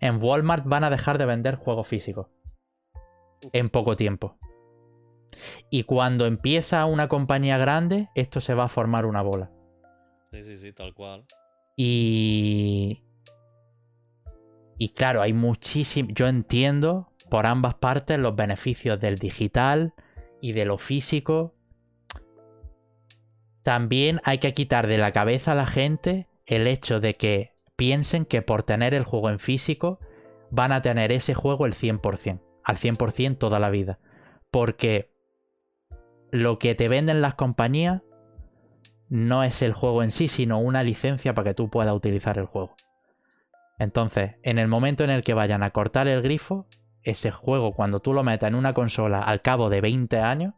en 0.00 0.22
Walmart 0.22 0.64
van 0.66 0.84
a 0.84 0.90
dejar 0.90 1.18
de 1.18 1.26
vender 1.26 1.56
juegos 1.56 1.86
físicos 1.88 2.28
en 3.52 3.68
poco 3.70 3.96
tiempo. 3.96 4.38
Y 5.70 5.84
cuando 5.84 6.26
empieza 6.26 6.84
una 6.86 7.08
compañía 7.08 7.58
grande, 7.58 8.08
esto 8.14 8.40
se 8.40 8.54
va 8.54 8.64
a 8.64 8.68
formar 8.68 9.06
una 9.06 9.22
bola. 9.22 9.50
Sí, 10.32 10.42
sí, 10.42 10.56
sí, 10.56 10.72
tal 10.72 10.94
cual. 10.94 11.24
Y. 11.76 13.02
Y 14.78 14.90
claro, 14.90 15.22
hay 15.22 15.32
muchísimo. 15.32 16.08
Yo 16.12 16.26
entiendo 16.26 17.12
por 17.28 17.46
ambas 17.46 17.74
partes 17.74 18.18
los 18.18 18.34
beneficios 18.34 19.00
del 19.00 19.18
digital 19.18 19.94
y 20.40 20.52
de 20.52 20.64
lo 20.64 20.78
físico. 20.78 21.54
También 23.62 24.20
hay 24.24 24.38
que 24.38 24.54
quitar 24.54 24.86
de 24.86 24.98
la 24.98 25.12
cabeza 25.12 25.52
a 25.52 25.54
la 25.54 25.66
gente 25.66 26.28
el 26.46 26.66
hecho 26.66 26.98
de 26.98 27.14
que 27.14 27.54
piensen 27.76 28.24
que 28.24 28.42
por 28.42 28.62
tener 28.62 28.94
el 28.94 29.04
juego 29.04 29.30
en 29.30 29.38
físico 29.38 30.00
van 30.50 30.72
a 30.72 30.82
tener 30.82 31.12
ese 31.12 31.34
juego 31.34 31.66
el 31.66 31.74
100%, 31.74 32.40
al 32.64 32.76
100% 32.76 33.38
toda 33.38 33.58
la 33.58 33.70
vida. 33.70 33.98
Porque 34.50 35.09
lo 36.30 36.58
que 36.58 36.74
te 36.74 36.88
venden 36.88 37.20
las 37.20 37.34
compañías 37.34 38.02
no 39.08 39.42
es 39.42 39.62
el 39.62 39.72
juego 39.72 40.02
en 40.02 40.10
sí, 40.10 40.28
sino 40.28 40.60
una 40.60 40.82
licencia 40.82 41.34
para 41.34 41.50
que 41.50 41.54
tú 41.54 41.68
puedas 41.68 41.94
utilizar 41.94 42.38
el 42.38 42.46
juego. 42.46 42.76
Entonces, 43.78 44.36
en 44.42 44.58
el 44.58 44.68
momento 44.68 45.04
en 45.04 45.10
el 45.10 45.24
que 45.24 45.34
vayan 45.34 45.62
a 45.62 45.70
cortar 45.70 46.06
el 46.06 46.22
grifo, 46.22 46.66
ese 47.02 47.30
juego, 47.30 47.72
cuando 47.72 48.00
tú 48.00 48.12
lo 48.12 48.22
metas 48.22 48.48
en 48.48 48.54
una 48.54 48.74
consola 48.74 49.22
al 49.22 49.40
cabo 49.40 49.70
de 49.70 49.80
20 49.80 50.18
años, 50.18 50.54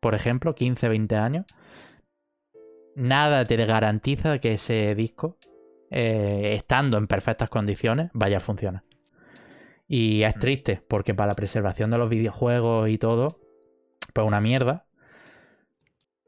por 0.00 0.14
ejemplo, 0.14 0.54
15, 0.54 0.88
20 0.88 1.16
años, 1.16 1.46
nada 2.96 3.44
te 3.44 3.56
garantiza 3.64 4.40
que 4.40 4.54
ese 4.54 4.94
disco, 4.94 5.38
eh, 5.90 6.54
estando 6.56 6.98
en 6.98 7.06
perfectas 7.06 7.48
condiciones, 7.48 8.10
vaya 8.12 8.38
a 8.38 8.40
funcionar. 8.40 8.82
Y 9.86 10.24
es 10.24 10.36
Mm. 10.36 10.40
triste, 10.40 10.82
porque 10.88 11.14
para 11.14 11.28
la 11.28 11.36
preservación 11.36 11.90
de 11.90 11.98
los 11.98 12.08
videojuegos 12.08 12.88
y 12.88 12.98
todo, 12.98 13.40
pues 14.12 14.26
una 14.26 14.40
mierda. 14.40 14.85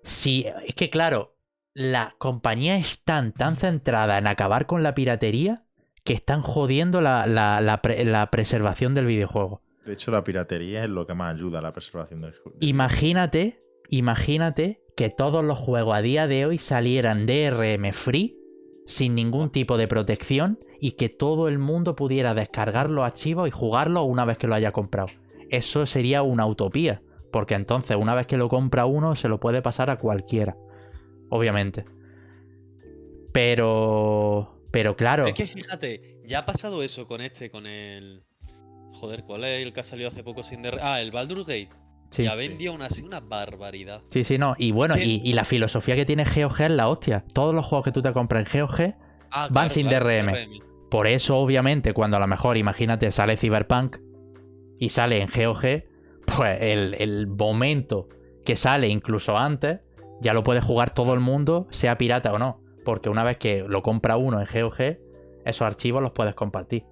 Sí, 0.03 0.47
es 0.67 0.75
que 0.75 0.91
claro, 0.91 1.37
las 1.75 2.15
compañías 2.15 2.81
están 2.81 3.33
tan 3.33 3.57
centradas 3.57 4.19
en 4.19 4.27
acabar 4.27 4.67
con 4.67 4.83
la 4.83 4.95
piratería 4.95 5.65
que 6.05 6.15
están 6.15 6.43
jodiendo 6.43 7.01
la, 7.01 7.27
la- 7.27 7.61
la 7.61 7.83
pre- 7.83 8.05
la 8.05 8.31
preservación 8.31 8.95
del 8.95 9.07
videojuego. 9.07 9.63
De 9.85 9.93
hecho, 9.95 10.11
la 10.11 10.25
piratería 10.25 10.85
es 10.85 10.91
lo 10.91 11.07
que 11.07 11.15
más 11.15 11.35
ayuda 11.35 11.59
a 11.59 11.63
la 11.63 11.73
preservación 11.73 12.21
del 12.21 12.33
juego. 12.35 12.57
Imagínate, 12.61 13.63
imagínate 13.91 14.83
que 14.97 15.11
todos 15.11 15.45
los 15.45 15.59
juegos 15.59 15.97
a 15.97 16.03
día 16.03 16.27
de 16.27 16.47
hoy 16.47 16.59
salieran 16.59 17.27
DRM 17.27 17.93
free, 17.93 18.37
sin 18.87 19.15
ningún 19.15 19.51
tipo 19.51 19.77
de 19.77 19.87
protección, 19.89 20.59
y 20.81 20.93
que 20.93 21.09
todo 21.09 21.49
el 21.49 21.59
mundo 21.59 21.95
pudiera 21.97 22.35
descargar 22.35 22.91
los 22.91 23.05
archivos 23.05 23.49
y 23.49 23.51
jugarlos 23.51 24.07
una 24.07 24.25
vez 24.25 24.39
que 24.39 24.47
lo 24.47 24.55
haya 24.55 24.73
comprado. 24.73 25.09
Eso 25.51 25.87
sería 25.87 26.23
una 26.23 26.47
utopía, 26.47 27.03
porque 27.33 27.55
entonces 27.55 27.97
una 27.97 28.15
vez 28.15 28.27
que 28.27 28.37
lo 28.37 28.49
compra 28.49 28.87
uno 28.87 29.17
se 29.17 29.29
lo 29.29 29.39
puede 29.41 29.63
pasar 29.63 29.91
a 29.91 29.99
cualquiera, 29.99 30.57
obviamente. 31.31 31.85
Pero... 33.33 34.55
Pero 34.71 34.97
claro, 34.97 35.27
Es 35.27 35.33
que 35.35 35.47
fíjate, 35.47 36.21
ya 36.27 36.41
ha 36.41 36.47
pasado 36.47 36.83
eso 36.83 37.07
con 37.07 37.23
este, 37.23 37.51
con 37.51 37.67
el. 37.67 38.23
Joder, 38.93 39.25
¿cuál 39.25 39.45
es 39.45 39.65
el 39.65 39.73
que 39.73 39.81
ha 39.81 39.85
salido 39.85 40.11
hace 40.11 40.23
poco 40.23 40.43
sin 40.43 40.61
DR? 40.61 40.79
Ah, 40.83 41.01
el 41.01 41.11
Baldur's 41.11 41.47
Gate. 41.47 41.71
sí. 42.11 42.25
Ya 42.25 42.35
vendió 42.35 42.75
una, 42.75 42.85
así 42.87 43.03
una 43.03 43.21
barbaridad. 43.21 44.03
Sí, 44.11 44.25
sí, 44.25 44.37
no. 44.37 44.55
Y 44.59 44.73
bueno, 44.73 44.99
y, 44.99 45.23
y 45.25 45.33
la 45.33 45.45
filosofía 45.45 45.97
que 45.97 46.05
tiene 46.05 46.25
GOG 46.25 46.61
es 46.61 46.71
la 46.71 46.89
hostia. 46.89 47.25
Todos 47.33 47.55
los 47.55 47.65
juegos 47.65 47.87
que 47.87 47.93
tú 47.93 48.03
te 48.03 48.13
compras 48.13 48.55
en 48.55 48.61
GOG 48.67 48.95
Ah, 49.31 49.49
Van 49.51 49.71
sin 49.71 49.89
DRM. 49.89 50.27
DRM. 50.33 50.89
Por 50.91 51.07
eso, 51.07 51.39
obviamente, 51.39 51.95
cuando 51.95 52.19
a 52.19 52.21
lo 52.21 52.27
mejor, 52.27 52.59
imagínate, 52.59 53.11
sale 53.11 53.39
Cyberpunk 53.39 53.97
y 54.79 54.91
sale 54.91 55.23
en 55.23 55.29
GOG, 55.29 55.85
pues 56.37 56.59
el, 56.61 56.95
el 56.99 57.27
momento 57.27 58.09
que 58.45 58.57
sale 58.57 58.89
incluso 58.89 59.37
antes, 59.37 59.81
ya 60.21 60.33
lo 60.33 60.43
puede 60.43 60.61
jugar 60.61 60.91
todo 60.95 61.15
el 61.15 61.21
mundo, 61.21 61.67
sea 61.71 61.99
pirata 61.99 62.33
o 62.33 62.39
no. 62.39 62.61
Porque 62.85 63.09
una 63.11 63.23
vez 63.25 63.37
que 63.37 63.63
lo 63.67 63.83
compra 63.83 64.17
uno 64.17 64.41
en 64.41 64.47
GOG, 64.47 64.99
esos 65.45 65.63
archivos 65.63 66.03
los 66.03 66.13
puedes 66.13 66.35
compartir. 66.35 66.85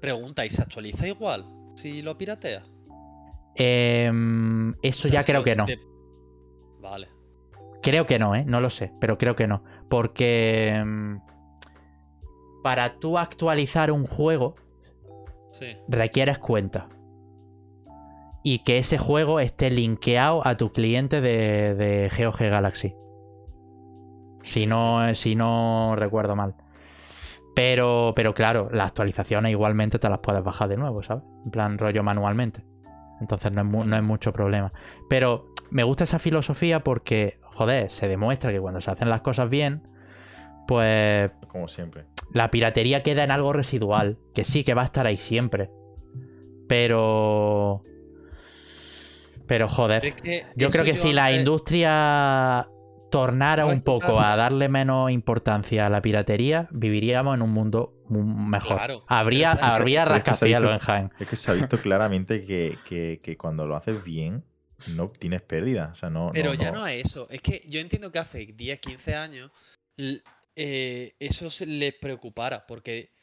Pregunta, 0.00 0.44
¿y 0.44 0.50
se 0.50 0.62
actualiza 0.62 1.06
igual 1.06 1.44
si 1.74 2.02
lo 2.02 2.16
piratea? 2.16 2.62
Em, 3.56 4.74
eso 4.82 5.08
ya 5.08 5.22
creo 5.24 5.44
que 5.44 5.54
no. 5.54 5.66
Vale. 6.80 7.08
Creo 7.82 8.06
que 8.06 8.18
no, 8.18 8.34
¿eh? 8.34 8.44
No 8.46 8.60
lo 8.60 8.70
sé, 8.70 8.92
pero 9.00 9.18
creo 9.18 9.36
que 9.36 9.46
no. 9.46 9.62
Porque 9.88 10.82
mm, 10.84 11.16
para 12.62 12.98
tú 12.98 13.18
actualizar 13.18 13.90
un 13.92 14.04
juego 14.06 14.56
Sí. 15.52 15.66
requieres 15.88 16.38
cuenta. 16.38 16.88
Y 18.44 18.60
que 18.60 18.78
ese 18.78 18.98
juego 18.98 19.40
esté 19.40 19.70
linkeado 19.70 20.46
a 20.46 20.56
tu 20.56 20.70
cliente 20.70 21.20
de, 21.20 21.74
de 21.74 22.10
GOG 22.16 22.38
Galaxy. 22.50 22.94
Si 24.42 24.66
no, 24.66 25.14
si 25.14 25.34
no 25.34 25.94
recuerdo 25.96 26.36
mal. 26.36 26.54
Pero, 27.56 28.12
pero 28.14 28.34
claro, 28.34 28.68
las 28.70 28.88
actualizaciones 28.88 29.50
igualmente 29.50 29.98
te 29.98 30.08
las 30.10 30.18
puedes 30.18 30.44
bajar 30.44 30.68
de 30.68 30.76
nuevo, 30.76 31.02
¿sabes? 31.02 31.24
En 31.44 31.50
plan 31.50 31.78
rollo 31.78 32.02
manualmente. 32.02 32.64
Entonces 33.20 33.50
no 33.52 33.62
es, 33.62 33.66
mu- 33.66 33.84
no 33.84 33.96
es 33.96 34.02
mucho 34.02 34.32
problema. 34.32 34.72
Pero 35.08 35.46
me 35.70 35.82
gusta 35.84 36.04
esa 36.04 36.18
filosofía 36.18 36.80
porque, 36.84 37.38
joder, 37.44 37.90
se 37.90 38.08
demuestra 38.08 38.52
que 38.52 38.60
cuando 38.60 38.80
se 38.82 38.90
hacen 38.90 39.08
las 39.08 39.22
cosas 39.22 39.48
bien, 39.48 39.88
pues 40.66 41.30
Como 41.48 41.68
siempre. 41.68 42.04
la 42.32 42.50
piratería 42.50 43.02
queda 43.02 43.24
en 43.24 43.30
algo 43.30 43.52
residual, 43.54 44.18
que 44.34 44.44
sí 44.44 44.64
que 44.64 44.74
va 44.74 44.82
a 44.82 44.86
estar 44.86 45.06
ahí 45.06 45.16
siempre. 45.16 45.70
Pero... 46.68 47.82
Pero 49.46 49.68
joder, 49.68 50.00
Pero 50.00 50.14
es 50.16 50.22
que 50.22 50.46
yo 50.56 50.68
creo 50.70 50.84
que 50.84 50.96
si 50.96 51.12
la 51.12 51.32
industria 51.32 52.68
tornara 53.10 53.62
¿Sabes 53.62 53.76
un 53.76 53.82
poco 53.82 54.18
a 54.18 54.34
darle 54.36 54.68
menos 54.68 55.10
importancia 55.10 55.86
a 55.86 55.90
la 55.90 56.02
piratería, 56.02 56.68
viviríamos 56.72 57.34
en 57.36 57.42
un 57.42 57.50
mundo 57.52 57.94
mu- 58.08 58.24
mejor. 58.24 58.76
Claro, 58.76 59.04
habría 59.06 59.52
habría 59.52 60.02
es 60.02 60.08
que 60.08 60.10
se 60.10 60.14
ha 60.14 60.18
rascacielos 60.18 60.70
en 60.70 60.76
visto- 60.78 60.86
Jaén. 60.86 61.12
Es 61.20 61.28
que 61.28 61.36
se 61.36 61.50
ha 61.50 61.54
visto 61.54 61.78
claramente 61.78 62.44
que, 62.44 62.76
que- 62.88 63.20
que 63.22 63.36
cuando 63.36 63.66
lo 63.66 63.76
haces 63.76 64.02
bien, 64.02 64.42
no 64.96 65.06
tienes 65.08 65.42
pérdida. 65.42 65.90
O 65.92 65.94
sea, 65.94 66.10
no. 66.10 66.30
Pero 66.32 66.54
no- 66.54 66.60
ya 66.60 66.72
no- 66.72 66.80
no 66.80 66.86
es 66.88 67.06
eso. 67.06 67.28
Es 67.30 67.40
que 67.40 67.62
yo 67.68 67.78
entiendo 67.80 68.10
que 68.10 68.18
hace 68.18 68.46
10, 68.46 68.80
15 68.80 69.14
años 69.14 69.52
eh, 70.56 71.14
eso 71.20 71.50
se 71.50 71.66
les 71.66 71.94
preocupara, 71.94 72.66
porque 72.66 73.13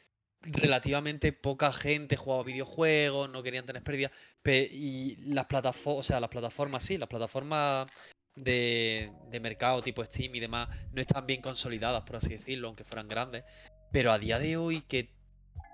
relativamente 0.42 1.32
poca 1.32 1.72
gente 1.72 2.16
jugaba 2.16 2.42
videojuegos, 2.42 3.30
no 3.30 3.42
querían 3.42 3.66
tener 3.66 3.82
pérdidas. 3.82 4.12
y 4.44 5.16
las 5.32 5.46
plataformas, 5.46 6.00
o 6.00 6.02
sea, 6.02 6.20
las 6.20 6.30
plataformas 6.30 6.82
sí, 6.84 6.98
las 6.98 7.08
plataformas 7.08 7.86
de, 8.34 9.12
de 9.30 9.40
mercado 9.40 9.82
tipo 9.82 10.04
Steam 10.04 10.34
y 10.34 10.40
demás 10.40 10.68
no 10.92 11.00
están 11.00 11.26
bien 11.26 11.42
consolidadas, 11.42 12.02
por 12.02 12.16
así 12.16 12.30
decirlo, 12.30 12.68
aunque 12.68 12.84
fueran 12.84 13.08
grandes. 13.08 13.44
Pero 13.92 14.10
a 14.12 14.18
día 14.18 14.38
de 14.38 14.56
hoy 14.56 14.80
que 14.82 15.10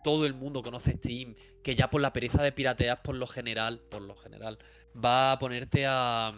todo 0.04 0.26
el 0.26 0.34
mundo 0.34 0.62
conoce 0.62 0.92
Steam, 0.94 1.34
que 1.62 1.74
ya 1.76 1.88
por 1.90 2.00
la 2.00 2.12
pereza 2.12 2.42
de 2.42 2.52
piratear 2.52 3.02
por 3.02 3.14
lo 3.14 3.26
general, 3.26 3.80
por 3.90 4.02
lo 4.02 4.16
general, 4.16 4.58
va 4.94 5.32
a 5.32 5.38
ponerte 5.38 5.86
a, 5.86 6.32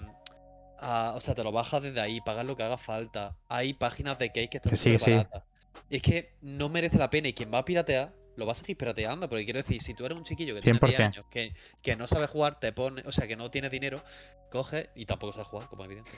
a- 0.79 1.15
o 1.17 1.21
sea, 1.21 1.35
te 1.35 1.43
lo 1.43 1.53
bajas 1.53 1.83
desde 1.83 2.01
ahí, 2.01 2.21
pagas 2.21 2.45
lo 2.47 2.57
que 2.57 2.63
haga 2.63 2.79
falta. 2.79 3.37
Hay 3.49 3.75
páginas 3.75 4.19
de 4.19 4.29
cake 4.29 4.51
que 4.51 4.57
están 4.59 4.71
Que 4.71 4.77
sí, 4.77 4.99
sí. 4.99 5.11
baratas. 5.11 5.45
Es 5.89 6.03
que 6.03 6.35
no 6.41 6.69
merece 6.69 6.99
la 6.99 7.11
pena 7.11 7.29
y 7.29 7.33
quien 7.33 7.53
va 7.53 7.59
a 7.59 7.65
piratear, 7.65 8.13
lo 8.37 8.47
va 8.47 8.53
a 8.53 8.55
seguir 8.55 8.77
pirateando. 8.77 9.29
Porque 9.29 9.45
quiero 9.45 9.59
decir, 9.59 9.81
si 9.83 9.95
tú 9.95 10.05
eres 10.07 10.17
un 10.19 10.25
chiquillo 10.25 10.55
que 10.55 10.61
tiene 10.61 10.79
10 10.79 10.99
100%. 10.99 11.05
años, 11.05 11.27
que, 11.31 11.53
que 11.83 11.97
no 11.97 12.07
sabe 12.07 12.27
jugar, 12.27 12.59
te 12.61 12.73
pone, 12.73 13.03
o 13.07 13.13
sea, 13.13 13.27
que 13.27 13.37
no 13.37 13.51
tiene 13.51 13.69
dinero, 13.69 14.03
coge 14.51 14.91
y 14.95 15.07
tampoco 15.07 15.33
sabe 15.33 15.45
jugar, 15.45 15.69
como 15.69 15.85
evidente. 15.85 16.11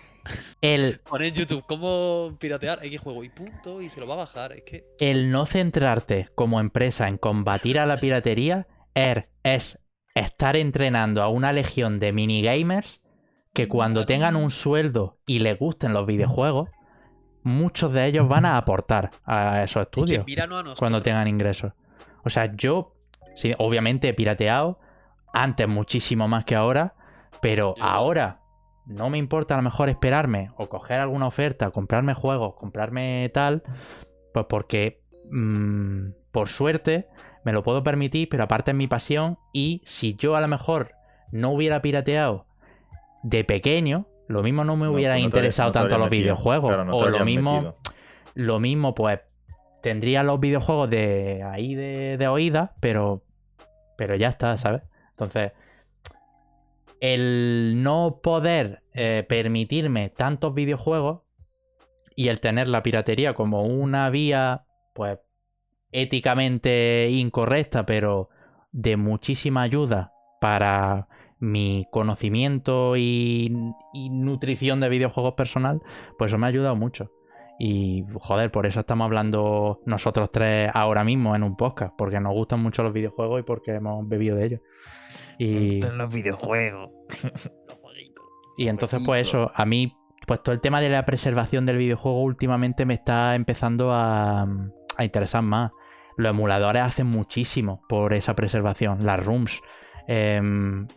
El, 0.60 1.00
Pone 1.08 1.28
en 1.28 1.34
YouTube 1.34 1.64
cómo 1.66 2.36
piratear 2.38 2.84
X 2.84 3.00
juego 3.00 3.24
y 3.24 3.28
punto, 3.28 3.80
y 3.82 3.88
se 3.88 4.00
lo 4.00 4.06
va 4.06 4.14
a 4.14 4.18
bajar. 4.18 4.52
Es 4.52 4.62
que 4.62 4.84
el 5.00 5.30
no 5.30 5.46
centrarte 5.46 6.28
como 6.34 6.60
empresa 6.60 7.08
en 7.08 7.18
combatir 7.18 7.78
a 7.78 7.86
la 7.86 7.98
piratería 7.98 8.66
er- 8.94 9.26
es 9.42 9.78
estar 10.14 10.56
entrenando 10.56 11.22
a 11.22 11.28
una 11.28 11.52
legión 11.52 11.98
de 11.98 12.12
minigamers 12.12 13.00
que 13.54 13.66
cuando 13.68 14.00
Claro. 14.00 14.06
tengan 14.06 14.36
un 14.36 14.50
sueldo 14.50 15.18
y 15.26 15.40
les 15.40 15.58
gusten 15.58 15.92
los 15.92 16.06
videojuegos, 16.06 16.70
muchos 17.42 17.92
de 17.92 18.06
ellos 18.06 18.28
van 18.28 18.44
a 18.46 18.56
aportar 18.56 19.10
a 19.24 19.62
esos 19.62 19.82
es 19.82 19.88
que 19.88 20.00
estudios 20.00 20.76
cuando 20.78 21.02
tengan 21.02 21.28
ingresos. 21.28 21.72
O 22.24 22.30
sea, 22.30 22.54
yo, 22.54 22.94
sí, 23.34 23.54
obviamente 23.58 24.08
he 24.08 24.14
pirateado, 24.14 24.78
antes 25.32 25.68
muchísimo 25.68 26.28
más 26.28 26.44
que 26.44 26.54
ahora, 26.54 26.94
pero 27.40 27.74
ahora 27.80 28.40
no 28.86 29.10
me 29.10 29.18
importa 29.18 29.54
a 29.54 29.56
lo 29.58 29.62
mejor 29.62 29.88
esperarme 29.88 30.50
o 30.56 30.68
coger 30.68 31.00
alguna 31.00 31.26
oferta, 31.26 31.70
comprarme 31.70 32.14
juegos, 32.14 32.54
comprarme 32.54 33.30
tal, 33.32 33.62
pues 34.32 34.46
porque 34.48 35.02
mm, 35.30 36.10
por 36.30 36.48
suerte 36.48 37.08
me 37.44 37.52
lo 37.52 37.62
puedo 37.62 37.82
permitir, 37.82 38.28
pero 38.28 38.44
aparte 38.44 38.72
es 38.72 38.76
mi 38.76 38.86
pasión 38.86 39.38
y 39.52 39.82
si 39.84 40.14
yo 40.14 40.36
a 40.36 40.40
lo 40.40 40.48
mejor 40.48 40.92
no 41.30 41.50
hubiera 41.50 41.80
pirateado 41.82 42.46
de 43.22 43.44
pequeño, 43.44 44.06
lo 44.28 44.42
mismo 44.42 44.64
no 44.64 44.76
me 44.76 44.88
hubiera 44.88 45.14
pues 45.14 45.22
no 45.22 45.26
interesado 45.26 45.68
no 45.68 45.72
tanto 45.72 45.98
los 45.98 46.06
metido. 46.06 46.22
videojuegos 46.22 46.72
Claro, 46.72 46.96
o 46.96 47.08
lo 47.08 47.24
mismo 47.24 47.54
metido. 47.54 47.76
lo 48.34 48.60
mismo, 48.60 48.94
pues 48.94 49.20
tendría 49.82 50.22
los 50.22 50.40
videojuegos 50.40 50.88
de 50.88 51.42
ahí 51.42 51.74
de, 51.74 52.16
de 52.16 52.28
oída, 52.28 52.74
pero, 52.80 53.24
pero 53.98 54.16
ya 54.16 54.28
está, 54.28 54.56
¿sabes? 54.56 54.82
Entonces, 55.10 55.52
el 57.00 57.82
no 57.82 58.20
poder 58.22 58.82
eh, 58.94 59.26
permitirme 59.28 60.08
tantos 60.08 60.54
videojuegos 60.54 61.22
y 62.14 62.28
el 62.28 62.40
tener 62.40 62.68
la 62.68 62.82
piratería 62.82 63.34
como 63.34 63.64
una 63.64 64.08
vía, 64.10 64.64
pues, 64.94 65.18
éticamente 65.90 67.08
incorrecta, 67.10 67.84
pero 67.84 68.28
de 68.70 68.96
muchísima 68.96 69.62
ayuda 69.62 70.12
para 70.40 71.08
mi 71.38 71.86
conocimiento 71.90 72.96
y, 72.96 73.52
y 73.92 74.10
nutrición 74.10 74.80
de 74.80 74.88
videojuegos 74.88 75.34
personal, 75.34 75.80
pues 76.16 76.30
eso 76.30 76.38
me 76.38 76.46
ha 76.46 76.50
ayudado 76.50 76.76
mucho. 76.76 77.10
Y 77.64 78.04
joder, 78.14 78.50
por 78.50 78.66
eso 78.66 78.80
estamos 78.80 79.04
hablando 79.04 79.82
nosotros 79.86 80.32
tres 80.32 80.68
ahora 80.74 81.04
mismo 81.04 81.36
en 81.36 81.44
un 81.44 81.56
podcast, 81.56 81.94
porque 81.96 82.18
nos 82.18 82.32
gustan 82.32 82.60
mucho 82.60 82.82
los 82.82 82.92
videojuegos 82.92 83.38
y 83.38 83.42
porque 83.44 83.70
hemos 83.70 84.08
bebido 84.08 84.34
de 84.34 84.46
ellos. 84.46 84.60
Y, 85.38 85.80
los 85.80 86.12
videojuegos. 86.12 86.90
Los 87.68 87.78
jueguitos. 87.80 88.24
y 88.58 88.66
entonces, 88.66 89.00
pues 89.06 89.28
eso, 89.28 89.52
a 89.54 89.64
mí, 89.64 89.96
pues 90.26 90.42
todo 90.42 90.52
el 90.52 90.60
tema 90.60 90.80
de 90.80 90.88
la 90.88 91.06
preservación 91.06 91.64
del 91.64 91.76
videojuego 91.76 92.24
últimamente 92.24 92.84
me 92.84 92.94
está 92.94 93.36
empezando 93.36 93.92
a, 93.92 94.42
a 94.42 95.04
interesar 95.04 95.42
más. 95.42 95.70
Los 96.16 96.30
emuladores 96.30 96.82
hacen 96.82 97.06
muchísimo 97.06 97.84
por 97.88 98.12
esa 98.12 98.34
preservación, 98.34 99.04
las 99.04 99.24
rooms. 99.24 99.60
Em, 100.08 100.88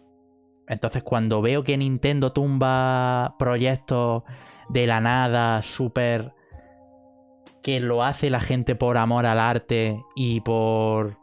entonces, 0.67 1.03
cuando 1.03 1.43
veo 1.43 1.63
que 1.63 1.77
Nintendo 1.77 2.33
tumba 2.33 3.35
proyectos 3.37 4.23
de 4.69 4.87
la 4.87 4.99
nada, 4.99 5.61
súper. 5.61 6.33
Que 7.65 7.79
lo 7.79 8.03
hace 8.03 8.29
la 8.29 8.41
gente 8.41 8.75
por 8.75 8.95
amor 8.95 9.25
al 9.25 9.39
arte 9.39 9.99
y 10.15 10.39
por. 10.41 11.17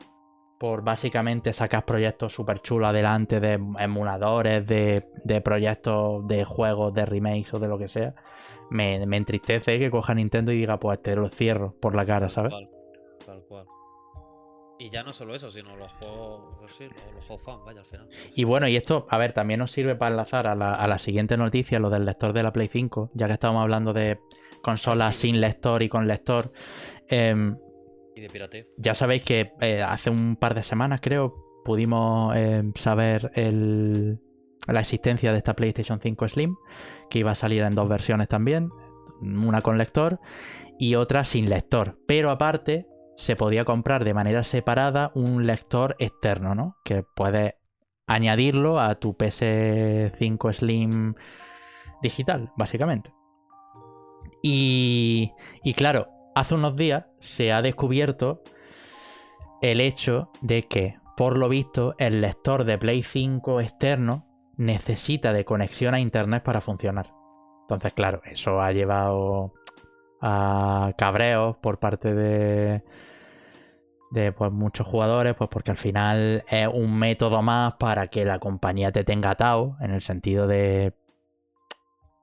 por 0.59 0.83
básicamente 0.83 1.53
sacar 1.53 1.85
proyectos 1.85 2.35
súper 2.35 2.61
chulos 2.63 2.89
adelante 2.89 3.39
de 3.39 3.61
emuladores, 3.79 4.67
de, 4.67 5.07
de 5.23 5.41
proyectos 5.41 6.27
de 6.27 6.43
juegos, 6.43 6.93
de 6.95 7.07
remakes 7.07 7.55
o 7.55 7.61
de 7.61 7.69
lo 7.69 7.79
que 7.79 7.87
sea, 7.87 8.17
me, 8.71 9.07
me 9.07 9.19
entristece 9.19 9.79
que 9.79 9.89
coja 9.89 10.15
Nintendo 10.15 10.51
y 10.51 10.57
diga, 10.57 10.81
pues 10.81 11.01
te 11.01 11.15
lo 11.15 11.29
cierro 11.29 11.77
por 11.81 11.95
la 11.95 12.05
cara, 12.05 12.29
¿sabes? 12.29 12.53
Tal 12.53 12.69
cual, 12.69 13.25
tal 13.25 13.45
cual. 13.45 13.67
Y 14.81 14.89
ya 14.91 15.05
no 15.05 15.13
solo 15.13 15.37
eso, 15.37 15.49
sino 15.49 15.77
los 15.77 15.93
juegos, 15.93 16.57
pues 16.59 16.73
sí, 16.73 16.89
los, 16.89 17.15
los 17.15 17.25
juegos 17.25 17.45
fan, 17.45 17.65
vaya, 17.65 17.83
al 17.83 17.87
final. 17.87 18.09
Y 18.35 18.43
bueno, 18.43 18.67
y 18.67 18.75
esto, 18.75 19.07
a 19.11 19.17
ver, 19.17 19.33
también 19.33 19.61
nos 19.61 19.71
sirve 19.71 19.95
para 19.95 20.11
enlazar 20.11 20.49
a 20.49 20.57
la, 20.57 20.75
a 20.75 20.89
la 20.89 20.99
siguiente 20.99 21.37
noticia, 21.37 21.79
lo 21.79 21.89
del 21.89 22.05
lector 22.05 22.33
de 22.33 22.43
la 22.43 22.53
Play 22.53 22.67
5, 22.67 23.11
ya 23.15 23.29
que 23.29 23.35
estábamos 23.35 23.63
hablando 23.63 23.93
de 23.93 24.19
consolas 24.63 25.17
sí. 25.17 25.29
sin 25.29 25.41
lector 25.41 25.83
y 25.83 25.89
con 25.89 26.07
lector. 26.09 26.53
Em, 27.09 27.57
Y 28.15 28.21
de 28.21 28.29
pirateo. 28.31 28.67
ya 28.79 28.95
sabéis 28.95 29.23
que 29.23 29.53
eh, 29.61 29.83
hace 29.83 30.11
un 30.11 30.37
par 30.37 30.55
de 30.55 30.63
semanas, 30.63 31.01
creo, 31.03 31.35
pudimos 31.65 32.35
em, 32.37 32.73
saber 32.75 33.31
el- 33.35 34.19
la 34.69 34.81
existencia 34.81 35.33
de 35.33 35.39
esta 35.39 35.55
PlayStation 35.55 36.01
5 36.01 36.29
Slim, 36.29 36.57
que 37.11 37.19
iba 37.19 37.33
a 37.33 37.35
salir 37.35 37.63
en 37.63 37.75
dos 37.75 37.89
versiones 37.89 38.29
también, 38.29 38.71
una 39.21 39.61
con 39.63 39.77
lector 39.79 40.21
y 40.79 40.95
otra 40.95 41.25
sin 41.25 41.49
lector. 41.51 41.99
Pero 42.07 42.31
aparte, 42.31 42.87
se 43.17 43.37
podía 43.37 43.65
comprar 43.65 44.05
de 44.05 44.15
manera 44.15 44.43
separada 44.45 45.13
un 45.15 45.47
lector 45.47 45.97
externo, 45.99 46.55
¿no? 46.55 46.77
Que 46.85 47.05
puedes 47.15 47.55
añadirlo 48.07 48.81
a 48.81 48.95
tu 48.97 49.17
PS5 49.17 50.53
Slim 50.53 51.15
digital, 52.03 52.51
básicamente. 52.57 53.13
Y, 54.43 55.33
claro, 55.77 56.09
hace 56.35 56.55
unos 56.55 56.77
días 56.77 57.05
se 57.21 57.53
ha 57.53 57.63
descubierto 57.63 58.43
el 59.61 59.81
hecho 59.81 60.31
de 60.41 60.65
que, 60.65 60.97
por 61.17 61.39
lo 61.39 61.49
visto, 61.49 61.95
el 61.99 62.21
lector 62.21 62.65
de 62.65 62.77
Play 62.77 63.05
5 63.05 63.61
externo 63.61 64.27
necesita 64.57 65.33
de 65.33 65.45
conexión 65.45 65.95
a 65.95 66.01
internet 66.01 66.43
para 66.43 66.61
funcionar. 66.61 67.13
Entonces, 67.63 67.93
claro, 67.95 68.21
eso 68.25 68.61
ha 68.61 68.73
llevado 68.73 69.55
a 70.21 70.93
cabreos 70.99 71.57
por 71.59 71.79
parte 71.79 72.13
de, 72.13 72.83
de 74.11 74.33
pues, 74.33 74.51
muchos 74.51 74.87
jugadores, 74.87 75.35
pues 75.35 75.49
porque 75.49 75.71
al 75.71 75.77
final 75.77 76.45
es 76.49 76.69
un 76.69 76.99
método 76.99 77.43
más 77.43 77.75
para 77.75 78.09
que 78.09 78.25
la 78.25 78.41
compañía 78.41 78.91
te 78.91 79.05
tenga 79.05 79.31
atado, 79.31 79.77
en 79.81 79.93
el 79.93 80.03
sentido 80.03 80.47
de 80.49 80.93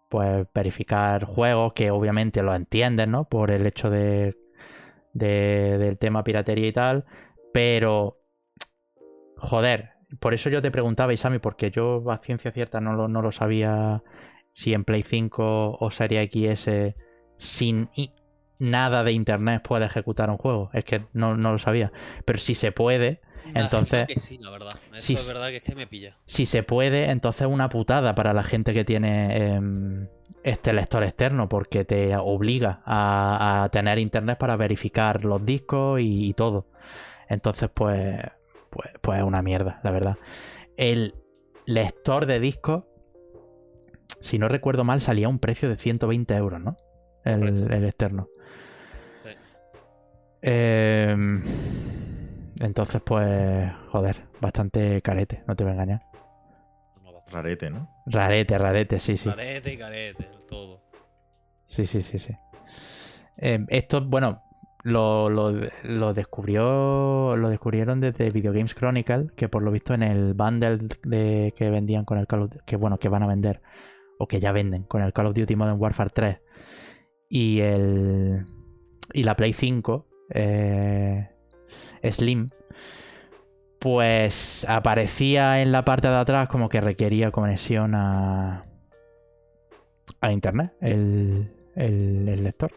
pues 0.09 0.47
verificar 0.53 1.25
juegos 1.25 1.73
que 1.73 1.91
obviamente 1.91 2.43
lo 2.43 2.55
entienden, 2.55 3.11
¿no? 3.11 3.25
Por 3.29 3.51
el 3.51 3.65
hecho 3.67 3.89
de, 3.89 4.35
de- 5.13 5.77
del 5.79 5.97
tema 5.99 6.23
piratería 6.23 6.67
y 6.67 6.73
tal, 6.73 7.05
pero 7.53 8.19
joder, 9.37 9.91
por 10.19 10.33
eso 10.33 10.49
yo 10.49 10.61
te 10.61 10.71
preguntaba, 10.71 11.13
Isami, 11.13 11.39
porque 11.39 11.71
yo 11.71 12.03
a 12.11 12.17
ciencia 12.17 12.51
cierta 12.51 12.81
no 12.81 12.93
lo, 12.93 13.07
no 13.07 13.21
lo 13.21 13.31
sabía 13.31 14.03
si 14.53 14.73
en 14.73 14.83
Play 14.83 15.03
5 15.03 15.77
o 15.79 15.91
Serie 15.91 16.21
XS 16.21 16.95
sin 17.37 17.89
nada 18.57 19.03
de 19.03 19.13
internet 19.13 19.63
puede 19.63 19.85
ejecutar 19.85 20.29
un 20.29 20.37
juego. 20.37 20.69
Es 20.73 20.83
que 20.83 21.05
no, 21.13 21.37
no 21.37 21.53
lo 21.53 21.59
sabía. 21.59 21.91
Pero 22.25 22.39
si 22.39 22.55
se 22.55 22.71
puede, 22.71 23.21
Entonces- 23.55 24.07
Que 24.07 24.19
sí, 24.19 24.37
la 24.37 24.49
verdad. 24.51 24.69
Eso 24.93 25.07
Sí, 25.07 25.13
es 25.13 25.27
verdad 25.27 25.49
que 25.49 25.57
es 25.57 25.63
que 25.63 25.75
me 25.75 25.87
pilla. 25.87 26.17
si 26.25 26.45
se 26.45 26.63
puede, 26.63 27.09
entonces 27.09 27.43
es 27.43 27.47
una 27.47 27.69
putada 27.69 28.13
para 28.15 28.33
la 28.33 28.43
gente 28.43 28.73
que 28.73 28.85
tiene 28.85 29.53
em, 29.53 30.07
este 30.43 30.71
lector 30.73 31.03
externo, 31.03 31.49
porque 31.49 31.83
te 31.85 32.15
obliga 32.15 32.81
a, 32.85 33.63
a 33.63 33.69
tener 33.69 33.99
internet 33.99 34.37
para 34.37 34.55
verificar 34.55 35.25
los 35.25 35.45
discos 35.45 35.99
y, 35.99 36.27
y 36.29 36.33
todo. 36.33 36.67
Entonces, 37.27 37.69
pues, 37.73 38.19
pues, 38.69 38.89
pues 39.01 39.17
es 39.19 39.23
una 39.23 39.41
mierda, 39.41 39.79
la 39.83 39.91
verdad. 39.91 40.17
El 40.77 41.15
lector 41.65 42.25
de 42.25 42.39
discos, 42.39 42.83
si 44.21 44.39
no 44.39 44.47
recuerdo 44.47 44.83
mal, 44.83 45.01
salía 45.01 45.27
a 45.27 45.29
un 45.29 45.39
precio 45.39 45.69
de 45.69 45.75
120 45.75 46.35
euros, 46.35 46.61
¿no? 46.61 46.77
El, 47.25 47.47
externo. 47.85 48.27
Sí. 49.23 49.29
Em, 50.41 51.43
entonces, 52.59 53.01
pues, 53.03 53.71
joder, 53.91 54.27
bastante 54.41 55.01
carete, 55.01 55.43
no 55.47 55.55
te 55.55 55.63
voy 55.63 55.71
a 55.71 55.73
engañar. 55.73 56.01
Rarete, 57.31 57.69
¿no? 57.69 57.89
Rarete, 58.07 58.57
rarete, 58.57 58.99
sí, 58.99 59.15
sí. 59.15 59.29
Carete 59.29 59.73
y 59.73 59.77
carete, 59.77 60.27
todo. 60.47 60.81
Sí, 61.67 61.85
sí, 61.85 62.01
sí, 62.01 62.17
sí. 62.17 62.33
Eh, 63.37 63.63
esto, 63.69 64.03
bueno, 64.03 64.41
lo, 64.83 65.29
lo- 65.29 65.53
lo 65.83 66.13
descubrió. 66.15 67.35
Lo 67.37 67.49
descubrieron 67.49 67.99
desde 68.01 68.31
Video 68.31 68.51
Games 68.51 68.73
Chronicle, 68.73 69.27
que 69.35 69.47
por 69.47 69.61
lo 69.61 69.69
visto 69.71 69.93
en 69.93 70.01
el 70.01 70.33
bundle 70.33 70.79
de, 71.03 71.53
que 71.55 71.69
vendían 71.69 72.03
con 72.03 72.17
el 72.17 72.25
Call 72.25 72.41
of 72.43 72.51
que 72.65 72.75
bueno, 72.77 72.97
que 72.97 73.09
van 73.09 73.21
a 73.21 73.27
vender. 73.27 73.61
O 74.17 74.27
que 74.27 74.39
ya 74.39 74.51
venden 74.51 74.83
con 74.83 75.03
el 75.03 75.13
Call 75.13 75.27
of 75.27 75.35
Duty 75.35 75.55
Modern 75.55 75.79
Warfare 75.79 76.09
3. 76.11 76.37
Y 77.29 77.59
el. 77.59 78.43
Y 79.13 79.23
la 79.23 79.35
Play 79.35 79.53
5. 79.53 80.07
eh, 80.33 81.29
Slim. 82.03 82.49
Pues 83.79 84.65
aparecía 84.67 85.61
en 85.61 85.71
la 85.71 85.85
parte 85.85 86.09
de 86.09 86.15
atrás 86.17 86.49
como 86.49 86.67
que 86.67 86.81
requería 86.81 87.31
conexión 87.31 87.95
a 87.95 88.65
a 90.21 90.31
internet 90.31 90.73
el, 90.81 91.49
el- 91.75 92.43
lector. 92.43 92.71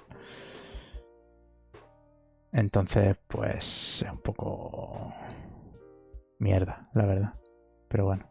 Entonces, 2.52 3.16
pues 3.28 4.02
es 4.02 4.12
un 4.12 4.18
poco 4.18 5.12
mierda, 6.38 6.88
la 6.94 7.06
verdad. 7.06 7.34
Pero 7.88 8.04
bueno. 8.04 8.26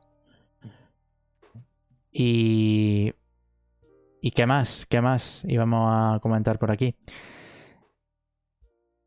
Y... 2.12 3.14
¿Y 4.24 4.32
qué 4.32 4.46
más? 4.46 4.86
¿Qué 4.88 5.02
más 5.02 5.44
íbamos 5.48 5.90
a 5.90 6.20
comentar 6.20 6.60
por 6.60 6.72
aquí? 6.72 6.96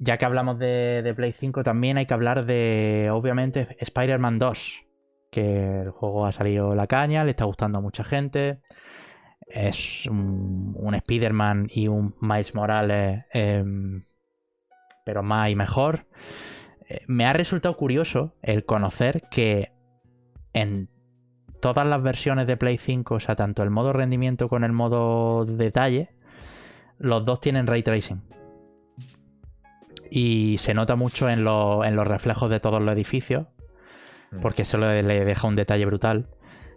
Ya 0.05 0.18
que 0.18 0.26
hablamos 0.26 0.59
de, 0.59 1.14
Play 1.16 1.32
5, 1.32 1.62
también 1.62 1.96
hay 1.96 2.05
que 2.05 2.12
hablar 2.12 2.44
de, 2.44 3.09
obviamente, 3.11 3.74
Spider-Man 3.80 4.38
2. 4.38 4.82
Que 5.30 5.80
el 5.80 5.90
juego 5.90 6.26
ha 6.26 6.32
salido 6.32 6.74
la 6.74 6.86
caña, 6.86 7.24
le 7.24 7.30
está 7.30 7.46
gustando 7.46 7.78
a 7.78 7.80
mucha 7.80 8.05
gente. 8.05 8.61
Es 9.46 10.07
un, 10.07 10.74
un 10.76 10.94
Spider-Man 10.94 11.68
y 11.70 11.88
un 11.88 12.14
Miles 12.20 12.55
Morales, 12.55 13.24
em, 13.32 14.05
pero 15.07 15.22
más 15.22 15.48
y 15.48 15.57
mejor. 15.57 16.07
Eh, 16.86 17.00
me 17.07 17.24
ha 17.24 17.32
resultado 17.32 17.74
curioso 17.74 18.34
el 18.42 18.66
conocer 18.66 19.22
que 19.30 19.72
en 20.52 20.90
todas 21.62 21.86
las 21.86 22.02
versiones 22.02 22.46
de 22.46 22.59
Play 22.59 22.76
5, 22.76 23.14
o 23.14 23.20
sea, 23.20 23.36
tanto 23.36 23.62
el 23.62 23.70
modo 23.70 23.94
rendimiento 23.94 24.50
con 24.50 24.64
el 24.64 24.72
modo 24.72 25.46
detalle, 25.46 26.11
los 26.98 27.24
dos 27.24 27.40
tienen 27.40 27.66
ray 27.66 27.82
tracing. 27.82 28.34
Y 30.16 30.58
se 30.58 30.74
nota 30.74 30.94
mucho 30.94 31.28
en, 31.28 31.42
lo- 31.42 31.84
en 31.84 31.96
los 31.96 32.06
reflejos 32.06 32.48
de 32.50 32.60
todos 32.60 32.80
los 32.80 32.94
edificios, 32.94 33.46
Mm. 34.30 34.40
porque 34.40 34.62
eso 34.62 34.78
le, 34.78 35.02
le 35.02 35.24
deja 35.24 35.48
un 35.48 35.56
detalle 35.56 35.84
brutal. 35.86 36.28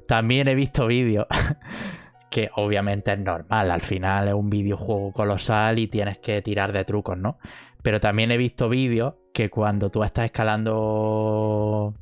También 0.07 0.47
he 0.47 0.55
visto 0.55 0.88
vídeos 0.88 1.27
que 2.31 2.49
obviamente 2.55 3.13
es 3.13 3.19
normal, 3.19 3.69
al 3.71 3.81
final 3.81 4.27
es 4.27 4.33
un 4.33 4.49
videojuego 4.49 5.11
colosal 5.11 5.77
y 5.79 5.88
tienes 5.88 6.17
que 6.17 6.41
tirar 6.41 6.71
de 6.73 6.83
trucos, 6.85 7.17
¿no? 7.17 7.38
Pero 7.83 7.99
también 7.99 8.31
he 8.31 8.38
visto 8.38 8.69
vídeos 8.69 9.13
que 9.33 9.49
cuando 9.49 9.89
tú 9.91 10.03
estás 10.03 10.25
escalando 10.25 11.93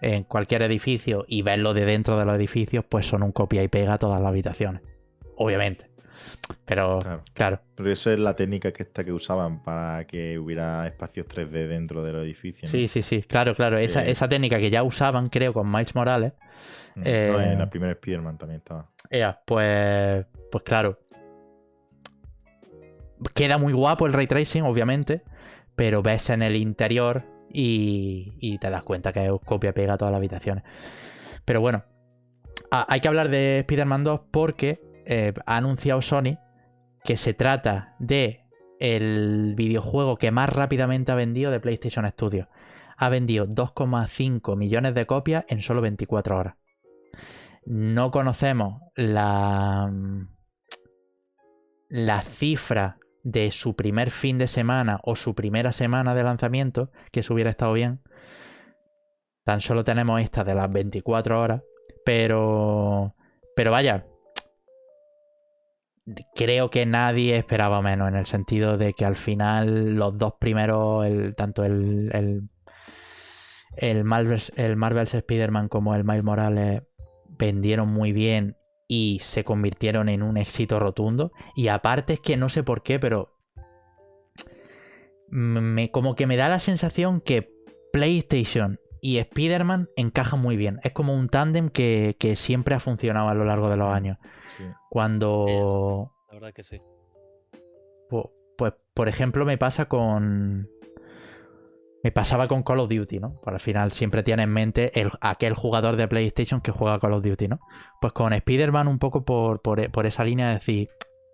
en 0.00 0.24
cualquier 0.24 0.62
edificio 0.62 1.24
y 1.28 1.42
ves 1.42 1.58
lo 1.58 1.72
de 1.74 1.84
dentro 1.84 2.16
de 2.18 2.24
los 2.24 2.34
edificios, 2.34 2.84
pues 2.88 3.06
son 3.06 3.22
un 3.22 3.32
copia 3.32 3.62
y 3.62 3.68
pega 3.68 3.98
todas 3.98 4.20
las 4.20 4.28
habitaciones. 4.28 4.82
Obviamente. 5.36 5.87
Pero, 6.64 6.98
Claro. 6.98 7.22
claro, 7.34 7.60
Pero 7.74 7.90
eso 7.92 8.10
es 8.12 8.18
la 8.18 8.34
técnica 8.34 8.72
que 8.72 8.82
esta 8.82 9.04
que 9.04 9.12
usaban 9.12 9.62
para 9.62 10.06
que 10.06 10.38
hubiera 10.38 10.86
espacios 10.86 11.26
3D 11.26 11.66
dentro 11.68 12.02
del 12.02 12.16
edificio. 12.16 12.66
¿no? 12.66 12.70
sí, 12.70 12.88
sí, 12.88 13.02
sí, 13.02 13.22
claro, 13.22 13.54
claro. 13.54 13.78
Esa, 13.78 14.04
Eh. 14.04 14.10
esa 14.10 14.28
técnica 14.28 14.58
que 14.58 14.70
ya 14.70 14.82
usaban, 14.82 15.28
creo, 15.28 15.52
con 15.52 15.70
Miles 15.70 15.94
Morales, 15.94 16.32
Mm, 16.96 17.02
Eh, 17.04 17.28
no, 17.32 17.40
en 17.40 17.58
la 17.58 17.70
primera 17.70 17.92
Spider-Man 17.92 18.38
también 18.38 18.58
estaba. 18.60 18.88
Pues, 19.46 20.26
pues 20.50 20.64
claro. 20.64 20.98
Queda 23.34 23.58
muy 23.58 23.72
guapo 23.72 24.06
el 24.06 24.12
ray 24.12 24.26
tracing, 24.26 24.62
obviamente, 24.62 25.22
pero 25.76 26.02
ves 26.02 26.30
en 26.30 26.42
el 26.42 26.56
interior 26.56 27.24
y, 27.50 28.32
y 28.40 28.58
te 28.58 28.70
das 28.70 28.82
cuenta 28.84 29.12
que 29.12 29.24
es 29.26 29.32
copia-pega 29.44 29.94
a 29.94 29.98
todas 29.98 30.12
las 30.12 30.18
habitaciones. 30.18 30.64
Pero 31.44 31.60
bueno, 31.60 31.84
ah, 32.70 32.86
hay 32.88 33.00
que 33.00 33.08
hablar 33.08 33.28
de 33.28 33.58
Spider-Man 33.60 34.04
2 34.04 34.20
porque 34.30 34.80
eh, 35.10 35.32
ha 35.46 35.56
anunciado 35.56 36.02
Sony 36.02 36.38
que 37.02 37.16
se 37.16 37.32
trata 37.32 37.96
de 37.98 38.44
el 38.78 39.54
videojuego 39.56 40.18
que 40.18 40.30
más 40.30 40.50
rápidamente 40.50 41.10
ha 41.10 41.14
vendido 41.14 41.50
de 41.50 41.60
PlayStation 41.60 42.08
Studios. 42.10 42.46
Ha 42.98 43.08
vendido 43.08 43.46
2,5 43.46 44.54
millones 44.56 44.94
de 44.94 45.06
copias 45.06 45.46
en 45.48 45.62
solo 45.62 45.80
24 45.80 46.36
horas. 46.36 46.56
No 47.64 48.10
conocemos 48.10 48.82
la, 48.96 49.90
la 51.88 52.22
cifra 52.22 52.98
de 53.22 53.50
su 53.50 53.76
primer 53.76 54.10
fin 54.10 54.36
de 54.36 54.46
semana 54.46 55.00
o 55.04 55.16
su 55.16 55.34
primera 55.34 55.72
semana 55.72 56.14
de 56.14 56.22
lanzamiento, 56.22 56.90
que 57.12 57.20
eso 57.20 57.32
hubiera 57.32 57.50
estado 57.50 57.72
bien. 57.72 58.02
Tan 59.44 59.62
solo 59.62 59.84
tenemos 59.84 60.20
esta 60.20 60.44
de 60.44 60.54
las 60.54 60.70
24 60.70 61.40
horas, 61.40 61.62
pero, 62.04 63.14
pero 63.56 63.70
vaya, 63.70 64.06
creo 66.34 66.70
que 66.70 66.86
nadie 66.86 67.36
esperaba 67.36 67.82
menos 67.82 68.08
en 68.08 68.16
el 68.16 68.26
sentido 68.26 68.76
de 68.76 68.94
que 68.94 69.04
al 69.04 69.16
final 69.16 69.94
los 69.94 70.16
dos 70.16 70.34
primeros, 70.38 71.06
tanto 71.36 71.64
el, 71.64 72.10
el, 72.12 72.48
el, 73.76 74.04
Marvel's, 74.04 74.52
el 74.56 74.76
Marvel's 74.76 75.14
Spider-Man 75.14 75.68
como 75.68 75.94
el 75.94 76.04
Miles 76.04 76.24
Morales 76.24 76.82
vendieron 77.38 77.88
muy 77.88 78.12
bien 78.12 78.56
y 78.88 79.18
se 79.20 79.44
convirtieron 79.44 80.08
en 80.08 80.22
un 80.22 80.36
éxito 80.36 80.78
rotundo. 80.78 81.32
Y 81.54 81.68
aparte 81.68 82.14
es 82.14 82.20
que 82.20 82.36
no 82.36 82.48
sé 82.48 82.62
por 82.62 82.82
qué, 82.82 82.98
pero 82.98 83.34
como 85.92 86.14
que 86.14 86.26
me 86.26 86.36
da 86.36 86.48
la 86.48 86.58
sensación 86.58 87.20
que 87.20 87.52
PlayStation 87.92 88.80
y 89.14 89.18
Spider-Man 89.18 89.88
encajan 89.96 90.40
muy 90.40 90.56
bien. 90.56 90.80
Es 90.82 90.92
como 90.92 91.14
un 91.14 91.28
tándem 91.28 91.68
que, 91.70 92.16
que 92.18 92.36
siempre 92.36 92.74
ha 92.74 92.80
funcionado 92.80 93.28
a 93.28 93.34
lo 93.34 93.44
largo 93.44 93.70
de 93.70 93.76
los 93.76 93.92
años. 93.92 94.18
Sí. 94.56 94.64
Cuando, 94.90 96.12
La 96.28 96.34
verdad 96.34 96.52
que 96.52 96.62
sí. 96.62 96.80
pu- 98.10 98.30
pues, 98.56 98.72
por 98.94 99.08
ejemplo, 99.08 99.44
me 99.44 99.56
pasa 99.58 99.86
con. 99.86 100.68
Me 102.04 102.12
pasaba 102.12 102.46
con 102.46 102.62
Call 102.62 102.78
of 102.80 102.88
Duty, 102.88 103.18
¿no? 103.18 103.40
Por 103.40 103.52
al 103.54 103.60
final 103.60 103.90
siempre 103.90 104.22
tiene 104.22 104.44
en 104.44 104.50
mente 104.50 104.98
el, 105.00 105.10
aquel 105.20 105.54
jugador 105.54 105.96
de 105.96 106.06
PlayStation 106.06 106.60
que 106.60 106.70
juega 106.70 107.00
Call 107.00 107.12
of 107.14 107.24
Duty, 107.24 107.48
¿no? 107.48 107.58
Pues 108.00 108.12
con 108.12 108.32
Spider-Man 108.32 108.86
un 108.86 108.98
poco 109.00 109.24
por, 109.24 109.60
por- 109.62 109.90
por 109.90 110.06
esa 110.06 110.22
línea 110.24 110.46
de 110.48 110.54
decir, 110.54 110.88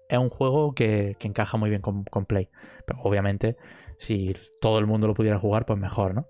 es 0.08 0.18
un 0.18 0.30
juego 0.30 0.74
que, 0.74 1.16
que 1.18 1.28
encaja 1.28 1.58
muy 1.58 1.68
bien 1.70 1.82
con, 1.82 2.04
con 2.04 2.24
Play. 2.24 2.48
Pero 2.86 2.98
obviamente, 3.02 3.56
si 4.04 4.36
todo 4.60 4.78
el 4.78 4.86
mundo 4.86 5.06
lo 5.06 5.14
pudiera 5.14 5.38
jugar, 5.38 5.66
pues 5.66 5.78
mejor, 5.78 6.14
¿no? 6.14 6.28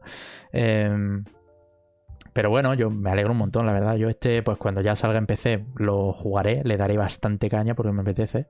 Em, 0.52 1.24
pero 2.32 2.50
bueno, 2.50 2.74
yo 2.74 2.90
me 2.90 3.10
alegro 3.10 3.32
un 3.32 3.38
montón, 3.38 3.64
la 3.64 3.72
verdad. 3.72 3.96
Yo 3.96 4.08
este, 4.08 4.42
pues 4.42 4.58
cuando 4.58 4.80
ya 4.80 4.96
salga 4.96 5.18
en 5.18 5.26
PC, 5.26 5.66
lo 5.76 6.12
jugaré, 6.12 6.62
le 6.64 6.76
daré 6.76 6.96
bastante 6.96 7.48
caña 7.48 7.74
porque 7.74 7.92
me 7.92 8.02
apetece. 8.02 8.48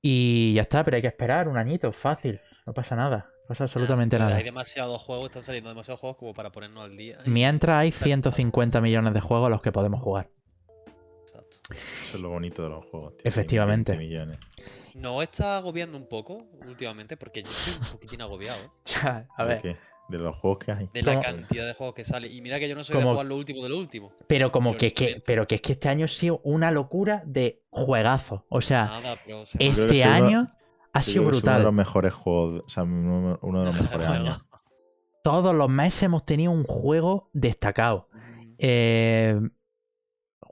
Y 0.00 0.54
ya 0.54 0.62
está, 0.62 0.84
pero 0.84 0.96
hay 0.96 1.02
que 1.02 1.08
esperar 1.08 1.48
un 1.48 1.56
añito, 1.56 1.92
fácil, 1.92 2.40
no 2.66 2.72
pasa 2.74 2.96
nada, 2.96 3.30
no 3.42 3.48
pasa 3.48 3.64
absolutamente 3.64 4.18
nada. 4.18 4.36
Hay 4.36 4.44
demasiados 4.44 5.00
juegos, 5.02 5.26
están 5.26 5.42
saliendo 5.42 5.70
demasiados 5.70 6.00
juegos 6.00 6.16
como 6.16 6.32
para 6.32 6.50
ponernos 6.50 6.84
al 6.84 6.96
día. 6.96 7.18
Mientras 7.26 7.76
hay 7.76 7.92
150 7.92 8.80
millones 8.80 9.14
de 9.14 9.20
juegos 9.20 9.46
a 9.46 9.50
los 9.50 9.62
que 9.62 9.72
podemos 9.72 10.00
jugar. 10.00 10.28
Exacto. 11.26 11.56
Eso 11.70 12.16
es 12.16 12.20
lo 12.20 12.30
bonito 12.30 12.62
de 12.62 12.68
los 12.68 12.84
juegos. 12.86 13.16
tío, 13.16 13.28
Efectivamente. 13.28 13.96
20 13.96 14.04
millones. 14.04 14.38
¿No 14.94 15.22
está 15.22 15.56
agobiando 15.56 15.96
un 15.98 16.06
poco 16.08 16.46
últimamente? 16.66 17.16
Porque 17.16 17.42
yo 17.42 17.50
estoy 17.50 17.74
un 17.80 17.92
poquitín 17.92 18.20
agobiado 18.22 18.58
a 19.36 19.44
¿De 19.44 19.58
qué? 19.60 19.76
De 20.08 20.18
los 20.18 20.36
juegos 20.36 20.58
que 20.58 20.72
hay. 20.72 20.90
de 20.92 21.02
la 21.02 21.20
cantidad 21.20 21.66
de 21.66 21.72
juegos 21.74 21.94
que 21.94 22.04
sale. 22.04 22.28
Y 22.28 22.42
mira 22.42 22.58
que 22.58 22.68
yo 22.68 22.74
no 22.74 22.84
soy 22.84 22.96
de 22.96 23.02
Como- 23.02 23.12
jugar 23.14 23.26
lo 23.26 23.36
último 23.36 23.62
de 23.62 23.68
lo 23.70 23.78
último. 23.78 24.12
Pero 24.26 24.52
como 24.52 24.70
Pero 24.72 24.78
que, 24.80 24.92
que, 24.92 25.22
pero 25.24 25.46
que 25.46 25.54
es 25.54 25.60
que 25.62 25.72
este 25.72 25.88
año 25.88 26.04
ha 26.04 26.08
sido 26.08 26.40
una 26.44 26.70
locura 26.70 27.22
de 27.24 27.62
juegazos. 27.70 28.42
O 28.48 28.60
sea, 28.60 28.84
Nada, 28.86 29.16
pero. 29.24 29.44
este 29.58 30.04
año 30.04 30.48
ha 30.92 31.02
sido 31.02 31.22
es 31.22 31.28
Uno 31.28 31.30
de 31.30 31.32
los 31.32 31.42
brutal. 31.42 31.72
mejores 31.72 32.12
juegos, 32.12 32.62
o 32.66 32.68
sea, 32.68 32.82
uno 32.82 33.38
uno 33.40 33.60
de 33.60 33.66
los 33.66 33.80
mejores 33.82 34.06
años. 34.06 34.44
Todos 35.22 35.54
los 35.54 35.68
meses 35.70 36.02
hemos 36.02 36.26
tenido 36.26 36.50
un 36.52 36.64
juego 36.64 37.30
destacado. 37.32 38.08
Eh, 38.58 39.40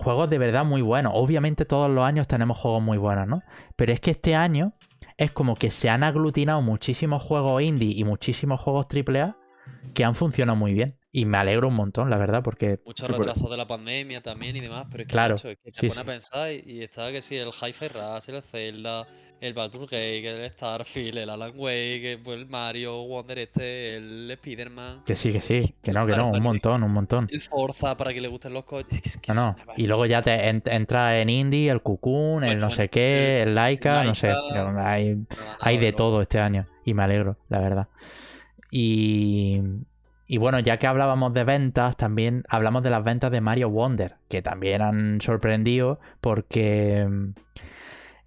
juegos 0.00 0.30
de 0.30 0.38
verdad 0.38 0.64
muy 0.64 0.82
buenos. 0.82 1.12
Obviamente 1.14 1.64
todos 1.64 1.90
los 1.90 2.04
años 2.04 2.26
tenemos 2.26 2.58
juegos 2.58 2.82
muy 2.82 2.98
buenos, 2.98 3.28
¿no? 3.28 3.42
Pero 3.76 3.92
es 3.92 4.00
que 4.00 4.12
este 4.12 4.34
año 4.34 4.72
es 5.16 5.30
como 5.32 5.54
que 5.56 5.70
se 5.70 5.90
han 5.90 6.02
aglutinado 6.02 6.62
muchísimos 6.62 7.22
juegos 7.22 7.62
indie 7.62 7.92
y 7.94 8.04
muchísimos 8.04 8.60
juegos 8.60 8.86
AAA 8.86 9.36
que 9.94 10.04
han 10.04 10.14
funcionado 10.14 10.56
muy 10.56 10.72
bien. 10.72 10.99
Y 11.12 11.24
me 11.24 11.38
alegro 11.38 11.66
un 11.68 11.74
montón, 11.74 12.08
la 12.08 12.18
verdad, 12.18 12.42
porque 12.42 12.78
Muchos 12.84 13.08
por- 13.08 13.18
retrasos 13.18 13.50
de 13.50 13.56
la 13.56 13.66
pandemia 13.66 14.20
también 14.22 14.56
y 14.56 14.60
demás, 14.60 14.86
pero 14.90 15.02
es 15.02 15.08
que, 15.08 15.12
Claro, 15.12 15.34
macho, 15.34 15.48
es 15.48 15.58
que 15.58 15.72
te 15.72 15.80
sí, 15.80 15.88
pones 15.88 15.94
sí. 15.94 16.00
a 16.00 16.04
pensar 16.04 16.52
y, 16.52 16.62
y 16.66 16.82
está 16.82 17.10
que 17.10 17.20
sí, 17.20 17.36
el 17.36 17.48
Hi-Fi 17.48 17.88
Rush, 17.88 18.28
el 18.30 18.42
Zelda, 18.42 19.06
el 19.40 19.52
Baldur 19.54 19.86
Gate, 19.86 20.44
el 20.44 20.50
Starfield, 20.50 21.18
el 21.18 21.30
Alan 21.30 21.52
Wake, 21.56 22.20
pues 22.22 22.38
el 22.38 22.46
Mario, 22.46 23.02
Wonder 23.08 23.38
este, 23.40 23.96
el 23.96 24.30
Spider-Man, 24.30 25.02
que 25.04 25.16
sí, 25.16 25.32
que 25.32 25.40
sí, 25.40 25.74
que 25.82 25.92
no, 25.92 26.06
que 26.06 26.12
no, 26.14 26.30
un 26.30 26.42
montón, 26.42 26.82
un 26.84 26.92
montón. 26.92 27.26
el 27.30 27.40
Forza 27.40 27.96
para 27.96 28.12
que 28.14 28.20
le 28.20 28.28
gusten 28.28 28.52
los 28.54 28.64
coches. 28.64 29.00
Es 29.04 29.16
que 29.16 29.32
No, 29.32 29.56
no. 29.56 29.56
Y 29.76 29.86
luego 29.88 30.06
ya 30.06 30.22
te 30.22 30.48
en- 30.48 30.62
entra 30.66 31.20
en 31.20 31.28
indie, 31.30 31.70
el 31.70 31.82
Cocoon, 31.82 32.44
el 32.44 32.50
Bueno, 32.50 32.60
no 32.66 32.70
sé 32.70 32.88
qué, 32.88 33.42
el 33.42 33.54
Laika, 33.56 34.04
no 34.04 34.14
sé. 34.14 34.30
Hay, 34.78 35.26
hay 35.60 35.78
de 35.78 35.90
¿no? 35.90 35.96
todo 35.96 36.22
este 36.22 36.38
año. 36.38 36.66
Y 36.84 36.94
me 36.94 37.02
alegro, 37.02 37.36
la 37.48 37.58
verdad. 37.60 37.88
Y, 38.70 39.60
y 40.32 40.38
bueno, 40.38 40.60
ya 40.60 40.76
que 40.76 40.86
hablábamos 40.86 41.34
de 41.34 41.42
ventas, 41.42 41.96
también 41.96 42.44
hablamos 42.48 42.84
de 42.84 42.90
las 42.90 43.02
ventas 43.02 43.32
de 43.32 43.40
Mario 43.40 43.68
Wonder, 43.68 44.14
que 44.28 44.42
también 44.42 44.80
han 44.80 45.20
sorprendido 45.20 45.98
porque 46.20 47.04
mm, 47.04 47.30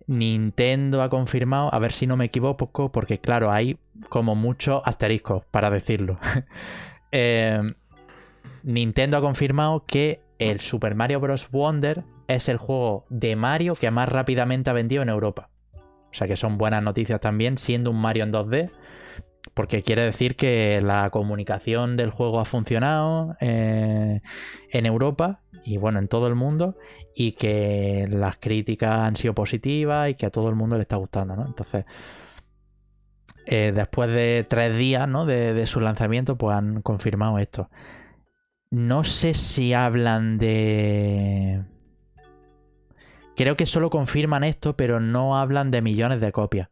Nintendo 0.08 1.02
ha 1.02 1.10
confirmado, 1.10 1.74
a 1.74 1.80
ver 1.80 1.94
si 1.94 2.06
no 2.06 2.18
me 2.18 2.26
equivoco, 2.26 2.92
porque 2.92 3.20
claro, 3.20 3.54
hay 3.54 3.78
como 4.10 4.36
muchos 4.36 4.82
asteriscos 4.84 5.46
para 5.46 5.70
decirlo. 5.70 6.20
Eh, 7.16 7.62
Nintendo 8.64 9.18
ha 9.18 9.22
confirmado 9.22 9.86
que 9.86 10.20
el 10.40 10.62
Super 10.62 10.96
Mario 10.96 11.20
Bros. 11.20 11.52
Wonder 11.52 12.04
es 12.28 12.50
el 12.50 12.58
juego 12.58 13.06
de 13.10 13.36
Mario 13.36 13.76
que 13.76 13.92
más 13.92 14.10
rápidamente 14.10 14.72
ha 14.72 14.74
vendido 14.74 15.04
en 15.04 15.10
Europa. 15.10 15.52
O 15.76 16.14
sea 16.14 16.28
que 16.28 16.36
son 16.36 16.58
buenas 16.58 16.82
noticias 16.82 17.22
también, 17.22 17.60
siendo 17.60 17.92
un 17.92 18.02
Mario 18.02 18.24
en 18.24 18.34
2D. 18.34 18.72
Porque 19.54 19.84
quiere 19.84 20.04
decir 20.04 20.36
que 20.36 20.82
la 20.82 21.10
comunicación 21.10 21.98
del 21.98 22.12
juego 22.12 22.40
ha 22.40 22.46
funcionado 22.46 23.36
eh, 23.40 24.22
en 24.72 24.86
Europa 24.86 25.42
y 25.64 25.78
bueno, 25.78 26.00
en 26.00 26.08
todo 26.08 26.28
el 26.28 26.36
mundo. 26.36 26.78
Y 27.16 27.34
que 27.34 28.08
las 28.10 28.38
críticas 28.38 29.00
han 29.00 29.16
sido 29.16 29.34
positivas 29.36 30.10
y 30.10 30.16
que 30.16 30.26
a 30.26 30.32
todo 30.32 30.50
el 30.50 30.56
mundo 30.56 30.78
le 30.78 30.84
está 30.84 30.96
gustando, 30.96 31.36
¿no? 31.36 31.46
Entonces, 31.46 31.86
eh, 33.46 33.72
después 33.76 34.10
de 34.12 34.46
tres 34.50 34.78
días 34.78 35.08
¿no? 35.08 35.26
de, 35.26 35.54
de 35.54 35.66
su 35.68 35.80
lanzamiento, 35.80 36.38
pues 36.38 36.56
han 36.58 36.82
confirmado 36.82 37.38
esto. 37.40 37.70
No 38.72 39.04
sé 39.04 39.34
si 39.34 39.74
hablan 39.74 40.38
de 40.38 41.64
Creo 43.36 43.58
que 43.58 43.66
solo 43.66 43.90
confirman 43.90 44.44
esto, 44.44 44.76
pero 44.76 45.00
no 45.00 45.38
hablan 45.38 45.72
de 45.72 45.82
millones 45.82 46.22
de 46.22 46.32
copias. 46.32 46.70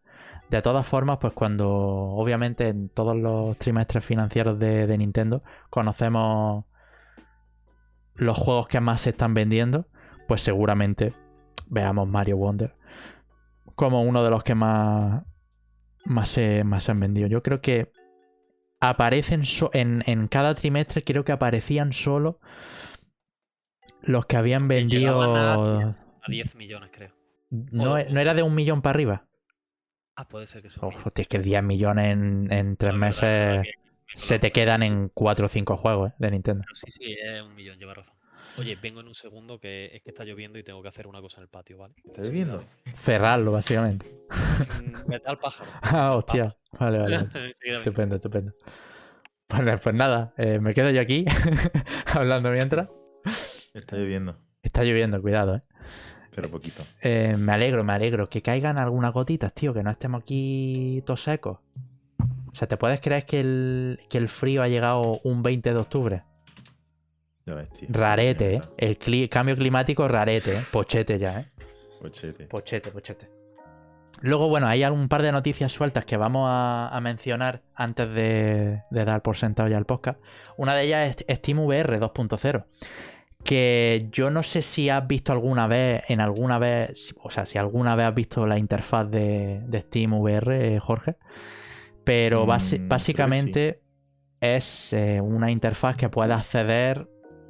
De 0.51 0.61
todas 0.61 0.85
formas, 0.85 1.17
pues 1.17 1.31
cuando, 1.31 1.69
obviamente, 1.69 2.67
en 2.67 2.89
todos 2.89 3.15
los 3.15 3.57
trimestres 3.57 4.03
financieros 4.03 4.59
de, 4.59 4.97
Nintendo 4.97 5.43
conocemos 5.69 6.65
los 8.15 8.37
juegos 8.37 8.67
que 8.67 8.81
más 8.81 8.99
se 8.99 9.11
están 9.11 9.33
vendiendo, 9.33 9.87
pues 10.27 10.41
seguramente 10.41 11.13
veamos 11.67 12.05
Mario 12.09 12.35
Wonder 12.35 12.75
como 13.75 14.03
uno 14.03 14.25
de 14.25 14.29
los 14.29 14.43
que 14.43 14.53
más, 14.53 15.23
más, 16.03 16.27
se, 16.27 16.65
más 16.65 16.89
han 16.89 16.99
vendido. 16.99 17.27
Yo 17.27 17.41
creo 17.41 17.61
que 17.61 17.93
aparecen 18.81 19.43
en, 19.71 20.03
en, 20.05 20.27
cada 20.27 20.53
trimestre, 20.53 21.05
creo 21.05 21.23
que 21.23 21.31
aparecían 21.31 21.93
solo 21.93 22.41
los 24.01 24.25
que 24.25 24.35
habían 24.35 24.67
vendido 24.67 25.21
a 25.21 25.93
10 26.27 26.55
millones, 26.55 26.91
creo. 26.91 27.15
No, 27.49 27.97
no 28.03 28.19
era 28.19 28.33
de 28.33 28.43
un 28.43 28.53
millón 28.53 28.81
para 28.81 28.95
arriba. 28.95 29.30
Ah, 30.21 30.27
puede 30.27 30.45
ser 30.45 30.61
que 30.61 30.69
sea. 30.69 30.87
Ojo, 30.87 31.11
es 31.15 31.27
que 31.27 31.39
10 31.39 31.63
millones 31.63 32.13
en, 32.13 32.53
en 32.53 32.77
3 32.77 32.93
meses 32.93 33.67
se 34.13 34.37
te 34.37 34.51
quedan 34.51 34.83
en 34.83 35.09
4 35.09 35.45
o 35.47 35.49
5 35.49 35.75
juegos 35.77 36.11
¿eh? 36.11 36.13
de 36.19 36.29
Nintendo. 36.29 36.63
Sí, 36.73 36.91
sí, 36.91 37.15
es 37.19 37.41
un 37.41 37.55
millón, 37.55 37.79
lleva 37.79 37.95
razón. 37.95 38.13
Oye, 38.59 38.77
vengo 38.79 38.99
en 38.99 39.07
un 39.07 39.15
segundo 39.15 39.59
que 39.59 39.89
es 39.91 40.03
que 40.03 40.11
está 40.11 40.23
lloviendo 40.23 40.59
y 40.59 40.63
tengo 40.63 40.83
que 40.83 40.89
hacer 40.89 41.07
una 41.07 41.21
cosa 41.21 41.39
en 41.39 41.43
el 41.43 41.49
patio, 41.49 41.79
¿vale? 41.79 41.95
¿Está 42.05 42.21
lloviendo? 42.21 42.63
Cerrarlo, 42.93 43.51
básicamente. 43.51 44.05
Mm, 44.83 45.09
vete 45.09 45.27
al 45.27 45.39
pájaro. 45.39 45.71
ah, 45.81 46.13
hostia. 46.13 46.55
Vale, 46.79 46.99
vale. 46.99 47.27
estupendo, 47.63 48.17
estupendo. 48.17 48.53
Pues, 49.47 49.81
pues 49.81 49.95
nada, 49.95 50.35
eh, 50.37 50.59
me 50.59 50.75
quedo 50.75 50.91
yo 50.91 51.01
aquí 51.01 51.25
hablando 52.13 52.51
mientras. 52.51 52.89
Está 53.73 53.95
lloviendo. 53.95 54.37
Está 54.61 54.83
lloviendo, 54.83 55.19
cuidado, 55.19 55.55
eh. 55.55 55.61
Pero 56.33 56.49
poquito. 56.49 56.83
Eh, 57.01 57.35
me 57.37 57.51
alegro, 57.51 57.83
me 57.83 57.93
alegro. 57.93 58.29
Que 58.29 58.41
caigan 58.41 58.77
algunas 58.77 59.13
gotitas, 59.13 59.53
tío, 59.53 59.73
que 59.73 59.83
no 59.83 59.91
estemos 59.91 60.21
aquí 60.23 61.03
todos 61.05 61.23
secos. 61.23 61.59
O 62.19 62.55
sea, 62.55 62.67
¿te 62.67 62.77
puedes 62.77 62.99
creer 63.01 63.25
que 63.25 63.39
el, 63.39 63.99
que 64.09 64.17
el 64.17 64.27
frío 64.27 64.61
ha 64.61 64.67
llegado 64.67 65.19
un 65.23 65.41
20 65.41 65.73
de 65.73 65.79
octubre? 65.79 66.23
Ya 67.45 67.53
ves, 67.53 67.69
tío. 67.71 67.87
Rarete, 67.91 68.55
¿eh? 68.55 68.61
El 68.77 69.29
cambio 69.29 69.55
climático 69.55 70.07
rarete, 70.07 70.57
¿eh? 70.57 70.61
Pochete 70.71 71.17
ya, 71.17 71.41
¿eh? 71.41 71.45
Pochete. 71.99 72.45
Pochete, 72.45 72.91
pochete. 72.91 73.29
Luego, 74.21 74.49
bueno, 74.49 74.67
hay 74.67 74.83
un 74.83 75.07
par 75.07 75.23
de 75.23 75.31
noticias 75.31 75.71
sueltas 75.71 76.05
que 76.05 76.17
vamos 76.17 76.47
a, 76.51 76.99
mencionar 77.01 77.61
antes 77.73 78.13
de, 78.13 78.83
de, 78.91 79.05
dar 79.05 79.21
por 79.23 79.35
sentado 79.35 79.67
ya 79.67 79.77
el 79.77 79.85
podcast. 79.85 80.19
Una 80.57 80.75
de 80.75 80.83
ellas 80.83 81.17
es 81.25 81.37
SteamVR 81.37 81.99
2.0 81.99 82.65
que 83.43 84.07
yo 84.11 84.31
no 84.31 84.43
sé 84.43 84.61
si 84.61 84.89
has 84.89 85.07
visto 85.07 85.31
alguna 85.31 85.67
vez, 85.67 86.03
en 86.07 86.21
alguna 86.21 86.59
vez, 86.59 87.13
o 87.21 87.29
sea, 87.29 87.45
si 87.45 87.57
alguna 87.57 87.95
vez 87.95 88.07
has 88.07 88.15
visto 88.15 88.47
la 88.47 88.57
interfaz 88.57 89.09
de, 89.09 89.83
Steam 89.87 90.13
VR, 90.13 90.79
Jorge, 90.79 91.17
pero 92.03 92.45
mm, 92.45 92.87
básicamente 92.87 93.81
es 94.39 94.93
eh, 94.93 95.21
una 95.21 95.51
interfaz 95.51 95.95
que 95.95 96.09
puede 96.09 96.33
acceder, 96.33 97.07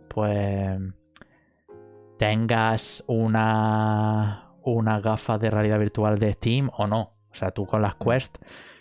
pues, 0.08 0.80
tengas 2.18 3.04
una, 3.08 4.52
una 4.64 5.00
gafa 5.00 5.38
de 5.38 5.50
realidad 5.50 5.80
virtual 5.80 6.20
de 6.20 6.34
Steam 6.34 6.70
o 6.78 6.86
no. 6.86 7.16
O 7.32 7.36
sea, 7.36 7.52
tú 7.52 7.66
con 7.66 7.82
las. 7.82 7.96
Quest, 7.96 8.38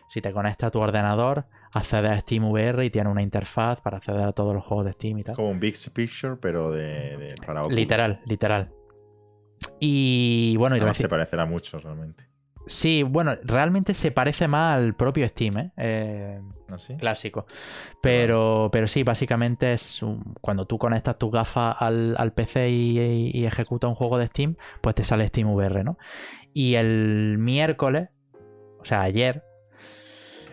si 0.08 0.20
te 0.20 0.32
conectas 0.32 0.68
a 0.68 0.70
tu 0.70 0.80
ordenador, 0.80 1.46
acceder 1.72 2.12
a 2.12 2.20
Steam 2.20 2.44
VR 2.44 2.84
y 2.84 2.90
tiene 2.90 3.10
una 3.10 3.22
interfaz 3.22 3.80
para 3.80 3.98
acceder 3.98 4.26
a 4.26 4.32
todos 4.32 4.54
los 4.54 4.64
juegos 4.64 4.86
de 4.86 4.92
Steam 4.92 5.18
y 5.18 5.22
tal. 5.22 5.36
Como 5.36 5.50
un 5.50 5.60
Big 5.60 5.76
Picture, 5.92 6.36
pero 6.36 6.70
de, 6.70 7.34
para 7.46 7.66
Literal, 7.68 8.20
literal. 8.26 8.72
Y 9.78 10.56
bueno, 10.56 10.76
y 10.76 10.94
se 10.94 11.08
parecerá 11.08 11.46
mucho 11.46 11.78
realmente. 11.78 12.30
Sí, 12.66 13.02
bueno, 13.02 13.36
realmente 13.42 13.94
se 13.94 14.12
parece 14.12 14.46
más 14.46 14.76
al 14.76 14.94
propio 14.94 15.26
Steam, 15.26 15.58
¿eh? 15.58 15.72
eh 15.76 16.40
¿Ah, 16.68 16.76
Clásico. 16.98 17.46
Pero, 18.00 18.68
pero 18.70 18.86
sí, 18.86 19.02
básicamente 19.02 19.72
es 19.72 20.00
cuando 20.40 20.66
tú 20.66 20.78
conectas 20.78 21.18
tus 21.18 21.32
gafas 21.32 21.76
al, 21.78 22.32
PC 22.34 22.68
y, 22.70 23.30
y, 23.34 23.44
ejecutas 23.44 23.88
un 23.88 23.96
juego 23.96 24.18
de 24.18 24.26
Steam, 24.26 24.56
pues 24.80 24.94
te 24.94 25.04
sale 25.04 25.26
Steam 25.26 25.48
VR, 25.50 25.82
¿no? 25.82 25.98
Y 26.52 26.74
el 26.74 27.38
miércoles, 27.38 28.10
o 28.78 28.84
sea, 28.84 29.02
ayer, 29.02 29.42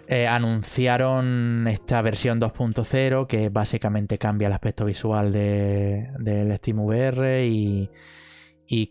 eh, 0.09 0.25
anunciaron 0.25 1.67
esta 1.67 2.01
versión 2.01 2.39
2.0 2.39 3.27
que 3.27 3.49
básicamente 3.49 4.17
cambia 4.17 4.47
el 4.47 4.53
aspecto 4.53 4.85
visual 4.85 5.33
del 5.33 6.13
de, 6.17 6.57
Steam 6.57 6.79
VR 6.79 7.45
y, 7.45 7.89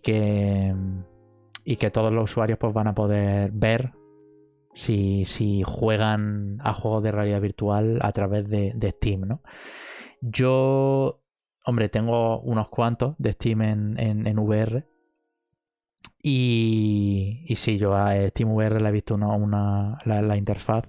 que, 0.03 0.75
y 1.65 1.77
que 1.77 1.91
todos 1.91 2.13
los 2.13 2.25
usuarios 2.25 2.59
pues, 2.59 2.75
van 2.75 2.89
a 2.89 2.95
poder 2.95 3.51
ver 3.53 3.93
si, 4.75 5.63
juegan 5.65 6.59
a 6.63 6.75
juegos 6.75 7.03
de 7.03 7.13
realidad 7.13 7.41
virtual 7.41 7.99
a 8.03 8.13
través 8.13 8.49
de, 8.49 8.91
Steam. 8.97 9.23
¿no? 9.23 9.43
Yo, 10.21 11.23
hombre, 11.65 11.89
tengo 11.89 12.41
unos 12.41 12.69
cuantos 12.69 13.15
de 13.19 13.33
Steam 13.33 13.63
en, 13.63 14.39
VR. 14.39 14.87
Y, 16.29 17.45
y 17.47 17.55
sí, 17.55 17.79
yo 17.79 17.95
a 17.95 18.17
SteamVR 18.17 18.83
le 18.83 18.89
he 18.89 18.93
visto 18.93 19.15
una, 19.15 19.97
la, 20.05 20.37
interfaz 20.37 20.83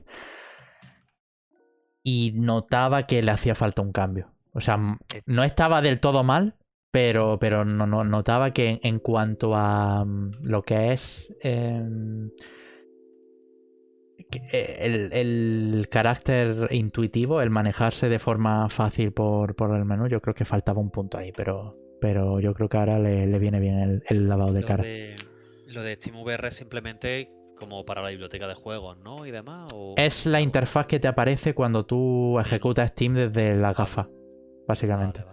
y 2.03 2.31
notaba 2.33 3.05
que 3.05 3.21
le 3.21 3.29
hacía 3.29 3.53
falta 3.53 3.83
un 3.83 3.91
cambio. 3.91 4.31
O 4.53 4.61
sea, 4.61 4.79
no 5.27 5.43
estaba 5.43 5.83
del 5.83 5.99
todo 5.99 6.23
mal, 6.23 6.55
pero, 6.91 7.37
pero 7.37 7.65
no, 7.65 7.85
notaba 7.85 8.49
que 8.49 8.79
en, 8.81 8.97
cuanto 8.97 9.55
a 9.55 10.03
mm, 10.03 10.31
lo 10.41 10.63
que 10.63 10.93
es 10.93 11.31
em, 11.41 12.31
eh, 14.51 15.09
el, 15.11 15.87
carácter 15.91 16.67
intuitivo, 16.71 17.41
el 17.41 17.51
manejarse 17.51 18.09
de 18.09 18.17
forma 18.17 18.69
fácil 18.69 19.11
por, 19.11 19.55
el 19.75 19.85
menú, 19.85 20.07
yo 20.07 20.19
creo 20.19 20.33
que 20.33 20.45
faltaba 20.45 20.81
un 20.81 20.89
punto 20.89 21.19
ahí, 21.19 21.31
pero, 21.31 21.77
pero 22.01 22.39
yo 22.39 22.55
creo 22.55 22.69
que 22.69 22.77
ahora 22.77 22.97
le, 22.97 23.37
viene 23.37 23.59
bien 23.59 24.01
el, 24.03 24.27
lavado 24.27 24.53
de 24.53 24.63
cara 24.63 24.83
lo 25.67 25.83
de 25.83 25.95
SteamVR 25.95 26.47
es 26.47 26.55
simplemente 26.55 27.31
como 27.57 27.85
para 27.85 28.01
la 28.01 28.09
biblioteca 28.09 28.47
de 28.47 28.53
juegos, 28.53 28.97
¿no? 28.99 29.25
Y 29.25 29.31
demás. 29.31 29.67
Es 29.97 30.25
la 30.25 30.41
interfaz 30.41 30.85
que 30.85 30.99
te 30.99 31.07
aparece 31.07 31.53
cuando 31.53 31.85
tú 31.85 32.39
ejecutas 32.39 32.91
Steam 32.91 33.15
desde 33.15 33.55
la 33.55 33.73
gafa, 33.73 34.07
básicamente. 34.67 35.23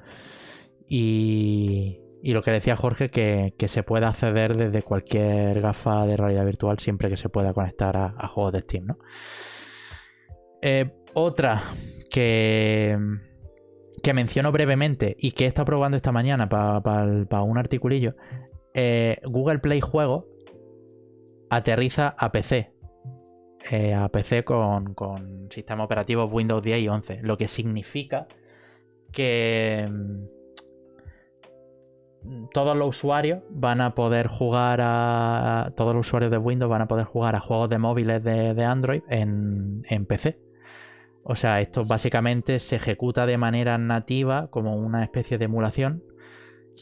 Y, 0.88 2.00
y, 2.22 2.32
lo 2.32 2.42
que 2.42 2.50
decía 2.50 2.76
Jorge, 2.76 3.10
que, 3.10 3.54
que, 3.58 3.68
se 3.68 3.82
puede 3.82 4.06
acceder 4.06 4.56
desde 4.56 4.82
cualquier 4.82 5.60
gafa 5.60 6.06
de 6.06 6.16
realidad 6.16 6.44
virtual 6.44 6.78
siempre 6.78 7.08
que 7.08 7.16
se 7.16 7.28
pueda 7.28 7.52
conectar 7.52 7.96
a, 7.96 8.28
juegos 8.28 8.52
de 8.52 8.60
Steam, 8.62 8.86
¿no? 8.86 8.98
Eh, 10.62 10.90
otra 11.14 11.62
que, 12.10 12.98
que 14.02 14.14
menciono 14.14 14.50
brevemente 14.50 15.14
y 15.18 15.32
que 15.32 15.44
he 15.44 15.48
estado 15.48 15.66
probando 15.66 15.96
esta 15.96 16.10
mañana 16.12 16.48
para 16.48 17.42
un 17.42 17.58
articulillo 17.58 18.14
eh, 18.74 19.18
Google 19.24 19.60
Play 19.60 19.80
Juego 19.80 20.26
aterriza 21.48 22.14
a 22.18 22.32
PC. 22.32 22.72
Eh, 23.70 23.94
a 23.94 24.08
PC 24.08 24.44
con, 24.44 24.92
con 24.94 25.48
sistema 25.50 25.84
operativo 25.84 26.24
Windows 26.24 26.62
10 26.62 26.82
y 26.82 26.88
11. 26.88 27.20
Lo 27.22 27.38
que 27.38 27.48
significa 27.48 28.26
que 29.12 29.88
mm, 29.90 30.24
todos 32.52 32.76
los 32.76 32.88
usuarios 32.88 33.42
van 33.50 33.80
a 33.80 33.94
poder 33.94 34.26
jugar 34.26 34.80
a. 34.82 35.72
Todos 35.76 35.94
los 35.94 36.06
usuarios 36.06 36.30
de 36.30 36.38
Windows 36.38 36.68
van 36.68 36.82
a 36.82 36.88
poder 36.88 37.06
jugar 37.06 37.36
a 37.36 37.40
juegos 37.40 37.70
de 37.70 37.78
móviles 37.78 38.22
de, 38.22 38.64
Android 38.64 39.02
en, 39.08 39.82
en, 39.88 40.04
PC. 40.04 40.40
O 41.22 41.36
sea, 41.36 41.60
esto 41.60 41.84
básicamente 41.86 42.58
se 42.60 42.76
ejecuta 42.76 43.24
de 43.24 43.38
manera 43.38 43.78
nativa 43.78 44.48
como 44.50 44.76
una 44.76 45.02
especie 45.04 45.38
de 45.38 45.46
emulación 45.46 46.02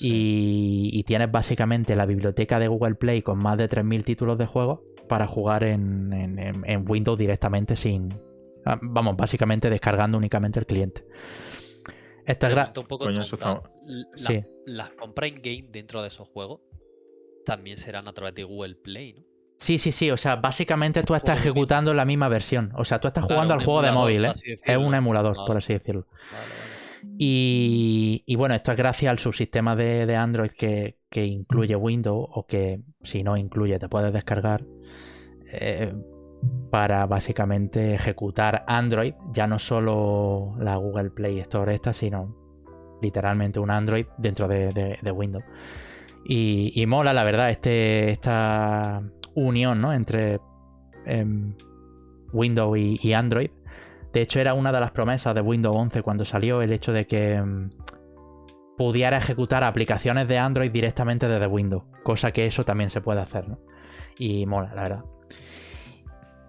y, 0.00 1.02
tienes 1.04 1.30
básicamente 1.30 1.96
la 1.96 2.06
biblioteca 2.06 2.58
de 2.58 2.68
Google 2.68 2.94
Play 2.94 3.22
con 3.22 3.38
más 3.38 3.58
de 3.58 3.68
3.000 3.68 4.04
títulos 4.04 4.38
de 4.38 4.46
juego 4.46 4.84
para 5.08 5.26
jugar 5.26 5.64
en, 5.64 6.84
Windows 6.88 7.18
directamente 7.18 7.76
sin... 7.76 8.18
Ah, 8.64 8.78
vamos, 8.80 9.16
básicamente 9.16 9.68
descargando 9.68 10.16
únicamente 10.16 10.60
el 10.60 10.66
cliente. 10.66 11.04
Esto 12.24 12.46
es 12.46 12.78
un 12.78 12.86
poco 12.86 13.06
Coño, 13.06 13.18
la- 13.18 13.62
Sí. 14.14 14.44
Las 14.66 14.90
compras 14.90 15.30
in-game 15.30 15.68
dentro 15.70 16.00
de 16.02 16.08
esos 16.08 16.28
juegos 16.28 16.60
también 17.44 17.76
serán 17.76 18.06
a 18.06 18.12
través 18.12 18.34
de 18.36 18.44
Google 18.44 18.76
Play, 18.76 19.14
¿no? 19.14 19.24
Sí, 19.58 19.78
sí, 19.78 19.92
sí. 19.92 20.10
O 20.10 20.16
sea, 20.16 20.36
básicamente 20.36 21.02
tú 21.04 21.14
estás 21.14 21.40
ejecutando 21.40 21.94
la 21.94 22.04
misma 22.04 22.28
versión. 22.28 22.72
O 22.74 22.84
sea, 22.84 23.00
tú 23.00 23.06
estás 23.06 23.24
jugando 23.24 23.54
al 23.54 23.64
juego 23.64 23.82
de 23.82 23.92
móvil, 23.92 24.24
¿eh? 24.24 24.32
Es 24.64 24.76
un 24.76 24.94
emulador, 24.94 25.36
por 25.46 25.56
así 25.56 25.72
decirlo. 25.72 26.06
Vale, 26.10 26.46
vale. 26.48 26.71
Y, 27.18 28.34
bueno, 28.36 28.54
esto 28.54 28.72
es 28.72 28.78
gracias 28.78 29.10
al 29.10 29.18
subsistema 29.18 29.76
de, 29.76 30.06
de 30.06 30.16
Android 30.16 30.50
que, 30.50 30.96
incluye 31.14 31.76
Windows 31.76 32.28
o 32.30 32.46
que 32.46 32.80
si 33.02 33.22
no 33.22 33.36
incluye 33.36 33.78
te 33.78 33.88
puedes 33.88 34.12
descargar 34.12 34.64
eh, 35.52 35.92
para 36.70 37.06
básicamente 37.06 37.94
ejecutar 37.94 38.64
Android, 38.66 39.14
ya 39.32 39.46
no 39.46 39.58
solo 39.58 40.54
la 40.58 40.76
Google 40.76 41.10
Play 41.10 41.38
Store 41.40 41.74
esta, 41.74 41.92
sino 41.92 42.34
literalmente 43.02 43.60
un 43.60 43.70
Android 43.70 44.06
dentro 44.16 44.48
de, 44.48 45.12
Windows. 45.14 45.44
Y, 46.24 46.84
mola, 46.86 47.12
la 47.12 47.24
verdad, 47.24 47.50
este, 47.50 48.10
esta 48.10 49.02
unión 49.34 49.80
¿no? 49.80 49.92
entre 49.92 50.40
em, 51.04 51.54
Windows 52.32 52.78
y 52.78 53.12
Android. 53.12 53.50
De 54.12 54.20
hecho, 54.20 54.40
era 54.40 54.54
una 54.54 54.72
de 54.72 54.80
las 54.80 54.90
promesas 54.90 55.34
de 55.34 55.40
Windows 55.40 55.74
11 55.76 56.02
cuando 56.02 56.24
salió 56.24 56.60
el 56.62 56.72
hecho 56.72 56.92
de 56.92 57.06
que 57.06 57.34
em, 57.34 57.70
pudiera 58.76 59.16
ejecutar 59.16 59.64
aplicaciones 59.64 60.28
de 60.28 60.38
Android 60.38 60.70
directamente 60.70 61.28
desde 61.28 61.46
Windows. 61.46 61.84
Cosa 62.02 62.32
que 62.32 62.46
eso 62.46 62.64
también 62.64 62.90
se 62.90 63.00
puede 63.00 63.20
hacer, 63.20 63.48
¿no? 63.48 63.58
Y 64.18 64.44
mola, 64.46 64.72
la 64.74 64.82
verdad. 64.82 65.04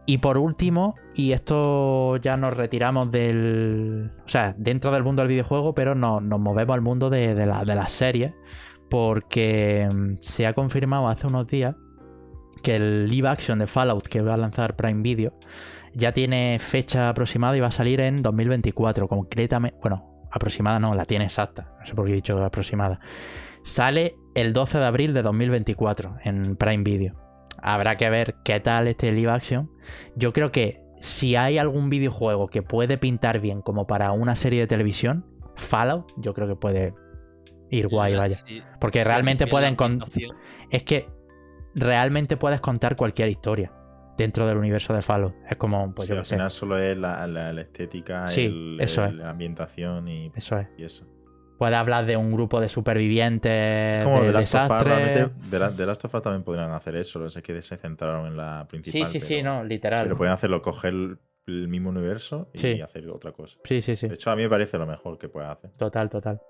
Y 0.05 0.17
por 0.17 0.37
último, 0.37 0.95
y 1.15 1.31
esto 1.31 2.17
ya 2.17 2.35
nos 2.35 2.57
retiramos 2.57 3.09
del. 3.09 4.11
O 4.25 4.27
sea, 4.29 4.53
dentro 4.57 4.91
del 4.91 5.03
mundo 5.03 5.21
del 5.21 5.29
videojuego, 5.29 5.73
pero 5.73 5.95
no- 5.95 6.19
nos 6.19 6.41
movemos 6.41 6.73
al 6.73 6.81
mundo 6.81 7.09
de, 7.09 7.33
de 7.35 7.45
las 7.45 7.91
series. 7.91 8.33
Porque 8.89 9.87
mm, 9.91 10.15
se 10.19 10.45
ha 10.45 10.53
confirmado 10.53 11.07
hace 11.07 11.25
unos 11.27 11.47
días 11.47 11.75
que 12.61 12.75
el 12.75 13.07
live 13.09 13.27
action 13.29 13.59
de 13.59 13.67
Fallout 13.67 14.07
que 14.07 14.21
va 14.21 14.33
a 14.33 14.37
lanzar 14.37 14.75
Prime 14.75 15.01
Video 15.01 15.33
ya 15.93 16.11
tiene 16.11 16.57
fecha 16.59 17.09
aproximada 17.09 17.55
y 17.57 17.59
va 17.59 17.67
a 17.67 17.71
salir 17.71 18.01
en 18.01 18.21
2024. 18.21 19.07
Concretamente, 19.07 19.77
bueno, 19.81 20.25
aproximada 20.31 20.79
no, 20.79 20.93
la 20.93 21.05
tiene 21.05 21.25
exacta. 21.25 21.73
No 21.79 21.85
sé 21.85 21.93
por 21.95 22.05
qué 22.05 22.11
he 22.13 22.15
dicho 22.15 22.43
aproximada. 22.43 22.99
Sale 23.63 24.15
el 24.35 24.53
12 24.53 24.77
de 24.79 24.85
abril 24.85 25.13
de 25.13 25.21
2024 25.21 26.17
en 26.23 26.55
Prime 26.55 26.83
Video. 26.83 27.15
Habrá 27.61 27.95
que 27.95 28.09
ver 28.09 28.35
qué 28.43 28.59
tal 28.59 28.87
este 28.87 29.11
live 29.11 29.31
action. 29.31 29.69
Yo 30.15 30.33
creo 30.33 30.51
que 30.51 30.81
si 30.99 31.35
hay 31.35 31.57
algún 31.57 31.89
videojuego 31.89 32.47
que 32.47 32.61
puede 32.61 32.97
pintar 32.97 33.39
bien 33.39 33.61
como 33.61 33.87
para 33.87 34.11
una 34.11 34.35
serie 34.35 34.59
de 34.61 34.67
televisión, 34.67 35.25
Fallout, 35.55 36.11
yo 36.17 36.33
creo 36.33 36.47
que 36.47 36.55
puede 36.55 36.93
ir 37.69 37.87
guay, 37.87 38.15
vaya. 38.15 38.35
Porque 38.79 39.03
realmente 39.03 39.45
pueden 39.51 39.75
con- 39.75 39.99
es 40.71 40.83
que 40.83 41.07
realmente 41.75 42.37
puedes 42.37 42.59
contar 42.61 42.95
cualquier 42.95 43.29
historia 43.29 43.71
dentro 44.17 44.45
del 44.47 44.57
universo 44.57 44.93
de 44.93 45.01
Fallout. 45.01 45.33
Es 45.49 45.55
como, 45.57 45.93
pues 45.93 46.07
Sí, 46.07 46.13
yo 46.13 46.19
al 46.19 46.25
sé. 46.25 46.35
final 46.35 46.51
solo 46.51 46.77
es 46.77 46.97
la, 46.97 47.25
la- 47.27 47.51
la 47.53 47.61
estética, 47.61 48.27
Sí, 48.27 48.45
el- 48.45 48.77
eso 48.81 49.03
el- 49.05 49.13
es. 49.15 49.19
la 49.19 49.29
ambientación 49.31 50.07
y, 50.07 50.31
Eso 50.35 50.57
es. 50.57 50.67
y 50.77 50.83
eso. 50.83 51.05
Puede 51.57 51.75
hablar 51.75 52.05
de 52.05 52.17
un 52.17 52.31
grupo 52.31 52.59
de 52.59 52.67
supervivientes 52.67 54.03
Como 54.03 54.21
de 54.21 54.27
The 54.27 54.33
Last 54.33 54.55
of 54.55 54.71
Us, 54.71 54.83
The 55.49 55.59
La- 55.59 55.71
The 55.71 55.85
Last 55.85 56.05
of 56.05 56.13
Us 56.15 56.21
también 56.21 56.43
podrían 56.43 56.71
hacer 56.71 56.95
eso, 56.95 57.19
no 57.19 57.29
sé 57.29 57.41
que 57.41 57.61
se 57.61 57.77
centraron 57.77 58.25
en 58.27 58.35
la 58.37 58.61
Sí, 58.63 58.67
principal. 58.69 59.07
sí, 59.07 59.19
sí, 59.19 59.35
pero- 59.41 59.53
no, 59.55 59.63
literal. 59.63 60.05
Pero 60.05 60.17
pueden 60.17 60.33
hacerlo, 60.33 60.61
coger 60.61 60.91
el, 60.93 61.17
el 61.47 61.67
mismo 61.67 61.89
universo 61.89 62.49
y 62.53 62.57
Sí. 62.57 62.81
hacer 62.81 63.07
otra 63.09 63.31
cosa. 63.31 63.57
Sí, 63.63 63.81
sí, 63.81 63.95
sí. 63.95 64.07
De 64.07 64.15
hecho, 64.15 64.31
a 64.31 64.35
mí 64.35 64.41
me 64.43 64.49
parece 64.49 64.77
lo 64.77 64.85
mejor 64.85 65.17
que 65.17 65.29
pueden 65.29 65.49
hacer. 65.51 65.71
Total, 65.77 66.09
total. 66.09 66.41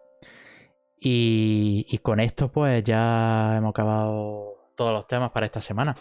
Y, 0.99 1.85
y 1.89 1.97
con 1.99 2.19
esto, 2.19 2.49
pues 2.51 2.83
ya 2.83 3.55
hemos 3.57 3.71
acabado 3.71 4.69
todos 4.75 4.93
los 4.93 5.05
temas 5.07 5.31
para 5.31 5.45
esta 5.45 5.61
semana. 5.61 5.95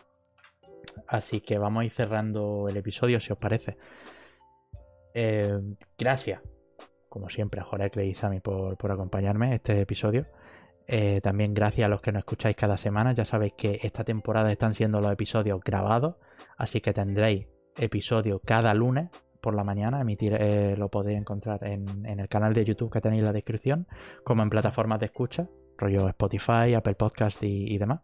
Así 1.07 1.41
que 1.41 1.59
vamos 1.59 1.83
a 1.83 1.85
ir 1.85 1.93
cerrando 1.93 2.69
el 2.69 2.77
episodio, 2.77 3.21
si 3.21 3.33
os 3.33 3.39
parece. 3.39 3.77
Eh, 5.15 5.59
gracias, 5.99 6.41
como 7.09 7.29
siempre, 7.29 7.61
a 7.61 7.65
Jorecle 7.65 8.07
y 8.07 8.15
Sami 8.15 8.41
por, 8.41 8.77
por 8.77 8.91
acompañarme 8.93 9.55
este 9.55 9.81
episodio. 9.81 10.27
Eh, 10.87 11.21
también 11.23 11.55
gracias 11.55 11.87
a 11.87 11.89
los 11.89 12.01
que 12.01 12.13
nos 12.13 12.21
escucháis 12.21 12.57
cada 12.57 12.77
semana. 12.77 13.13
Ya 13.13 13.25
sabéis 13.25 13.55
que 13.57 13.81
esta 13.83 14.05
temporada 14.05 14.51
están 14.51 14.75
siendo 14.75 15.01
los 15.01 15.13
episodios 15.13 15.61
grabados, 15.63 16.17
así 16.57 16.81
que 16.81 16.93
tendréis 16.93 17.47
episodio 17.77 18.41
cada 18.45 18.75
lunes 18.75 19.11
por 19.41 19.55
la 19.55 19.65
mañana. 19.65 20.01
Emitir, 20.01 20.35
eh, 20.39 20.77
lo 20.77 20.89
podéis 20.89 21.19
encontrar 21.19 21.65
en, 21.65 22.07
en 22.07 22.21
el 22.21 22.29
canal 22.29 22.55
de 22.55 22.65
YouTube 22.65 22.93
que 22.93 23.01
tenéis 23.01 23.21
en 23.21 23.27
la 23.27 23.33
descripción, 23.33 23.87
como 24.25 24.43
en 24.43 24.51
plataformas 24.51 25.01
de 25.01 25.07
escucha, 25.07 25.49
rollo 25.79 26.09
Spotify, 26.09 26.75
Apple 26.75 26.95
Podcast 26.95 27.43
y 27.43 27.77
demás. 27.79 28.01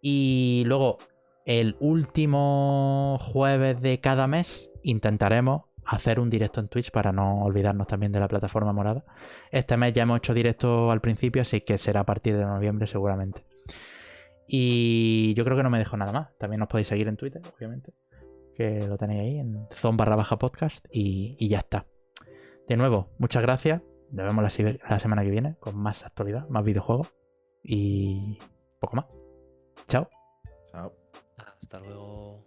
Y 0.00 0.64
luego, 0.66 0.98
el 1.44 1.76
último 1.80 3.18
jueves 3.20 3.80
de 3.80 4.00
cada 4.00 4.26
mes, 4.26 4.70
intentaremos 4.82 5.62
hacer 5.84 6.20
un 6.20 6.30
directo 6.30 6.60
en 6.60 6.68
Twitch 6.68 6.90
para 6.90 7.12
no 7.12 7.42
olvidarnos 7.42 7.86
también 7.86 8.12
de 8.12 8.20
la 8.20 8.28
plataforma 8.28 8.72
morada. 8.72 9.04
Este 9.50 9.76
mes 9.76 9.92
ya 9.92 10.04
hemos 10.04 10.18
hecho 10.18 10.34
directo 10.34 10.90
al 10.90 11.00
principio, 11.00 11.42
así 11.42 11.60
que 11.62 11.78
será 11.78 12.00
a 12.00 12.06
partir 12.06 12.36
de 12.36 12.44
noviembre 12.44 12.86
seguramente. 12.86 13.44
Y 14.46 15.34
yo 15.34 15.44
creo 15.44 15.56
que 15.56 15.62
no 15.62 15.70
me 15.70 15.78
dejo 15.78 15.96
nada 15.96 16.12
más. 16.12 16.36
También 16.38 16.60
nos 16.60 16.68
podéis 16.68 16.88
seguir 16.88 17.08
en 17.08 17.16
Twitter, 17.16 17.40
obviamente. 17.56 17.94
Que 18.54 18.86
lo 18.86 18.98
tenéis 18.98 19.20
ahí 19.20 19.38
en 19.38 19.66
zon 19.72 19.96
barra 19.96 20.16
baja 20.16 20.38
podcast. 20.38 20.86
Y, 20.90 21.48
ya 21.48 21.58
está. 21.58 21.86
De 22.68 22.76
nuevo, 22.76 23.08
muchas 23.18 23.42
gracias. 23.42 23.80
Nos 24.10 24.26
vemos 24.26 24.44
la, 24.44 24.78
la 24.88 24.98
semana 24.98 25.22
que 25.22 25.30
viene 25.30 25.56
con 25.58 25.76
más 25.76 26.04
actualidad, 26.04 26.46
más 26.48 26.64
videojuegos. 26.64 27.14
Y 27.62 28.38
poco 28.78 28.96
más. 28.96 29.06
Chao. 29.86 30.08
Chao. 30.70 31.01
따라요. 31.72 32.44